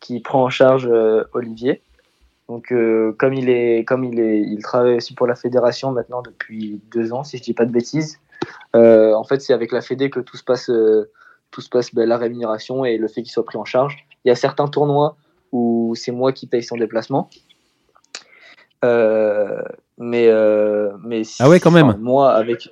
qui 0.00 0.20
prend 0.20 0.44
en 0.44 0.50
charge 0.50 0.86
euh, 0.86 1.24
Olivier. 1.32 1.82
Donc 2.48 2.74
comme 3.18 3.32
il 3.32 3.48
est, 3.48 3.84
comme 3.84 4.04
il 4.04 4.20
est, 4.20 4.40
il 4.40 4.62
travaille 4.62 4.96
aussi 4.96 5.14
pour 5.14 5.26
la 5.26 5.34
fédération 5.34 5.90
maintenant 5.90 6.20
depuis 6.20 6.82
deux 6.92 7.14
ans, 7.14 7.24
si 7.24 7.38
je 7.38 7.42
dis 7.42 7.54
pas 7.54 7.64
de 7.64 7.72
bêtises. 7.72 8.18
en 8.74 9.24
fait, 9.24 9.40
c'est 9.40 9.54
avec 9.54 9.72
la 9.72 9.80
fédé 9.80 10.10
que 10.10 10.20
tout 10.20 10.36
se 10.36 10.44
passe, 10.44 10.70
tout 11.50 11.60
se 11.62 11.70
passe, 11.70 11.94
ben, 11.94 12.06
la 12.06 12.18
rémunération 12.18 12.84
et 12.84 12.98
le 12.98 13.08
fait 13.08 13.22
qu'il 13.22 13.30
soit 13.30 13.44
pris 13.44 13.56
en 13.56 13.64
charge. 13.64 14.04
Il 14.24 14.28
y 14.28 14.30
a 14.30 14.34
certains 14.34 14.68
tournois 14.68 15.16
où 15.50 15.94
c'est 15.96 16.12
moi 16.12 16.32
qui 16.32 16.46
paye 16.46 16.62
son 16.62 16.76
déplacement. 16.76 17.30
mais 18.82 20.28
mais 20.98 21.22
ah 21.38 21.48
ouais 21.48 21.60
quand 21.60 21.70
même. 21.70 21.96
Moi 22.00 22.34
avec 22.34 22.70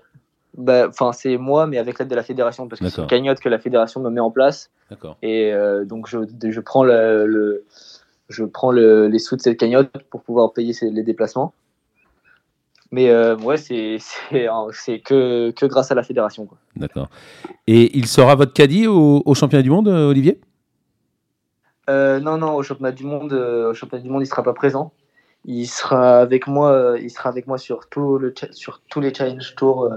bah, 0.61 0.89
enfin, 0.89 1.13
c'est 1.13 1.37
moi, 1.37 1.67
mais 1.67 1.79
avec 1.79 1.99
l'aide 1.99 2.09
de 2.09 2.15
la 2.15 2.23
fédération, 2.23 2.69
parce 2.69 2.81
que 2.81 2.89
c'est 2.89 3.01
une 3.01 3.07
cagnotte 3.09 3.41
que 3.41 3.49
la 3.49 3.59
fédération 3.59 4.01
me 4.01 4.11
met 4.11 4.21
en 4.21 4.31
place. 4.31 4.71
Et 5.23 5.53
euh, 5.53 5.85
donc, 5.85 6.09
je, 6.09 6.19
je, 6.43 6.61
prends, 6.61 6.85
le, 6.85 7.65
je 8.29 8.45
prends 8.45 8.71
le, 8.71 9.09
les 9.09 9.19
sous 9.19 9.37
de 9.37 9.41
cette 9.41 9.59
cagnotte 9.59 9.91
pour 10.11 10.23
pouvoir 10.23 10.53
payer 10.53 10.75
les 10.83 11.03
déplacements. 11.03 11.53
Mais 12.93 13.09
euh, 13.09 13.37
ouais, 13.37 13.57
c'est 13.57 13.99
que, 14.31 15.51
que 15.51 15.67
grâce 15.67 15.91
à 15.91 15.95
la 15.95 16.03
fédération. 16.03 16.49
D'accord. 16.77 17.09
Et 17.67 17.97
il 17.97 18.07
sera 18.07 18.35
votre 18.35 18.53
caddie 18.53 18.87
au, 18.87 19.23
au 19.25 19.35
championnat 19.35 19.63
du 19.63 19.71
monde, 19.71 19.89
euh, 19.89 20.11
Olivier? 20.11 20.41
Non, 21.89 22.39
non, 22.39 22.55
au 22.55 22.63
championnat 22.63 22.93
du 22.93 23.05
monde, 23.05 23.33
au 23.33 23.75
championnat 23.75 24.05
du 24.05 24.11
monde, 24.11 24.23
il 24.23 24.27
sera 24.27 24.45
pas 24.45 24.53
présent. 24.53 24.93
Il 25.45 25.67
sera 25.67 26.21
avec 26.21 26.47
moi, 26.47 26.97
il 27.01 27.11
sera 27.11 27.31
avec 27.31 27.47
moi 27.47 27.59
sur, 27.59 27.89
tout 27.89 28.19
le, 28.19 28.35
sur 28.51 28.83
tous 28.91 29.01
les 29.01 29.13
challenge 29.13 29.55
tours 29.57 29.89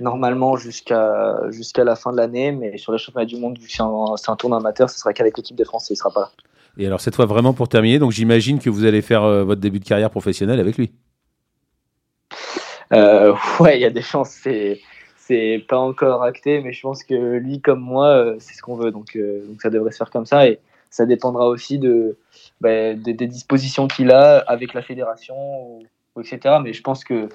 normalement 0.00 0.56
jusqu'à 0.56 1.36
jusqu'à 1.50 1.84
la 1.84 1.94
fin 1.94 2.10
de 2.10 2.16
l'année, 2.16 2.52
mais 2.52 2.78
sur 2.78 2.92
les 2.92 2.98
championnats 2.98 3.26
du 3.26 3.36
monde, 3.36 3.58
vu 3.58 3.66
que 3.66 3.72
c'est 3.72 4.30
un, 4.30 4.36
tournoi 4.36 4.58
amateur, 4.58 4.88
ce 4.90 4.98
sera 4.98 5.12
qu'avec 5.12 5.36
l'équipe 5.36 5.56
de 5.56 5.64
France, 5.64 5.88
il 5.90 5.92
ne 5.92 5.98
sera 5.98 6.10
pas 6.10 6.20
là. 6.20 6.30
Et 6.78 6.86
alors 6.86 7.00
cette 7.00 7.14
fois 7.14 7.26
vraiment 7.26 7.52
pour 7.52 7.68
terminer, 7.68 7.98
donc 7.98 8.12
j'imagine 8.12 8.58
que 8.58 8.70
vous 8.70 8.84
allez 8.84 9.02
faire 9.02 9.22
euh, 9.24 9.44
votre 9.44 9.60
début 9.60 9.78
de 9.78 9.84
carrière 9.84 10.10
professionnelle 10.10 10.60
avec 10.60 10.76
lui. 10.76 10.92
Euh, 12.92 13.34
ouais, 13.60 13.78
il 13.78 13.82
y 13.82 13.84
a 13.84 13.90
des 13.90 14.02
chances. 14.02 14.30
C'est 14.30 14.80
c'est 15.16 15.64
pas 15.68 15.78
encore 15.78 16.24
acté, 16.24 16.60
mais 16.60 16.72
je 16.72 16.80
pense 16.80 17.04
que 17.04 17.14
lui 17.14 17.60
comme 17.60 17.80
moi, 17.80 18.08
euh, 18.08 18.36
c'est 18.40 18.54
ce 18.54 18.62
qu'on 18.62 18.74
veut, 18.74 18.90
donc, 18.90 19.16
donc 19.16 19.62
ça 19.62 19.70
devrait 19.70 19.92
se 19.92 19.98
faire 19.98 20.10
comme 20.10 20.26
ça 20.26 20.48
et 20.48 20.58
ça 20.88 21.06
dépendra 21.06 21.46
aussi 21.46 21.78
de, 21.78 22.18
bah, 22.60 22.94
des 22.94 23.14
dispositions 23.14 23.86
qu'il 23.86 24.10
a 24.10 24.38
avec 24.38 24.74
la 24.74 24.82
fédération, 24.82 25.78
etc. 26.18 26.56
Mais 26.64 26.72
je 26.72 26.82
pense 26.82 27.04
que 27.04 27.28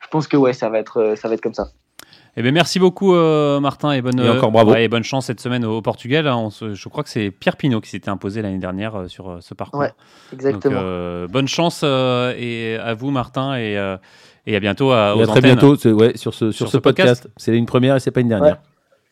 je 0.00 0.08
pense 0.08 0.26
que 0.26 0.36
ouais, 0.36 0.52
ça 0.52 0.68
va 0.68 0.78
être 0.78 1.14
ça 1.16 1.28
va 1.28 1.34
être 1.34 1.40
comme 1.40 1.54
ça. 1.54 1.70
Eh 2.36 2.42
bien, 2.42 2.52
merci 2.52 2.78
beaucoup, 2.78 3.14
euh, 3.14 3.58
Martin, 3.60 3.92
et 3.92 4.02
bonne, 4.02 4.20
encore 4.20 4.52
bravo. 4.52 4.74
et 4.74 4.88
bonne 4.88 5.02
chance 5.02 5.26
cette 5.26 5.40
semaine 5.40 5.64
au, 5.64 5.82
Portugal. 5.82 6.26
Hein, 6.26 6.48
je 6.50 6.88
crois 6.88 7.02
que 7.02 7.10
c'est 7.10 7.30
Pierre 7.30 7.56
Pinot 7.56 7.80
qui 7.80 7.90
s'était 7.90 8.08
imposé 8.08 8.40
l'année 8.40 8.58
dernière 8.58 8.94
euh, 8.94 9.08
sur 9.08 9.30
euh, 9.30 9.38
ce 9.40 9.52
parcours. 9.54 9.80
Ouais, 9.80 9.92
exactement. 10.32 11.26
bonne 11.28 11.48
chance 11.48 11.82
et 11.82 12.78
à 12.80 12.94
vous, 12.94 13.10
Martin, 13.10 13.58
et, 13.58 13.72
et 14.46 14.56
à 14.56 14.60
bientôt 14.60 14.92
à, 14.92 15.14
et 15.16 15.22
à 15.22 15.26
très 15.26 15.40
bientôt 15.40 15.76
ouais, 15.86 16.16
sur 16.16 16.34
ce, 16.34 16.52
sur, 16.52 16.68
ce, 16.68 16.78
podcast. 16.78 17.28
C'est 17.36 17.56
une 17.56 17.66
première 17.66 17.96
et 17.96 18.00
c'est 18.00 18.12
pas 18.12 18.20
une 18.20 18.28
dernière. 18.28 18.58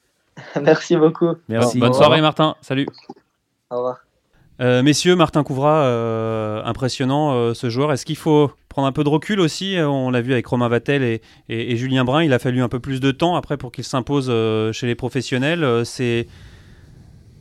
merci 0.63 0.97
beaucoup. 0.97 1.35
Merci. 1.49 1.81
Bonne 1.81 1.95
soirée, 1.95 2.21
Martin. 2.21 2.55
Salut. 2.61 2.87
Au 3.71 3.77
revoir. 3.77 4.08
Messieurs, 4.59 5.17
Martin 5.17 5.43
Couvra, 5.45 6.63
impressionnant 6.65 7.55
ce 7.55 7.71
joueur. 7.71 7.93
Est-ce 7.93 8.05
qu'il 8.05 8.17
faut 8.17 8.51
prendre 8.79 8.87
un 8.87 8.93
peu 8.93 9.03
de 9.03 9.09
recul 9.09 9.41
aussi? 9.41 9.77
Euh, 9.77 9.89
on 9.89 10.11
l'a 10.11 10.21
vu 10.21 10.33
avec 10.33 10.47
Romain 10.47 10.69
Vatel 10.69 11.03
et, 11.03 11.21
et, 11.49 11.77
Julien 11.77 12.05
Brun. 12.05 12.23
Il 12.23 12.33
a 12.33 12.39
fallu 12.39 12.63
un 12.63 12.69
peu 12.69 12.79
plus 12.79 13.01
de 13.01 13.11
temps 13.11 13.35
après 13.35 13.57
pour 13.57 13.73
qu'il 13.73 13.83
s'impose 13.83 14.29
euh, 14.31 14.73
chez 14.73 14.87
les 14.87 14.95
professionnels. 14.95 15.65
Euh, 15.65 15.83
c'est 15.83 16.29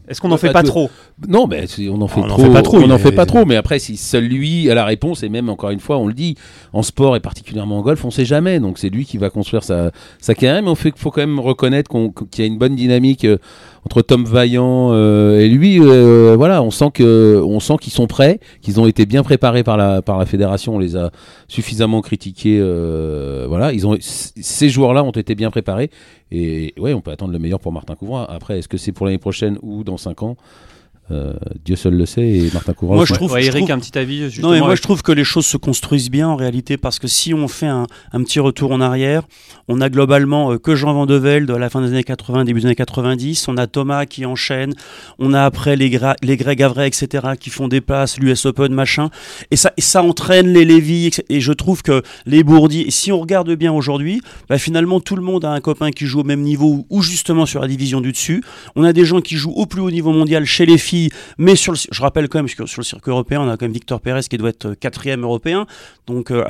est-ce 0.07 0.21
qu'on 0.21 0.29
n'en 0.29 0.37
fait 0.37 0.53
pas 0.53 0.63
trop? 0.63 0.89
Non, 1.27 1.47
mais 1.47 1.65
on 1.89 2.01
en 2.01 2.07
fait 2.07 2.21
trop. 2.21 2.41
fait 2.41 2.53
pas 2.53 2.61
trop. 2.61 2.77
On 2.77 2.87
n'en 2.87 2.97
fait 2.97 3.11
pas 3.11 3.25
trop. 3.25 3.45
Mais 3.45 3.57
après, 3.57 3.77
si 3.77 3.97
seul 3.97 4.23
lui 4.23 4.71
a 4.71 4.73
la 4.73 4.85
réponse, 4.85 5.21
et 5.21 5.27
même 5.27 5.49
encore 5.49 5.69
une 5.69 5.81
fois, 5.81 5.97
on 5.97 6.07
le 6.07 6.13
dit, 6.13 6.35
en 6.71 6.81
sport 6.81 7.17
et 7.17 7.19
particulièrement 7.19 7.79
en 7.79 7.81
golf, 7.81 8.03
on 8.05 8.07
ne 8.07 8.13
sait 8.13 8.23
jamais. 8.23 8.61
Donc 8.61 8.77
c'est 8.77 8.89
lui 8.89 9.05
qui 9.05 9.17
va 9.17 9.29
construire 9.29 9.63
sa, 9.63 9.91
sa 10.19 10.33
carrière. 10.33 10.63
Mais 10.63 10.71
il 10.71 10.91
faut 10.95 11.11
quand 11.11 11.21
même 11.21 11.41
reconnaître 11.41 11.91
qu'il 12.31 12.45
y 12.45 12.47
a 12.47 12.49
une 12.49 12.57
bonne 12.57 12.75
dynamique 12.75 13.27
entre 13.87 14.01
Tom 14.01 14.25
Vaillant 14.25 14.89
euh, 14.91 15.39
et 15.39 15.47
lui, 15.47 15.79
euh, 15.79 16.35
voilà, 16.35 16.61
on 16.61 16.71
sent 16.71 16.91
sent 16.97 17.77
qu'ils 17.79 17.93
sont 17.93 18.05
prêts, 18.05 18.41
qu'ils 18.61 18.81
ont 18.81 18.85
été 18.85 19.05
bien 19.05 19.23
préparés 19.23 19.63
par 19.63 19.77
la 19.77 20.01
par 20.01 20.17
la 20.17 20.25
fédération. 20.25 20.75
On 20.75 20.79
les 20.79 20.97
a 20.97 21.09
suffisamment 21.47 22.01
critiqués. 22.01 22.59
Euh, 22.59 23.45
voilà, 23.47 23.71
ils 23.71 23.87
ont 23.87 23.95
ces 24.01 24.67
joueurs-là 24.67 25.05
ont 25.05 25.11
été 25.11 25.35
bien 25.35 25.51
préparés. 25.51 25.89
Et 26.31 26.73
ouais, 26.77 26.93
on 26.93 26.99
peut 26.99 27.11
attendre 27.11 27.31
le 27.31 27.39
meilleur 27.39 27.61
pour 27.61 27.71
Martin 27.71 27.95
Couvrant. 27.95 28.25
Après, 28.25 28.59
est-ce 28.59 28.67
que 28.67 28.77
c'est 28.77 28.91
pour 28.91 29.05
l'année 29.05 29.19
prochaine 29.19 29.57
ou 29.61 29.85
dans 29.85 29.95
5 29.95 30.21
ans? 30.21 30.35
Euh, 31.09 31.33
Dieu 31.63 31.77
seul 31.77 31.93
le 31.93 32.05
sait 32.05 32.27
et 32.27 32.49
Martin 32.53 32.73
Courant. 32.73 32.95
Moi 32.95 33.05
je 33.05 33.13
trouve, 33.13 33.37
Eric, 33.37 33.69
un 33.69 33.79
petit 33.79 33.97
avis. 33.97 34.39
Non, 34.41 34.51
mais 34.51 34.59
moi 34.59 34.75
je 34.75 34.81
trouve 34.81 35.01
que 35.01 35.13
les 35.13 35.23
choses 35.23 35.45
se 35.45 35.55
construisent 35.55 36.11
bien 36.11 36.27
en 36.27 36.35
réalité 36.35 36.75
parce 36.75 36.99
que 36.99 37.07
si 37.07 37.33
on 37.33 37.47
fait 37.47 37.67
un, 37.67 37.87
un 38.11 38.23
petit 38.23 38.39
retour 38.39 38.71
en 38.71 38.81
arrière, 38.81 39.23
on 39.69 39.79
a 39.79 39.89
globalement 39.89 40.51
euh, 40.51 40.57
que 40.57 40.75
Jean 40.75 40.93
Van 40.93 41.05
de 41.05 41.15
Velde 41.15 41.51
à 41.51 41.57
la 41.57 41.69
fin 41.69 41.81
des 41.81 41.87
années 41.87 42.03
80, 42.03 42.43
début 42.43 42.59
des 42.59 42.65
années 42.65 42.75
90, 42.75 43.47
on 43.47 43.57
a 43.57 43.67
Thomas 43.67 44.05
qui 44.05 44.25
enchaîne, 44.25 44.73
on 45.17 45.33
a 45.33 45.43
après 45.43 45.75
les, 45.77 45.97
les 46.23 46.37
Greg 46.37 46.61
Avray, 46.61 46.87
etc. 46.87 47.27
qui 47.39 47.49
font 47.49 47.69
des 47.69 47.81
passes, 47.81 48.19
l'US 48.19 48.45
Open, 48.45 48.73
machin, 48.73 49.09
et 49.49 49.55
ça, 49.55 49.71
et 49.77 49.81
ça 49.81 50.03
entraîne 50.03 50.47
les 50.47 50.65
Lévy, 50.65 51.11
et 51.29 51.39
je 51.39 51.53
trouve 51.53 51.83
que 51.83 52.01
les 52.25 52.43
Bourdis, 52.43 52.81
et 52.81 52.91
si 52.91 53.11
on 53.13 53.19
regarde 53.19 53.49
bien 53.55 53.71
aujourd'hui, 53.71 54.21
bah, 54.49 54.57
finalement 54.57 54.99
tout 54.99 55.15
le 55.15 55.21
monde 55.21 55.45
a 55.45 55.51
un 55.51 55.61
copain 55.61 55.91
qui 55.91 56.05
joue 56.05 56.19
au 56.19 56.25
même 56.25 56.41
niveau 56.41 56.85
ou 56.89 57.01
justement 57.01 57.45
sur 57.45 57.61
la 57.61 57.67
division 57.67 58.01
du 58.01 58.11
dessus. 58.11 58.43
On 58.75 58.83
a 58.83 58.91
des 58.91 59.05
gens 59.05 59.21
qui 59.21 59.37
jouent 59.37 59.53
au 59.55 59.65
plus 59.65 59.81
haut 59.81 59.91
niveau 59.91 60.11
mondial 60.11 60.45
chez 60.45 60.65
les 60.65 60.77
filles 60.77 60.96
mais 61.37 61.55
sur 61.55 61.73
le, 61.73 61.77
je 61.91 62.01
rappelle 62.01 62.27
quand 62.29 62.39
même 62.39 62.49
que 62.49 62.65
sur 62.65 62.81
le 62.81 62.85
circuit 62.85 63.11
européen, 63.11 63.41
on 63.41 63.49
a 63.49 63.57
quand 63.57 63.65
même 63.65 63.73
Victor 63.73 64.01
Pérez 64.01 64.21
qui 64.29 64.37
doit 64.37 64.49
être 64.49 64.73
quatrième 64.73 65.23
européen, 65.23 65.65
donc 66.07 66.31
euh, 66.31 66.43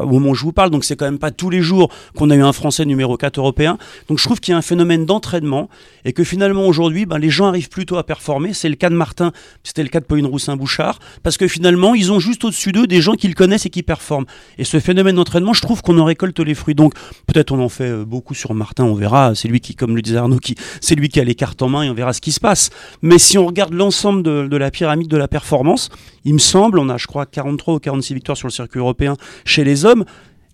au 0.00 0.06
moment 0.06 0.30
où 0.30 0.34
je 0.34 0.42
vous 0.42 0.52
parle, 0.52 0.70
donc 0.70 0.84
c'est 0.84 0.96
quand 0.96 1.04
même 1.04 1.18
pas 1.18 1.30
tous 1.30 1.50
les 1.50 1.60
jours 1.60 1.90
qu'on 2.16 2.30
a 2.30 2.36
eu 2.36 2.42
un 2.42 2.52
Français 2.52 2.84
numéro 2.84 3.16
4 3.16 3.38
européen. 3.38 3.78
Donc 4.08 4.18
je 4.18 4.24
trouve 4.24 4.40
qu'il 4.40 4.52
y 4.52 4.54
a 4.54 4.58
un 4.58 4.62
phénomène 4.62 5.06
d'entraînement 5.06 5.68
et 6.04 6.12
que 6.12 6.24
finalement 6.24 6.66
aujourd'hui, 6.66 7.06
ben, 7.06 7.18
les 7.18 7.30
gens 7.30 7.46
arrivent 7.46 7.68
plutôt 7.68 7.96
à 7.96 8.04
performer. 8.04 8.54
C'est 8.54 8.68
le 8.68 8.74
cas 8.74 8.90
de 8.90 8.94
Martin, 8.94 9.32
c'était 9.62 9.82
le 9.82 9.88
cas 9.88 10.00
de 10.00 10.06
Pauline 10.06 10.26
Roussin-Bouchard, 10.26 10.98
parce 11.22 11.36
que 11.36 11.46
finalement, 11.46 11.94
ils 11.94 12.10
ont 12.10 12.20
juste 12.20 12.44
au-dessus 12.44 12.72
d'eux 12.72 12.86
des 12.86 13.00
gens 13.00 13.14
qu'ils 13.14 13.34
connaissent 13.34 13.66
et 13.66 13.70
qui 13.70 13.82
performent. 13.82 14.26
Et 14.58 14.64
ce 14.64 14.80
phénomène 14.80 15.16
d'entraînement, 15.16 15.52
je 15.52 15.60
trouve 15.60 15.82
qu'on 15.82 15.98
en 15.98 16.04
récolte 16.04 16.40
les 16.40 16.54
fruits. 16.54 16.74
Donc 16.74 16.94
peut-être 17.26 17.52
on 17.52 17.60
en 17.60 17.68
fait 17.68 17.90
euh, 17.90 18.04
beaucoup 18.04 18.34
sur 18.34 18.54
Martin, 18.54 18.84
on 18.84 18.94
verra. 18.94 19.34
C'est 19.34 19.48
lui 19.48 19.60
qui, 19.60 19.74
comme 19.74 19.94
le 19.94 20.02
disait 20.02 20.16
Arnaud, 20.16 20.38
qui, 20.38 20.54
c'est 20.80 20.94
lui 20.94 21.08
qui 21.08 21.20
a 21.20 21.24
les 21.24 21.34
cartes 21.34 21.60
en 21.62 21.68
main 21.68 21.82
et 21.82 21.90
on 21.90 21.94
verra 21.94 22.12
ce 22.12 22.20
qui 22.20 22.32
se 22.32 22.40
passe. 22.40 22.70
Mais 23.02 23.18
si 23.18 23.36
on 23.36 23.46
regarde 23.46 23.74
l'ensemble 23.74 23.91
l'ensemble 23.92 24.22
de, 24.22 24.56
la 24.56 24.70
pyramide 24.70 25.08
de 25.08 25.16
la 25.16 25.28
performance. 25.28 25.90
Il 26.24 26.34
me 26.34 26.38
semble, 26.38 26.78
on 26.78 26.88
a 26.88 26.96
je 26.96 27.06
crois 27.06 27.26
43 27.26 27.74
ou 27.74 27.78
46 27.78 28.14
victoires 28.14 28.38
sur 28.38 28.48
le 28.48 28.52
circuit 28.52 28.80
européen 28.80 29.16
chez 29.44 29.64
les 29.64 29.84
hommes. 29.84 30.04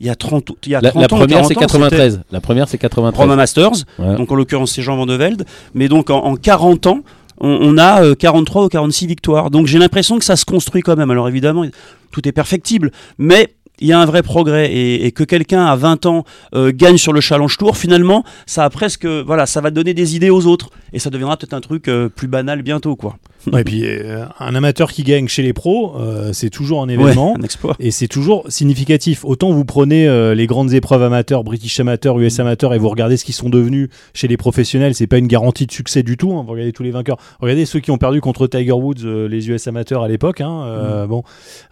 Il 0.01 0.07
y 0.07 0.11
a 0.11 0.17
30, 0.17 0.53
il 0.67 0.73
y 0.73 0.75
a 0.75 0.81
30 0.81 0.95
la, 0.95 1.01
la 1.03 1.09
première 1.09 1.47
c'est 1.47 1.55
93. 1.55 2.23
La 2.31 2.41
première 2.41 2.69
c'est 2.69 2.79
93. 2.79 3.21
Roma 3.21 3.37
Masters. 3.37 3.85
Donc 3.99 4.31
en 4.33 4.35
l'occurrence 4.35 4.73
c'est 4.73 4.83
Jean 4.83 4.97
Van 4.97 5.07
de 5.07 5.15
Velde. 5.15 5.45
Mais 5.75 5.89
donc 5.89 6.11
en, 6.11 6.35
40 6.35 6.87
ans, 6.89 7.01
on, 7.41 7.79
a 7.79 8.15
43 8.17 8.63
euh, 8.63 8.67
ou 8.67 8.69
46 8.69 9.07
victoires. 9.07 9.51
Donc 9.51 9.67
j'ai 9.67 9.79
l'impression 9.79 10.19
que 10.19 10.25
ça 10.25 10.37
se 10.37 10.45
construit 10.45 10.83
quand 10.83 10.97
même. 10.97 11.11
Alors 11.11 11.29
évidemment, 11.29 11.65
tout 12.11 12.27
est 12.27 12.33
perfectible. 12.33 12.91
Mais 13.19 13.55
il 13.81 13.89
y 13.89 13.93
a 13.93 14.01
un 14.01 14.07
vrai 14.07 14.23
progrès 14.23 14.73
et, 14.73 15.13
que 15.13 15.25
quelqu'un 15.25 15.65
à 15.65 15.77
20 15.77 16.07
ans 16.07 16.25
euh, 16.55 16.73
gagne 16.75 16.99
sur 16.99 17.13
le 17.13 17.21
Challenge 17.21 17.57
Tour, 17.57 17.77
finalement, 17.77 18.25
ça 18.47 18.65
a 18.65 18.71
presque, 18.71 19.07
voilà, 19.07 19.47
ça 19.47 19.61
va 19.61 19.71
donner 19.71 19.95
des 19.95 20.17
idées 20.17 20.31
aux 20.31 20.47
autres 20.47 20.71
et 20.93 20.99
ça 20.99 21.11
deviendra 21.11 21.37
peut-être 21.37 21.55
un 21.55 21.61
truc 21.61 21.89
euh, 21.89 22.09
plus 22.09 22.29
banal 22.29 22.63
bientôt, 22.63 22.97
quoi. 22.97 23.17
et 23.57 23.65
puis 23.65 23.83
euh, 23.85 24.25
un 24.41 24.55
amateur 24.55 24.93
qui 24.93 25.03
gagne 25.03 25.29
chez 25.29 25.43
les 25.43 25.53
pros, 25.53 25.97
c'est 26.33 26.51
toujours 26.51 26.83
un 26.83 26.89
événement 26.89 27.37
un 27.39 27.43
exploit. 27.43 27.77
et 27.81 27.91
c'est 27.91 28.09
toujours 28.09 28.45
significatif. 28.49 29.25
Autant 29.25 29.51
vous 29.51 29.65
prenez 29.65 30.35
les 30.35 30.47
grandes 30.47 30.73
épreuves 30.73 31.03
amateurs, 31.03 31.45
British 31.45 31.79
amateur, 31.81 32.19
US 32.19 32.41
amateur 32.41 32.75
et 32.75 32.79
vous 32.79 32.89
regardez 32.89 33.17
ce 33.17 33.25
qu'ils 33.25 33.35
sont 33.35 33.49
devenus 33.49 33.89
chez 34.15 34.29
les 34.29 34.37
professionnels, 34.37 34.95
c'est 34.95 35.07
pas 35.07 35.19
une 35.19 35.27
garantie 35.27 35.67
de 35.67 35.73
succès 35.73 36.03
du 36.03 36.17
tout. 36.17 36.33
Hein. 36.33 36.45
Vous 36.47 36.53
regardez 36.53 36.73
tous 36.73 36.83
les 36.83 36.91
vainqueurs, 36.91 37.17
regardez 37.41 37.67
ceux 37.67 37.81
qui 37.81 37.91
ont 37.91 37.99
perdu 37.99 38.21
contre 38.21 38.47
Tiger 38.47 38.73
Woods, 38.73 39.05
les 39.05 39.49
US 39.49 39.67
amateurs 39.67 40.03
à 40.03 40.09
l'époque. 40.09 40.41
Hein, 40.41 41.05
mm. 41.05 41.09
Bon, 41.09 41.23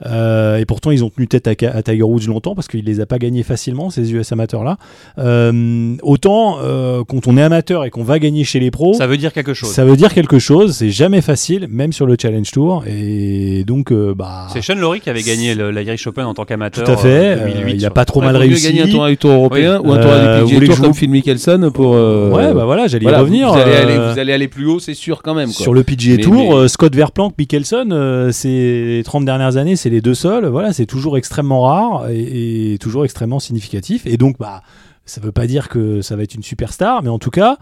et 0.04 0.64
pourtant 0.66 0.90
ils 0.90 1.04
ont 1.04 1.10
tenu 1.10 1.26
tête 1.26 1.46
à, 1.46 1.50
à 1.50 1.82
Tiger 1.82 2.02
Woods 2.02 2.26
longtemps 2.26 2.54
parce 2.54 2.68
qu'il 2.68 2.84
les 2.84 3.00
a 3.00 3.06
pas 3.06 3.18
gagnés 3.18 3.42
facilement 3.42 3.90
ces 3.90 4.12
US 4.12 4.32
amateurs 4.32 4.64
là. 4.64 4.76
Euh, 5.18 5.96
autant 6.02 6.58
euh, 6.60 7.02
quand 7.04 7.26
on 7.26 7.36
est 7.36 7.42
amateur 7.42 7.84
et 7.84 7.90
qu'on 7.90 8.02
va 8.02 8.18
gagner 8.18 8.44
chez 8.44 8.60
les 8.60 8.70
pros, 8.70 8.94
ça 8.94 9.06
veut 9.06 9.16
dire 9.16 9.32
quelque 9.32 9.54
chose. 9.54 9.70
Ça 9.70 9.84
veut 9.84 9.96
dire 9.96 10.12
quelque 10.12 10.38
chose. 10.38 10.76
C'est 10.76 10.90
jamais 10.90 11.20
facile, 11.20 11.55
même 11.70 11.92
sur 11.92 12.06
le 12.06 12.16
Challenge 12.20 12.50
Tour. 12.50 12.84
Et 12.86 13.64
donc 13.64 13.92
euh, 13.92 14.14
bah. 14.14 14.48
C'est 14.52 14.62
Sean 14.62 14.74
Laurie 14.74 15.00
qui 15.00 15.10
avait 15.10 15.22
gagné 15.22 15.54
l'Irish 15.54 16.06
Open 16.06 16.24
en 16.24 16.34
tant 16.34 16.44
qu'amateur. 16.44 16.84
Tout 16.84 16.90
à 16.90 16.96
fait. 16.96 17.38
il 17.68 17.84
a 17.84 17.90
pas 17.90 18.04
trop 18.04 18.20
mal 18.20 18.36
réussi. 18.36 18.66
gagner 18.66 18.82
un 18.82 18.88
tour, 18.88 19.04
un 19.04 19.14
tour 19.14 19.30
européen 19.32 19.80
ou 19.82 19.92
un 19.92 20.00
tour 20.00 20.46
du 20.46 20.54
PGA 20.54 20.66
Tour 20.66 20.84
comme 20.84 20.94
Phil 20.94 21.10
Mickelson 21.10 21.70
pour. 21.72 21.92
Ouais 21.92 22.52
bah 22.52 22.64
voilà, 22.64 22.86
j'allais 22.86 23.06
y 23.06 23.14
revenir. 23.14 23.52
Vous 23.52 23.58
allez, 23.58 23.74
aller, 23.74 23.96
vous 23.96 24.18
allez, 24.18 24.32
aller, 24.32 24.48
plus 24.48 24.66
haut, 24.66 24.78
c'est 24.78 24.94
sûr 24.94 25.22
quand 25.22 25.34
même. 25.34 25.52
Quoi. 25.52 25.62
Sur 25.62 25.74
le 25.74 25.82
PGA 25.82 26.18
Tour, 26.18 26.68
Scott 26.68 26.94
Verplank, 26.94 27.34
Mickelson, 27.38 28.28
ces 28.32 29.02
30 29.04 29.24
dernières 29.24 29.56
années, 29.56 29.76
c'est 29.76 29.90
les 29.90 30.00
deux 30.00 30.14
seuls. 30.14 30.46
Voilà, 30.46 30.72
c'est 30.72 30.86
toujours 30.86 31.16
extrêmement 31.16 31.62
rare 31.62 32.06
et 32.10 32.78
toujours 32.80 33.04
extrêmement 33.04 33.40
significatif. 33.40 34.06
Et 34.06 34.16
donc, 34.16 34.38
bah, 34.38 34.62
Ça 35.04 35.20
veut 35.20 35.32
pas 35.32 35.46
dire 35.46 35.68
que 35.68 36.00
ça 36.02 36.16
va 36.16 36.22
être 36.24 36.34
une 36.34 36.42
superstar, 36.42 37.02
mais 37.02 37.08
en 37.08 37.18
tout 37.18 37.30
cas, 37.30 37.58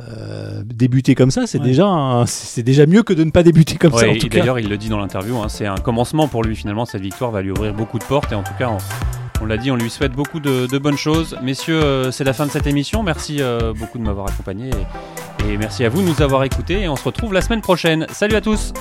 euh, 0.00 0.62
débuter 0.64 1.14
comme 1.14 1.30
ça, 1.30 1.46
c'est 1.46 1.58
Ouais. 1.58 1.64
déjà, 1.64 2.24
c'est 2.26 2.62
déjà 2.62 2.86
mieux 2.86 3.02
que 3.02 3.12
de 3.14 3.24
ne 3.24 3.30
pas 3.30 3.42
débuter 3.42 3.76
comme 3.76 3.92
ça. 3.92 4.06
En 4.08 4.12
et 4.12 4.18
tout. 4.18 4.28
D'ailleurs, 4.28 4.58
il 4.58 4.68
le 4.68 4.76
dit 4.76 4.88
dans 4.88 4.98
l'interview, 4.98 5.36
hein, 5.38 5.48
c'est 5.48 5.66
un 5.66 5.76
commencement 5.78 6.28
pour 6.28 6.42
lui 6.42 6.54
finalement. 6.54 6.84
Cette 6.84 7.00
victoire 7.02 7.30
va 7.30 7.40
lui 7.42 7.50
ouvrir 7.50 7.72
beaucoup 7.72 7.98
de 7.98 8.04
portes 8.04 8.30
et 8.32 8.34
en 8.34 8.42
tout 8.42 8.52
cas, 8.58 8.68
on, 8.68 8.78
on 9.42 9.46
l'a 9.46 9.56
dit, 9.56 9.70
on 9.70 9.76
lui 9.76 9.88
souhaite 9.90 10.12
beaucoup 10.12 10.40
de, 10.40 10.66
de 10.66 10.78
bonnes 10.78 10.98
choses. 10.98 11.36
Messieurs, 11.42 11.82
euh, 11.82 12.10
c'est 12.10 12.24
la 12.24 12.32
fin 12.34 12.44
de 12.46 12.50
cette 12.50 12.66
émission. 12.66 13.02
Merci 13.02 13.38
euh, 13.40 13.72
beaucoup 13.72 13.98
de 13.98 14.02
m'avoir 14.04 14.28
accompagné 14.28 14.70
et, 15.46 15.52
et 15.52 15.56
merci 15.56 15.84
à 15.84 15.88
vous 15.88 16.02
de 16.02 16.06
nous 16.08 16.20
avoir 16.22 16.44
écoutés 16.44 16.82
et 16.82 16.88
on 16.88 16.96
se 16.96 17.04
retrouve 17.04 17.32
la 17.32 17.40
semaine 17.40 17.62
prochaine. 17.62 18.06
Salut 18.10 18.34
à 18.36 18.40
tous. 18.42 18.72